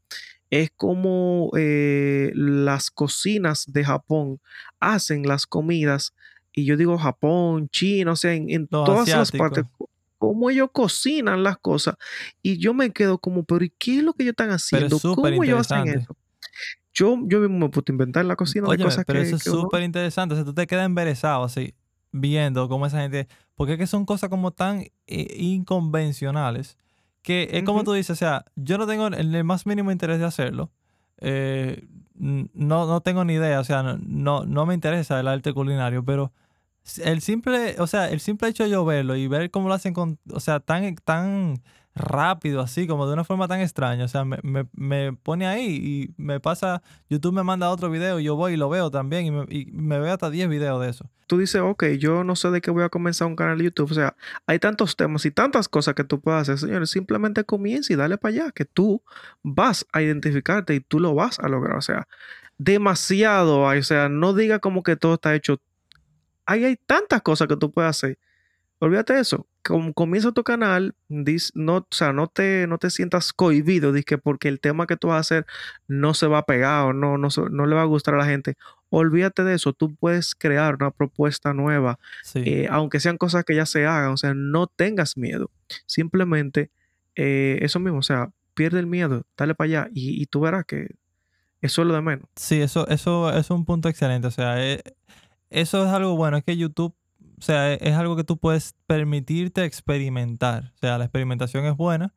es 0.49 0.69
cómo 0.75 1.49
eh, 1.57 2.33
las 2.36 2.91
cocinas 2.91 3.63
de 3.71 3.86
Japón 3.86 4.41
hacen 4.81 5.25
las 5.25 5.45
comidas 5.47 6.13
y 6.51 6.65
yo 6.65 6.75
digo 6.75 6.97
Japón, 6.97 7.69
China, 7.69 8.11
o 8.11 8.15
sea, 8.17 8.33
en, 8.33 8.67
todas 8.67 9.07
las 9.07 9.31
partes, 9.31 9.63
cómo 10.17 10.49
ellos 10.49 10.71
cocinan 10.73 11.41
las 11.41 11.57
cosas 11.57 11.95
y 12.41 12.57
yo 12.57 12.73
me 12.73 12.91
quedo 12.91 13.17
como, 13.17 13.45
pero 13.45 13.63
¿y 13.63 13.69
qué 13.69 13.99
es 13.99 14.03
lo 14.03 14.11
que 14.11 14.23
ellos 14.23 14.33
están 14.33 14.49
es 14.49 14.55
haciendo? 14.55 14.99
¿Cómo 14.99 15.41
ellos 15.41 15.71
hacen 15.71 15.88
eso? 15.88 16.17
Yo, 16.93 17.17
yo 17.27 17.39
mismo 17.39 17.59
me 17.59 17.69
puedo 17.69 17.86
inventar 17.88 18.23
en 18.23 18.27
la 18.27 18.36
cocina 18.36 18.65
de 18.65 18.71
Óyeme, 18.71 18.83
cosas 18.83 19.05
pero 19.07 19.19
eso 19.19 19.29
que, 19.31 19.36
es 19.38 19.43
que 19.45 19.49
uno... 19.51 19.61
súper 19.61 19.83
interesante. 19.83 20.33
O 20.33 20.36
sea, 20.36 20.43
tú 20.43 20.53
te 20.53 20.67
quedas 20.67 20.86
emberezado 20.86 21.45
así, 21.45 21.73
viendo 22.20 22.68
cómo 22.70 22.86
esa 22.86 23.01
gente. 23.01 23.28
Porque 23.55 23.74
es 23.74 23.80
que 23.80 23.88
son 23.88 24.05
cosas 24.05 24.30
como 24.30 24.51
tan 24.51 24.82
eh, 25.07 25.36
inconvencionales 25.38 26.78
que 27.22 27.49
es 27.53 27.63
como 27.63 27.84
tú 27.84 27.93
dices, 27.93 28.11
o 28.11 28.16
sea, 28.16 28.45
yo 28.55 28.78
no 28.78 28.86
tengo 28.86 29.07
el, 29.07 29.36
el 29.36 29.43
más 29.43 29.66
mínimo 29.66 29.91
interés 29.91 30.20
de 30.20 30.26
hacerlo. 30.26 30.72
eh, 31.20 31.84
no, 32.18 32.86
no 32.88 33.01
tengo 33.01 33.26
ni 33.26 33.34
idea, 33.34 33.59
o 33.59 33.63
sea, 33.63 33.84
no, 33.84 33.97
no, 33.97 34.45
no 34.45 34.66
me 34.66 34.74
interesa 34.74 35.20
el 35.20 35.28
arte 35.28 35.53
culinario, 35.53 36.03
pero 36.05 36.32
el 37.03 37.22
simple, 37.22 37.76
o 37.80 37.88
sea, 37.88 38.09
el 38.09 38.20
simple 38.20 38.47
hecho 38.49 38.63
de 38.63 38.70
yo 38.70 38.86
verlo 38.86 39.16
y 39.16 39.28
ver 39.28 39.51
cómo 39.51 39.68
lo 39.68 39.74
hacen 39.74 39.93
con, 39.93 40.20
o 40.32 40.39
sea, 40.39 40.59
tan, 40.59 40.95
tan 40.97 41.61
rápido, 41.95 42.61
así, 42.61 42.87
como 42.87 43.07
de 43.07 43.13
una 43.13 43.23
forma 43.23 43.47
tan 43.47 43.61
extraña, 43.61 44.05
o 44.05 44.07
sea, 44.07 44.25
me, 44.25 44.37
me, 44.43 44.67
me 44.73 45.13
pone 45.13 45.47
ahí 45.47 45.65
y 45.67 46.13
me 46.21 46.39
pasa, 46.39 46.83
YouTube 47.09 47.33
me 47.33 47.43
manda 47.43 47.69
otro 47.69 47.89
video, 47.89 48.19
y 48.19 48.25
yo 48.25 48.35
voy 48.35 48.53
y 48.53 48.57
lo 48.57 48.69
veo 48.69 48.91
también 48.91 49.25
y 49.25 49.31
me, 49.31 49.45
y 49.49 49.65
me 49.71 49.99
veo 49.99 50.13
hasta 50.13 50.29
10 50.29 50.49
videos 50.49 50.81
de 50.81 50.89
eso. 50.89 51.09
Tú 51.27 51.39
dices, 51.39 51.61
ok, 51.61 51.85
yo 51.97 52.23
no 52.23 52.35
sé 52.35 52.51
de 52.51 52.61
qué 52.61 52.69
voy 52.69 52.83
a 52.83 52.89
comenzar 52.89 53.27
un 53.27 53.35
canal 53.35 53.57
de 53.57 53.63
YouTube. 53.63 53.89
O 53.89 53.95
sea, 53.95 54.15
hay 54.45 54.59
tantos 54.59 54.95
temas 54.95 55.25
y 55.25 55.31
tantas 55.31 55.67
cosas 55.67 55.95
que 55.95 56.03
tú 56.03 56.21
puedes 56.21 56.41
hacer, 56.41 56.59
señores. 56.59 56.91
Simplemente 56.91 57.43
comienza 57.43 57.91
y 57.91 57.95
dale 57.95 58.17
para 58.17 58.35
allá, 58.35 58.51
que 58.51 58.65
tú 58.65 59.01
vas 59.41 59.87
a 59.91 60.03
identificarte 60.03 60.75
y 60.75 60.81
tú 60.81 60.99
lo 60.99 61.15
vas 61.15 61.39
a 61.39 61.47
lograr. 61.47 61.77
O 61.77 61.81
sea, 61.81 62.07
demasiado. 62.59 63.61
O 63.61 63.83
sea, 63.83 64.07
no 64.07 64.33
diga 64.33 64.59
como 64.59 64.83
que 64.83 64.95
todo 64.97 65.15
está 65.15 65.33
hecho. 65.33 65.59
Ahí 66.45 66.63
hay 66.63 66.75
tantas 66.75 67.23
cosas 67.23 67.47
que 67.47 67.57
tú 67.57 67.71
puedes 67.71 67.89
hacer. 67.89 68.19
Olvídate 68.77 69.13
de 69.13 69.21
eso. 69.21 69.47
Como 69.68 69.93
comienza 69.93 70.32
tu 70.32 70.43
canal, 70.43 70.93
dis- 71.09 71.49
no, 71.55 71.78
o 71.78 71.88
sea, 71.89 72.13
no 72.13 72.28
te, 72.28 72.68
no 72.68 72.78
te 72.78 72.91
sientas 72.91 73.34
cohibido 73.34 73.93
que 74.05 74.20
porque 74.20 74.47
el 74.47 74.59
tema 74.59 74.86
que 74.86 74.95
tú 74.95 75.07
vas 75.07 75.18
a 75.18 75.20
hacer 75.22 75.45
no 75.88 76.13
se 76.13 76.28
va 76.28 76.38
a 76.38 76.45
pegar 76.45 76.86
o 76.86 76.93
no, 76.93 77.18
no, 77.18 77.66
le 77.66 77.76
va 77.76 77.82
a 77.82 77.86
gustar 77.86 78.13
a 78.13 78.18
la 78.20 78.26
gente. 78.26 78.55
Olvídate 78.89 79.43
de 79.43 79.55
eso. 79.55 79.74
Tú 79.74 79.95
puedes 79.95 80.36
crear 80.36 80.76
una 80.76 80.91
propuesta 80.91 81.53
nueva, 81.55 81.97
Sí. 82.24 82.43
eh, 82.45 82.68
aunque 82.70 82.99
sean 82.99 83.18
cosas 83.18 83.43
que 83.43 83.55
ya 83.55 83.66
se 83.66 83.88
hagan. 83.88 84.11
O 84.11 84.18
sea, 84.18 84.36
no 84.36 84.68
tengas 84.68 85.18
miedo. 85.18 85.49
Simplemente 85.88 86.70
eh, 87.16 87.57
eso 87.61 87.80
mismo. 87.80 87.99
O 87.99 88.03
sea, 88.03 88.30
pierde 88.53 88.80
el 88.80 88.88
miedo, 88.88 89.24
dale 89.38 89.55
para 89.55 89.66
allá 89.66 89.89
y, 89.93 90.22
y 90.22 90.26
tú 90.28 90.41
verás 90.41 90.66
que 90.66 90.89
eso 91.61 91.82
es 91.82 91.88
lo 91.88 91.93
de 91.95 92.01
menos. 92.01 92.26
Sí, 92.36 92.61
eso, 92.61 92.88
eso, 92.88 93.30
eso 93.32 93.39
es 93.39 93.49
un 93.49 93.66
punto 93.66 93.89
excelente. 93.89 94.28
O 94.28 94.32
sea, 94.32 94.63
eh, 94.63 94.84
eso 95.49 95.84
es 95.86 95.89
algo 95.91 96.16
bueno. 96.16 96.38
Es 96.38 96.43
que 96.43 96.55
YouTube, 96.55 96.93
o 97.39 97.41
sea, 97.41 97.73
es, 97.73 97.81
es 97.81 97.93
algo 97.95 98.15
que 98.15 98.23
tú 98.23 98.38
puedes 98.38 98.75
permitirte 98.88 99.63
experimentar. 99.65 100.71
O 100.75 100.77
sea, 100.79 100.97
la 100.97 101.05
experimentación 101.05 101.65
es 101.65 101.75
buena 101.75 102.13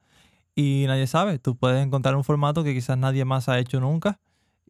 y 0.54 0.84
nadie 0.86 1.06
sabe. 1.06 1.38
Tú 1.38 1.56
puedes 1.56 1.84
encontrar 1.84 2.16
un 2.16 2.24
formato 2.24 2.64
que 2.64 2.74
quizás 2.74 2.98
nadie 2.98 3.24
más 3.24 3.48
ha 3.48 3.58
hecho 3.58 3.80
nunca 3.80 4.20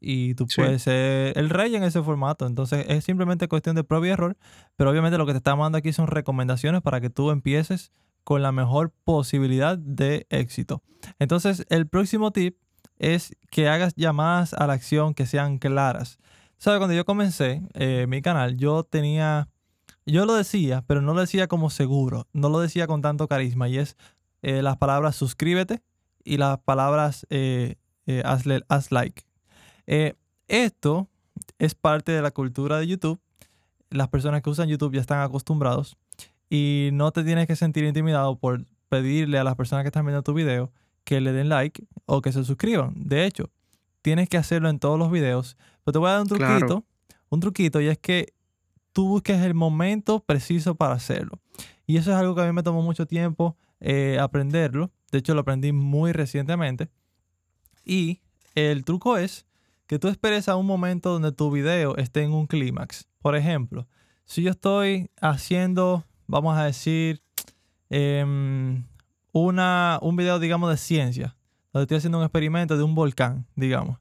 y 0.00 0.34
tú 0.34 0.46
Sí. 0.48 0.60
puedes 0.60 0.82
ser 0.82 1.36
el 1.36 1.50
rey 1.50 1.74
en 1.74 1.82
ese 1.82 2.02
formato. 2.02 2.46
Entonces, 2.46 2.86
es 2.88 3.04
simplemente 3.04 3.48
cuestión 3.48 3.74
de 3.76 3.84
prueba 3.84 4.06
y 4.06 4.10
error. 4.10 4.36
Pero 4.76 4.90
obviamente 4.90 5.18
lo 5.18 5.26
que 5.26 5.32
te 5.32 5.38
estamos 5.38 5.64
dando 5.64 5.78
aquí 5.78 5.92
son 5.92 6.06
recomendaciones 6.06 6.82
para 6.82 7.00
que 7.00 7.10
tú 7.10 7.30
empieces 7.30 7.90
con 8.24 8.42
la 8.42 8.52
mejor 8.52 8.92
posibilidad 9.04 9.78
de 9.78 10.26
éxito. 10.30 10.82
Entonces, 11.18 11.64
el 11.70 11.86
próximo 11.88 12.30
tip 12.30 12.56
es 12.98 13.34
que 13.50 13.68
hagas 13.68 13.94
llamadas 13.96 14.52
a 14.54 14.66
la 14.66 14.74
acción 14.74 15.14
que 15.14 15.24
sean 15.26 15.58
claras. 15.58 16.18
¿Sabes? 16.58 16.78
Cuando 16.78 16.94
yo 16.94 17.04
comencé 17.04 17.62
eh, 17.74 18.06
mi 18.08 18.20
canal, 18.20 18.56
yo 18.56 18.82
tenía, 18.84 19.48
yo 20.08 20.26
lo 20.26 20.34
decía, 20.34 20.82
pero 20.86 21.00
no 21.02 21.14
lo 21.14 21.20
decía 21.20 21.46
como 21.46 21.70
seguro, 21.70 22.26
no 22.32 22.48
lo 22.48 22.60
decía 22.60 22.86
con 22.86 23.02
tanto 23.02 23.28
carisma. 23.28 23.68
Y 23.68 23.78
es 23.78 23.96
eh, 24.42 24.62
las 24.62 24.76
palabras 24.76 25.16
suscríbete 25.16 25.82
y 26.24 26.36
las 26.38 26.58
palabras 26.58 27.26
eh, 27.30 27.76
eh, 28.06 28.22
hazle- 28.24 28.64
haz 28.68 28.90
like. 28.92 29.22
Esto 30.48 31.08
es 31.58 31.74
parte 31.74 32.12
de 32.12 32.22
la 32.22 32.30
cultura 32.30 32.78
de 32.78 32.86
YouTube. 32.86 33.20
Las 33.90 34.08
personas 34.08 34.42
que 34.42 34.50
usan 34.50 34.68
YouTube 34.68 34.94
ya 34.94 35.00
están 35.00 35.20
acostumbrados 35.20 35.96
y 36.50 36.90
no 36.92 37.10
te 37.12 37.24
tienes 37.24 37.46
que 37.46 37.56
sentir 37.56 37.84
intimidado 37.84 38.36
por 38.38 38.64
pedirle 38.88 39.38
a 39.38 39.44
las 39.44 39.54
personas 39.56 39.82
que 39.84 39.88
están 39.88 40.04
viendo 40.06 40.22
tu 40.22 40.34
video 40.34 40.72
que 41.04 41.20
le 41.20 41.32
den 41.32 41.48
like 41.48 41.84
o 42.06 42.20
que 42.20 42.32
se 42.32 42.44
suscriban. 42.44 42.92
De 42.96 43.24
hecho, 43.24 43.50
tienes 44.02 44.28
que 44.28 44.36
hacerlo 44.36 44.68
en 44.68 44.78
todos 44.78 44.98
los 44.98 45.10
videos. 45.10 45.56
Pero 45.84 45.92
te 45.92 45.98
voy 45.98 46.08
a 46.08 46.12
dar 46.12 46.20
un 46.22 46.28
Claro. 46.28 46.58
truquito, 46.66 46.84
un 47.30 47.40
truquito 47.40 47.80
y 47.80 47.88
es 47.88 47.98
que 47.98 48.32
tú 48.98 49.06
busques 49.06 49.40
el 49.42 49.54
momento 49.54 50.18
preciso 50.18 50.74
para 50.74 50.94
hacerlo. 50.94 51.38
Y 51.86 51.98
eso 51.98 52.10
es 52.10 52.16
algo 52.16 52.34
que 52.34 52.40
a 52.40 52.46
mí 52.46 52.52
me 52.52 52.64
tomó 52.64 52.82
mucho 52.82 53.06
tiempo 53.06 53.56
eh, 53.78 54.18
aprenderlo. 54.20 54.90
De 55.12 55.18
hecho, 55.18 55.34
lo 55.34 55.42
aprendí 55.42 55.70
muy 55.70 56.10
recientemente. 56.10 56.88
Y 57.84 58.22
el 58.56 58.84
truco 58.84 59.16
es 59.16 59.46
que 59.86 60.00
tú 60.00 60.08
esperes 60.08 60.48
a 60.48 60.56
un 60.56 60.66
momento 60.66 61.12
donde 61.12 61.30
tu 61.30 61.48
video 61.52 61.96
esté 61.96 62.24
en 62.24 62.32
un 62.32 62.48
clímax. 62.48 63.06
Por 63.22 63.36
ejemplo, 63.36 63.86
si 64.24 64.42
yo 64.42 64.50
estoy 64.50 65.08
haciendo, 65.20 66.04
vamos 66.26 66.58
a 66.58 66.64
decir, 66.64 67.22
em, 67.90 68.82
una, 69.30 70.00
un 70.02 70.16
video, 70.16 70.40
digamos, 70.40 70.70
de 70.70 70.76
ciencia, 70.76 71.36
donde 71.72 71.84
estoy 71.84 71.98
haciendo 71.98 72.18
un 72.18 72.24
experimento 72.24 72.76
de 72.76 72.82
un 72.82 72.96
volcán, 72.96 73.46
digamos. 73.54 74.00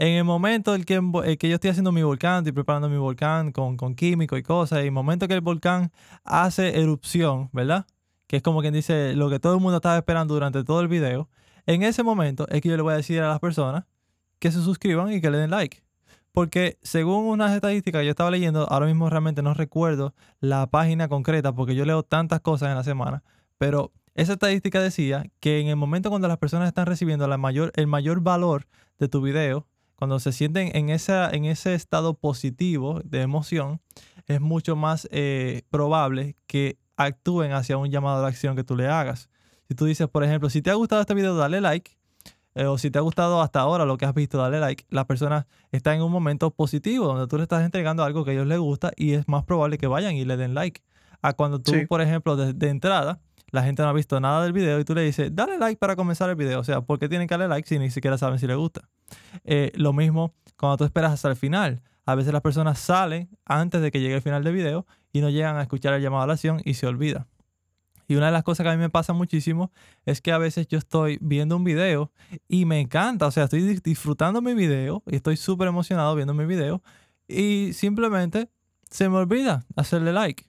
En 0.00 0.12
el 0.12 0.22
momento 0.22 0.76
en 0.76 0.84
que, 0.84 1.36
que 1.38 1.48
yo 1.48 1.56
estoy 1.56 1.70
haciendo 1.70 1.90
mi 1.90 2.04
volcán, 2.04 2.38
estoy 2.38 2.52
preparando 2.52 2.88
mi 2.88 2.98
volcán 2.98 3.50
con, 3.50 3.76
con 3.76 3.96
químicos 3.96 4.38
y 4.38 4.44
cosas, 4.44 4.84
y 4.84 4.86
el 4.86 4.92
momento 4.92 5.26
que 5.26 5.34
el 5.34 5.40
volcán 5.40 5.90
hace 6.22 6.80
erupción, 6.80 7.50
¿verdad? 7.52 7.84
Que 8.28 8.36
es 8.36 8.42
como 8.44 8.60
quien 8.60 8.72
dice 8.72 9.14
lo 9.14 9.28
que 9.28 9.40
todo 9.40 9.54
el 9.54 9.60
mundo 9.60 9.78
estaba 9.78 9.96
esperando 9.96 10.34
durante 10.34 10.62
todo 10.62 10.82
el 10.82 10.86
video. 10.86 11.28
En 11.66 11.82
ese 11.82 12.04
momento 12.04 12.46
es 12.48 12.60
que 12.60 12.68
yo 12.68 12.76
le 12.76 12.82
voy 12.84 12.92
a 12.92 12.96
decir 12.96 13.20
a 13.20 13.26
las 13.26 13.40
personas 13.40 13.86
que 14.38 14.52
se 14.52 14.62
suscriban 14.62 15.12
y 15.12 15.20
que 15.20 15.32
le 15.32 15.38
den 15.38 15.50
like. 15.50 15.82
Porque 16.30 16.78
según 16.80 17.24
unas 17.24 17.52
estadísticas 17.52 18.02
que 18.02 18.06
yo 18.06 18.10
estaba 18.10 18.30
leyendo, 18.30 18.70
ahora 18.70 18.86
mismo 18.86 19.10
realmente 19.10 19.42
no 19.42 19.52
recuerdo 19.52 20.14
la 20.38 20.68
página 20.68 21.08
concreta 21.08 21.52
porque 21.52 21.74
yo 21.74 21.84
leo 21.84 22.04
tantas 22.04 22.40
cosas 22.40 22.68
en 22.68 22.76
la 22.76 22.84
semana, 22.84 23.24
pero 23.58 23.90
esa 24.14 24.34
estadística 24.34 24.80
decía 24.80 25.24
que 25.40 25.58
en 25.58 25.66
el 25.66 25.74
momento 25.76 26.08
cuando 26.08 26.28
las 26.28 26.38
personas 26.38 26.68
están 26.68 26.86
recibiendo 26.86 27.26
la 27.26 27.36
mayor, 27.36 27.72
el 27.74 27.88
mayor 27.88 28.20
valor 28.20 28.68
de 29.00 29.08
tu 29.08 29.20
video, 29.20 29.66
cuando 29.98 30.20
se 30.20 30.30
sienten 30.30 30.70
en, 30.76 30.90
esa, 30.90 31.28
en 31.28 31.44
ese 31.44 31.74
estado 31.74 32.14
positivo 32.14 33.00
de 33.04 33.22
emoción, 33.22 33.80
es 34.28 34.40
mucho 34.40 34.76
más 34.76 35.08
eh, 35.10 35.62
probable 35.70 36.36
que 36.46 36.78
actúen 36.96 37.50
hacia 37.50 37.78
un 37.78 37.90
llamado 37.90 38.22
de 38.22 38.28
acción 38.28 38.54
que 38.54 38.62
tú 38.62 38.76
le 38.76 38.86
hagas. 38.86 39.28
Si 39.66 39.74
tú 39.74 39.86
dices, 39.86 40.06
por 40.06 40.22
ejemplo, 40.22 40.50
si 40.50 40.62
te 40.62 40.70
ha 40.70 40.74
gustado 40.74 41.00
este 41.00 41.14
video, 41.14 41.34
dale 41.34 41.60
like. 41.60 41.98
Eh, 42.54 42.66
o 42.66 42.78
si 42.78 42.92
te 42.92 42.98
ha 42.98 43.02
gustado 43.02 43.42
hasta 43.42 43.58
ahora 43.58 43.86
lo 43.86 43.98
que 43.98 44.04
has 44.04 44.14
visto, 44.14 44.38
dale 44.38 44.60
like. 44.60 44.86
La 44.88 45.04
persona 45.04 45.48
está 45.72 45.96
en 45.96 46.02
un 46.02 46.12
momento 46.12 46.52
positivo 46.52 47.06
donde 47.06 47.26
tú 47.26 47.36
le 47.36 47.42
estás 47.42 47.64
entregando 47.64 48.04
algo 48.04 48.24
que 48.24 48.30
a 48.30 48.34
ellos 48.34 48.46
les 48.46 48.58
gusta 48.60 48.92
y 48.94 49.14
es 49.14 49.26
más 49.26 49.42
probable 49.42 49.78
que 49.78 49.88
vayan 49.88 50.14
y 50.14 50.24
le 50.24 50.36
den 50.36 50.54
like. 50.54 50.80
A 51.22 51.32
cuando 51.32 51.60
tú, 51.60 51.72
por 51.88 52.02
ejemplo, 52.02 52.36
de, 52.36 52.68
entrada, 52.68 53.18
la 53.50 53.62
gente 53.62 53.82
no 53.82 53.88
ha 53.88 53.92
visto 53.92 54.20
nada 54.20 54.42
del 54.42 54.52
video 54.52 54.78
y 54.78 54.84
tú 54.84 54.94
le 54.94 55.02
dices, 55.02 55.34
dale 55.34 55.58
like 55.58 55.78
para 55.78 55.96
comenzar 55.96 56.28
el 56.30 56.36
video. 56.36 56.60
O 56.60 56.64
sea, 56.64 56.80
¿por 56.80 56.98
qué 56.98 57.08
tienen 57.08 57.28
que 57.28 57.34
darle 57.34 57.48
like 57.48 57.68
si 57.68 57.78
ni 57.78 57.90
siquiera 57.90 58.18
saben 58.18 58.38
si 58.38 58.46
les 58.46 58.56
gusta? 58.56 58.88
Eh, 59.44 59.72
lo 59.74 59.92
mismo 59.92 60.34
cuando 60.56 60.76
tú 60.78 60.84
esperas 60.84 61.12
hasta 61.12 61.28
el 61.28 61.36
final. 61.36 61.82
A 62.04 62.14
veces 62.14 62.32
las 62.32 62.42
personas 62.42 62.78
salen 62.78 63.28
antes 63.44 63.82
de 63.82 63.90
que 63.90 64.00
llegue 64.00 64.14
el 64.14 64.22
final 64.22 64.42
del 64.42 64.54
video 64.54 64.86
y 65.12 65.20
no 65.20 65.30
llegan 65.30 65.56
a 65.56 65.62
escuchar 65.62 65.94
el 65.94 66.02
llamado 66.02 66.22
a 66.22 66.26
la 66.26 66.32
acción 66.34 66.60
y 66.64 66.74
se 66.74 66.86
olvida. 66.86 67.26
Y 68.06 68.16
una 68.16 68.26
de 68.26 68.32
las 68.32 68.42
cosas 68.42 68.64
que 68.64 68.70
a 68.70 68.72
mí 68.72 68.78
me 68.78 68.88
pasa 68.88 69.12
muchísimo 69.12 69.70
es 70.06 70.22
que 70.22 70.32
a 70.32 70.38
veces 70.38 70.66
yo 70.66 70.78
estoy 70.78 71.18
viendo 71.20 71.56
un 71.56 71.64
video 71.64 72.10
y 72.48 72.64
me 72.64 72.80
encanta, 72.80 73.26
o 73.26 73.30
sea, 73.30 73.44
estoy 73.44 73.60
disfrutando 73.80 74.40
mi 74.40 74.54
video 74.54 75.02
y 75.06 75.16
estoy 75.16 75.36
súper 75.36 75.68
emocionado 75.68 76.14
viendo 76.14 76.32
mi 76.32 76.46
video 76.46 76.82
y 77.28 77.74
simplemente 77.74 78.48
se 78.88 79.10
me 79.10 79.16
olvida 79.16 79.66
hacerle 79.76 80.14
like. 80.14 80.47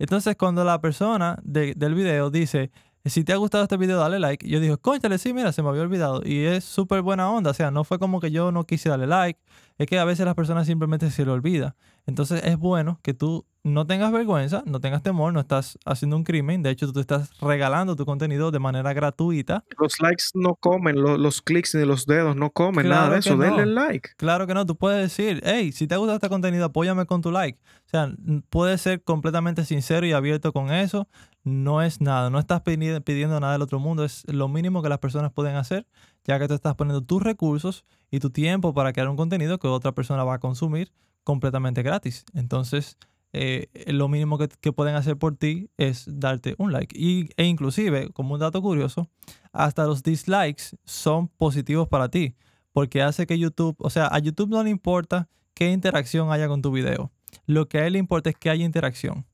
Entonces 0.00 0.34
cuando 0.34 0.64
la 0.64 0.80
persona 0.80 1.38
del 1.44 1.94
video 1.94 2.30
dice, 2.30 2.70
si 3.04 3.22
te 3.22 3.34
ha 3.34 3.36
gustado 3.36 3.64
este 3.64 3.76
video, 3.76 3.98
dale 3.98 4.18
like. 4.18 4.48
Yo 4.48 4.58
digo, 4.58 4.78
conchale, 4.78 5.18
sí, 5.18 5.34
mira, 5.34 5.52
se 5.52 5.62
me 5.62 5.68
había 5.68 5.82
olvidado. 5.82 6.22
Y 6.24 6.46
es 6.46 6.64
súper 6.64 7.02
buena 7.02 7.30
onda. 7.30 7.50
O 7.50 7.54
sea, 7.54 7.70
no 7.70 7.84
fue 7.84 7.98
como 7.98 8.18
que 8.18 8.30
yo 8.30 8.50
no 8.50 8.64
quise 8.64 8.88
darle 8.88 9.06
like. 9.06 9.38
Es 9.76 9.86
que 9.86 9.98
a 9.98 10.04
veces 10.06 10.24
las 10.24 10.34
personas 10.34 10.66
simplemente 10.66 11.10
se 11.10 11.24
le 11.24 11.30
olvida. 11.30 11.76
Entonces 12.10 12.42
es 12.44 12.58
bueno 12.58 12.98
que 13.02 13.14
tú 13.14 13.46
no 13.62 13.86
tengas 13.86 14.10
vergüenza, 14.10 14.64
no 14.66 14.80
tengas 14.80 15.00
temor, 15.00 15.32
no 15.32 15.38
estás 15.38 15.78
haciendo 15.84 16.16
un 16.16 16.24
crimen. 16.24 16.60
De 16.60 16.70
hecho, 16.70 16.86
tú 16.86 16.94
te 16.94 17.00
estás 17.02 17.30
regalando 17.40 17.94
tu 17.94 18.04
contenido 18.04 18.50
de 18.50 18.58
manera 18.58 18.92
gratuita. 18.92 19.64
Los 19.78 20.00
likes 20.00 20.24
no 20.34 20.56
comen, 20.56 21.00
los, 21.00 21.40
clics 21.40 21.76
ni 21.76 21.84
los 21.84 22.06
dedos 22.06 22.34
no 22.34 22.50
comen, 22.50 22.88
nada 22.88 23.10
de 23.10 23.18
eso. 23.20 23.36
Denle 23.36 23.66
like. 23.66 24.10
Claro 24.16 24.48
que 24.48 24.54
no. 24.54 24.66
Tú 24.66 24.74
puedes 24.74 25.00
decir, 25.00 25.40
hey, 25.44 25.70
si 25.70 25.86
te 25.86 25.96
gusta 25.96 26.14
este 26.14 26.28
contenido, 26.28 26.64
apóyame 26.64 27.06
con 27.06 27.22
tu 27.22 27.30
like. 27.30 27.60
O 27.86 27.88
sea, 27.88 28.12
puedes 28.48 28.80
ser 28.80 29.04
completamente 29.04 29.64
sincero 29.64 30.04
y 30.04 30.12
abierto 30.12 30.52
con 30.52 30.72
eso. 30.72 31.06
No 31.44 31.80
es 31.80 32.00
nada. 32.00 32.28
No 32.28 32.40
estás 32.40 32.62
pidiendo 32.62 33.38
nada 33.38 33.52
del 33.52 33.62
otro 33.62 33.78
mundo. 33.78 34.04
Es 34.04 34.24
lo 34.26 34.48
mínimo 34.48 34.82
que 34.82 34.88
las 34.88 34.98
personas 34.98 35.30
pueden 35.32 35.54
hacer, 35.54 35.86
ya 36.24 36.40
que 36.40 36.48
tú 36.48 36.54
estás 36.54 36.74
poniendo 36.74 37.02
tus 37.02 37.22
recursos 37.22 37.84
y 38.10 38.18
tu 38.18 38.30
tiempo 38.30 38.74
para 38.74 38.92
crear 38.92 39.08
un 39.08 39.16
contenido 39.16 39.60
que 39.60 39.68
otra 39.68 39.92
persona 39.92 40.24
va 40.24 40.34
a 40.34 40.40
consumir 40.40 40.90
completamente 41.24 41.82
gratis. 41.82 42.24
Entonces, 42.34 42.96
eh, 43.32 43.68
lo 43.86 44.08
mínimo 44.08 44.38
que, 44.38 44.72
pueden 44.72 44.96
hacer 44.96 45.16
por 45.16 45.36
ti 45.36 45.70
es 45.76 46.04
darte 46.06 46.54
un 46.58 46.72
like. 46.72 46.98
Y, 46.98 47.30
e 47.36 47.44
inclusive, 47.44 48.10
como 48.10 48.34
un 48.34 48.40
dato 48.40 48.60
curioso, 48.60 49.08
hasta 49.52 49.86
los 49.86 50.02
dislikes 50.02 50.76
son 50.84 51.28
positivos 51.28 51.88
para 51.88 52.08
ti, 52.08 52.34
porque 52.72 53.02
hace 53.02 53.26
que 53.26 53.38
YouTube, 53.38 53.76
o 53.78 53.90
sea, 53.90 54.06
a 54.06 54.18
YouTube 54.18 54.50
no 54.50 54.62
le 54.62 54.70
importa 54.70 55.28
qué 55.54 55.70
interacción 55.70 56.32
haya 56.32 56.48
con 56.48 56.62
tu 56.62 56.72
video. 56.72 57.12
Lo 57.46 57.68
que 57.68 57.78
a 57.78 57.86
él 57.86 57.92
le 57.94 57.98
importa 57.98 58.30
es 58.30 58.36
que 58.36 58.50
haya 58.50 58.64
interacción. 58.64 59.26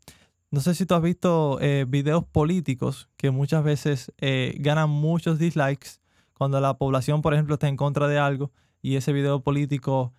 No 0.51 0.61
sé 0.61 0.75
si 0.75 0.87
tú 0.87 0.95
has 0.95 1.03
visto 1.03 1.59
eh, 1.61 1.87
videos 1.89 2.25
políticos 2.25 3.09
que 3.17 3.31
muchas 3.31 3.65
veces 3.65 4.13
eh, 4.19 4.55
ganan 4.59 4.91
muchos 4.91 5.39
dislikes 5.39 6.01
cuando 6.35 6.61
la 6.61 6.75
población, 6.75 7.23
por 7.23 7.35
ejemplo, 7.35 7.55
está 7.55 7.69
en 7.69 7.77
contra 7.77 8.07
de 8.09 8.19
algo 8.19 8.53
y 8.83 8.97
ese 8.97 9.13
video 9.13 9.41
político 9.41 10.13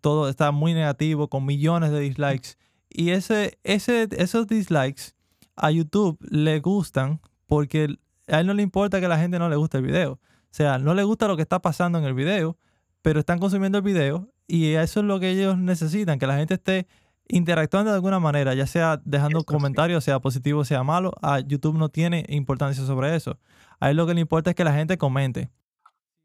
todo 0.00 0.28
está 0.28 0.50
muy 0.50 0.74
negativo 0.74 1.28
con 1.28 1.44
millones 1.44 1.90
de 1.90 2.00
dislikes 2.00 2.56
y 2.90 3.10
ese, 3.10 3.58
ese, 3.62 4.08
esos 4.12 4.46
dislikes 4.46 5.14
a 5.56 5.70
YouTube 5.70 6.18
le 6.28 6.58
gustan 6.60 7.20
porque 7.46 7.96
a 8.28 8.40
él 8.40 8.46
no 8.46 8.54
le 8.54 8.62
importa 8.62 8.98
que 8.98 9.06
a 9.06 9.08
la 9.08 9.18
gente 9.18 9.38
no 9.38 9.48
le 9.48 9.56
guste 9.56 9.78
el 9.78 9.84
video. 9.84 10.12
O 10.12 10.52
sea, 10.52 10.78
no 10.78 10.94
le 10.94 11.04
gusta 11.04 11.28
lo 11.28 11.36
que 11.36 11.42
está 11.42 11.60
pasando 11.60 11.98
en 11.98 12.04
el 12.04 12.14
video, 12.14 12.58
pero 13.02 13.20
están 13.20 13.38
consumiendo 13.38 13.78
el 13.78 13.84
video 13.84 14.28
y 14.48 14.72
eso 14.72 15.00
es 15.00 15.06
lo 15.06 15.20
que 15.20 15.30
ellos 15.30 15.56
necesitan, 15.56 16.18
que 16.18 16.26
la 16.26 16.36
gente 16.36 16.54
esté 16.54 16.88
interactuando 17.28 17.92
de 17.92 17.96
alguna 17.96 18.18
manera, 18.18 18.54
ya 18.54 18.66
sea 18.66 19.00
dejando 19.04 19.44
comentarios, 19.44 20.02
sea 20.02 20.18
positivo, 20.18 20.64
sea 20.64 20.82
malo. 20.82 21.12
A 21.22 21.38
YouTube 21.38 21.78
no 21.78 21.88
tiene 21.88 22.26
importancia 22.28 22.84
sobre 22.84 23.14
eso. 23.14 23.38
A 23.78 23.90
él 23.90 23.96
lo 23.96 24.06
que 24.06 24.14
le 24.14 24.20
importa 24.20 24.50
es 24.50 24.56
que 24.56 24.64
la 24.64 24.74
gente 24.74 24.98
comente 24.98 25.50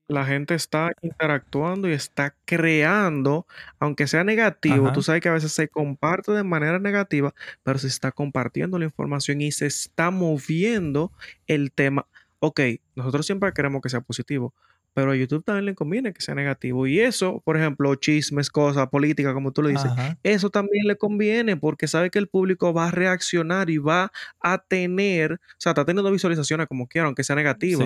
la 0.08 0.26
gente 0.26 0.54
está 0.54 0.92
interactuando 1.02 1.90
y 1.90 1.94
está 1.94 2.36
creando, 2.46 3.48
aunque 3.80 4.08
sea 4.08 4.24
negativo, 4.24 4.92
tú 4.92 5.02
sabes 5.02 5.22
que 5.22 5.30
a 5.30 5.34
veces 5.34 5.52
se 5.52 5.68
comparte 5.68 6.32
de 6.32 6.44
manera 6.44 6.80
negativa, 6.80 7.34
pero 7.64 7.80
se 7.80 7.88
está 7.88 8.12
compartiendo 8.12 8.78
la 8.78 8.86
información 8.86 9.42
y 9.42 9.52
se 9.52 9.66
está 9.66 10.12
moviendo 10.12 11.12
el 11.48 11.72
tema. 11.72 12.08
Ok, 12.40 12.62
nosotros 12.96 13.26
siempre 13.26 13.52
queremos 13.54 13.82
que 13.82 13.90
sea 13.90 14.02
positivo, 14.02 14.54
pero 14.96 15.12
a 15.12 15.16
YouTube 15.16 15.44
también 15.44 15.66
le 15.66 15.76
conviene 15.76 16.14
que 16.14 16.22
sea 16.22 16.36
negativo. 16.36 16.88
Y 16.88 17.02
eso, 17.02 17.42
por 17.44 17.58
ejemplo, 17.58 17.94
chismes, 17.96 18.50
cosas, 18.50 18.88
política, 18.88 19.34
como 19.34 19.52
tú 19.52 19.62
lo 19.62 19.68
dices, 19.68 19.92
eso 20.24 20.50
también 20.50 20.88
le 20.88 20.96
conviene 20.96 21.58
porque 21.58 21.86
sabe 21.88 22.10
que 22.10 22.18
el 22.18 22.28
público 22.28 22.74
va 22.74 22.88
a 22.88 22.92
reaccionar 22.92 23.70
y 23.70 23.78
va 23.78 24.14
a 24.40 24.58
tener, 24.58 25.34
o 25.34 25.38
sea, 25.58 25.72
está 25.74 25.84
teniendo 25.84 26.10
visualizaciones 26.10 26.68
como 26.68 26.88
quiera, 26.88 27.08
aunque 27.08 27.26
sea 27.26 27.36
negativo. 27.36 27.84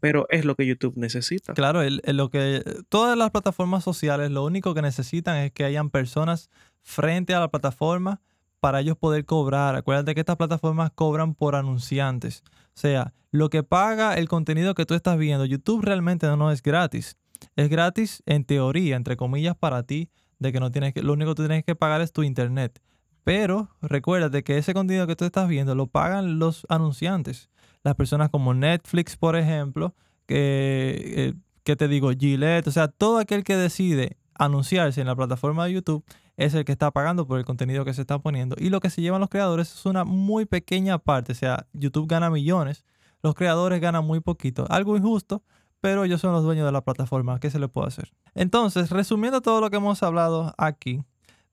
Pero 0.00 0.26
es 0.30 0.44
lo 0.44 0.56
que 0.56 0.66
YouTube 0.66 0.94
necesita. 0.96 1.54
Claro, 1.54 1.80
lo 1.88 2.28
que 2.28 2.64
todas 2.88 3.16
las 3.16 3.30
plataformas 3.30 3.84
sociales 3.84 4.32
lo 4.32 4.44
único 4.44 4.74
que 4.74 4.82
necesitan 4.82 5.36
es 5.36 5.52
que 5.52 5.62
hayan 5.62 5.90
personas 5.90 6.50
frente 6.82 7.34
a 7.34 7.40
la 7.40 7.52
plataforma 7.52 8.20
para 8.58 8.80
ellos 8.80 8.96
poder 8.96 9.24
cobrar. 9.24 9.76
Acuérdate 9.76 10.14
que 10.14 10.20
estas 10.20 10.36
plataformas 10.36 10.90
cobran 10.92 11.34
por 11.34 11.54
anunciantes. 11.54 12.42
O 12.74 12.80
sea, 12.80 13.12
lo 13.30 13.50
que 13.50 13.62
paga 13.62 14.14
el 14.14 14.28
contenido 14.28 14.74
que 14.74 14.86
tú 14.86 14.94
estás 14.94 15.18
viendo, 15.18 15.44
YouTube 15.44 15.82
realmente 15.82 16.26
no 16.36 16.50
es 16.50 16.62
gratis. 16.62 17.16
Es 17.56 17.68
gratis 17.68 18.22
en 18.26 18.44
teoría, 18.44 18.96
entre 18.96 19.16
comillas, 19.16 19.56
para 19.56 19.82
ti, 19.82 20.10
de 20.38 20.52
que 20.52 20.60
no 20.60 20.70
tienes 20.70 20.92
que, 20.92 21.02
lo 21.02 21.12
único 21.12 21.32
que 21.32 21.36
tú 21.36 21.42
tienes 21.46 21.64
que 21.64 21.74
pagar 21.74 22.00
es 22.00 22.12
tu 22.12 22.22
internet. 22.22 22.80
Pero 23.24 23.70
recuérdate 23.80 24.42
que 24.42 24.58
ese 24.58 24.74
contenido 24.74 25.06
que 25.06 25.16
tú 25.16 25.24
estás 25.24 25.48
viendo 25.48 25.74
lo 25.74 25.86
pagan 25.86 26.38
los 26.38 26.66
anunciantes. 26.68 27.50
Las 27.84 27.94
personas 27.94 28.30
como 28.30 28.54
Netflix, 28.54 29.16
por 29.16 29.36
ejemplo, 29.36 29.94
que, 30.26 31.34
eh, 31.64 31.76
te 31.76 31.88
digo, 31.88 32.10
Gillette, 32.10 32.66
o 32.66 32.72
sea, 32.72 32.88
todo 32.88 33.18
aquel 33.18 33.44
que 33.44 33.56
decide 33.56 34.16
anunciarse 34.34 35.00
en 35.00 35.06
la 35.06 35.16
plataforma 35.16 35.66
de 35.66 35.74
YouTube 35.74 36.04
es 36.44 36.54
el 36.54 36.64
que 36.64 36.72
está 36.72 36.90
pagando 36.90 37.26
por 37.26 37.38
el 37.38 37.44
contenido 37.44 37.84
que 37.84 37.94
se 37.94 38.02
está 38.02 38.18
poniendo. 38.18 38.56
Y 38.58 38.70
lo 38.70 38.80
que 38.80 38.90
se 38.90 39.02
llevan 39.02 39.20
los 39.20 39.30
creadores 39.30 39.72
es 39.72 39.86
una 39.86 40.04
muy 40.04 40.44
pequeña 40.44 40.98
parte. 40.98 41.32
O 41.32 41.34
sea, 41.34 41.66
YouTube 41.72 42.08
gana 42.08 42.30
millones, 42.30 42.84
los 43.22 43.34
creadores 43.34 43.80
ganan 43.80 44.04
muy 44.04 44.20
poquito. 44.20 44.66
Algo 44.70 44.96
injusto, 44.96 45.42
pero 45.80 46.04
ellos 46.04 46.20
son 46.20 46.32
los 46.32 46.42
dueños 46.42 46.66
de 46.66 46.72
la 46.72 46.82
plataforma. 46.82 47.40
¿Qué 47.40 47.50
se 47.50 47.58
le 47.58 47.68
puede 47.68 47.88
hacer? 47.88 48.12
Entonces, 48.34 48.90
resumiendo 48.90 49.40
todo 49.40 49.60
lo 49.60 49.70
que 49.70 49.76
hemos 49.76 50.02
hablado 50.02 50.54
aquí, 50.58 51.02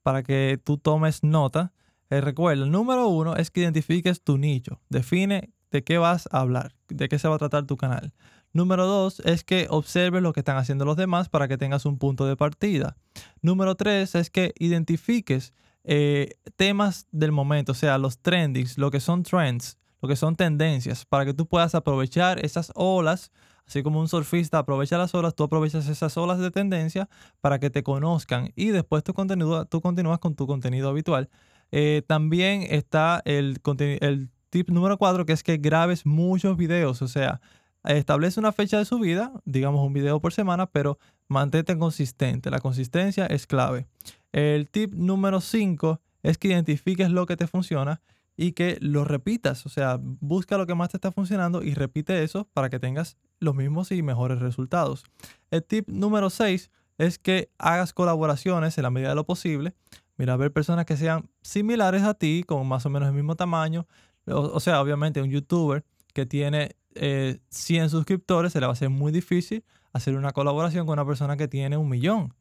para 0.04 0.24
que 0.24 0.60
tú 0.64 0.78
tomes 0.78 1.24
nota, 1.24 1.74
eh, 2.10 2.22
recuerda, 2.22 2.64
el 2.64 2.72
número 2.72 3.08
uno 3.08 3.36
es 3.36 3.52
que 3.52 3.62
identifiques 3.62 4.24
tu 4.24 4.38
nicho. 4.38 4.80
Define 4.90 5.54
de 5.72 5.84
qué 5.84 5.98
vas 5.98 6.28
a 6.32 6.40
hablar, 6.40 6.74
de 6.88 7.10
qué 7.10 7.20
se 7.20 7.28
va 7.28 7.36
a 7.36 7.40
tratar 7.40 7.66
tu 7.66 7.78
canal. 7.78 8.14
Número 8.52 8.86
dos 8.86 9.20
es 9.22 9.44
que 9.44 9.68
observes 9.70 10.22
lo 10.22 10.34
que 10.34 10.40
están 10.42 10.58
haciendo 10.58 10.86
los 10.86 10.98
demás 10.98 11.30
para 11.30 11.48
que 11.48 11.58
tengas 11.58 11.86
un 11.86 11.98
punto 11.98 12.26
de 12.26 12.36
partida. 12.36 12.98
Número 13.42 13.76
tres 13.76 14.16
es 14.16 14.30
que 14.30 14.54
identifiques 14.58 15.54
eh, 15.84 16.36
temas 16.56 17.08
del 17.12 17.32
momento, 17.32 17.72
o 17.72 17.76
sea, 17.76 17.98
los 17.98 18.20
trendings, 18.20 18.78
lo 18.78 18.92
que 18.92 19.00
son 19.00 19.24
trends, 19.24 19.78
lo 20.02 20.10
que 20.10 20.16
son 20.16 20.36
tendencias, 20.36 21.06
para 21.06 21.26
que 21.26 21.34
tú 21.34 21.46
puedas 21.46 21.76
aprovechar 21.76 22.44
esas 22.44 22.72
olas, 22.76 23.32
Así 23.70 23.84
como 23.84 24.00
un 24.00 24.08
surfista 24.08 24.58
aprovecha 24.58 24.98
las 24.98 25.14
olas, 25.14 25.36
tú 25.36 25.44
aprovechas 25.44 25.88
esas 25.88 26.18
olas 26.18 26.40
de 26.40 26.50
tendencia 26.50 27.08
para 27.40 27.60
que 27.60 27.70
te 27.70 27.84
conozcan 27.84 28.52
y 28.56 28.70
después 28.70 29.04
tu 29.04 29.14
contenido, 29.14 29.64
tú 29.66 29.80
continúas 29.80 30.18
con 30.18 30.34
tu 30.34 30.48
contenido 30.48 30.90
habitual. 30.90 31.30
Eh, 31.72 32.02
también 32.08 32.64
está 32.68 33.22
el, 33.26 33.62
el 34.02 34.30
tip 34.50 34.72
número 34.72 34.98
4, 34.98 35.24
que 35.28 35.34
es 35.34 35.44
que 35.44 35.58
grabes 35.58 36.08
muchos 36.08 36.58
videos. 36.58 37.04
O 37.04 37.08
sea, 37.08 37.42
establece 37.84 38.40
una 38.40 38.52
fecha 38.52 38.78
de 38.78 38.86
subida, 38.86 39.34
digamos 39.46 39.86
un 39.86 39.94
video 39.94 40.20
por 40.20 40.34
semana, 40.34 40.68
pero 40.68 41.00
mantente 41.28 41.78
consistente. 41.78 42.50
La 42.50 42.60
consistencia 42.60 43.26
es 43.26 43.48
clave. 43.48 43.88
El 44.32 44.70
tip 44.70 44.94
número 44.94 45.42
5 45.42 46.02
es 46.24 46.38
que 46.38 46.50
identifiques 46.50 47.10
lo 47.10 47.26
que 47.26 47.38
te 47.38 47.48
funciona 47.48 48.02
y 48.36 48.54
que 48.54 48.78
lo 48.80 49.04
repitas. 49.04 49.66
O 49.66 49.70
sea, 49.70 50.00
busca 50.02 50.58
lo 50.58 50.66
que 50.66 50.76
más 50.76 50.90
te 50.90 50.98
está 50.98 51.12
funcionando 51.12 51.62
y 51.64 51.74
repite 51.74 52.24
eso 52.24 52.48
para 52.54 52.70
que 52.70 52.80
tengas 52.80 53.18
los 53.40 53.56
mismos 53.56 53.92
y 53.92 54.02
mejores 54.02 54.40
resultados. 54.40 55.04
El 55.52 55.64
tip 55.64 55.90
número 55.90 56.30
6 56.30 56.72
es 56.98 57.18
que 57.18 57.50
hagas 57.58 57.94
colaboraciones 57.94 58.78
en 58.78 58.84
la 58.84 58.92
medida 58.92 59.10
de 59.10 59.16
lo 59.16 59.26
posible. 59.26 59.74
Mira, 60.18 60.36
ver 60.36 60.52
personas 60.52 60.86
que 60.86 60.98
sean 60.98 61.30
similares 61.42 62.04
a 62.04 62.14
ti, 62.14 62.44
con 62.46 62.68
más 62.68 62.86
o 62.86 62.90
menos 62.90 63.08
el 63.08 63.16
mismo 63.16 63.36
tamaño. 63.36 63.88
O, 64.26 64.60
sea, 64.60 64.82
obviamente 64.82 65.22
un 65.22 65.30
youtuber 65.30 65.84
que 66.14 66.26
tiene 66.26 66.76
100 66.94 67.40
eh, 67.86 67.90
suscriptores, 67.90 68.54
se 68.54 68.60
le 68.60 68.66
va 68.66 68.72
a 68.72 68.74
hacer 68.74 68.90
muy 68.90 69.12
difícil 69.12 69.64
hacer 69.94 70.16
una 70.16 70.32
colaboración 70.32 70.86
con 70.86 70.94
una 70.94 71.06
persona 71.06 71.38
que 71.38 71.48
tiene 71.48 71.78
un 71.78 71.90
millón. 71.90 72.34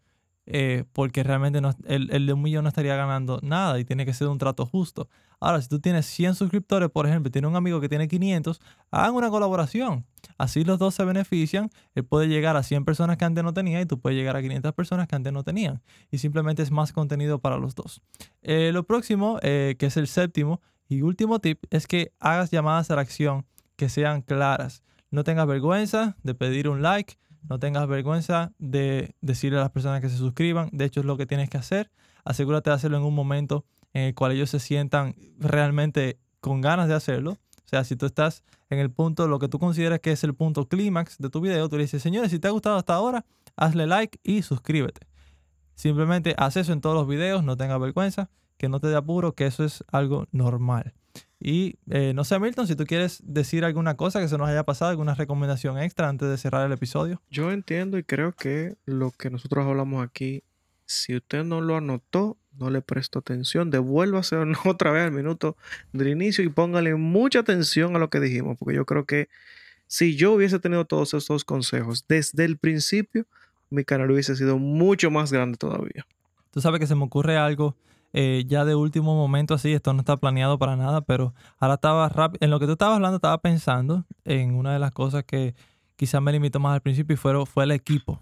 Eh, 0.51 0.85
porque 0.95 1.23
realmente 1.23 1.61
el, 1.85 2.11
el, 2.11 2.27
de 2.27 2.33
un 2.33 2.41
millón 2.41 2.63
no 2.63 2.69
estaría 2.69 2.97
ganando 2.97 3.39
nada 3.43 3.79
y 3.79 3.85
tiene 3.85 4.07
que 4.07 4.15
ser 4.15 4.29
un 4.29 4.39
trato 4.39 4.65
justo. 4.65 5.07
Ahora, 5.41 5.61
si 5.61 5.69
tú 5.69 5.79
tienes 5.79 6.07
100 6.07 6.37
suscriptores, 6.37 6.89
por 6.89 7.07
ejemplo, 7.07 7.31
y 7.33 7.45
un 7.45 7.55
amigo 7.55 7.83
que 7.83 7.89
tiene 7.91 8.09
500, 8.09 8.59
hagan 8.91 9.15
una 9.15 9.29
colaboración. 9.29 10.07
Así 10.39 10.65
los 10.65 10.79
dos 10.79 10.95
se 10.95 11.05
benefician. 11.05 11.69
Él 11.95 12.07
puede 12.07 12.29
llegar 12.29 12.57
a 12.57 12.63
100 12.63 12.87
personas 12.87 13.19
que 13.19 13.27
antes 13.27 13.45
no 13.45 13.53
tenía 13.53 13.79
y 13.83 13.85
tú 13.85 14.01
puedes 14.01 14.17
llegar 14.19 14.37
a 14.37 14.43
500 14.43 14.73
personas 14.73 15.07
que 15.07 15.17
antes 15.17 15.35
no 15.35 15.45
tenían. 15.45 15.83
Y 16.11 16.17
simplemente 16.17 16.63
es 16.63 16.71
más 16.71 16.95
contenido 16.95 17.41
para 17.41 17.59
los 17.59 17.75
dos. 17.75 18.01
Eh, 18.41 18.71
lo 18.73 18.85
próximo, 18.85 19.39
eh, 19.43 19.77
que 19.79 19.87
es 19.87 19.99
el 19.99 20.09
séptimo 20.09 20.63
y 20.89 21.03
último 21.03 21.41
tip, 21.41 21.63
es 21.69 21.87
que 21.87 22.13
hagas 22.21 22.51
llamadas 22.51 22.91
a 22.91 22.97
la 22.97 23.03
acción 23.03 23.45
que 23.79 23.89
sean 23.89 24.21
claras. 24.21 24.83
No 25.11 25.25
tengas 25.25 25.47
vergüenza 25.47 26.19
de 26.23 26.35
pedir 26.35 26.69
un 26.69 26.83
like 26.83 27.17
no 27.49 27.59
tengas 27.59 27.87
vergüenza 27.87 28.53
de 28.59 29.15
decirle 29.21 29.59
a 29.59 29.63
las 29.63 29.71
personas 29.71 30.01
que 30.01 30.09
se 30.09 30.17
suscriban. 30.17 30.69
De 30.73 30.85
hecho, 30.85 31.01
es 31.01 31.07
lo 31.07 31.17
que 31.17 31.27
tienes 31.27 31.49
que 31.49 31.59
hacer. 31.59 31.91
Asegúrate 32.25 32.71
de 32.71 32.77
hacerlo 32.77 32.99
en 32.99 33.05
un 33.05 33.15
momento 33.15 33.65
en 33.95 34.03
el 34.03 34.15
cual 34.15 34.33
ellos 34.33 34.51
se 34.51 34.61
sientan 34.61 35.15
realmente 35.39 36.19
con 36.41 36.61
ganas 36.61 36.89
de 36.89 36.95
hacerlo. 36.95 37.33
O 37.33 37.69
sea, 37.69 37.85
si 37.85 37.97
tú 37.97 38.07
estás 38.07 38.43
en 38.71 38.79
el 38.79 38.91
punto, 38.91 39.29
lo 39.29 39.39
que 39.39 39.49
tú 39.49 39.59
consideras 39.59 40.01
que 40.01 40.13
es 40.13 40.25
el 40.25 40.35
punto 40.35 40.69
clímax 40.69 41.19
de 41.19 41.31
tu 41.31 41.41
video, 41.41 41.69
tú 41.69 41.77
le 41.77 41.83
dices, 41.83 42.03
señores, 42.03 42.31
si 42.31 42.39
te 42.39 42.49
ha 42.49 42.51
gustado 42.51 42.77
hasta 42.77 42.95
ahora, 42.95 43.25
hazle 43.57 43.87
like 43.87 44.19
y 44.23 44.43
suscríbete. 44.43 45.07
Simplemente 45.75 46.35
haz 46.37 46.57
eso 46.57 46.73
en 46.73 46.81
todos 46.81 46.97
los 46.97 47.07
videos, 47.07 47.45
no 47.45 47.57
tengas 47.57 47.81
vergüenza, 47.81 48.31
que 48.57 48.69
no 48.69 48.81
te 48.81 48.89
dé 48.89 48.97
apuro, 48.97 49.35
que 49.35 49.47
eso 49.47 49.65
es 49.65 49.85
algo 49.91 50.27
normal. 50.33 50.95
Y 51.41 51.77
eh, 51.89 52.13
no 52.15 52.25
sé, 52.25 52.39
Milton, 52.41 52.67
si 52.67 52.75
tú 52.75 52.85
quieres 52.85 53.23
decir 53.25 53.65
alguna 53.65 53.97
cosa 53.97 54.21
que 54.21 54.29
se 54.29 54.37
nos 54.39 54.49
haya 54.49 54.65
pasado, 54.65 54.91
alguna 54.91 55.15
recomendación 55.15 55.79
extra 55.79 56.09
antes 56.09 56.29
de 56.29 56.37
cerrar 56.37 56.67
el 56.67 56.73
episodio. 56.73 57.23
Yo 57.31 57.53
entiendo 57.53 57.97
y 57.97 58.03
creo 58.03 58.33
que 58.33 58.77
lo 58.87 59.13
que 59.13 59.31
nosotros 59.31 59.65
hablamos 59.65 60.05
aquí, 60.05 60.43
si 60.85 61.15
usted 61.15 61.45
no 61.45 61.61
lo 61.61 61.77
anotó, 61.77 62.39
no 62.59 62.71
le 62.71 62.83
presto 62.83 63.21
atención, 63.21 63.71
devuélvase 63.71 64.37
otra 64.65 64.91
vez 64.91 65.05
al 65.05 65.13
minuto 65.13 65.57
del 65.93 66.09
inicio 66.09 66.43
y 66.43 66.49
póngale 66.49 66.95
mucha 66.97 67.41
atención 67.41 67.95
a 67.95 68.01
lo 68.01 68.11
que 68.11 68.19
dijimos, 68.19 68.57
porque 68.59 68.75
yo 68.75 68.85
creo 68.85 69.05
que 69.05 69.29
si 69.87 70.17
yo 70.17 70.33
hubiese 70.33 70.59
tenido 70.59 70.85
todos 70.85 71.15
estos 71.15 71.45
consejos 71.45 72.05
desde 72.09 72.45
el 72.45 72.59
principio, 72.59 73.27
mi 73.71 73.85
canal 73.85 74.11
hubiese 74.11 74.35
sido 74.35 74.59
mucho 74.59 75.11
más 75.11 75.33
grande 75.33 75.57
todavía. 75.57 76.07
Tú 76.51 76.61
sabes 76.61 76.81
que 76.81 76.87
se 76.87 76.95
me 76.95 77.05
ocurre 77.05 77.37
algo 77.37 77.77
eh, 78.21 78.43
ya 78.49 78.65
de 78.65 78.75
último 78.75 79.15
momento 79.15 79.55
así, 79.55 79.73
esto 79.73 79.93
no 79.93 80.01
está 80.01 80.17
planeado 80.17 80.59
para 80.59 80.75
nada, 80.75 81.03
pero 81.03 81.35
ahora 81.61 81.75
estaba 81.75 82.09
rápido, 82.09 82.45
en 82.45 82.51
lo 82.51 82.59
que 82.59 82.67
tú 82.67 82.73
estabas 82.73 82.97
hablando, 82.97 83.19
estaba 83.19 83.39
pensando 83.39 84.07
en 84.25 84.57
una 84.57 84.73
de 84.73 84.81
las 84.81 84.91
cosas 84.91 85.23
que 85.23 85.55
quizás 85.95 86.21
me 86.21 86.33
limitó 86.33 86.59
más 86.59 86.75
al 86.75 86.81
principio 86.81 87.15
y 87.15 87.17
fue, 87.17 87.47
fue 87.47 87.63
el 87.63 87.71
equipo. 87.71 88.21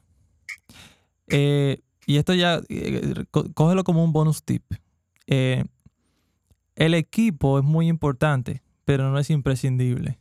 Eh, 1.28 1.80
y 2.04 2.18
esto 2.18 2.34
ya, 2.34 2.60
eh, 2.68 3.24
cógelo 3.30 3.84
como 3.84 4.04
un 4.04 4.12
bonus 4.12 4.44
tip. 4.44 4.64
el 5.26 5.64
equipo 6.76 7.58
es 7.58 7.64
muy 7.64 7.88
importante, 7.88 8.62
pero 8.84 9.10
no 9.10 9.18
es 9.18 9.30
imprescindible. 9.30 10.18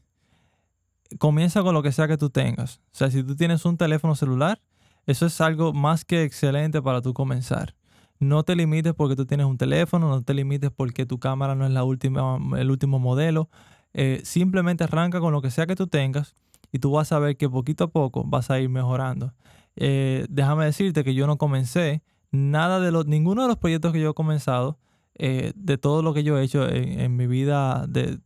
Comienza 1.18 1.64
con 1.64 1.74
lo 1.74 1.84
que 1.84 1.92
sea 1.92 2.08
que 2.08 2.18
tú 2.18 2.30
tengas. 2.30 2.78
O 2.94 2.96
sea, 2.98 3.12
si 3.12 3.24
tú 3.24 3.36
tienes 3.36 3.66
un 3.66 3.76
teléfono 3.76 4.16
celular, 4.16 4.62
eso 5.06 5.26
es 5.26 5.42
algo 5.42 5.74
más 5.74 6.06
que 6.06 6.24
excelente 6.24 6.82
para 6.82 7.02
tú 7.02 7.14
comenzar. 7.14 7.76
No 8.20 8.44
te 8.44 8.56
limites 8.56 8.94
porque 8.94 9.16
tú 9.16 9.26
tienes 9.26 9.46
un 9.46 9.58
teléfono, 9.58 10.10
no 10.10 10.24
te 10.24 10.34
limites 10.34 10.72
porque 10.72 11.06
tu 11.06 11.20
cámara 11.20 11.56
no 11.56 11.66
es 11.66 11.72
la 11.72 11.84
última, 11.84 12.40
el 12.58 12.72
último 12.72 13.00
modelo. 13.00 13.50
Eh, 13.94 14.22
simplemente 14.24 14.84
arranca 14.84 15.20
con 15.20 15.34
lo 15.34 15.42
que 15.42 15.52
sea 15.52 15.68
que 15.68 15.76
tú 15.76 15.88
tengas 15.88 16.36
y 16.72 16.80
tú 16.80 16.92
vas 16.92 17.12
a 17.12 17.20
ver 17.20 17.38
que 17.38 17.50
poquito 17.50 17.86
a 17.86 17.88
poco 17.90 18.24
vas 18.26 18.52
a 18.52 18.60
ir 18.60 18.70
mejorando. 18.70 19.34
Eh, 19.76 20.26
déjame 20.30 20.66
decirte 20.66 21.04
que 21.04 21.14
yo 21.14 21.28
no 21.28 21.38
comencé 21.38 22.02
nada 22.32 22.80
de 22.80 22.92
los, 22.92 23.06
ninguno 23.06 23.44
de 23.44 23.48
los 23.48 23.58
proyectos 23.58 23.94
que 23.94 24.02
yo 24.02 24.12
he 24.12 24.14
comenzado, 24.14 24.78
eh, 25.18 25.54
de 25.56 25.78
todo 25.78 26.02
lo 26.02 26.14
que 26.14 26.24
yo 26.24 26.38
he 26.38 26.44
hecho 26.44 26.68
en, 26.68 27.16
mi 27.16 27.28
vida, 27.28 27.86
de, 27.88 28.20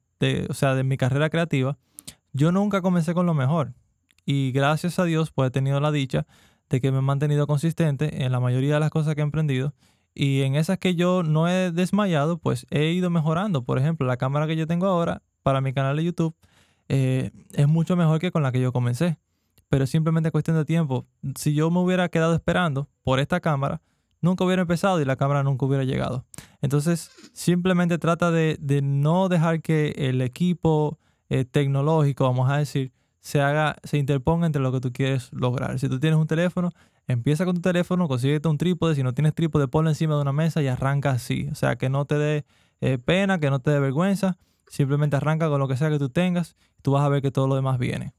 o 0.50 0.54
sea, 0.54 0.74
de 0.74 0.84
mi 0.84 0.98
carrera 0.98 1.30
creativa, 1.30 1.78
yo 2.34 2.52
nunca 2.52 2.82
comencé 2.82 3.14
con 3.14 3.26
lo 3.26 3.34
mejor. 3.34 3.74
Y 4.26 4.52
gracias 4.52 5.00
a 5.00 5.06
Dios, 5.06 5.32
pues 5.32 5.48
he 5.48 5.52
tenido 5.52 5.80
la 5.80 5.92
dicha 5.92 6.26
de 6.70 6.82
que 6.82 6.92
me 6.92 7.00
he 7.00 7.02
mantenido 7.02 7.48
consistente 7.48 8.24
en 8.24 8.32
la 8.32 8.40
mayoría 8.40 8.76
de 8.76 8.80
las 8.80 8.92
cosas 8.92 9.16
que 9.16 9.22
he 9.22 9.24
emprendido. 9.24 9.74
Y 10.14 10.42
en 10.42 10.56
esas 10.56 10.78
que 10.78 10.96
yo 10.96 11.24
no 11.24 11.48
he 11.48 11.72
desmayado, 11.72 12.38
pues 12.38 12.66
he 12.70 12.92
ido 12.92 13.10
mejorando. 13.10 13.64
Por 13.64 13.78
ejemplo, 13.78 14.06
la 14.08 14.18
cámara 14.18 14.48
que 14.48 14.56
yo 14.56 14.68
tengo 14.68 14.88
ahora 14.88 15.22
para 15.44 15.62
mi 15.62 15.74
canal 15.74 15.98
de 15.98 16.04
YouTube 16.04 16.36
eh, 16.90 17.32
es 17.54 17.68
mucho 17.68 17.96
mejor 17.96 18.20
que 18.20 18.32
con 18.32 18.44
la 18.44 18.52
que 18.52 18.60
yo 18.60 18.74
comencé. 18.74 19.18
Pero 19.70 19.84
es 19.84 19.90
simplemente 19.90 20.32
cuestión 20.32 20.58
de 20.58 20.66
tiempo. 20.66 21.06
Si 21.36 21.54
yo 21.54 21.70
me 21.70 21.80
hubiera 21.80 22.10
quedado 22.10 22.34
esperando 22.34 22.90
por 23.04 23.20
esta 23.20 23.40
cámara, 23.40 23.82
nunca 24.22 24.44
hubiera 24.44 24.64
empezado 24.64 25.00
y 25.02 25.06
la 25.06 25.16
cámara 25.16 25.44
nunca 25.44 25.66
hubiera 25.66 25.84
llegado. 25.84 26.26
Entonces, 26.62 27.12
simplemente 27.34 27.98
trata 27.98 28.32
de, 28.32 28.58
no 28.84 29.30
dejar 29.30 29.62
que 29.62 29.94
el 29.98 30.22
equipo 30.22 31.00
eh, 31.30 31.46
tecnológico, 31.46 32.26
vamos 32.26 32.50
a 32.50 32.58
decir, 32.58 32.92
se 33.22 33.42
haga, 33.42 33.76
se 33.84 33.98
interponga 33.98 34.46
entre 34.46 34.62
lo 34.62 34.72
que 34.72 34.80
tú 34.80 34.92
quieres 34.92 35.32
lograr. 35.34 35.78
Si 35.80 35.90
tú 35.90 36.00
tienes 36.00 36.20
un 36.20 36.28
teléfono, 36.28 36.72
empieza 37.08 37.46
con 37.46 37.56
tu 37.56 37.62
teléfono, 37.62 38.08
consíguete 38.08 38.48
un 38.48 38.58
trípode. 38.58 38.96
Si 38.96 39.04
no 39.04 39.14
tienes 39.14 39.34
trípode, 39.34 39.68
ponlo 39.68 39.90
encima 39.90 40.16
de 40.16 40.22
una 40.22 40.34
mesa 40.34 40.62
y 40.62 40.68
arranca 40.68 41.12
así. 41.12 41.50
O 41.52 41.56
sea, 41.56 41.76
que 41.76 41.90
no 41.90 42.06
te 42.06 42.18
dé 42.18 42.46
eh, 42.82 42.98
pena, 42.98 43.40
que 43.40 43.50
no 43.50 43.60
te 43.60 43.72
dé 43.72 43.80
vergüenza. 43.80 44.38
Simplemente 44.68 45.16
arranca 45.16 45.50
con 45.50 45.60
lo 45.60 45.68
que 45.68 45.76
sea 45.76 45.90
que 45.90 46.00
tú 46.00 46.10
tengas. 46.10 46.56
Y 46.78 46.82
tú 46.82 46.92
vas 46.92 47.04
a 47.04 47.10
ver 47.10 47.22
que 47.22 47.32
todo 47.32 47.48
lo 47.48 47.56
demás 47.56 47.80
viene. 47.80 48.14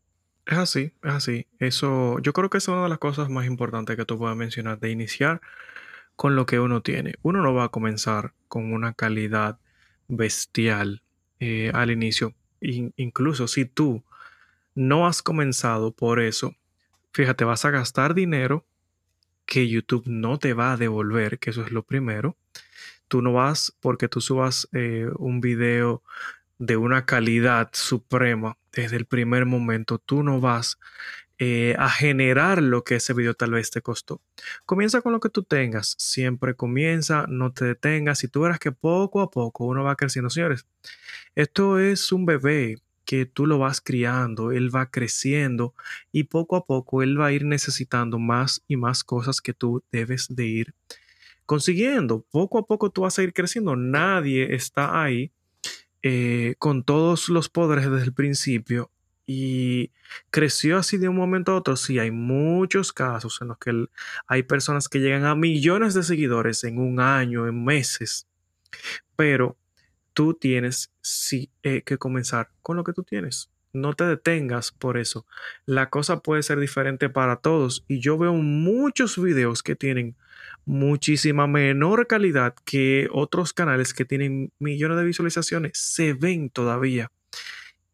Es 0.46 0.58
así, 0.58 0.92
es 1.02 1.12
así. 1.12 1.46
Eso, 1.58 2.18
yo 2.20 2.32
creo 2.32 2.50
que 2.50 2.58
es 2.58 2.68
una 2.68 2.82
de 2.82 2.88
las 2.88 2.98
cosas 2.98 3.30
más 3.30 3.46
importantes 3.46 3.96
que 3.96 4.04
tú 4.04 4.18
puedas 4.18 4.36
mencionar, 4.36 4.80
de 4.80 4.90
iniciar 4.90 5.40
con 6.16 6.36
lo 6.36 6.44
que 6.44 6.60
uno 6.60 6.82
tiene. 6.82 7.14
Uno 7.22 7.40
no 7.40 7.54
va 7.54 7.64
a 7.64 7.68
comenzar 7.68 8.34
con 8.48 8.72
una 8.72 8.92
calidad 8.92 9.58
bestial 10.08 11.02
eh, 11.38 11.70
al 11.72 11.90
inicio. 11.90 12.34
incluso 12.60 13.48
si 13.48 13.64
tú 13.64 14.02
no 14.74 15.06
has 15.06 15.22
comenzado 15.22 15.92
por 15.92 16.20
eso, 16.20 16.54
fíjate, 17.12 17.44
vas 17.44 17.64
a 17.64 17.70
gastar 17.70 18.14
dinero 18.14 18.64
que 19.46 19.68
YouTube 19.68 20.04
no 20.06 20.38
te 20.38 20.54
va 20.54 20.72
a 20.72 20.76
devolver, 20.76 21.38
que 21.38 21.50
eso 21.50 21.64
es 21.64 21.72
lo 21.72 21.82
primero. 21.82 22.36
Tú 23.08 23.22
no 23.22 23.32
vas 23.32 23.74
porque 23.80 24.08
tú 24.08 24.20
subas 24.20 24.68
eh, 24.72 25.08
un 25.18 25.40
video 25.40 26.02
de 26.58 26.76
una 26.76 27.06
calidad 27.06 27.70
suprema 27.72 28.56
desde 28.72 28.96
el 28.96 29.06
primer 29.06 29.46
momento, 29.46 29.98
tú 29.98 30.22
no 30.22 30.40
vas 30.40 30.78
eh, 31.38 31.74
a 31.78 31.88
generar 31.88 32.62
lo 32.62 32.84
que 32.84 32.96
ese 32.96 33.14
video 33.14 33.32
tal 33.32 33.52
vez 33.52 33.70
te 33.70 33.80
costó. 33.80 34.20
Comienza 34.66 35.00
con 35.00 35.12
lo 35.12 35.20
que 35.20 35.30
tú 35.30 35.42
tengas, 35.42 35.96
siempre 35.98 36.54
comienza, 36.54 37.24
no 37.28 37.50
te 37.52 37.64
detengas 37.64 38.22
y 38.24 38.28
tú 38.28 38.42
verás 38.42 38.58
que 38.58 38.72
poco 38.72 39.22
a 39.22 39.30
poco 39.30 39.64
uno 39.64 39.82
va 39.82 39.96
creciendo. 39.96 40.28
Señores, 40.28 40.66
esto 41.34 41.78
es 41.78 42.12
un 42.12 42.26
bebé, 42.26 42.76
que 43.10 43.26
tú 43.26 43.44
lo 43.44 43.58
vas 43.58 43.80
criando, 43.80 44.52
él 44.52 44.72
va 44.72 44.88
creciendo 44.88 45.74
y 46.12 46.24
poco 46.24 46.54
a 46.54 46.64
poco 46.64 47.02
él 47.02 47.20
va 47.20 47.26
a 47.26 47.32
ir 47.32 47.44
necesitando 47.44 48.20
más 48.20 48.62
y 48.68 48.76
más 48.76 49.02
cosas 49.02 49.40
que 49.40 49.52
tú 49.52 49.82
debes 49.90 50.28
de 50.30 50.46
ir 50.46 50.74
consiguiendo. 51.44 52.24
Poco 52.30 52.58
a 52.58 52.66
poco 52.68 52.90
tú 52.90 53.00
vas 53.00 53.18
a 53.18 53.24
ir 53.24 53.32
creciendo. 53.32 53.74
Nadie 53.74 54.54
está 54.54 55.02
ahí 55.02 55.32
eh, 56.04 56.54
con 56.60 56.84
todos 56.84 57.28
los 57.30 57.48
poderes 57.48 57.90
desde 57.90 58.04
el 58.04 58.14
principio 58.14 58.92
y 59.26 59.90
creció 60.30 60.78
así 60.78 60.96
de 60.96 61.08
un 61.08 61.16
momento 61.16 61.50
a 61.50 61.56
otro. 61.56 61.74
Sí, 61.74 61.98
hay 61.98 62.12
muchos 62.12 62.92
casos 62.92 63.40
en 63.42 63.48
los 63.48 63.58
que 63.58 63.86
hay 64.28 64.44
personas 64.44 64.88
que 64.88 65.00
llegan 65.00 65.24
a 65.24 65.34
millones 65.34 65.94
de 65.94 66.04
seguidores 66.04 66.62
en 66.62 66.78
un 66.78 67.00
año, 67.00 67.48
en 67.48 67.64
meses, 67.64 68.28
pero 69.16 69.56
tú 70.20 70.34
tienes 70.34 70.92
eh, 71.62 71.80
que 71.80 71.96
comenzar 71.96 72.50
con 72.60 72.76
lo 72.76 72.84
que 72.84 72.92
tú 72.92 73.04
tienes. 73.04 73.50
no 73.72 73.94
te 73.94 74.04
detengas 74.04 74.70
por 74.70 74.98
eso. 74.98 75.24
La 75.64 75.88
cosa 75.88 76.20
puede 76.20 76.42
ser 76.42 76.60
diferente 76.60 77.08
para 77.08 77.36
todos 77.36 77.86
y 77.88 78.00
yo 78.00 78.18
veo 78.18 78.34
muchos 78.34 79.16
videos 79.16 79.62
que 79.62 79.76
tienen 79.76 80.16
muchísima 80.66 81.46
menor 81.46 82.06
calidad 82.06 82.54
que 82.66 83.08
otros 83.12 83.54
canales 83.54 83.94
que 83.94 84.04
tienen 84.04 84.52
millones 84.58 84.98
de 84.98 85.04
visualizaciones. 85.04 85.78
Se 85.78 86.12
ven 86.12 86.50
todavía. 86.50 87.10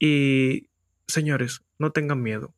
Y 0.00 0.66
señores, 1.06 1.62
no 1.78 1.92
tengan 1.92 2.24
miedo. 2.24 2.55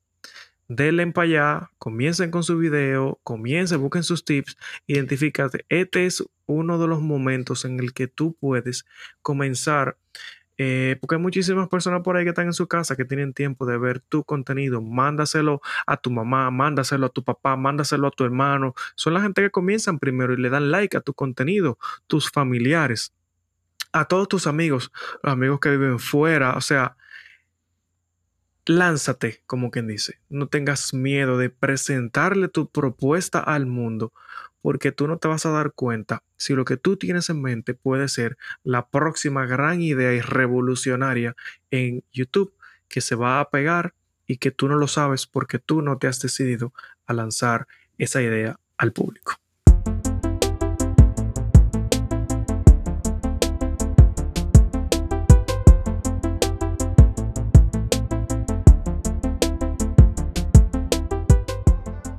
Denle 0.68 1.06
para 1.12 1.24
allá, 1.24 1.70
comiencen 1.78 2.30
con 2.30 2.42
su 2.42 2.58
video, 2.58 3.18
comiencen, 3.24 3.80
busquen 3.80 4.02
sus 4.02 4.24
tips, 4.24 4.56
identifícate. 4.86 5.64
Este 5.68 6.06
es 6.06 6.22
uno 6.46 6.78
de 6.78 6.86
los 6.86 7.00
momentos 7.00 7.64
en 7.64 7.80
el 7.80 7.92
que 7.92 8.06
tú 8.06 8.36
puedes 8.38 8.84
comenzar 9.22 9.96
eh, 10.60 10.96
porque 11.00 11.14
hay 11.14 11.20
muchísimas 11.20 11.68
personas 11.68 12.02
por 12.02 12.16
ahí 12.16 12.24
que 12.24 12.30
están 12.30 12.46
en 12.46 12.52
su 12.52 12.66
casa 12.66 12.96
que 12.96 13.04
tienen 13.04 13.32
tiempo 13.32 13.64
de 13.64 13.78
ver 13.78 14.00
tu 14.00 14.24
contenido. 14.24 14.82
Mándaselo 14.82 15.60
a 15.86 15.96
tu 15.96 16.10
mamá, 16.10 16.50
mándaselo 16.50 17.06
a 17.06 17.08
tu 17.10 17.22
papá, 17.22 17.56
mándaselo 17.56 18.08
a 18.08 18.10
tu 18.10 18.24
hermano. 18.24 18.74
Son 18.96 19.14
la 19.14 19.20
gente 19.22 19.40
que 19.40 19.50
comienzan 19.50 20.00
primero 20.00 20.34
y 20.34 20.36
le 20.36 20.50
dan 20.50 20.72
like 20.72 20.96
a 20.96 21.00
tu 21.00 21.14
contenido, 21.14 21.78
tus 22.08 22.28
familiares, 22.30 23.14
a 23.92 24.06
todos 24.06 24.28
tus 24.28 24.46
amigos, 24.48 24.90
amigos 25.22 25.60
que 25.60 25.70
viven 25.70 26.00
fuera. 26.00 26.56
O 26.56 26.60
sea, 26.60 26.96
lánzate, 28.68 29.42
como 29.46 29.70
quien 29.70 29.86
dice. 29.86 30.20
No 30.28 30.46
tengas 30.46 30.92
miedo 30.92 31.38
de 31.38 31.50
presentarle 31.50 32.48
tu 32.48 32.70
propuesta 32.70 33.40
al 33.40 33.66
mundo 33.66 34.12
porque 34.60 34.92
tú 34.92 35.08
no 35.08 35.18
te 35.18 35.28
vas 35.28 35.46
a 35.46 35.50
dar 35.50 35.72
cuenta 35.72 36.22
si 36.36 36.54
lo 36.54 36.64
que 36.64 36.76
tú 36.76 36.96
tienes 36.96 37.30
en 37.30 37.40
mente 37.40 37.74
puede 37.74 38.08
ser 38.08 38.36
la 38.62 38.88
próxima 38.88 39.46
gran 39.46 39.80
idea 39.80 40.12
y 40.12 40.20
revolucionaria 40.20 41.34
en 41.70 42.04
YouTube 42.12 42.52
que 42.88 43.00
se 43.00 43.14
va 43.14 43.40
a 43.40 43.48
pegar 43.50 43.94
y 44.26 44.36
que 44.36 44.50
tú 44.50 44.68
no 44.68 44.76
lo 44.76 44.86
sabes 44.86 45.26
porque 45.26 45.58
tú 45.58 45.80
no 45.80 45.96
te 45.96 46.06
has 46.06 46.20
decidido 46.20 46.74
a 47.06 47.14
lanzar 47.14 47.66
esa 47.96 48.20
idea 48.20 48.60
al 48.76 48.92
público. 48.92 49.40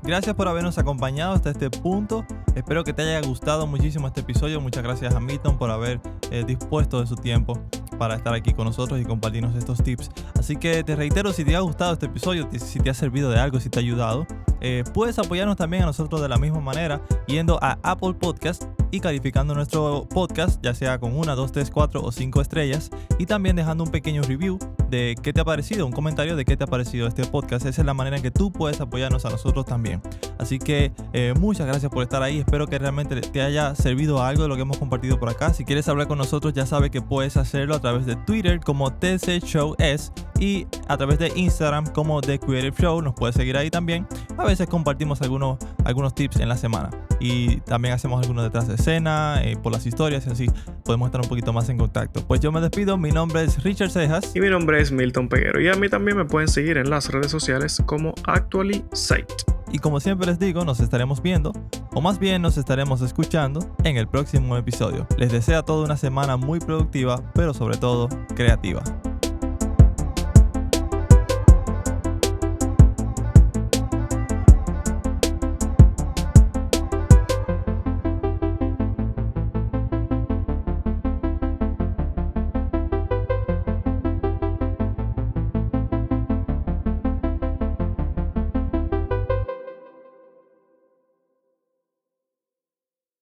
Gracias 0.10 0.36
por 0.36 0.48
habernos 0.48 0.80
acompañado 0.80 1.34
hasta 1.34 1.52
este 1.52 1.69
punto. 1.69 2.26
Espero 2.56 2.84
que 2.84 2.94
te 2.94 3.03
haya 3.03 3.22
gustado 3.22 3.68
muchísimo 3.68 4.07
este 4.07 4.22
episodio. 4.22 4.60
Muchas 4.60 4.81
gracias 4.81 5.14
a 5.14 5.19
Milton 5.19 5.60
por 5.60 5.69
haber 5.69 6.02
eh, 6.31 6.44
dispuesto 6.44 6.99
de 6.99 7.06
su 7.06 7.15
tiempo 7.15 7.53
para 7.99 8.15
estar 8.15 8.34
aquí 8.34 8.53
con 8.53 8.65
nosotros 8.65 8.99
y 8.99 9.05
compartirnos 9.05 9.55
estos 9.55 9.84
tips. 9.84 10.09
Así 10.39 10.55
que 10.55 10.84
te 10.84 10.95
reitero, 10.95 11.31
si 11.34 11.45
te 11.45 11.55
ha 11.55 11.59
gustado 11.59 11.93
este 11.93 12.07
episodio, 12.07 12.49
si 12.57 12.80
te 12.80 12.89
ha 12.89 12.93
servido 12.95 13.30
de 13.30 13.39
algo, 13.39 13.59
si 13.59 13.69
te 13.69 13.77
ha 13.77 13.81
ayudado, 13.81 14.26
eh, 14.61 14.84
puedes 14.93 15.19
apoyarnos 15.19 15.57
también 15.57 15.84
a 15.84 15.85
nosotros 15.85 16.21
de 16.21 16.30
la 16.30 16.38
misma 16.38 16.59
manera 16.59 17.01
yendo 17.27 17.59
a 17.61 17.77
Apple 17.84 18.13
Podcast 18.13 18.63
y 18.91 18.99
calificando 18.99 19.53
nuestro 19.53 20.07
podcast, 20.09 20.59
ya 20.63 20.73
sea 20.73 20.99
con 20.99 21.15
una, 21.15 21.35
dos, 21.35 21.51
tres, 21.51 21.69
cuatro 21.69 22.01
o 22.01 22.11
cinco 22.11 22.41
estrellas, 22.41 22.89
y 23.19 23.26
también 23.26 23.55
dejando 23.55 23.84
un 23.84 23.91
pequeño 23.91 24.23
review 24.23 24.57
de 24.89 25.15
qué 25.21 25.31
te 25.34 25.41
ha 25.41 25.45
parecido, 25.45 25.85
un 25.85 25.91
comentario 25.91 26.35
de 26.35 26.45
qué 26.45 26.57
te 26.57 26.63
ha 26.63 26.67
parecido 26.67 27.07
este 27.07 27.23
podcast. 27.26 27.65
Esa 27.65 27.81
es 27.81 27.85
la 27.85 27.93
manera 27.93 28.17
en 28.17 28.23
que 28.23 28.31
tú 28.31 28.51
puedes 28.51 28.81
apoyarnos 28.81 29.26
a 29.26 29.30
nosotros 29.30 29.65
también. 29.65 30.01
Así 30.39 30.57
que 30.57 30.91
eh, 31.13 31.34
muchas 31.39 31.67
gracias 31.67 31.91
por 31.91 32.01
estar 32.01 32.23
ahí. 32.23 32.39
Espero 32.39 32.67
que 32.67 32.80
realmente 32.80 33.19
te 33.21 33.41
haya 33.41 33.76
servido 33.76 34.23
algo 34.23 34.43
de 34.43 34.49
lo 34.49 34.55
que 34.55 34.63
hemos 34.63 34.77
compartido 34.77 35.19
por 35.19 35.30
acá. 35.30 35.53
Si 35.53 35.65
quieres 35.65 35.88
hablar 35.88 36.07
con 36.07 36.17
nosotros, 36.17 36.53
ya 36.53 36.65
sabes 36.65 36.89
que 36.89 37.01
puedes 37.01 37.38
hacerlo 37.38 37.76
a 37.76 37.80
través 37.80 37.88
de 37.97 38.15
Twitter 38.15 38.59
como 38.59 38.91
TC 38.93 39.41
Show 39.43 39.75
S 39.79 40.11
y 40.39 40.67
a 40.87 40.97
través 40.97 41.19
de 41.19 41.31
Instagram 41.35 41.87
como 41.87 42.21
The 42.21 42.39
Creative 42.39 42.75
Show. 42.79 43.01
Nos 43.01 43.13
puedes 43.13 43.35
seguir 43.35 43.57
ahí 43.57 43.69
también. 43.69 44.07
A 44.37 44.45
veces 44.45 44.67
compartimos 44.67 45.21
algunos, 45.21 45.57
algunos 45.85 46.15
tips 46.15 46.37
en 46.39 46.49
la 46.49 46.57
semana 46.57 46.89
y 47.19 47.57
también 47.61 47.93
hacemos 47.93 48.21
algunos 48.21 48.43
detrás 48.43 48.67
de 48.67 48.75
escena 48.75 49.41
eh, 49.43 49.57
por 49.61 49.73
las 49.73 49.85
historias 49.85 50.25
y 50.27 50.29
así 50.29 50.47
podemos 50.83 51.07
estar 51.07 51.21
un 51.21 51.27
poquito 51.27 51.51
más 51.53 51.69
en 51.69 51.77
contacto. 51.77 52.25
Pues 52.25 52.39
yo 52.39 52.51
me 52.51 52.61
despido. 52.61 52.97
Mi 52.97 53.11
nombre 53.11 53.43
es 53.43 53.61
Richard 53.63 53.91
Cejas 53.91 54.35
y 54.35 54.39
mi 54.39 54.49
nombre 54.49 54.81
es 54.81 54.91
Milton 54.91 55.27
Peguero. 55.27 55.61
Y 55.61 55.67
a 55.67 55.73
mí 55.73 55.89
también 55.89 56.17
me 56.17 56.25
pueden 56.25 56.47
seguir 56.47 56.77
en 56.77 56.89
las 56.89 57.09
redes 57.11 57.31
sociales 57.31 57.81
como 57.85 58.13
Actually 58.25 58.83
Site. 58.93 59.59
Y 59.71 59.79
como 59.79 59.99
siempre 59.99 60.27
les 60.27 60.39
digo, 60.39 60.65
nos 60.65 60.79
estaremos 60.79 61.21
viendo, 61.21 61.53
o 61.93 62.01
más 62.01 62.19
bien 62.19 62.41
nos 62.41 62.57
estaremos 62.57 63.01
escuchando 63.01 63.59
en 63.83 63.97
el 63.97 64.07
próximo 64.07 64.57
episodio. 64.57 65.07
Les 65.17 65.31
deseo 65.31 65.59
a 65.59 65.63
toda 65.63 65.85
una 65.85 65.97
semana 65.97 66.37
muy 66.37 66.59
productiva, 66.59 67.21
pero 67.33 67.53
sobre 67.53 67.77
todo 67.77 68.09
creativa. 68.35 68.81